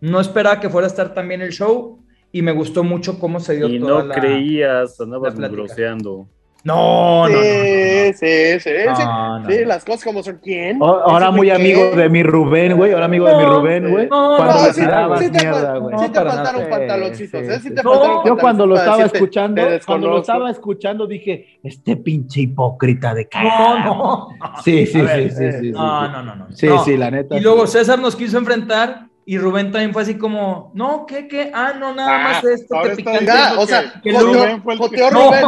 No 0.00 0.20
esperaba 0.20 0.60
que 0.60 0.68
fuera 0.68 0.86
a 0.86 0.90
estar 0.90 1.14
también 1.14 1.40
el 1.42 1.52
show 1.52 2.00
y 2.32 2.42
me 2.42 2.52
gustó 2.52 2.82
mucho 2.82 3.18
cómo 3.18 3.40
se 3.40 3.56
dio 3.56 3.68
Y 3.68 3.78
toda 3.78 4.02
no 4.02 4.08
la... 4.08 4.14
creías, 4.14 5.00
andabas 5.00 5.38
la 5.38 5.48
groseando. 5.48 6.26
No, 6.64 7.26
no, 7.28 7.34
no, 7.34 7.38
no, 7.40 7.42
Sí, 7.42 8.12
sí, 8.14 8.60
sí, 8.60 8.70
sí. 8.70 8.70
No, 8.86 9.44
Sí, 9.50 9.58
no. 9.62 9.66
las 9.66 9.84
cosas 9.84 10.04
como 10.04 10.22
son. 10.22 10.38
¿Quién? 10.42 10.80
O- 10.80 10.86
Ahora 10.86 11.26
¿Ese 11.28 11.36
muy 11.36 11.50
amigo 11.50 11.90
qué? 11.90 11.96
de 11.96 12.08
mi 12.08 12.22
Rubén, 12.22 12.76
güey. 12.76 12.92
Ahora 12.92 13.06
amigo 13.06 13.26
de 13.26 13.36
mi 13.36 13.44
Rubén, 13.44 13.90
güey. 13.90 14.08
no, 14.08 14.36
Cuando 14.36 14.54
No, 14.54 14.72
sí, 14.72 14.80
tirabas 14.80 15.18
sí 15.20 15.30
te, 15.32 15.38
mierda, 15.40 15.76
güey. 15.78 15.98
sí 15.98 16.04
No, 16.04 16.12
te 16.12 16.20
faltaron 16.20 16.70
pantaloncitos, 16.70 17.40
Sí, 17.40 17.46
¿eh? 17.46 17.54
Sí 17.56 17.62
sí, 17.68 17.74
te 17.74 17.80
sí. 17.80 17.88
faltaron 17.88 18.24
Yo 18.24 18.36
cuando 18.36 18.66
lo 18.66 18.76
estaba 18.76 19.02
escuchando, 19.04 19.66
te 19.66 19.80
cuando 19.80 20.08
lo 20.08 20.18
estaba 20.20 20.50
escuchando, 20.50 21.06
dije, 21.06 21.58
este 21.64 21.96
pinche 21.96 22.42
hipócrita 22.42 23.12
de 23.14 23.24
No, 23.24 23.28
cara. 23.30 23.84
no. 23.84 24.28
Sí, 24.62 24.86
sí, 24.86 25.00
ver, 25.00 25.30
sí, 25.30 25.36
sí, 25.36 25.44
eh, 25.44 25.52
sí, 25.52 25.58
sí, 25.66 25.70
No, 25.72 26.06
sí. 26.06 26.12
no, 26.12 26.22
no, 26.22 26.36
no. 26.36 26.46
Sí, 26.52 26.66
No. 26.68 26.84
sí, 26.84 26.96
la 26.96 27.10
neta. 27.10 27.36
Y 27.36 27.40
luego 27.40 27.66
sí. 27.66 27.78
César 27.78 27.98
nos 27.98 28.14
quiso 28.14 28.38
enfrentar 28.38 29.06
y 29.24 29.38
Rubén 29.38 29.70
también 29.72 29.92
fue 29.92 30.02
así 30.02 30.14
como, 30.16 30.70
no, 30.74 31.06
¿qué, 31.06 31.26
qué? 31.28 31.50
Ah, 31.54 31.72
no, 31.78 31.94
nada 31.94 32.16
Ah, 32.20 32.22
más 32.34 32.44
esto, 32.44 32.74
picante. 32.96 33.02
diciendo 33.02 33.32
Ya, 33.32 33.54
o 33.58 33.66
sea, 33.66 34.00
que 34.02 34.12
Rubén 34.12 34.62
fue 34.62 34.74
el 34.74 34.78
que- 34.80 34.84
joteó 34.86 35.10
No. 35.10 35.28
Rubén. 35.28 35.44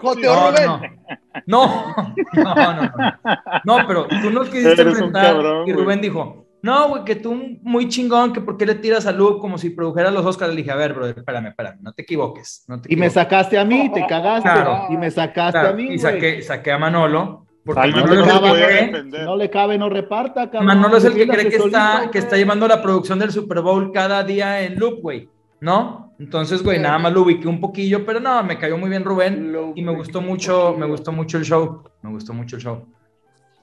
Joteó 0.00 0.34
No, 0.34 0.50
Rubén. 0.50 0.66
no, 1.46 1.94
no, 2.34 2.54
no, 2.54 2.54
no, 2.54 2.82
no, 2.82 2.90
no, 3.64 3.86
pero 3.86 4.06
tú 4.22 4.30
nos 4.30 4.48
quisiste 4.48 4.82
enfrentar 4.82 5.34
cabrón, 5.34 5.68
y 5.68 5.72
güey. 5.72 5.84
Rubén 5.84 6.00
dijo, 6.00 6.46
no, 6.62 6.88
güey, 6.88 7.04
que 7.04 7.14
tú 7.16 7.34
muy 7.62 7.88
chingón, 7.88 8.32
que 8.32 8.40
por 8.40 8.56
qué 8.56 8.66
le 8.66 8.74
tiras 8.74 9.06
a 9.06 9.12
Luke 9.12 9.40
como 9.40 9.58
si 9.58 9.70
produjera 9.70 10.10
los 10.10 10.26
Oscars. 10.26 10.50
Le 10.50 10.56
dije, 10.58 10.70
a 10.72 10.76
ver, 10.76 10.92
brother, 10.94 11.16
espérame, 11.18 11.46
espérame, 11.48 11.78
no 11.80 11.92
te 11.92 12.02
equivoques. 12.02 12.64
No 12.68 12.80
te 12.80 12.92
Y 12.92 12.96
me 12.96 13.06
equivoques. 13.06 13.12
sacaste 13.14 13.58
a 13.58 13.64
mí, 13.64 13.90
te 13.94 14.06
cagaste. 14.06 14.48
Claro. 14.50 14.86
Y 14.90 14.96
me 14.96 15.10
sacaste 15.10 15.52
Claro, 15.52 15.68
a 15.68 15.72
mí, 15.72 15.82
y 15.84 15.86
güey. 15.86 15.98
saqué, 15.98 16.42
saqué 16.42 16.72
a 16.72 16.78
Manolo. 16.78 17.44
Porque 17.64 17.88
no 17.88 17.96
Manolo 18.06 18.54
cree- 18.54 18.86
defender. 18.86 19.20
Si 19.20 19.26
no 19.26 19.36
le 19.36 19.50
cabe, 19.50 19.76
no 19.78 19.88
reparta, 19.90 20.44
cabrón. 20.50 20.66
Manolo 20.66 20.96
es 20.96 21.04
el 21.04 21.14
que 21.14 21.28
cree 21.28 21.48
que 21.50 21.56
está, 21.56 22.08
que 22.10 22.18
está 22.18 22.36
llevando 22.36 22.66
la 22.66 22.80
producción 22.82 23.18
del 23.18 23.30
Super 23.30 23.60
Bowl 23.60 23.92
cada 23.92 24.24
día 24.24 24.62
en 24.62 24.78
loop, 24.78 25.00
güey, 25.02 25.28
¿no? 25.60 26.07
Entonces, 26.18 26.62
güey, 26.62 26.80
nada 26.80 26.98
más 26.98 27.12
lo 27.12 27.22
ubiqué 27.22 27.46
un 27.46 27.60
poquillo, 27.60 28.04
pero 28.04 28.18
no, 28.18 28.42
me 28.42 28.58
cayó 28.58 28.76
muy 28.76 28.90
bien 28.90 29.04
Rubén 29.04 29.52
Lo 29.52 29.72
y 29.76 29.82
me 29.82 29.94
gustó 29.94 30.20
mucho, 30.20 30.74
me 30.76 30.86
gustó 30.86 31.12
mucho 31.12 31.38
el 31.38 31.44
show, 31.44 31.84
me 32.02 32.10
gustó 32.10 32.34
mucho 32.34 32.56
el 32.56 32.62
show. 32.62 32.86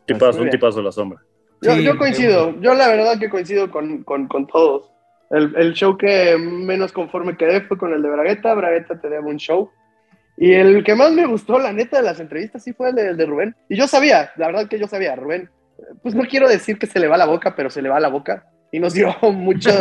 Tipazo, 0.05 0.41
un 0.41 0.49
tipazo 0.49 0.81
la 0.81 0.91
sombra. 0.91 1.21
Yo, 1.61 1.73
Sí, 1.73 1.83
yo 1.83 1.97
coincido, 1.97 2.59
yo 2.61 2.73
la 2.73 2.87
verdad 2.87 3.19
que 3.19 3.29
coincido 3.29 3.69
con, 3.71 4.03
con, 4.03 4.27
con 4.27 4.47
todos. 4.47 4.91
El, 5.31 5.53
el 5.57 5.73
show 5.73 5.97
que 5.97 6.37
menos 6.37 6.91
conforme 6.91 7.35
quedé 7.35 7.61
fue 7.61 7.77
con 7.77 7.91
el 7.91 8.01
de 8.01 8.09
Bragueta. 8.09 8.53
Bragueta 8.53 8.99
te 8.99 9.09
debo 9.09 9.29
un 9.29 9.37
show. 9.37 9.69
Y 10.37 10.53
el 10.53 10.83
que 10.83 10.95
más 10.95 11.11
me 11.11 11.25
gustó, 11.25 11.59
la 11.59 11.71
neta, 11.71 11.97
de 11.97 12.03
las 12.03 12.19
entrevistas 12.19 12.63
sí 12.63 12.73
fue 12.73 12.89
el 12.89 12.95
de, 12.95 13.09
el 13.09 13.17
de 13.17 13.25
Rubén. 13.25 13.55
Y 13.69 13.77
yo 13.77 13.87
sabía, 13.87 14.31
la 14.35 14.47
verdad 14.47 14.67
que 14.67 14.79
yo 14.79 14.87
sabía, 14.87 15.15
Rubén, 15.15 15.49
pues 16.03 16.13
no 16.13 16.23
quiero 16.23 16.47
decir 16.47 16.77
que 16.77 16.87
se 16.87 16.99
le 16.99 17.07
va 17.07 17.17
la 17.17 17.25
boca, 17.25 17.55
pero 17.55 17.69
se 17.69 17.81
le 17.81 17.89
va 17.89 17.99
la 17.99 18.09
boca. 18.09 18.45
Y 18.71 18.79
nos 18.79 18.93
dio 18.93 19.15
mucho, 19.21 19.71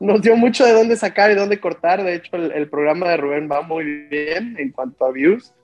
nos 0.00 0.20
dio 0.22 0.36
mucho 0.36 0.64
de 0.64 0.72
dónde 0.72 0.96
sacar 0.96 1.30
y 1.30 1.34
dónde 1.34 1.60
cortar. 1.60 2.02
De 2.02 2.14
hecho, 2.14 2.36
el, 2.36 2.52
el 2.52 2.68
programa 2.68 3.08
de 3.08 3.16
Rubén 3.16 3.48
va 3.50 3.62
muy 3.62 3.84
bien 4.08 4.56
en 4.58 4.70
cuanto 4.72 5.06
a 5.06 5.12
views. 5.12 5.54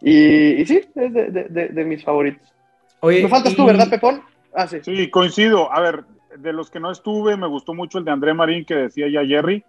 Y, 0.00 0.60
y 0.60 0.66
sí, 0.66 0.80
es 0.94 1.12
de, 1.12 1.30
de- 1.30 1.44
de- 1.48 1.68
de 1.68 1.84
mis 1.84 2.02
favoritos. 2.04 2.52
Oye, 3.00 3.22
Me 3.22 3.28
faltas 3.28 3.54
tú, 3.54 3.62
y- 3.62 3.66
¿verdad, 3.66 3.88
Pepón? 3.90 4.22
Ah, 4.54 4.66
sí. 4.66 4.78
Sí, 4.82 5.10
coincido. 5.10 5.72
A 5.72 5.80
ver, 5.80 6.04
de 6.36 6.52
los 6.52 6.70
que 6.70 6.80
no 6.80 6.90
estuve, 6.90 7.36
me 7.36 7.46
gustó 7.46 7.74
mucho 7.74 7.98
el 7.98 8.04
de 8.04 8.10
André 8.10 8.34
Marín 8.34 8.64
que 8.64 8.74
decía 8.74 9.06
ya 9.08 9.24
Jerry. 9.24 9.64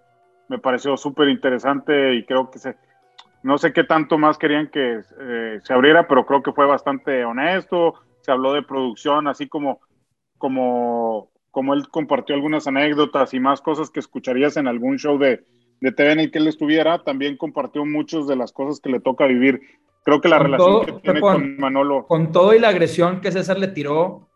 Me 0.49 0.57
pareció 0.59 0.97
súper 0.97 1.30
interesante 1.30 2.15
y 2.15 2.26
creo 2.26 2.49
que 2.51 2.59
se. 2.59 2.76
No 3.43 3.57
sé 3.57 3.74
qué 3.74 3.84
tanto 3.84 4.17
más 4.17 4.38
querían 4.38 4.67
que 4.69 5.01
eh, 5.19 5.59
se 5.63 5.74
abriera, 5.74 6.07
pero 6.07 6.26
creo 6.26 6.41
que 6.41 6.53
fue 6.53 6.65
bastante 6.65 7.26
honesto. 7.26 7.95
Se 8.21 8.32
habló 8.32 8.53
de 8.53 8.61
producción, 8.63 9.28
así 9.28 9.47
como, 9.49 9.82
como, 10.38 11.30
como 11.54 11.76
él 11.76 11.88
compartió 11.89 12.34
algunas 12.34 12.66
anécdotas 12.66 13.32
y 13.36 13.39
más 13.39 13.62
cosas 13.62 13.91
que 13.91 13.99
escucharías 13.99 14.58
en 14.58 14.68
algún 14.68 14.97
show 14.97 15.20
de, 15.20 15.43
de 15.82 15.91
TV 15.91 16.12
en 16.14 16.20
el 16.20 16.32
que 16.32 16.39
él 16.39 16.47
estuviera. 16.47 17.04
También 17.04 17.38
compartió 17.38 17.86
muchas 17.86 18.26
de 18.26 18.36
las 18.36 18.51
cosas 18.51 18.80
que 18.82 18.89
le 18.89 18.99
toca 18.99 19.28
vivir. 19.28 19.62
Creo 20.04 20.20
que 20.20 20.30
la 20.30 20.39
Con 20.39 20.45
relación 20.47 20.72
todo, 20.72 20.86
que 20.86 20.91
tiene 20.93 21.14
Pepón. 21.20 21.34
con 21.34 21.58
Manolo. 21.58 22.08
Con 22.08 22.32
todo 22.32 22.56
y 22.56 22.60
la 22.60 22.70
agresión 22.70 23.22
que 23.22 23.32
César 23.32 23.60
le 23.60 23.68
tiró 23.68 24.28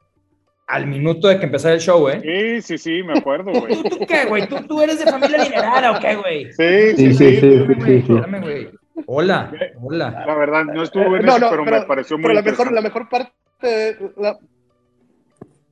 al 0.68 0.86
minuto 0.86 1.28
de 1.28 1.39
que 1.39 1.45
empezara 1.45 1.74
el 1.74 1.82
show, 1.82 2.07
¿eh? 2.07 2.22
Sí, 2.22 2.61
sí, 2.61 2.78
sí, 2.78 3.03
me 3.03 3.18
acuerdo, 3.18 3.51
güey. 3.51 3.82
¿Tú 3.82 3.97
qué, 4.07 4.26
güey? 4.26 4.47
¿Tú, 4.47 4.57
¿Tú 4.68 4.82
eres 4.82 5.03
de 5.03 5.09
familia 5.11 5.41
adinerada 5.41 5.91
o 5.93 5.99
qué, 5.99 6.15
güey? 6.18 6.53
Sí, 6.53 6.95
Sí, 6.95 6.95
sí, 6.95 7.13
sí, 7.13 7.13
sí. 7.13 7.39
sí, 7.39 7.39
sí, 7.39 7.74
güey, 7.74 8.01
sí. 8.03 8.13
espérame, 8.13 8.41
güey. 8.41 8.70
Hola, 9.07 9.51
hola. 9.82 10.24
La 10.28 10.36
verdad, 10.36 10.65
no 10.65 10.84
estuvo 10.84 11.15
en 11.15 11.24
Eh, 11.24 11.26
no, 11.26 11.38
eso, 11.38 11.39
no, 11.39 11.49
pero, 11.49 11.65
me 11.65 11.82
pareció 11.82 12.18
muy 12.18 12.24
pero 12.24 12.34
la 12.36 12.41
mejor, 12.41 12.72
la 12.72 12.82
mejor 12.82 13.09
parte, 13.09 13.97
la, 14.18 14.38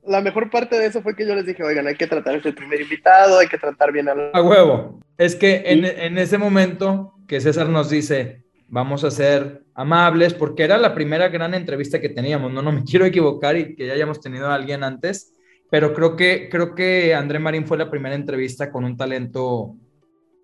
la 0.06 0.20
mejor 0.20 0.50
parte 0.50 0.78
de 0.78 0.86
eso 0.86 1.02
fue 1.02 1.14
que 1.14 1.26
yo 1.26 1.34
les 1.34 1.46
dije, 1.46 1.62
oigan, 1.62 1.86
hay 1.86 1.96
que 1.96 2.06
tratar 2.06 2.36
este 2.36 2.52
primer 2.52 2.80
invitado, 2.80 3.38
hay 3.38 3.48
que 3.48 3.58
tratar 3.58 3.92
bien 3.92 4.08
a 4.08 4.14
la... 4.14 4.30
A 4.32 4.42
huevo. 4.42 5.00
Es 5.18 5.36
que 5.36 5.62
en, 5.66 5.84
en 5.84 6.18
ese 6.18 6.38
momento 6.38 7.14
que 7.26 7.40
César 7.40 7.68
nos 7.68 7.90
dice, 7.90 8.44
vamos 8.68 9.04
a 9.04 9.10
ser 9.10 9.62
amables, 9.74 10.34
porque 10.34 10.64
era 10.64 10.78
la 10.78 10.94
primera 10.94 11.28
gran 11.28 11.54
entrevista 11.54 12.00
que 12.00 12.08
teníamos, 12.08 12.52
no, 12.52 12.62
no 12.62 12.72
me 12.72 12.84
quiero 12.90 13.04
equivocar 13.04 13.56
y 13.56 13.74
que 13.74 13.86
ya 13.86 13.92
hayamos 13.94 14.20
tenido 14.20 14.48
a 14.48 14.54
alguien 14.54 14.84
antes, 14.84 15.32
pero 15.70 15.92
creo 15.92 16.16
que, 16.16 16.48
creo 16.50 16.74
que 16.74 17.14
André 17.14 17.38
Marín 17.38 17.66
fue 17.66 17.78
la 17.78 17.90
primera 17.90 18.14
entrevista 18.14 18.70
con 18.70 18.84
un 18.84 18.96
talento 18.96 19.74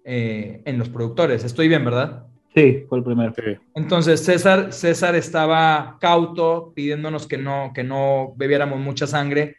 eh, 0.05 0.63
en 0.65 0.79
los 0.79 0.89
productores. 0.89 1.45
Estoy 1.45 1.69
bien, 1.69 1.85
¿verdad? 1.85 2.27
Sí, 2.55 2.85
fue 2.89 2.99
el 2.99 3.05
primero. 3.05 3.33
Sí. 3.35 3.57
Entonces 3.75 4.25
César, 4.25 4.73
César 4.73 5.15
estaba 5.15 5.97
cauto, 6.01 6.73
pidiéndonos 6.75 7.27
que 7.27 7.39
no, 7.39 7.73
que 7.75 7.83
no 7.83 8.35
bebiéramos 8.37 8.79
mucha 8.79 9.07
sangre. 9.07 9.57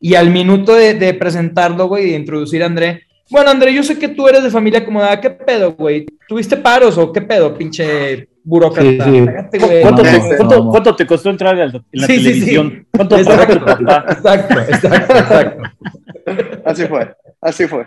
Y 0.00 0.14
al 0.16 0.30
minuto 0.30 0.74
de, 0.74 0.94
de 0.94 1.14
presentarlo, 1.14 1.86
güey, 1.88 2.10
de 2.10 2.16
introducir 2.16 2.62
a 2.62 2.66
André, 2.66 3.02
bueno, 3.30 3.50
André, 3.50 3.72
yo 3.72 3.82
sé 3.82 3.98
que 3.98 4.08
tú 4.08 4.28
eres 4.28 4.42
de 4.42 4.50
familia 4.50 4.80
acomodada, 4.80 5.18
¿qué 5.18 5.30
pedo, 5.30 5.72
güey? 5.72 6.04
¿Tuviste 6.28 6.58
paros 6.58 6.98
o 6.98 7.10
qué 7.10 7.22
pedo, 7.22 7.56
pinche 7.56 8.28
burócrata? 8.44 9.04
Sí, 9.06 9.10
sí. 9.18 9.24
Cállate, 9.24 9.58
güey. 9.58 9.80
¿Cuánto, 9.80 10.02
te, 10.02 10.36
cuánto- 10.36 10.68
cuánto 10.68 10.96
te 10.96 11.06
costó 11.06 11.30
entrar 11.30 11.54
en 11.54 11.60
la, 11.60 11.64
en 11.92 12.00
la 12.00 12.06
Sí, 12.06 12.12
sí, 12.16 12.18
sí. 12.18 12.24
televisión? 12.24 12.86
¿Cuánto 12.90 13.16
Exacto, 13.16 13.58
tu 13.58 13.64
papá? 13.64 14.04
exacto, 14.10 14.60
exacto, 14.60 15.14
exacto. 15.16 15.62
Así 16.66 16.84
fue, 16.86 17.14
así 17.40 17.66
fue, 17.66 17.86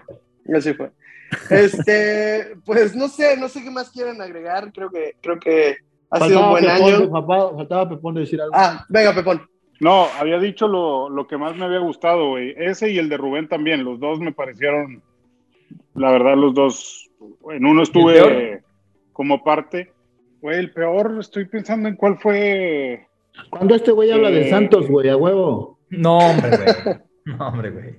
así 0.56 0.74
fue. 0.74 0.90
Este, 1.50 2.56
pues 2.66 2.96
no 2.96 3.08
sé, 3.08 3.38
no 3.38 3.50
sé 3.50 3.64
qué 3.64 3.70
más 3.70 3.90
quieren 3.90 4.22
agregar, 4.22 4.72
creo 4.72 4.90
que, 4.90 5.16
creo 5.22 5.40
que 5.40 5.78
ha 6.10 6.26
sido 6.26 6.44
un 6.46 6.50
buen 6.52 6.66
Pepón, 6.66 6.94
año. 6.94 7.10
Faltaba, 7.10 7.56
faltaba 7.56 7.90
Pepón 7.90 8.14
de 8.16 8.22
decir 8.22 8.42
algo. 8.42 8.54
Ah, 8.56 8.86
venga, 8.90 9.14
Pepón. 9.14 9.42
No, 9.80 10.08
había 10.20 10.40
dicho 10.40 10.68
lo, 10.68 11.10
lo 11.10 11.28
que 11.28 11.38
más 11.38 11.56
me 11.56 11.66
había 11.66 11.80
gustado, 11.80 12.30
güey. 12.30 12.54
Ese 12.58 12.92
y 12.92 12.98
el 12.98 13.10
de 13.10 13.18
Rubén 13.18 13.48
también. 13.48 13.84
Los 13.84 14.00
dos 14.00 14.20
me 14.20 14.32
parecieron, 14.32 15.04
la 15.94 16.12
verdad, 16.12 16.36
los 16.36 16.54
dos. 16.54 17.10
En 17.52 17.66
uno 17.66 17.74
¿Y 17.74 17.76
el 17.76 17.84
estuve 17.84 18.64
como 19.14 19.44
parte. 19.44 19.92
Güey, 20.42 20.60
el 20.60 20.72
peor, 20.72 21.18
estoy 21.20 21.46
pensando 21.46 21.90
en 21.90 21.96
cuál 21.96 22.18
fue. 22.18 23.08
Cuando 23.50 23.76
este 23.76 23.92
güey 23.92 24.12
habla 24.12 24.32
de 24.32 24.48
Eh. 24.48 24.50
Santos, 24.50 24.88
güey, 24.88 25.10
a 25.10 25.18
huevo. 25.18 25.80
No, 25.90 26.18
hombre, 26.18 26.50
güey. 26.58 26.98
No, 27.26 27.48
hombre, 27.50 27.72
güey. 27.72 27.96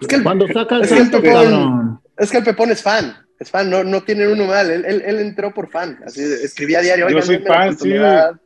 Es 0.00 0.08
que 0.08 0.16
el, 0.16 0.22
Cuando 0.22 0.48
saca 0.48 0.76
el 0.76 0.82
Es 0.82 0.88
Santos, 0.90 1.20
cabrón. 1.22 2.00
Es 2.18 2.30
que 2.30 2.38
el 2.38 2.44
Pepón 2.44 2.70
es 2.70 2.82
fan. 2.82 3.14
Es 3.38 3.50
fan, 3.50 3.68
no, 3.68 3.84
no 3.84 4.00
tiene 4.02 4.26
uno 4.28 4.46
mal. 4.46 4.70
Él, 4.70 4.84
él, 4.86 5.02
él 5.04 5.18
entró 5.18 5.52
por 5.52 5.68
fan. 5.68 5.98
Así 6.06 6.22
escribía 6.22 6.78
a 6.78 6.82
diario. 6.82 7.04
Yo 7.04 7.16
"Oigan, 7.16 7.22
soy 7.22 7.38
fan, 7.38 7.68
sí. 7.70 7.74
oportunidad". 7.74 8.40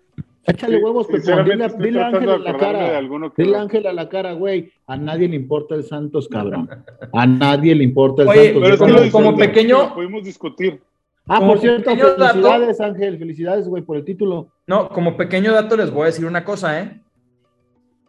Échale 0.46 0.78
huevos, 0.78 1.06
Pepón. 1.06 1.44
Dile, 1.44 1.68
dile 1.78 2.00
a 2.02 2.06
Ángel 2.08 2.26
de 2.26 2.38
la 2.38 2.56
cara. 2.56 3.00
Dile 3.36 3.56
a 3.56 3.60
Ángel 3.60 3.86
a 3.86 3.92
la 3.92 4.08
cara, 4.08 4.32
güey. 4.32 4.72
A 4.86 4.96
nadie 4.96 5.28
le 5.28 5.36
importa 5.36 5.74
el 5.76 5.84
Santos, 5.84 6.28
cabrón. 6.28 6.68
A 7.12 7.26
nadie 7.26 7.74
le 7.74 7.84
importa 7.84 8.22
el 8.22 8.28
Oye, 8.28 8.52
Santos. 8.54 8.78
Pero 8.80 9.10
Como- 9.12 9.36
pequeño- 9.36 9.94
pudimos 9.94 10.24
discutir. 10.24 10.80
Ah, 11.28 11.38
como 11.38 11.52
por 11.52 11.60
cierto, 11.60 11.90
dato- 11.94 12.16
felicidades, 12.16 12.80
Ángel. 12.80 13.18
Felicidades, 13.18 13.68
güey, 13.68 13.82
por 13.84 13.96
el 13.96 14.04
título. 14.04 14.48
No, 14.66 14.88
como 14.88 15.16
pequeño 15.16 15.52
dato 15.52 15.76
les 15.76 15.90
voy 15.92 16.04
a 16.04 16.06
decir 16.06 16.24
una 16.24 16.42
cosa, 16.44 16.80
¿eh? 16.80 17.00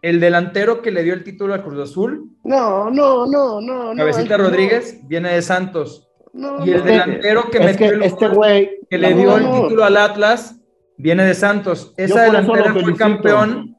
El 0.02 0.20
delantero 0.20 0.82
que 0.82 0.92
le 0.92 1.04
dio 1.04 1.14
el 1.14 1.24
título 1.24 1.54
a 1.54 1.62
Cruz 1.64 1.80
Azul, 1.80 2.30
No, 2.44 2.90
no, 2.90 3.26
no, 3.28 3.62
no. 3.62 3.94
no, 3.94 3.96
Cabecita 3.96 4.38
no, 4.38 4.46
Rodríguez, 4.46 5.00
viene 5.08 5.32
de 5.34 5.42
Santos. 5.42 6.08
no, 6.34 6.66
Y 6.66 6.72
el 6.72 6.80
no. 6.80 6.86
delantero 6.86 7.50
que 7.52 7.60
metió 7.60 7.90
que 7.90 7.96
el 7.96 8.04
este 8.04 8.28
gol 8.28 8.36
güey. 8.36 8.80
que 8.90 8.98
le 8.98 9.12
No, 9.12 9.18
dio 9.18 9.38
el 9.38 9.44
no. 9.44 9.62
título 9.64 9.84
al 9.84 9.98
Atlas 9.98 10.60
viene 10.98 11.24
de 11.24 11.34
Santos. 11.36 11.94
Esa 11.98 12.24
delantera 12.24 12.64
fue 12.72 12.74
felicito. 12.82 12.98
campeón. 12.98 13.78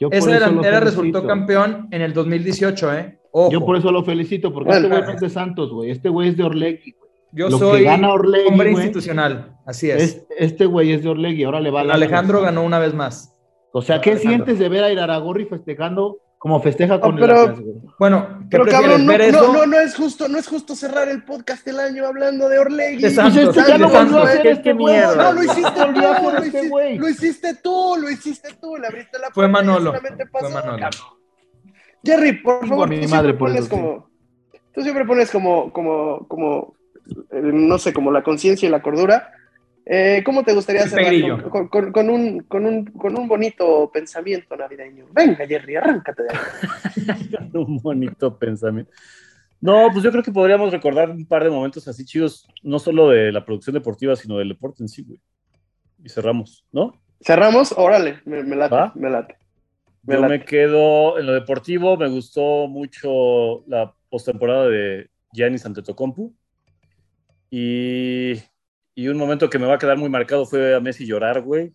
Yo 0.00 0.08
por 0.10 0.16
Esa 0.18 0.30
eso 0.30 0.38
lo 0.40 0.46
delantera 0.46 0.78
felicito. 0.78 1.02
resultó 1.02 1.26
campeón 1.26 1.88
en 1.90 2.02
el 2.02 2.12
2018, 2.14 2.94
¿eh? 2.94 3.18
Ojo, 3.32 3.50
Yo 3.50 3.64
por 3.66 3.76
eso 3.76 3.90
lo 3.92 4.02
felicito, 4.04 4.52
porque 4.54 4.68
Bueno. 4.70 4.86
este 4.86 4.88
güey 4.96 5.02
no 5.08 5.14
es 5.14 5.20
de 5.20 5.28
Santos, 5.30 5.70
güey. 5.72 5.90
Este 5.90 6.08
güey 6.08 6.28
es 6.30 6.36
de 6.36 6.44
Orlegui, 6.44 6.92
güey. 6.92 7.10
yo 7.32 7.48
lo 7.50 7.58
que 7.58 7.64
soy 7.64 7.82
gana 7.84 8.10
Orlegui, 8.12 8.48
hombre 8.48 8.70
institucional. 8.70 9.54
Así 9.66 9.90
es. 9.90 10.02
Es- 10.02 10.26
este 10.38 10.64
güey 10.66 10.92
es 10.92 11.02
de 11.02 11.10
Orlegui, 11.10 11.44
ahora 11.44 11.60
le 11.60 11.70
va 11.70 11.80
al 11.82 11.90
Alejandro 11.90 12.40
ganó 12.40 12.62
una 12.62 12.78
vez 12.78 12.94
más. 12.94 13.34
O 13.72 13.82
sea, 13.82 14.00
¿qué 14.00 14.10
Alejandro. 14.12 14.30
sientes 14.46 14.58
de 14.58 14.68
ver 14.68 14.84
a 14.84 14.92
Iraragorri 14.92 15.44
festejando 15.46 16.18
como 16.38 16.60
festeja 16.62 17.00
con 17.00 17.16
No, 17.16 17.20
pero- 17.20 17.42
el? 17.44 17.64
Bueno, 17.98 18.38
¿qué 18.42 18.46
Pero 18.58 18.66
cabrón, 18.66 19.04
no, 19.06 19.12
¿Ver 19.12 19.32
no, 19.32 19.38
eso? 19.42 19.52
no, 19.52 19.66
no 19.66 19.78
es 19.80 19.94
justo, 19.96 20.28
no 20.28 20.38
es 20.38 20.46
justo 20.46 20.76
cerrar 20.76 21.08
el 21.08 21.24
podcast 21.24 21.66
del 21.66 21.80
año 21.80 22.06
hablando 22.06 22.48
de 22.48 22.58
Orlegui. 22.60 23.02
De 23.02 23.10
Santos, 23.10 23.44
Pues 23.46 23.56
este 23.56 23.70
ya 23.78 23.86
volvió 23.86 24.18
a 24.18 24.22
hacer 24.22 24.46
este 24.46 24.74
mierda. 24.74 25.16
No, 25.24 25.32
lo 25.32 25.42
hiciste 25.42 25.70
tú, 25.84 25.92
lo 25.92 26.28
este 26.28 26.46
hiciste, 26.48 26.68
güey. 26.68 26.98
lo 26.98 27.08
hiciste 27.08 27.54
tú, 27.62 27.96
lo 28.00 28.10
hiciste 28.10 28.48
tú, 28.60 28.76
le 28.76 28.86
abriste 28.86 29.18
la 29.18 29.30
Fue 29.32 29.48
Manolo, 29.48 29.92
fue 30.30 30.48
Manolo. 30.50 30.86
Jerry, 32.04 32.32
por 32.40 32.66
favor, 32.68 32.86
a 32.86 32.90
mi 32.90 33.00
tú 33.00 33.08
madre 33.08 33.32
por 33.34 33.48
pones 33.48 33.56
eso, 33.56 33.64
sí. 33.64 33.70
como, 33.70 34.10
tú 34.72 34.82
siempre 34.82 35.04
pones 35.04 35.30
como, 35.30 35.72
como, 35.72 36.26
como, 36.28 36.74
eh, 37.32 37.40
no 37.42 37.78
sé, 37.78 37.92
como 37.92 38.12
la 38.12 38.22
conciencia 38.22 38.68
y 38.68 38.70
la 38.70 38.80
cordura. 38.82 39.32
Eh, 39.90 40.22
¿Cómo 40.24 40.42
te 40.44 40.52
gustaría 40.52 40.86
cerrar 40.86 41.40
con, 41.50 41.68
con- 41.68 41.92
con- 41.92 42.10
un, 42.10 42.40
con, 42.40 42.66
un, 42.66 42.84
con 42.84 43.18
un 43.18 43.26
bonito 43.26 43.90
pensamiento 43.90 44.54
navideño? 44.54 45.06
Venga, 45.12 45.46
Jerry, 45.46 45.76
arráncate 45.76 46.24
de 46.24 46.28
ahí. 46.30 47.30
un 47.54 47.78
bonito 47.78 48.38
pensamiento. 48.38 48.92
No, 49.60 49.88
pues 49.90 50.04
yo 50.04 50.10
creo 50.10 50.22
que 50.22 50.30
podríamos 50.30 50.70
recordar 50.72 51.08
un 51.10 51.24
par 51.26 51.42
de 51.42 51.48
momentos 51.50 51.88
así 51.88 52.04
chidos, 52.04 52.46
no 52.62 52.78
solo 52.78 53.08
de 53.08 53.32
la 53.32 53.44
producción 53.46 53.74
deportiva, 53.74 54.14
sino 54.14 54.36
del 54.36 54.48
deporte 54.50 54.82
en 54.82 54.88
sí, 54.88 55.04
güey. 55.04 55.20
Y 56.04 56.08
cerramos, 56.10 56.66
¿no? 56.70 56.92
Cerramos, 57.22 57.72
órale, 57.76 58.20
me, 58.26 58.42
me 58.44 58.56
late, 58.56 58.74
¿Va? 58.74 58.92
me 58.94 59.08
late. 59.08 59.36
Me 60.02 60.14
Yo 60.16 60.20
late. 60.20 60.38
me 60.38 60.44
quedo 60.44 61.18
en 61.18 61.26
lo 61.26 61.32
deportivo, 61.32 61.96
me 61.96 62.08
gustó 62.08 62.68
mucho 62.68 63.64
la 63.66 63.92
postemporada 64.10 64.68
de 64.68 65.08
Giannis 65.32 65.64
Antetokounmpo. 65.66 66.30
Y, 67.50 68.34
y 68.98 69.06
un 69.06 69.16
momento 69.16 69.48
que 69.48 69.60
me 69.60 69.66
va 69.66 69.74
a 69.74 69.78
quedar 69.78 69.96
muy 69.96 70.08
marcado 70.08 70.44
fue 70.44 70.74
a 70.74 70.80
Messi 70.80 71.06
llorar, 71.06 71.40
güey, 71.42 71.72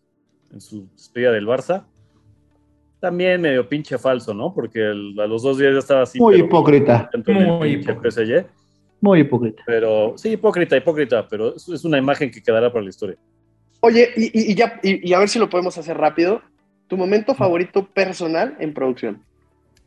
en 0.52 0.60
su 0.60 0.90
despedida 0.92 1.32
del 1.32 1.48
Barça. 1.48 1.86
También 3.00 3.40
medio 3.40 3.68
pinche 3.70 3.98
falso, 3.98 4.34
¿no? 4.34 4.54
Porque 4.54 4.80
el- 4.82 5.18
a 5.18 5.26
los 5.26 5.42
dos 5.44 5.58
días 5.58 5.72
ya 5.72 5.80
estaba 5.80 6.02
así. 6.04 6.20
Muy 6.20 6.34
pero 6.36 6.46
hipócrita. 6.48 7.10
Muy 7.28 7.70
hipócrita. 7.70 8.02
PSG. 8.12 8.46
Muy 9.00 9.20
hipócrita. 9.22 9.64
Pero 9.66 10.14
sí, 10.18 10.32
hipócrita, 10.32 10.76
hipócrita, 10.76 11.26
pero 11.30 11.56
es, 11.56 11.68
es 11.70 11.86
una 11.86 11.98
imagen 11.98 12.30
que 12.30 12.42
quedará 12.44 12.70
para 12.72 12.84
la 12.84 12.90
historia. 12.90 13.16
Oye, 13.80 14.10
y, 14.18 14.26
y- 14.26 14.52
y 14.52 14.56
ya, 14.56 14.82
y, 14.84 15.10
y 15.10 15.14
a 15.14 15.20
ver 15.20 15.30
si 15.30 15.40
lo 15.40 15.50
podemos 15.50 15.78
hacer 15.78 15.98
rápido. 15.98 16.42
Tu 16.88 16.98
momento 16.98 17.36
favorito 17.36 17.86
personal 17.88 18.56
en 18.60 18.74
producción. 18.74 19.24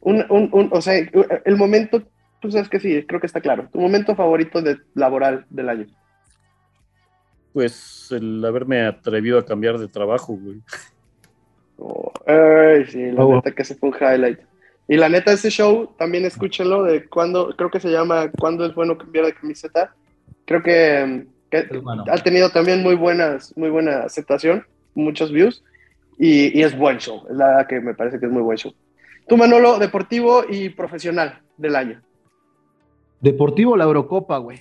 Un, 0.01 0.25
un- 0.31 0.49
un- 0.53 0.71
o 0.73 0.81
sea, 0.81 0.95
el 0.97 1.57
momento, 1.57 2.03
tú 2.41 2.51
sabes 2.51 2.71
que 2.71 2.81
sí, 2.81 3.03
creo 3.07 3.21
que 3.21 3.27
está 3.27 3.43
claro. 3.43 3.69
Tu 3.71 3.79
momento 3.79 4.15
favorito 4.17 4.63
de, 4.63 4.79
laboral 4.95 5.45
del 5.51 5.69
año. 5.69 5.87
Pues 7.57 8.09
el 8.13 8.45
haberme 8.45 8.83
atrevido 8.85 9.39
a 9.39 9.47
cambiar 9.47 9.79
de 9.79 9.89
trabajo, 9.89 10.37
güey. 10.39 10.61
Oh, 11.79 12.13
ay, 12.27 12.85
sí, 12.85 13.01
la 13.13 13.23
Ah, 13.23 13.25
bueno. 13.25 13.37
neta 13.37 13.53
que 13.53 13.63
ese 13.63 13.75
fue 13.77 13.89
un 13.89 13.95
highlight. 13.99 14.41
Y 14.87 14.99
la 14.99 15.09
neta, 15.09 15.33
ese 15.33 15.49
show, 15.49 15.89
también 15.97 16.27
escúchenlo 16.27 16.83
de 16.83 17.07
cuando, 17.09 17.57
creo 17.57 17.71
que 17.71 17.81
se 17.81 17.89
llama 17.91 18.31
Cuando 18.39 18.67
es 18.67 18.75
bueno 18.75 18.99
cambiar 18.99 19.25
de 19.25 19.33
camiseta. 19.33 19.95
Creo 20.45 20.63
que, 20.63 21.29
que 21.51 21.57
Es 21.71 21.83
bueno. 21.83 22.05
ha 22.07 22.19
tenido 22.19 22.51
también 22.51 22.83
muy 22.83 22.95
buenas, 22.95 23.57
muy 23.57 23.71
buena 23.71 24.01
aceptación, 24.01 24.67
muchos 24.95 25.33
views, 25.33 25.65
y, 26.19 26.59
y 26.59 26.63
es 26.63 26.77
buen 26.77 26.99
show, 26.99 27.23
es 27.31 27.37
la 27.37 27.47
verdad 27.47 27.67
que 27.69 27.81
me 27.81 27.95
parece 27.95 28.21
que 28.21 28.27
es 28.27 28.33
muy 28.33 28.43
buen 28.43 28.59
show. 28.59 28.75
Tú, 29.27 29.39
Manolo, 29.39 29.79
deportivo 29.79 30.45
y 30.47 30.69
profesional 30.69 31.41
del 31.57 31.75
año. 31.75 32.03
Deportivo, 33.23 33.79
la 33.79 33.85
Eurocopa, 33.85 34.37
güey. 34.37 34.61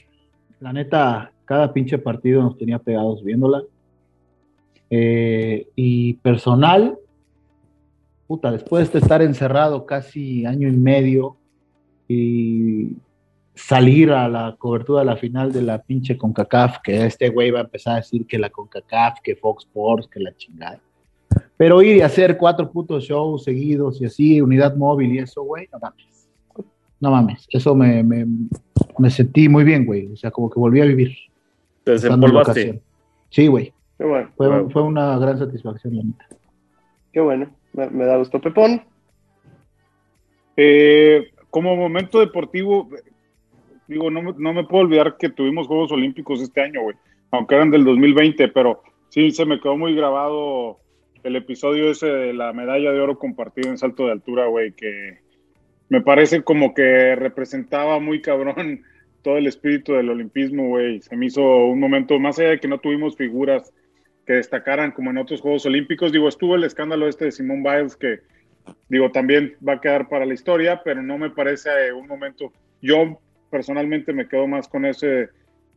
La 0.62 0.72
neta, 0.72 1.34
cada 1.46 1.72
pinche 1.72 1.98
partido 1.98 2.42
nos 2.42 2.58
tenía 2.58 2.80
pegados 2.80 3.24
viéndola. 3.24 3.64
Eh, 4.90 5.68
y 5.76 6.14
personal, 6.16 6.98
puta, 8.28 8.52
después 8.52 8.92
de 8.92 9.00
estar 9.00 9.22
encerrado 9.22 9.86
casi 9.86 10.46
año 10.46 10.68
y 10.68 10.78
medio 10.78 11.38
y 12.08 12.98
salir 13.56 14.12
a 14.12 14.28
la 14.28 14.56
cobertura 14.60 15.00
de 15.00 15.06
la 15.06 15.18
final 15.18 15.52
de 15.52 15.62
la 15.62 15.82
pinche 15.82 16.18
CONCACAF, 16.18 16.80
que 16.84 17.06
este 17.06 17.30
güey 17.30 17.52
va 17.52 17.60
a 17.60 17.64
empezar 17.64 17.94
a 17.94 17.98
decir 17.98 18.26
que 18.28 18.38
la 18.38 18.50
CONCACAF, 18.50 19.22
que 19.24 19.36
Fox 19.36 19.64
Sports, 19.66 20.08
que 20.08 20.20
la 20.20 20.36
chingada. 20.36 20.80
Pero 21.58 21.82
ir 21.82 21.98
y 21.98 22.02
hacer 22.02 22.38
cuatro 22.38 22.70
putos 22.70 23.06
shows 23.06 23.44
seguidos 23.44 24.02
y 24.02 24.06
así, 24.06 24.42
unidad 24.42 24.76
móvil 24.76 25.14
y 25.14 25.20
eso, 25.20 25.44
güey, 25.44 25.68
no 25.72 25.80
mames. 25.80 26.06
No 27.00 27.12
mames, 27.12 27.46
eso 27.50 27.76
me, 27.76 28.04
me, 28.04 28.26
me 28.98 29.10
sentí 29.10 29.50
muy 29.50 29.64
bien, 29.64 29.86
güey. 29.86 30.08
O 30.08 30.16
sea, 30.16 30.32
como 30.32 30.50
que 30.50 30.60
volví 30.60 30.82
a 30.82 30.86
vivir. 30.86 31.16
Te 31.86 31.92
desempolvaste. 31.92 32.82
Sí, 33.30 33.48
güey. 33.48 33.74
Qué 33.98 34.04
bueno, 34.04 34.30
Fue, 34.36 34.48
Wow. 34.50 34.70
fue 34.72 34.82
una 34.84 35.18
gran 35.18 35.38
satisfacción, 35.40 35.96
la 35.96 36.04
neta. 36.04 36.28
qué 37.14 37.22
bueno, 37.22 37.50
me, 37.72 37.90
me 37.90 38.06
da 38.06 38.18
gusto. 38.18 38.42
Pepón, 38.42 38.82
Eh, 40.58 41.32
como 41.50 41.76
momento 41.76 42.20
deportivo, 42.20 42.90
digo, 43.88 44.10
no, 44.10 44.22
me- 44.22 44.34
no 44.38 44.54
me 44.54 44.64
puedo 44.66 44.84
olvidar 44.86 45.18
que 45.18 45.30
tuvimos 45.30 45.68
Juegos 45.68 45.92
Olímpicos 45.92 46.42
este 46.42 46.62
año, 46.62 46.82
güey, 46.82 46.96
aunque 47.32 47.56
eran 47.56 47.72
del 47.72 47.84
2020, 47.84 48.48
pero 48.50 48.82
sí 49.10 49.32
se 49.32 49.46
me 49.46 49.60
quedó 49.60 49.78
muy 49.78 49.96
grabado 49.96 50.80
el 51.24 51.36
episodio 51.36 51.90
ese 51.90 52.08
de 52.08 52.34
la 52.34 52.54
medalla 52.54 52.92
de 52.92 53.00
oro 53.02 53.18
compartida 53.20 53.70
en 53.70 53.78
salto 53.78 54.06
de 54.06 54.12
altura, 54.14 54.46
güey, 54.48 54.72
que 54.74 55.20
me 55.90 56.02
parece 56.02 56.42
como 56.44 56.74
que 56.74 57.16
representaba 57.16 58.00
muy 58.00 58.22
cabrón 58.22 58.84
todo 59.26 59.38
el 59.38 59.48
espíritu 59.48 59.94
del 59.94 60.12
olimpismo, 60.12 60.68
güey. 60.68 61.02
Se 61.02 61.16
me 61.16 61.26
hizo 61.26 61.42
un 61.42 61.80
momento, 61.80 62.20
más 62.20 62.38
allá 62.38 62.50
de 62.52 62.60
que 62.60 62.68
no 62.68 62.78
tuvimos 62.78 63.18
figuras 63.18 63.74
que 64.24 64.34
destacaran 64.34 64.92
como 64.92 65.10
en 65.10 65.18
otros 65.18 65.42
Juegos 65.42 65.66
Olímpicos, 65.66 66.12
digo, 66.12 66.30
estuvo 66.30 66.54
el 66.54 66.64
escándalo 66.64 67.08
este 67.08 67.26
de 67.26 67.32
Simone 67.32 67.64
Biles 67.64 67.96
que 67.96 68.20
digo, 68.88 69.12
también 69.12 69.56
va 69.68 69.74
a 69.74 69.82
quedar 69.82 70.10
para 70.10 70.28
la 70.28 70.36
historia, 70.36 70.82
pero 70.86 71.02
no 71.02 71.18
me 71.18 71.32
parece 71.32 71.72
eh, 71.88 71.92
un 71.92 72.08
momento. 72.08 72.54
Yo 72.84 73.20
personalmente 73.50 74.14
me 74.14 74.28
quedo 74.28 74.46
más 74.46 74.68
con 74.68 74.86
ese, 74.86 75.30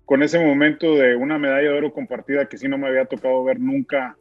con 0.05 0.23
ese 0.23 0.39
momento 0.45 0.97
de 0.97 1.17
una 1.17 1.39
medalla 1.39 1.71
de 1.71 1.79
oro 1.79 1.95
compartida 1.95 2.51
que 2.51 2.59
sí 2.59 2.69
no 2.69 2.77
me 2.77 2.89
había 2.89 3.07
tocado 3.07 3.45
ver 3.45 3.61
nunca 3.61 4.19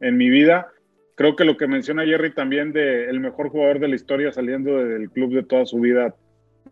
en 0.00 0.16
mi 0.16 0.30
vida. 0.30 0.68
Creo 1.16 1.36
que 1.36 1.44
lo 1.44 1.58
que 1.58 1.66
menciona 1.66 2.06
Jerry 2.06 2.32
también 2.32 2.72
de 2.72 3.10
el 3.10 3.20
mejor 3.20 3.50
jugador 3.50 3.78
de 3.78 3.88
la 3.88 3.96
historia 3.96 4.32
saliendo 4.32 4.78
del 4.78 5.10
club 5.10 5.34
de 5.34 5.42
toda 5.42 5.66
su 5.66 5.80
vida, 5.80 6.14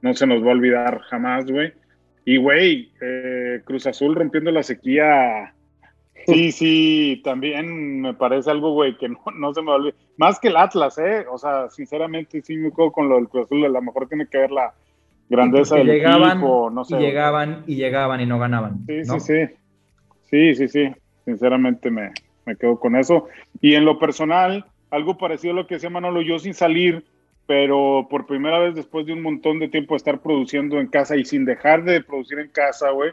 no 0.00 0.14
se 0.14 0.26
nos 0.26 0.42
va 0.42 0.48
a 0.48 0.54
olvidar 0.54 1.00
jamás, 1.00 1.44
güey. 1.50 1.74
Y, 2.29 2.37
güey, 2.37 2.93
eh, 3.01 3.62
Cruz 3.64 3.87
Azul 3.87 4.14
rompiendo 4.14 4.51
la 4.51 4.62
sequía. 4.62 5.55
Sí, 6.26 6.53
sí, 6.53 7.22
también 7.24 8.03
me 8.03 8.12
parece 8.12 8.51
algo, 8.51 8.74
güey, 8.74 8.99
que 8.99 9.09
no, 9.09 9.18
no 9.35 9.55
se 9.55 9.62
me 9.62 9.70
olvida. 9.70 9.95
Más 10.18 10.39
que 10.39 10.49
el 10.49 10.59
Atlas, 10.59 10.99
¿eh? 10.99 11.24
O 11.33 11.39
sea, 11.39 11.70
sinceramente 11.70 12.43
sí 12.43 12.59
me 12.59 12.70
quedo 12.70 12.93
con 12.93 13.09
lo 13.09 13.14
del 13.14 13.31
Cruz 13.31 13.47
Azul. 13.47 13.64
A 13.64 13.68
lo 13.70 13.81
mejor 13.81 14.09
tiene 14.09 14.26
que 14.26 14.37
ver 14.37 14.51
la 14.51 14.74
grandeza 15.31 15.76
del 15.76 15.87
llegaban 15.87 16.33
equipo, 16.33 16.68
no 16.68 16.85
sé. 16.85 16.99
y 16.99 17.01
llegaban 17.01 17.64
y 17.66 17.76
llegaban 17.76 18.20
y 18.20 18.26
no 18.26 18.39
ganaban. 18.39 18.85
Sí, 18.87 18.99
¿no? 19.07 19.20
sí, 19.20 19.20
sí. 19.20 19.55
Sí, 20.29 20.55
sí, 20.55 20.68
sí. 20.68 20.93
Sinceramente 21.24 21.91
me, 21.91 22.11
me 22.45 22.57
quedo 22.57 22.79
con 22.79 22.95
eso. 22.95 23.29
Y 23.62 23.72
en 23.72 23.87
lo 23.87 23.99
personal, 23.99 24.66
algo 24.91 25.16
parecido 25.16 25.55
a 25.55 25.57
lo 25.57 25.66
que 25.66 25.76
decía 25.76 25.89
Manolo, 25.89 26.20
yo 26.20 26.39
sin 26.39 26.53
salir, 26.53 27.07
pero 27.49 28.07
por 28.11 28.26
primera 28.26 28.59
vez 28.59 28.74
después 28.74 29.07
de 29.07 29.14
un 29.14 29.22
montón 29.22 29.59
de 29.59 29.68
tiempo 29.68 29.94
de 29.94 29.96
estar 29.96 30.20
produciendo 30.20 30.78
en 30.78 30.86
casa 30.86 31.16
y 31.16 31.24
sin 31.24 31.46
dejar 31.46 31.82
de 31.82 32.03
producir 32.03 32.38
en 32.38 32.49
casa, 32.51 32.90
güey, 32.90 33.12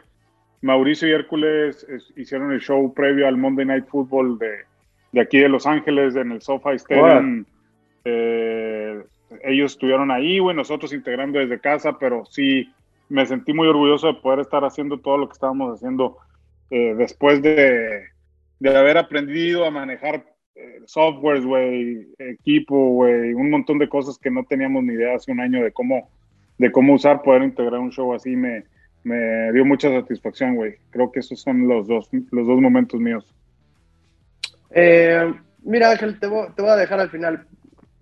Mauricio 0.60 1.08
y 1.08 1.12
Hércules 1.12 1.84
es- 1.88 2.12
hicieron 2.16 2.52
el 2.52 2.60
show 2.60 2.92
previo 2.92 3.26
al 3.26 3.38
Monday 3.38 3.64
Night 3.64 3.86
Football 3.86 4.38
de, 4.38 4.52
de 5.12 5.20
aquí 5.22 5.38
de 5.38 5.48
Los 5.48 5.66
Ángeles, 5.66 6.14
en 6.16 6.32
el 6.32 6.42
SoFi 6.42 6.74
Stadium. 6.76 7.44
Eh, 8.04 9.02
ellos 9.42 9.72
estuvieron 9.72 10.10
ahí, 10.10 10.38
güey, 10.38 10.54
nosotros 10.54 10.92
integrando 10.92 11.38
desde 11.38 11.58
casa, 11.58 11.98
pero 11.98 12.24
sí 12.26 12.70
me 13.08 13.24
sentí 13.24 13.52
muy 13.54 13.68
orgulloso 13.68 14.08
de 14.08 14.20
poder 14.20 14.40
estar 14.40 14.64
haciendo 14.64 14.98
todo 14.98 15.16
lo 15.18 15.28
que 15.28 15.32
estábamos 15.32 15.74
haciendo 15.76 16.18
eh, 16.70 16.94
después 16.96 17.40
de, 17.40 18.04
de 18.60 18.76
haber 18.76 18.98
aprendido 18.98 19.64
a 19.64 19.70
manejar 19.70 20.24
eh, 20.56 20.80
softwares, 20.86 21.44
güey, 21.44 22.08
equipo, 22.18 22.90
güey, 22.90 23.34
un 23.34 23.50
montón 23.50 23.78
de 23.78 23.88
cosas 23.88 24.18
que 24.18 24.30
no 24.30 24.44
teníamos 24.44 24.82
ni 24.82 24.94
idea 24.94 25.14
hace 25.14 25.30
un 25.30 25.40
año 25.40 25.62
de 25.62 25.70
cómo, 25.70 26.10
de 26.58 26.72
cómo 26.72 26.94
usar, 26.94 27.22
poder 27.22 27.42
integrar 27.42 27.78
un 27.78 27.92
show 27.92 28.14
así 28.14 28.34
me, 28.34 28.64
me 29.06 29.52
dio 29.52 29.64
mucha 29.64 29.88
satisfacción, 29.88 30.56
güey. 30.56 30.76
Creo 30.90 31.12
que 31.12 31.20
esos 31.20 31.40
son 31.40 31.68
los 31.68 31.86
dos, 31.86 32.08
los 32.32 32.46
dos 32.46 32.60
momentos 32.60 32.98
míos. 32.98 33.32
Eh, 34.70 35.32
mira, 35.62 35.92
Ángel, 35.92 36.18
te 36.18 36.26
voy, 36.26 36.48
a 36.58 36.76
dejar 36.76 36.98
al 36.98 37.10
final. 37.10 37.46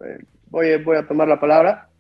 Eh, 0.03 0.25
voy, 0.49 0.83
voy 0.83 0.97
a 0.97 1.07
tomar 1.07 1.29
la 1.29 1.39
palabra. 1.39 1.91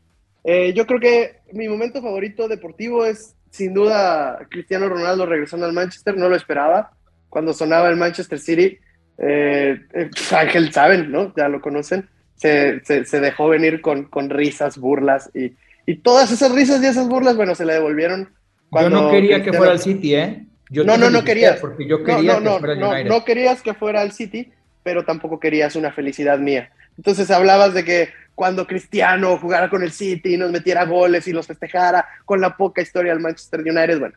Eh, 0.42 0.72
yo 0.72 0.86
creo 0.86 1.00
que 1.00 1.40
mi 1.52 1.68
momento 1.68 2.00
favorito 2.00 2.48
deportivo 2.48 3.04
es 3.04 3.36
sin 3.50 3.74
duda 3.74 4.46
Cristiano 4.50 4.88
Ronaldo 4.88 5.26
regresando 5.26 5.66
al 5.66 5.74
Manchester. 5.74 6.16
No 6.16 6.30
lo 6.30 6.36
esperaba. 6.36 6.92
Cuando 7.28 7.52
sonaba 7.52 7.90
el 7.90 7.96
Manchester 7.96 8.38
City, 8.38 8.78
eh, 9.18 9.80
eh, 9.92 10.10
Ángel 10.36 10.72
saben, 10.72 11.10
¿no? 11.10 11.32
Ya 11.36 11.48
lo 11.48 11.60
conocen. 11.60 12.08
Se, 12.36 12.80
se- 12.84 13.04
se 13.04 13.20
dejó 13.20 13.48
venir 13.48 13.80
con, 13.80 14.04
con 14.04 14.28
risas, 14.30 14.76
burlas 14.78 15.30
y, 15.34 15.52
y 15.86 15.96
todas 15.96 16.30
esas 16.32 16.52
risas 16.52 16.82
y 16.82 16.86
esas 16.86 17.08
burlas, 17.08 17.36
bueno, 17.36 17.54
se 17.54 17.64
le 17.64 17.74
devolvieron. 17.74 18.30
Yo 18.72 18.90
no 18.90 19.10
quería 19.10 19.42
que 19.42 19.52
fuera 19.52 19.72
al 19.72 19.78
City, 19.78 20.14
¿eh? 20.16 20.44
Yo 20.70 20.82
no, 20.84 20.96
no, 20.96 21.10
no 21.10 21.22
querías. 21.24 21.60
Porque 21.60 21.86
yo 21.86 22.02
quería 22.02 22.34
no, 22.34 22.40
no, 22.40 22.54
que 22.54 22.58
fuera 22.60 22.74
no, 22.74 23.04
no 23.08 23.24
querías 23.24 23.62
que 23.62 23.74
fuera 23.74 24.00
al 24.00 24.12
City, 24.12 24.50
pero 24.82 25.04
tampoco 25.04 25.38
querías 25.38 25.76
una 25.76 25.92
felicidad 25.92 26.38
mía. 26.38 26.70
Entonces 26.96 27.30
hablabas 27.30 27.74
de 27.74 27.84
que 27.84 28.08
cuando 28.34 28.66
Cristiano 28.66 29.38
jugara 29.38 29.70
con 29.70 29.84
el 29.84 29.92
City 29.92 30.34
y 30.34 30.36
nos 30.36 30.50
metiera 30.50 30.84
goles 30.86 31.28
y 31.28 31.32
los 31.32 31.46
festejara 31.46 32.04
con 32.24 32.40
la 32.40 32.56
poca 32.56 32.82
historia 32.82 33.12
del 33.12 33.20
Manchester 33.20 33.60
United, 33.60 34.00
bueno, 34.00 34.16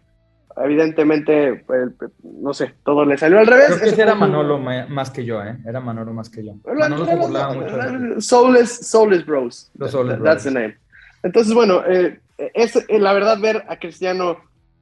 evidentemente, 0.64 1.64
pues, 1.66 1.90
no 2.24 2.54
sé, 2.54 2.74
todo 2.84 3.06
le 3.06 3.18
salió 3.18 3.40
al 3.40 3.48
revés. 3.48 3.78
Creo 3.80 3.96
que 3.96 4.02
era 4.02 4.14
un- 4.14 4.20
Manolo 4.20 4.58
ma- 4.60 4.86
más 4.88 5.10
que 5.12 5.26
yo, 5.26 5.42
¿eh? 5.44 5.58
Era 5.66 5.80
Manolo 5.80 6.14
más 6.14 6.30
que 6.30 6.46
yo. 6.46 6.54
Manolo 6.66 7.06
se 7.06 7.16
burlaba 7.16 7.54
mucho 7.54 7.78
de. 7.78 8.22
Soulless, 8.22 8.88
Soulless 8.90 9.26
Bros. 9.26 9.72
Los 9.78 9.92
Soulless 9.92 10.22
That's 10.24 10.44
the 10.44 10.52
name. 10.52 10.78
Entonces, 11.24 11.54
bueno, 11.54 11.84
eh, 11.88 12.20
es 12.54 12.76
eh, 12.76 13.00
la 13.00 13.14
verdad 13.14 13.40
ver 13.40 13.64
a 13.68 13.78
Cristiano 13.78 14.38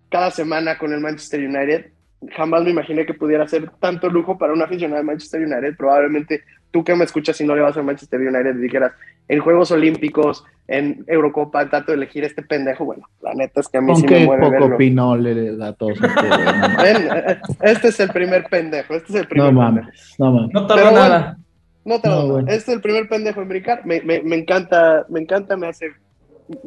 cada 0.10 0.32
semana 0.32 0.78
con 0.78 0.94
el 0.94 1.00
Manchester 1.00 1.40
United. 1.48 1.92
Jamás 2.36 2.64
me 2.64 2.72
imaginé 2.72 3.06
que 3.06 3.14
pudiera 3.14 3.48
ser 3.48 3.70
tanto 3.80 4.10
lujo 4.10 4.38
para 4.38 4.54
un 4.54 4.62
aficionado 4.62 4.98
del 4.98 5.06
Manchester 5.06 5.42
United. 5.42 5.76
Probablemente 5.78 6.44
tú 6.76 6.84
que 6.84 6.94
me 6.94 7.06
escuchas 7.06 7.40
y 7.40 7.46
no 7.46 7.56
le 7.56 7.62
vas 7.62 7.78
al 7.78 7.86
Manchester 7.86 8.20
United 8.20 8.56
dijeras, 8.56 8.92
en 9.30 9.40
Juegos 9.40 9.72
Olímpicos, 9.72 10.44
en 10.68 11.06
Eurocopa, 11.08 11.70
trato 11.70 11.94
de 11.94 11.98
elegir 12.00 12.26
este 12.26 12.42
pendejo. 12.42 12.84
Bueno, 12.84 13.08
la 13.22 13.34
neta 13.34 13.62
es 13.62 13.70
que 13.70 13.78
a 13.78 13.82
mí 13.82 13.96
sí 13.96 14.06
me 14.06 14.26
mueve 14.26 14.42
poco 14.42 14.60
verlo. 14.60 14.78
pino 14.78 15.16
le 15.16 15.56
da. 15.56 15.74
Ven, 15.80 17.08
eh, 17.16 17.40
Este 17.62 17.88
es 17.88 18.00
el 18.02 18.10
primer 18.10 18.44
pendejo. 18.50 18.94
Este 18.94 19.14
es 19.14 19.20
el 19.22 19.28
primer 19.30 19.54
No 19.54 19.62
pendejo. 19.62 19.86
mames, 19.86 20.16
no 20.20 20.32
mames. 20.34 20.54
No 20.54 20.68
tardó 20.68 20.82
Pero 20.84 20.92
bueno, 20.92 21.08
nada. 21.10 21.38
No 21.86 22.02
te 22.02 22.10
lo 22.10 22.16
No, 22.16 22.22
doy. 22.24 22.32
bueno. 22.32 22.48
Este 22.50 22.72
es 22.72 22.76
el 22.76 22.82
primer 22.82 23.08
pendejo 23.08 23.42
en 23.42 23.48
brincar. 23.48 23.86
Me, 23.86 24.02
me- 24.02 24.22
me 24.22 24.36
encanta, 24.36 25.06
me 25.08 25.22
encanta, 25.22 25.56
me 25.56 25.68
hace, 25.68 25.94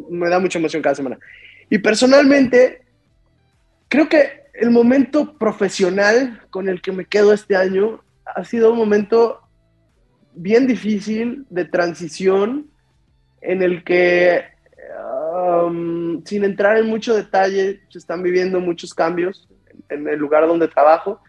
me 0.08 0.30
da 0.30 0.38
mucha 0.40 0.58
emoción 0.58 0.80
cada 0.82 0.94
semana. 0.94 1.18
Y 1.68 1.76
personalmente, 1.80 2.80
creo 3.88 4.08
que 4.08 4.44
el 4.54 4.70
momento 4.70 5.34
profesional 5.36 6.40
con 6.48 6.70
el 6.70 6.80
que 6.80 6.92
me 6.92 7.04
quedo 7.04 7.34
este 7.34 7.56
año 7.56 8.00
ha 8.24 8.42
sido 8.44 8.72
un 8.72 8.78
momento 8.78 9.40
bien 10.38 10.66
difícil 10.66 11.44
de 11.50 11.64
transición 11.64 12.70
en 13.40 13.62
el 13.62 13.84
que, 13.84 14.44
um, 15.66 16.24
sin 16.24 16.44
entrar 16.44 16.76
en 16.78 16.86
mucho 16.86 17.14
detalle, 17.14 17.80
se 17.88 17.98
están 17.98 18.22
viviendo 18.22 18.60
muchos 18.60 18.94
cambios 18.94 19.48
en 19.88 20.08
el 20.08 20.18
lugar 20.18 20.46
donde 20.46 20.68
trabajo. 20.68 21.20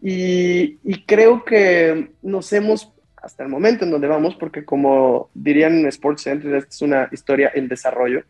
Y, 0.00 0.78
creo 1.06 1.44
que 1.44 2.10
nos 2.22 2.52
hemos, 2.52 2.92
hasta 3.16 3.44
el 3.44 3.48
momento 3.48 3.84
en 3.84 3.90
donde 3.90 4.08
vamos, 4.08 4.34
porque 4.34 4.64
como 4.64 5.30
dirían 5.34 5.78
en 5.78 5.86
Sports 5.86 6.22
Center, 6.22 6.54
esta 6.54 6.70
es 6.70 6.82
una 6.82 7.08
historia 7.12 7.52
en 7.54 7.68
desarrollo, 7.68 8.24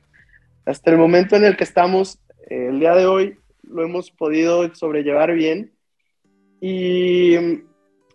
hasta 0.67 0.91
el 0.91 0.99
momento 0.99 1.35
en 1.37 1.45
el 1.45 1.57
que 1.57 1.65
estamos, 1.65 2.21
el 2.49 2.79
día 2.79 2.95
de 2.95 3.07
hoy, 3.07 3.39
lo 3.63 3.83
hemos 3.83 4.11
podido 4.11 4.73
sobrellevar 4.75 5.33
bien 5.33 5.73
y, 6.61 7.63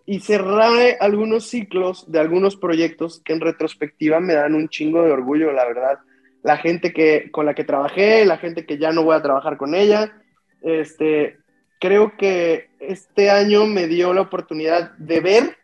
y 0.09 0.21
cerrar 0.21 0.71
algunos 1.01 1.49
ciclos 1.49 2.09
de 2.09 2.19
algunos 2.19 2.55
proyectos 2.55 3.21
que 3.25 3.33
en 3.33 3.41
retrospectiva 3.41 4.21
me 4.21 4.35
dan 4.35 4.55
un 4.55 4.69
chingo 4.69 5.03
de 5.03 5.11
orgullo, 5.11 5.51
la 5.51 5.65
verdad. 5.65 5.99
La 6.43 6.55
gente 6.55 6.93
que, 6.93 7.29
con 7.29 7.45
la 7.45 7.53
que 7.53 7.65
trabajé, 7.65 8.23
la 8.23 8.37
gente 8.37 8.65
que 8.65 8.77
ya 8.77 8.93
no 8.93 9.03
voy 9.03 9.17
a 9.17 9.21
trabajar 9.21 9.57
con 9.57 9.75
ella, 9.75 10.13
este, 10.61 11.39
creo 11.81 12.15
que 12.15 12.69
este 12.79 13.29
año 13.29 13.65
me 13.65 13.87
dio 13.87 14.13
la 14.13 14.21
oportunidad 14.21 14.91
de 14.97 15.19
ver 15.19 15.57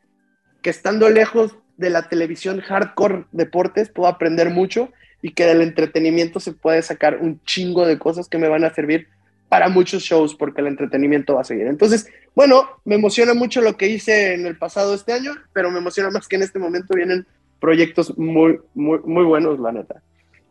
que 0.61 0.71
estando 0.71 1.09
lejos 1.09 1.55
de 1.77 1.89
la 1.89 2.09
televisión 2.09 2.59
hardcore 2.59 3.23
deportes 3.31 3.89
puedo 3.89 4.09
aprender 4.09 4.49
mucho 4.49 4.91
y 5.21 5.31
que 5.31 5.45
del 5.45 5.61
entretenimiento 5.61 6.41
se 6.41 6.51
puede 6.51 6.81
sacar 6.81 7.19
un 7.21 7.41
chingo 7.45 7.87
de 7.87 7.97
cosas 7.97 8.27
que 8.27 8.37
me 8.37 8.49
van 8.49 8.65
a 8.65 8.73
servir 8.73 9.07
para 9.49 9.69
muchos 9.69 10.03
shows 10.03 10.35
porque 10.35 10.61
el 10.61 10.67
entretenimiento 10.67 11.35
va 11.35 11.41
a 11.41 11.45
seguir. 11.45 11.67
Entonces, 11.67 12.07
bueno, 12.35 12.67
me 12.85 12.95
emociona 12.95 13.33
mucho 13.33 13.61
lo 13.61 13.77
que 13.77 13.87
hice 13.87 14.33
en 14.33 14.47
el 14.47 14.57
pasado 14.57 14.95
este 14.95 15.13
año, 15.13 15.33
pero 15.53 15.69
me 15.69 15.77
emociona 15.77 16.09
más 16.09 16.27
que 16.27 16.37
en 16.37 16.41
este 16.41 16.57
momento 16.57 16.95
vienen 16.95 17.27
proyectos 17.59 18.17
muy, 18.17 18.59
muy, 18.73 18.99
muy 19.05 19.23
buenos, 19.23 19.59
la 19.59 19.71
neta. 19.71 20.01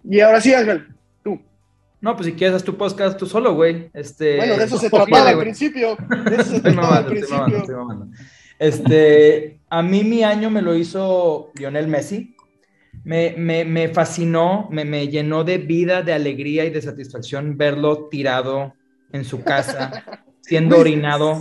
Y 0.08 0.20
ahora 0.20 0.40
sí, 0.40 0.54
Ángel, 0.54 0.86
tú. 1.22 1.40
No, 2.00 2.14
pues 2.14 2.26
si 2.26 2.32
quieres 2.32 2.56
haz 2.56 2.64
tu 2.64 2.76
podcast 2.76 3.18
tú 3.18 3.26
solo, 3.26 3.54
güey. 3.54 3.90
Este, 3.92 4.36
Bueno, 4.36 4.56
de 4.56 4.64
eso 4.64 4.78
se 4.78 4.88
trataba 4.90 5.28
al 5.28 5.38
principio. 5.38 5.96
De 6.24 6.36
eso 6.36 6.44
se 6.44 6.60
trataba 6.62 6.96
al 6.98 7.04
mamando, 7.04 7.12
estoy 7.12 7.30
mamando, 7.30 7.46
principio. 7.46 7.58
estoy 7.58 7.74
mamando. 7.74 8.06
Este, 8.58 9.60
a 9.68 9.82
mí 9.82 10.04
mi 10.04 10.22
año 10.22 10.48
me 10.48 10.62
lo 10.62 10.76
hizo 10.76 11.50
Lionel 11.54 11.88
Messi. 11.88 12.36
Me, 13.04 13.34
me, 13.36 13.64
me 13.64 13.88
fascinó, 13.88 14.68
me, 14.70 14.84
me 14.84 15.08
llenó 15.08 15.42
de 15.42 15.58
vida, 15.58 16.02
de 16.02 16.12
alegría 16.12 16.64
y 16.64 16.70
de 16.70 16.80
satisfacción 16.80 17.56
verlo 17.56 18.08
tirado 18.08 18.74
en 19.12 19.24
su 19.24 19.42
casa, 19.42 20.04
siendo 20.40 20.76
Güey, 20.76 20.92
orinado 20.94 21.40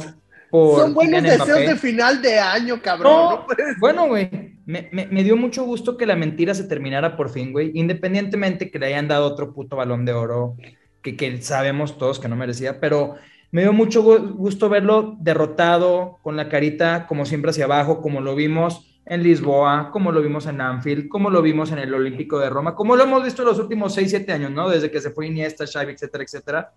por 0.49 0.81
Son 0.81 0.93
buenos 0.93 1.23
deseos 1.23 1.59
de 1.59 1.75
final 1.77 2.21
de 2.21 2.37
año, 2.39 2.81
cabrón. 2.81 3.11
No, 3.13 3.31
No 3.31 3.45
bueno, 3.79 4.07
güey, 4.07 4.29
me, 4.65 4.89
me- 4.91 5.07
me 5.07 5.23
dio 5.23 5.37
mucho 5.37 5.63
gusto 5.63 5.95
que 5.97 6.05
la 6.05 6.15
mentira 6.15 6.53
se 6.53 6.65
terminara 6.65 7.15
por 7.15 7.29
fin, 7.29 7.51
güey, 7.53 7.71
independientemente 7.73 8.69
que 8.69 8.77
le 8.79 8.87
hayan 8.87 9.07
dado 9.07 9.25
otro 9.27 9.53
puto 9.53 9.75
balón 9.77 10.03
de 10.05 10.13
oro, 10.13 10.55
que, 11.01 11.15
que 11.15 11.41
sabemos 11.41 11.97
todos 11.97 12.19
que 12.19 12.27
no 12.27 12.35
merecía, 12.35 12.79
pero 12.79 13.15
me 13.51 13.61
dio 13.63 13.73
mucho 13.73 14.03
gu- 14.03 14.33
gusto 14.33 14.69
verlo 14.69 15.15
derrotado, 15.19 16.19
con 16.21 16.35
la 16.37 16.49
carita 16.49 17.07
como 17.07 17.25
siempre 17.25 17.51
hacia 17.51 17.65
abajo, 17.65 18.01
como 18.01 18.21
lo 18.21 18.35
vimos 18.35 18.87
en 19.05 19.23
Lisboa, 19.23 19.89
como 19.91 20.11
lo 20.11 20.21
vimos 20.21 20.45
en 20.45 20.61
Anfield, 20.61 21.07
como 21.09 21.29
lo 21.29 21.41
vimos 21.41 21.71
en 21.71 21.79
el 21.79 21.93
Olímpico 21.93 22.39
de 22.39 22.49
Roma, 22.49 22.75
como 22.75 22.95
lo 22.95 23.03
hemos 23.03 23.23
visto 23.23 23.41
en 23.41 23.47
los 23.47 23.57
últimos 23.59 23.93
6, 23.95 24.09
7 24.09 24.31
años, 24.33 24.51
¿no? 24.51 24.69
Desde 24.69 24.91
que 24.91 25.01
se 25.01 25.09
fue 25.09 25.27
Iniesta, 25.27 25.65
Xavi, 25.65 25.93
etcétera, 25.93 26.23
etcétera. 26.23 26.71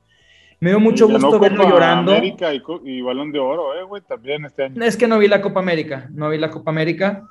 Me 0.65 0.71
dio 0.71 0.81
mucho 0.81 1.07
gusto 1.07 1.39
verlo 1.39 1.69
llorando. 1.69 2.13
América 2.13 2.55
y, 2.55 2.61
co- 2.63 2.81
y 2.83 3.03
Balón 3.03 3.31
de 3.33 3.39
Oro, 3.39 3.75
eh, 3.79 3.83
güey, 3.83 4.01
también 4.01 4.47
este 4.47 4.63
año. 4.65 4.83
Es 4.83 4.97
que 4.97 5.07
no 5.07 5.19
vi 5.19 5.29
la 5.29 5.43
Copa 5.43 5.61
América, 5.61 6.09
no 6.15 6.31
vi 6.31 6.39
la 6.39 6.51
Copa 6.51 6.71
América, 6.71 7.25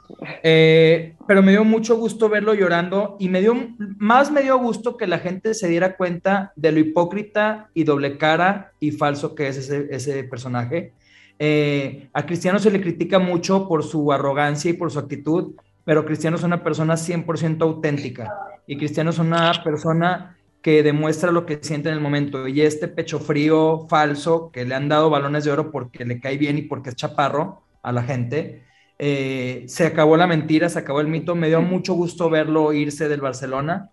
eh, 0.43 1.15
pero 1.27 1.41
me 1.41 1.51
dio 1.53 1.63
mucho 1.63 1.97
gusto 1.97 2.29
verlo 2.29 2.53
llorando 2.53 3.15
y 3.19 3.29
me 3.29 3.41
dio, 3.41 3.55
más 3.97 4.29
me 4.31 4.43
dio 4.43 4.59
gusto 4.59 4.97
que 4.97 5.07
la 5.07 5.17
gente 5.17 5.55
se 5.55 5.67
diera 5.67 5.95
cuenta 5.97 6.53
de 6.55 6.73
lo 6.73 6.79
hipócrita 6.79 7.71
y 7.73 7.85
doble 7.85 8.19
cara 8.19 8.73
y 8.79 8.91
falso 8.91 9.33
que 9.33 9.47
es 9.47 9.57
ese, 9.57 9.87
ese 9.89 10.23
personaje. 10.25 10.93
Eh, 11.39 12.09
a 12.13 12.27
Cristiano 12.27 12.59
se 12.59 12.69
le 12.69 12.81
critica 12.81 13.17
mucho 13.17 13.67
por 13.67 13.81
su 13.83 14.11
arrogancia 14.11 14.69
y 14.69 14.73
por 14.73 14.91
su 14.91 14.99
actitud, 14.99 15.55
pero 15.85 16.05
Cristiano 16.05 16.37
es 16.37 16.43
una 16.43 16.63
persona 16.63 16.93
100% 16.93 17.63
auténtica 17.63 18.31
y 18.67 18.77
Cristiano 18.77 19.09
es 19.09 19.17
una 19.17 19.51
persona 19.63 20.37
que 20.63 20.81
demuestra 20.81 21.31
lo 21.31 21.45
que 21.45 21.59
siente 21.61 21.89
en 21.89 21.95
el 21.95 22.01
momento. 22.01 22.47
Y 22.47 22.61
este 22.61 22.87
pecho 22.87 23.19
frío 23.19 23.85
falso 23.89 24.49
que 24.51 24.65
le 24.65 24.73
han 24.73 24.89
dado 24.89 25.11
balones 25.11 25.43
de 25.43 25.51
oro 25.51 25.69
porque 25.69 26.05
le 26.05 26.19
cae 26.19 26.37
bien 26.37 26.57
y 26.57 26.63
porque 26.63 26.89
es 26.89 26.95
chaparro 26.95 27.61
a 27.83 27.91
la 27.91 28.01
gente, 28.01 28.63
eh, 28.97 29.65
se 29.67 29.85
acabó 29.85 30.15
la 30.17 30.25
mentira, 30.25 30.69
se 30.69 30.79
acabó 30.79 31.01
el 31.01 31.07
mito. 31.09 31.35
Me 31.35 31.49
dio 31.49 31.61
mucho 31.61 31.93
gusto 31.93 32.29
verlo 32.29 32.73
irse 32.73 33.09
del 33.09 33.21
Barcelona. 33.21 33.89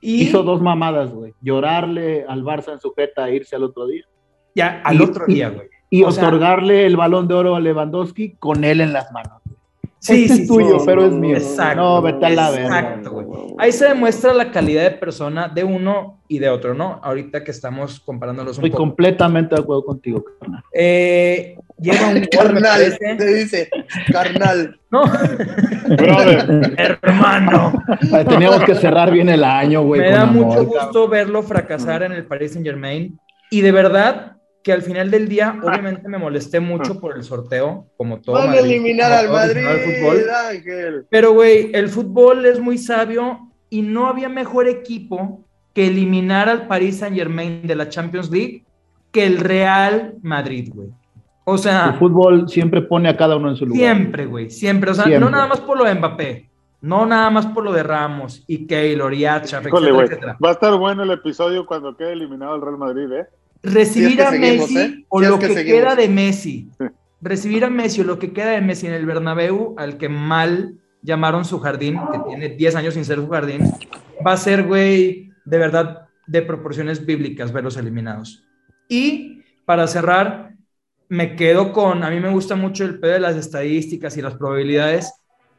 Y 0.00 0.22
Hizo 0.22 0.42
dos 0.42 0.60
mamadas, 0.62 1.10
güey. 1.12 1.34
Llorarle 1.40 2.24
al 2.26 2.42
Barça 2.42 2.72
en 2.72 2.80
su 2.80 2.92
jeta 2.94 3.28
e 3.28 3.36
irse 3.36 3.54
al 3.54 3.62
otro 3.64 3.86
día. 3.86 4.04
ya 4.54 4.80
al 4.84 4.96
y- 4.96 5.02
otro 5.04 5.26
día, 5.26 5.50
güey. 5.50 5.68
Y 5.90 5.98
sea- 6.10 6.26
otorgarle 6.26 6.84
el 6.86 6.96
balón 6.96 7.28
de 7.28 7.34
oro 7.34 7.54
a 7.54 7.60
Lewandowski 7.60 8.32
con 8.38 8.64
él 8.64 8.80
en 8.80 8.92
las 8.92 9.12
manos. 9.12 9.37
Sí, 10.00 10.22
este 10.24 10.36
sí, 10.36 10.42
es 10.42 10.48
tuyo, 10.48 10.78
sí, 10.78 10.84
pero 10.86 11.04
es 11.06 11.12
mío. 11.12 11.36
exacto, 11.36 11.80
no, 11.82 12.02
vete 12.02 12.26
a 12.26 12.30
la 12.30 12.50
verga. 12.50 12.66
Exacto, 12.78 13.10
güey. 13.10 13.26
Ahí 13.58 13.72
se 13.72 13.88
demuestra 13.88 14.32
la 14.32 14.50
calidad 14.52 14.82
de 14.84 14.92
persona 14.92 15.48
de 15.48 15.64
uno 15.64 16.20
y 16.28 16.38
de 16.38 16.48
otro, 16.48 16.72
¿no? 16.74 17.00
Ahorita 17.02 17.42
que 17.42 17.50
estamos 17.50 17.98
comparándolos 18.00 18.58
un 18.58 18.64
Estoy 18.64 18.70
poco. 18.70 18.82
completamente 18.84 19.54
de 19.56 19.60
acuerdo 19.60 19.84
contigo, 19.84 20.24
carnal. 20.40 20.62
Eh, 20.72 21.56
lleva 21.80 22.08
un 22.08 22.20
Carnal, 22.30 22.96
te 22.98 23.34
dice, 23.34 23.68
carnal. 24.12 24.78
No, 24.90 25.02
Brother, 25.96 26.74
hermano. 27.02 27.72
Teníamos 28.28 28.62
que 28.64 28.74
cerrar 28.76 29.10
bien 29.10 29.28
el 29.28 29.42
año, 29.44 29.82
güey. 29.82 30.00
Me 30.00 30.06
con 30.08 30.14
da 30.16 30.22
amor, 30.22 30.44
mucho 30.46 30.58
cabrón. 30.58 30.84
gusto 30.84 31.08
verlo 31.08 31.42
fracasar 31.42 32.02
en 32.04 32.12
el 32.12 32.24
Paris 32.24 32.52
Saint 32.52 32.66
Germain. 32.66 33.18
Y 33.50 33.62
de 33.62 33.72
verdad 33.72 34.36
que 34.68 34.74
al 34.74 34.82
final 34.82 35.10
del 35.10 35.30
día, 35.30 35.58
obviamente 35.62 36.06
me 36.10 36.18
molesté 36.18 36.60
mucho 36.60 37.00
por 37.00 37.16
el 37.16 37.22
sorteo, 37.24 37.86
como 37.96 38.20
todo. 38.20 38.36
Van 38.36 38.48
a 38.48 38.56
Madrid, 38.56 38.70
eliminar 38.74 39.10
al 39.10 39.30
Madrid, 39.30 39.62
fútbol. 39.64 40.18
Ángel. 40.50 41.06
Pero, 41.08 41.32
güey, 41.32 41.70
el 41.72 41.88
fútbol 41.88 42.44
es 42.44 42.60
muy 42.60 42.76
sabio 42.76 43.48
y 43.70 43.80
no 43.80 44.08
había 44.08 44.28
mejor 44.28 44.68
equipo 44.68 45.42
que 45.72 45.86
eliminar 45.86 46.50
al 46.50 46.66
Paris 46.66 46.98
Saint 46.98 47.16
Germain 47.16 47.66
de 47.66 47.76
la 47.76 47.88
Champions 47.88 48.30
League 48.30 48.66
que 49.10 49.24
el 49.24 49.38
Real 49.38 50.16
Madrid, 50.20 50.70
güey. 50.74 50.88
O 51.44 51.54
El 51.54 51.58
sea, 51.60 51.96
fútbol 51.98 52.46
siempre 52.46 52.82
pone 52.82 53.08
a 53.08 53.16
cada 53.16 53.36
uno 53.36 53.48
en 53.48 53.56
su 53.56 53.64
lugar. 53.64 53.80
siempre, 53.80 54.26
güey, 54.26 54.50
siempre. 54.50 54.90
O 54.90 54.94
sea, 54.94 55.04
Siempre. 55.04 55.24
no 55.24 55.30
nada 55.34 55.46
más 55.46 55.62
por 55.62 55.78
lo 55.78 55.84
de 55.84 55.94
Mbappé, 55.94 56.50
no 56.82 57.06
nada 57.06 57.30
más 57.30 57.46
por 57.46 57.64
lo 57.64 57.72
de 57.72 57.82
Ramos 57.82 58.44
y 58.46 58.66
Keylor 58.66 59.14
y 59.14 59.24
etcétera, 59.24 59.70
etcétera. 60.04 60.36
Va 60.44 60.50
a 60.50 60.52
estar 60.52 60.76
bueno 60.76 61.04
el 61.04 61.10
episodio 61.10 61.64
cuando 61.64 61.96
quede 61.96 62.12
eliminado 62.12 62.54
el 62.54 62.60
Real 62.60 62.76
Madrid, 62.76 63.10
¿eh? 63.12 63.26
Recibir 63.62 64.12
Si 64.12 64.12
es 64.12 64.16
que 64.16 64.22
a 64.22 64.30
seguimos, 64.30 64.70
Messi 64.70 64.78
¿eh? 64.78 65.04
o 65.08 65.20
Si 65.20 65.26
lo 65.28 65.38
que 65.38 65.64
queda 65.64 65.94
de 65.94 66.08
Messi. 66.08 66.70
Recibir 67.20 67.64
a 67.64 67.70
Messi 67.70 68.00
o 68.00 68.04
lo 68.04 68.18
que 68.18 68.32
queda 68.32 68.50
de 68.50 68.60
Messi 68.60 68.86
en 68.86 68.92
el 68.92 69.06
Bernabéu, 69.06 69.74
al 69.78 69.98
que 69.98 70.08
mal 70.08 70.74
llamaron 71.02 71.44
su 71.44 71.58
jardín, 71.58 71.98
que 72.12 72.18
tiene 72.28 72.48
10 72.50 72.76
años 72.76 72.94
sin 72.94 73.04
ser 73.04 73.18
su 73.18 73.28
jardín, 73.28 73.62
va 74.24 74.32
a 74.32 74.36
ser, 74.36 74.64
güey, 74.64 75.30
de 75.44 75.58
verdad, 75.58 76.08
de 76.26 76.42
proporciones 76.42 77.04
bíblicas 77.04 77.52
verlos 77.52 77.76
eliminados. 77.76 78.44
Y 78.88 79.42
para 79.64 79.86
cerrar, 79.86 80.54
me 81.08 81.36
quedo 81.36 81.72
con, 81.72 82.04
a 82.04 82.10
mí 82.10 82.20
me 82.20 82.30
gusta 82.30 82.54
mucho 82.54 82.84
el 82.84 82.98
pedo 82.98 83.12
de 83.12 83.20
las 83.20 83.36
estadísticas 83.36 84.16
y 84.16 84.22
las 84.22 84.34
probabilidades. 84.34 85.12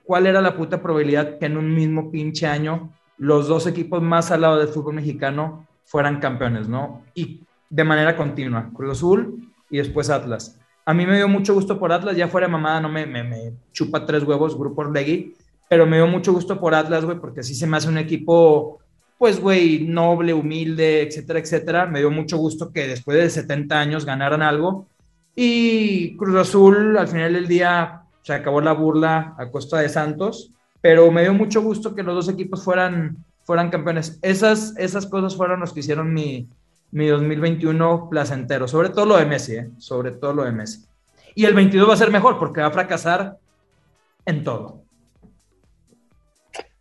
¿Cuál 0.04 0.28
era 0.28 0.42
la 0.42 0.56
puta 0.56 0.82
probabilidad 0.82 1.38
que 1.38 1.48
en 1.48 1.58
un 1.58 1.74
mismo 1.74 2.12
pinche 2.12 2.48
año 2.48 2.94
los 3.18 3.48
dos 3.48 3.68
equipos 3.68 4.02
más 4.02 4.32
al 4.32 4.42
lado 4.42 4.58
del 4.58 4.70
fútbol 4.70 4.96
mexicano 4.96 5.68
fueran 5.86 6.20
campeones, 6.20 6.68
¿no? 6.68 7.04
Y 7.14 7.42
de 7.70 7.84
manera 7.84 8.16
continua, 8.16 8.70
Cruz 8.74 8.98
Azul 8.98 9.52
y 9.70 9.78
después 9.78 10.10
Atlas. 10.10 10.60
A 10.86 10.94
mí 10.94 11.06
me 11.06 11.18
dio 11.18 11.28
mucho 11.28 11.54
gusto 11.54 11.78
por 11.78 11.92
Atlas, 11.92 12.18
ya 12.18 12.28
fuera 12.28 12.48
de 12.48 12.52
mamada, 12.52 12.82
no 12.82 12.90
me, 12.90 13.54
chupa 13.72 14.06
tres 14.06 14.24
huevos, 14.24 14.58
Grupo 14.58 14.82
Orlegui, 14.82 15.36
pero 15.70 15.86
me 15.86 15.98
dio 15.98 16.08
mucho 16.08 16.34
gusto 16.34 16.60
por 16.60 16.74
Atlas, 16.74 17.06
güey, 17.06 17.20
porque 17.20 17.42
así 17.42 17.54
se 17.54 17.68
me 17.68 17.78
hace 17.78 17.88
un 17.88 18.00
equipo, 18.00 18.80
pues, 19.20 19.40
güey, 19.40 19.86
noble, 19.86 20.34
humilde, 20.34 21.04
etcétera, 21.04 21.40
etcétera. 21.40 21.86
Me 21.86 22.00
dio 22.00 22.10
mucho 22.10 22.38
gusto 22.38 22.72
que 22.72 22.88
después 22.88 23.20
de 23.20 23.30
70 23.30 23.80
años 23.80 24.04
ganaran 24.04 24.42
algo. 24.42 24.88
Y 25.36 26.18
Cruz 26.18 26.36
Azul, 26.38 26.98
al 26.98 27.08
final 27.08 27.34
del 27.34 27.48
día, 27.48 28.02
se 28.24 28.34
acabó 28.34 28.60
la 28.60 28.74
burla 28.74 29.36
a 29.38 29.52
costa 29.52 29.78
de 29.78 29.90
Santos, 29.90 30.52
pero 30.82 31.12
me 31.12 31.22
dio 31.22 31.36
mucho 31.36 31.62
gusto 31.62 31.94
que 31.94 32.02
los 32.02 32.16
dos 32.16 32.30
equipos 32.30 32.64
fueran, 32.64 33.24
fueran 33.44 33.70
campeones. 33.70 34.18
Esas, 34.24 34.76
esas 34.78 35.06
cosas 35.06 35.36
fueron 35.36 35.60
los 35.60 35.72
que 35.72 35.82
hicieron 35.82 36.12
mi, 36.12 36.48
mi 36.92 37.08
2021 37.08 38.08
placentero, 38.10 38.68
sobre 38.68 38.90
todo 38.90 39.06
lo 39.06 39.18
de 39.18 39.26
Messi, 39.26 39.56
¿eh? 39.56 39.70
sobre 39.78 40.12
todo 40.12 40.34
lo 40.34 40.44
de 40.44 40.52
Messi. 40.52 40.86
Y 41.36 41.46
el 41.46 41.54
22 41.54 41.88
va 41.90 41.94
a 41.94 41.98
ser 41.98 42.12
mejor 42.12 42.40
porque 42.40 42.62
va 42.62 42.68
a 42.68 42.72
fracasar 42.72 43.38
en 44.26 44.44
todo. 44.44 44.84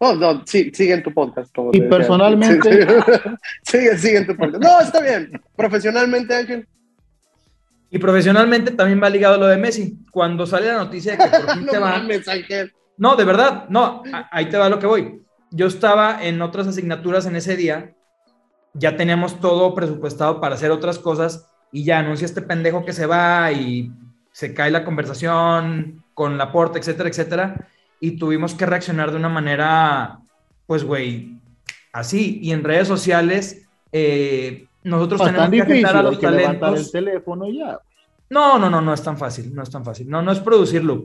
No, 0.01 0.15
no, 0.15 0.43
sí, 0.47 0.71
sigue 0.73 0.95
en 0.95 1.03
tu 1.03 1.13
podcast. 1.13 1.55
como 1.55 1.71
Y 1.73 1.81
te 1.81 1.87
personalmente- 1.89 2.87
Sí, 2.87 3.03
sí. 3.03 3.31
sigue, 3.63 3.99
sigue 3.99 4.17
en 4.19 4.27
tu 4.27 4.37
podcast. 4.37 4.63
No, 4.63 4.81
está 4.81 5.01
bien. 5.01 5.33
Profesionalmente, 5.57 6.35
Ángel. 6.35 6.69
Y 7.91 7.99
profesionalmente 7.99 8.71
también 8.73 9.03
va 9.03 9.11
ligado 9.11 9.35
a 9.35 9.39
lo 9.39 9.47
de 9.47 9.57
Messi. 9.57 9.99
Cuando 10.11 10.47
sale 10.47 10.67
la 10.67 10.79
noticia 10.79 11.13
de 11.13 11.19
que 11.19 11.25
por 11.31 11.55
fin 11.55 11.67
No 11.67 11.73
se 11.73 11.79
va, 11.79 11.91
mames, 11.91 12.29
Ángel. 12.29 12.73
No, 12.97 13.17
de 13.17 13.25
verdad, 13.25 13.67
no, 13.69 14.03
ahí 14.31 14.49
te 14.49 14.57
va 14.57 14.69
lo 14.69 14.79
que 14.79 14.87
voy. 14.87 15.23
Yo 15.51 15.67
estaba 15.67 16.23
en 16.25 16.43
otras 16.43 16.67
asignaturas 16.67 17.27
en 17.27 17.37
ese 17.37 17.57
día, 17.57 17.95
ya 18.75 18.97
teníamos 18.97 19.41
todo 19.41 19.75
presupuestado 19.75 20.41
para 20.41 20.55
hacer 20.55 20.71
otras 20.71 20.99
cosas 20.99 21.47
y 21.73 21.85
ya 21.85 21.99
anuncia 21.99 22.25
este 22.25 22.43
pendejo 22.43 22.85
que 22.85 22.93
se 22.93 23.07
va 23.07 23.53
y 23.53 23.93
se 24.33 24.55
cae 24.55 24.71
la 24.71 24.85
conversación 24.85 26.05
con 26.15 26.39
la 26.39 26.53
porta, 26.53 26.79
etcétera, 26.79 27.09
etcétera, 27.09 27.69
y 28.01 28.13
tuvimos 28.19 28.55
que 28.55 28.67
reaccionar 28.67 29.11
de 29.11 29.17
una 29.17 29.29
manera, 29.29 30.21
pues, 30.67 30.85
güey, 30.85 31.39
así. 31.93 32.39
Y 32.43 32.53
en 32.53 32.65
redes 32.65 32.89
sociales, 32.89 33.67
eh, 33.93 34.67
nosotros 34.85 35.23
tenemos 35.23 35.49
que 35.51 35.57
difícil, 35.57 35.85
agitar 35.85 35.97
a 35.97 36.03
los 36.03 36.19
que 36.19 36.31
levantar 36.31 36.53
el 36.53 36.61
talentos. 36.61 36.93
teléfono 36.93 37.49
ya. 37.51 37.79
No, 38.31 38.59
no, 38.59 38.71
no, 38.71 38.81
no 38.81 38.93
es 38.95 39.03
tan 39.03 39.17
fácil, 39.19 39.55
no 39.55 39.63
es 39.63 39.71
tan 39.71 39.85
fácil. 39.85 40.09
No, 40.09 40.23
no 40.23 40.33
es 40.33 40.39
producirlo. 40.41 41.05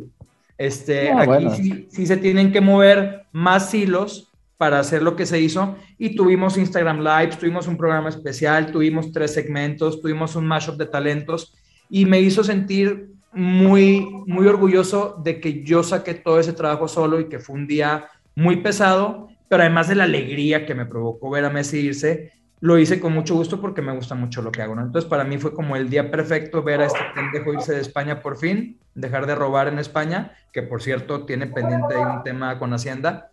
Este, 0.57 1.11
No, 1.11 1.19
aquí 1.19 1.27
bueno. 1.27 1.55
sí, 1.55 1.87
sí 1.89 2.05
se 2.05 2.17
tienen 2.17 2.51
que 2.51 2.61
mover 2.61 3.25
más 3.31 3.73
hilos 3.73 4.31
para 4.63 4.79
hacer 4.79 5.03
lo 5.03 5.17
que 5.17 5.25
se 5.25 5.41
hizo. 5.41 5.75
Y 5.97 6.15
tuvimos 6.15 6.57
Instagram 6.57 7.01
Lives, 7.01 7.37
tuvimos 7.37 7.67
un 7.67 7.75
programa 7.75 8.07
especial, 8.07 8.71
tuvimos 8.71 9.11
tres 9.11 9.33
segmentos, 9.33 9.99
tuvimos 9.99 10.37
un 10.37 10.45
mashup 10.45 10.77
de 10.77 10.85
talentos. 10.85 11.53
Y 11.89 12.05
me 12.05 12.21
hizo 12.21 12.45
sentir 12.45 13.09
muy, 13.33 14.07
muy 14.25 14.47
orgulloso 14.47 15.21
de 15.21 15.41
que 15.41 15.63
yo 15.65 15.83
saqué 15.83 16.13
todo 16.13 16.39
ese 16.39 16.53
trabajo 16.53 16.87
solo 16.87 17.19
y 17.19 17.27
que 17.27 17.39
fue 17.39 17.57
un 17.57 17.67
día 17.67 18.05
muy 18.35 18.61
pesado, 18.61 19.27
pero 19.49 19.63
además 19.63 19.89
de 19.89 19.95
la 19.95 20.05
alegría 20.05 20.65
que 20.65 20.75
me 20.75 20.85
provocó 20.85 21.29
ver 21.29 21.43
a 21.43 21.49
Messi 21.49 21.79
irse, 21.79 22.31
lo 22.61 22.77
hice 22.77 23.01
con 23.01 23.11
mucho 23.11 23.35
gusto 23.35 23.59
porque 23.59 23.81
me 23.81 23.93
gusta 23.93 24.15
mucho 24.15 24.41
lo 24.41 24.49
que 24.49 24.61
hago, 24.61 24.75
¿no? 24.75 24.83
Entonces 24.83 25.09
para 25.09 25.25
mí 25.25 25.39
fue 25.39 25.53
como 25.53 25.75
el 25.75 25.89
día 25.89 26.09
perfecto 26.09 26.63
ver 26.63 26.79
a 26.79 26.85
este 26.85 27.01
pendejo 27.13 27.51
irse 27.51 27.73
de 27.73 27.81
España 27.81 28.21
por 28.21 28.37
fin, 28.37 28.79
dejar 28.95 29.27
de 29.27 29.35
robar 29.35 29.67
en 29.67 29.77
España, 29.77 30.31
que 30.53 30.63
por 30.63 30.81
cierto 30.81 31.25
tiene 31.25 31.47
pendiente 31.47 31.95
ahí 31.95 32.15
un 32.15 32.23
tema 32.23 32.57
con 32.59 32.71
Hacienda, 32.73 33.32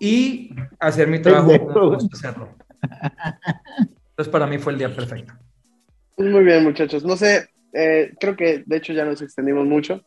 y 0.00 0.50
hacer 0.78 1.08
mi 1.08 1.20
trabajo 1.20 1.48
Pendejo, 1.48 1.66
como 1.72 1.80
me 1.80 1.86
güey. 1.88 1.98
gusta 2.00 2.16
hacerlo. 2.28 2.48
Entonces 4.10 4.28
para 4.32 4.46
mí 4.46 4.58
fue 4.58 4.72
el 4.72 4.78
día 4.78 4.94
perfecto. 4.94 5.32
Pues 6.16 6.30
Muy 6.30 6.44
bien, 6.44 6.64
muchachos. 6.64 7.04
No 7.04 7.16
sé, 7.16 7.48
eh, 7.72 8.12
creo 8.18 8.36
que 8.36 8.62
de 8.66 8.76
hecho 8.76 8.92
ya 8.92 9.04
nos 9.04 9.20
extendimos 9.22 9.66
mucho. 9.66 10.02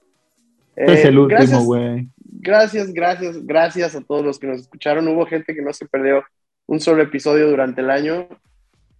Es 0.76 1.03
Eh, 1.06 1.07
el 1.10 1.18
último, 1.20 1.38
gracias- 1.40 1.64
güey. 1.66 2.10
Gracias, 2.41 2.94
gracias, 2.94 3.45
gracias 3.45 3.95
a 3.95 4.02
todos 4.02 4.24
los 4.26 4.40
que 4.40 4.48
nos 4.48 4.61
escucharon. 4.61 5.07
Hubo 5.07 5.26
gente 5.26 5.53
que 5.53 5.61
no 5.61 5.74
se 5.74 5.86
perdió 5.88 6.24
un 6.68 6.80
solo 6.80 7.03
episodio 7.03 7.49
durante 7.49 7.82
el 7.82 7.90
año. 7.90 8.28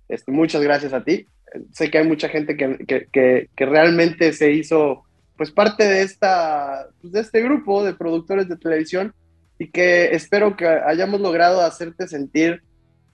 Este, 0.10 0.32
muchas 0.32 0.62
gracias 0.62 0.92
a 0.94 1.04
ti. 1.04 1.26
Sé 1.72 1.90
que 1.90 2.00
hay 2.00 2.08
mucha 2.08 2.28
gente 2.30 2.58
que, 2.58 2.78
que- 2.86 3.08
que- 3.12 3.50
que 3.56 3.66
realmente 3.66 4.34
se 4.34 4.52
hizo 4.52 5.04
pues 5.38 5.52
parte 5.52 5.86
de, 5.86 6.02
esta, 6.02 6.88
pues, 7.00 7.14
de 7.14 7.22
este 7.22 7.42
grupo 7.42 7.82
de 7.84 7.94
productores 7.94 8.50
de 8.50 8.58
televisión 8.58 9.14
y 9.60 9.70
que 9.72 10.16
espero 10.16 10.56
que 10.58 10.66
hayamos 10.68 11.20
logrado 11.22 11.62
hacerte 11.62 12.08
sentir 12.08 12.62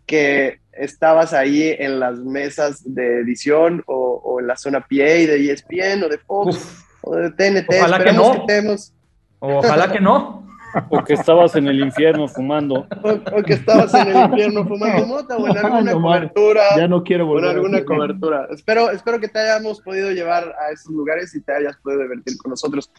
que 0.05 0.59
estabas 0.72 1.34
ahí 1.34 1.76
en 1.80 1.99
las 1.99 2.19
mesas 2.19 2.81
de 2.85 3.22
edición 3.22 3.84
o, 3.88 4.22
o 4.23 4.39
en 4.39 4.47
la 4.47 4.55
zona 4.55 4.81
PA 4.81 4.88
de 4.95 5.51
ESPN 5.51 6.03
o 6.03 6.09
de 6.09 6.19
Fox 6.19 6.55
Uf, 6.55 6.84
o 7.01 7.15
de 7.15 7.31
TNT. 7.31 7.67
Ojalá 7.80 7.97
que 7.97 8.03
Esperemos 8.09 8.27
no. 8.27 8.34
que 8.34 8.47
te 8.47 8.57
hemos- 8.59 8.93
ojalá 9.39 9.91
que 9.91 9.99
no. 9.99 10.43
O 10.89 11.01
que 11.05 11.13
estabas 11.13 11.55
en 11.55 11.69
el 11.69 11.80
infierno 11.80 12.27
fumando. 12.27 12.85
O, 13.01 13.09
o 13.11 13.43
que 13.43 13.53
estabas 13.53 13.93
en 13.93 14.09
el 14.09 14.26
infierno 14.30 14.65
fumando 14.67 15.07
mota 15.07 15.38
o 15.38 15.47
en 15.47 15.57
alguna 15.65 15.91
No 15.93 16.01
cobertura. 16.01 16.61
Ya 16.76 16.85
no 16.89 17.01
quiero 17.01 17.23
o 17.23 17.27
en 17.27 17.34
volver. 17.34 17.47
a 17.49 17.51
alguna 17.53 17.85
cobertura. 17.85 18.47
Espero, 18.51 18.91
espero 18.91 19.17
que 19.22 19.30
te 19.30 19.39
hayamos 19.39 19.80
podido 19.80 20.11
llevar 20.11 20.43
a 20.43 20.73
esos 20.73 20.91
lugares 20.91 21.34
y 21.34 21.39
te 21.41 21.53
hayas 21.53 21.77
podido 21.77 22.01
divertir 22.01 22.38
con 22.39 22.49
nosotros. 22.49 22.91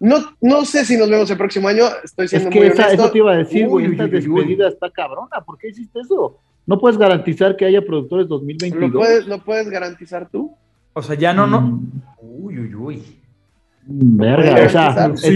No, 0.00 0.16
no 0.40 0.64
sé 0.64 0.84
si 0.84 0.96
nos 0.96 1.08
vemos 1.10 1.30
el 1.30 1.36
próximo 1.36 1.68
año, 1.68 1.84
estoy 2.02 2.24
Es 2.26 2.30
siendo 2.30 2.50
que 2.50 2.58
muy 2.58 2.68
esa, 2.68 2.84
honesto. 2.86 3.02
eso 3.02 3.12
te 3.12 3.18
iba 3.18 3.32
a 3.32 3.36
decir, 3.36 3.68
güey. 3.68 3.86
Esta 3.86 4.04
uy, 4.04 4.10
uy, 4.10 4.16
uy. 4.28 4.34
despedida 4.36 4.68
está 4.68 4.90
cabrona. 4.90 5.40
¿Por 5.44 5.58
qué 5.58 5.68
hiciste 5.68 6.00
eso? 6.00 6.38
No 6.66 6.78
puedes 6.78 6.98
garantizar 6.98 7.56
que 7.56 7.64
haya 7.64 7.84
productores 7.84 8.24
¿Lo 8.28 8.36
2022. 8.38 8.92
puedes, 8.92 9.26
¿Lo 9.26 9.38
puedes 9.38 9.68
garantizar 9.68 10.28
tú? 10.28 10.54
O 10.92 11.02
sea, 11.02 11.16
ya 11.16 11.32
no, 11.32 11.46
no. 11.46 11.60
Mm, 11.60 11.90
Uy, 12.20 12.58
uy, 12.58 12.74
uy. 12.74 13.18
Verga, 13.84 14.52
Puede 14.52 14.66
o 14.66 14.68
sea, 14.68 14.88
entonces 14.90 15.30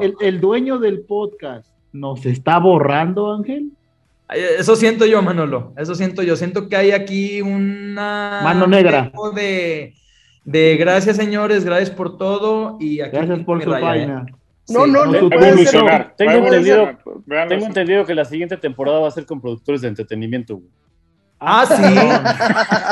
el, 0.00 0.14
el 0.20 0.40
dueño 0.40 0.78
del 0.78 1.02
podcast 1.02 1.68
nos 1.92 2.26
está 2.26 2.58
borrando, 2.58 3.32
Ángel. 3.32 3.70
Eso 4.58 4.76
siento 4.76 5.04
yo, 5.06 5.22
Manolo. 5.22 5.72
Eso 5.76 5.94
siento 5.94 6.22
yo. 6.22 6.36
Siento 6.36 6.68
que 6.68 6.76
hay 6.76 6.90
aquí 6.92 7.42
una. 7.42 8.40
Mano 8.42 8.66
negra. 8.66 9.12
De, 9.34 9.94
de 10.44 10.76
gracias, 10.76 11.16
señores. 11.16 11.64
Gracias 11.64 11.90
por 11.90 12.16
todo. 12.18 12.76
Y 12.80 13.00
aquí 13.00 13.10
Gracias 13.16 13.36
tengo 13.36 13.46
por 13.46 13.62
su 13.62 13.70
raya, 13.70 13.86
¿eh? 13.86 14.06
vaina. 14.06 14.26
No, 14.68 14.84
Sí. 14.84 14.90
no, 14.90 15.04
no, 15.06 15.12
no. 15.20 15.28
ser- 15.28 15.32
evolucionar. 15.48 16.14
Tengo 16.16 16.32
entendido- 16.46 16.86
ser- 16.86 17.48
Tengo 17.48 17.66
entendido 17.66 18.04
que 18.06 18.14
la 18.14 18.24
siguiente 18.24 18.56
temporada 18.56 19.00
va 19.00 19.08
a 19.08 19.10
ser 19.10 19.26
con 19.26 19.40
productores 19.40 19.80
de 19.82 19.88
entretenimiento. 19.88 20.56
güey. 20.56 20.68
Ah, 21.44 21.66
sí. 21.66 21.82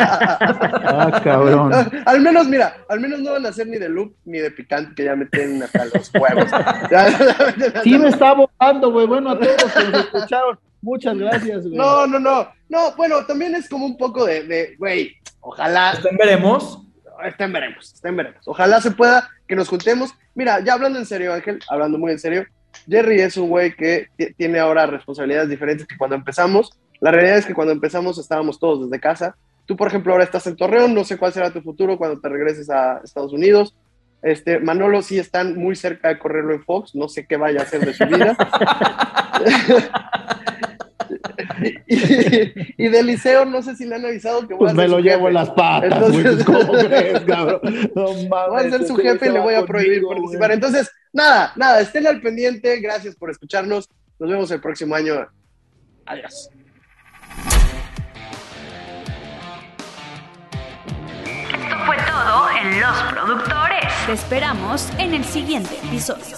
Ah, 0.03 1.21
cabrón. 1.23 1.71
Al 2.07 2.21
menos, 2.21 2.49
mira, 2.49 2.77
al 2.89 2.99
menos 2.99 3.21
no 3.21 3.33
van 3.33 3.47
a 3.47 3.51
hacer 3.51 3.67
ni 3.69 3.79
de 3.79 3.89
loop 3.89 4.13
ni 4.25 4.39
de 4.39 4.51
picante, 4.51 4.93
que 4.97 5.05
ya 5.05 5.15
meten 5.15 5.63
hasta 5.63 5.85
los 5.85 6.11
huevos. 6.13 6.51
Sí 7.85 7.97
me 7.99 8.09
está 8.09 8.35
votando, 8.35 8.91
güey. 8.91 9.07
Bueno, 9.07 9.31
a 9.31 9.39
todos 9.39 9.55
los 9.63 9.73
que 9.73 9.85
nos 9.91 10.01
escucharon, 10.05 10.59
muchas 10.83 11.17
gracias, 11.17 11.63
güey. 11.67 11.77
No, 11.77 12.07
no, 12.09 12.19
no. 12.19 12.49
No, 12.69 12.97
bueno, 12.97 13.25
también 13.27 13.55
es 13.55 13.69
como 13.69 13.87
un 13.87 13.97
poco 13.97 14.25
de, 14.25 14.43
de, 14.45 14.75
güey, 14.79 15.13
ojalá, 15.41 15.93
Estén 15.93 16.17
veremos. 17.21 17.33
estén 17.33 17.53
veremos, 17.53 17.95
estén 17.95 18.17
veremos. 18.17 18.49
Ojalá 18.49 18.81
se 18.81 18.91
pueda 18.91 19.29
que 19.47 19.57
nos 19.57 19.69
juntemos. 19.69 20.15
Mira, 20.35 20.61
ya 20.61 20.75
hablando 20.75 20.99
en 20.99 21.07
serio, 21.07 21.33
Ángel, 21.35 21.59
hablando 21.69 21.99
muy 21.99 22.13
en 22.13 22.19
serio, 22.19 22.45
Jerry 22.89 23.21
es 23.21 23.37
un 23.37 23.49
güey 23.49 23.75
que 23.75 24.09
ti- 24.17 24.33
tiene 24.35 24.59
ahora 24.59 24.87
responsabilidades 24.87 25.49
diferentes 25.49 25.87
que 25.87 25.97
cuando 25.97 26.17
empezamos. 26.17 26.71
La 27.01 27.11
realidad 27.11 27.39
es 27.39 27.47
que 27.47 27.55
cuando 27.55 27.73
empezamos 27.73 28.19
estábamos 28.19 28.59
todos 28.59 28.89
desde 28.91 29.01
casa. 29.01 29.35
Tú, 29.67 29.77
por 29.77 29.89
ejemplo, 29.89 30.13
ahora 30.13 30.25
estás 30.25 30.47
en 30.47 30.57
Torreón, 30.57 30.95
no 30.95 31.05
sé 31.05 31.17
cuál 31.17 31.33
será 31.33 31.51
tu 31.53 31.61
futuro 31.63 31.97
cuando 31.97 32.21
te 32.21 32.29
regreses 32.29 32.69
a 32.71 33.01
Estados 33.05 33.33
Unidos. 33.33 33.75
Este, 34.23 34.59
Manolo 34.61 35.01
sí 35.01 35.19
están 35.19 35.57
muy 35.57 35.75
cerca 35.77 36.09
de 36.09 36.19
correrlo 36.19 36.53
en 36.53 36.63
Fox, 36.63 36.95
no 36.95 37.09
sé 37.09 37.27
qué 37.27 37.37
vaya 37.37 37.61
a 37.61 37.63
hacer 37.63 37.81
de 37.85 37.95
su 37.95 38.05
vida. 38.07 38.37
y, 41.87 42.85
y 42.85 42.89
de 42.89 43.03
Liceo, 43.03 43.45
no 43.45 43.63
sé 43.63 43.77
si 43.77 43.87
le 43.87 43.97
han 43.97 44.05
avisado 44.05 44.41
que 44.47 44.55
voy 44.55 44.59
Pues 44.59 44.73
a 44.73 44.75
me 44.75 44.83
ser 44.83 44.91
lo 44.91 44.97
su 44.99 45.03
llevo 45.03 45.17
jefe. 45.19 45.29
en 45.29 45.35
las 45.35 45.51
patas, 45.51 45.93
Entonces- 45.93 46.23
güey. 46.23 46.35
pues, 46.35 46.45
¿Cómo 46.67 46.73
crees, 46.89 47.21
cabrón? 47.21 47.61
No 47.95 48.05
mames. 48.29 48.29
Voy 48.49 48.61
a 48.67 48.71
ser 48.71 48.87
su 48.87 48.97
jefe 48.97 49.27
y 49.27 49.29
güey 49.29 49.33
le 49.33 49.41
voy 49.41 49.55
a 49.55 49.65
prohibir 49.67 50.03
conmigo, 50.03 50.09
participar. 50.23 50.49
güey. 50.49 50.55
Entonces, 50.55 50.91
nada, 51.13 51.53
nada, 51.57 51.81
estén 51.81 52.07
al 52.07 52.21
pendiente. 52.21 52.81
Gracias 52.81 53.17
por 53.17 53.31
escucharnos. 53.31 53.89
Nos 54.19 54.31
vemos 54.31 54.51
el 54.51 54.61
próximo 54.61 54.95
año. 54.95 55.27
Adiós. 56.07 56.51
Esto 61.53 61.77
fue 61.87 61.97
todo 61.97 62.49
en 62.61 62.81
Los 62.81 63.03
Productores. 63.13 63.93
Te 64.07 64.13
esperamos 64.13 64.89
en 64.99 65.15
el 65.15 65.25
siguiente 65.25 65.77
episodio. 65.85 66.37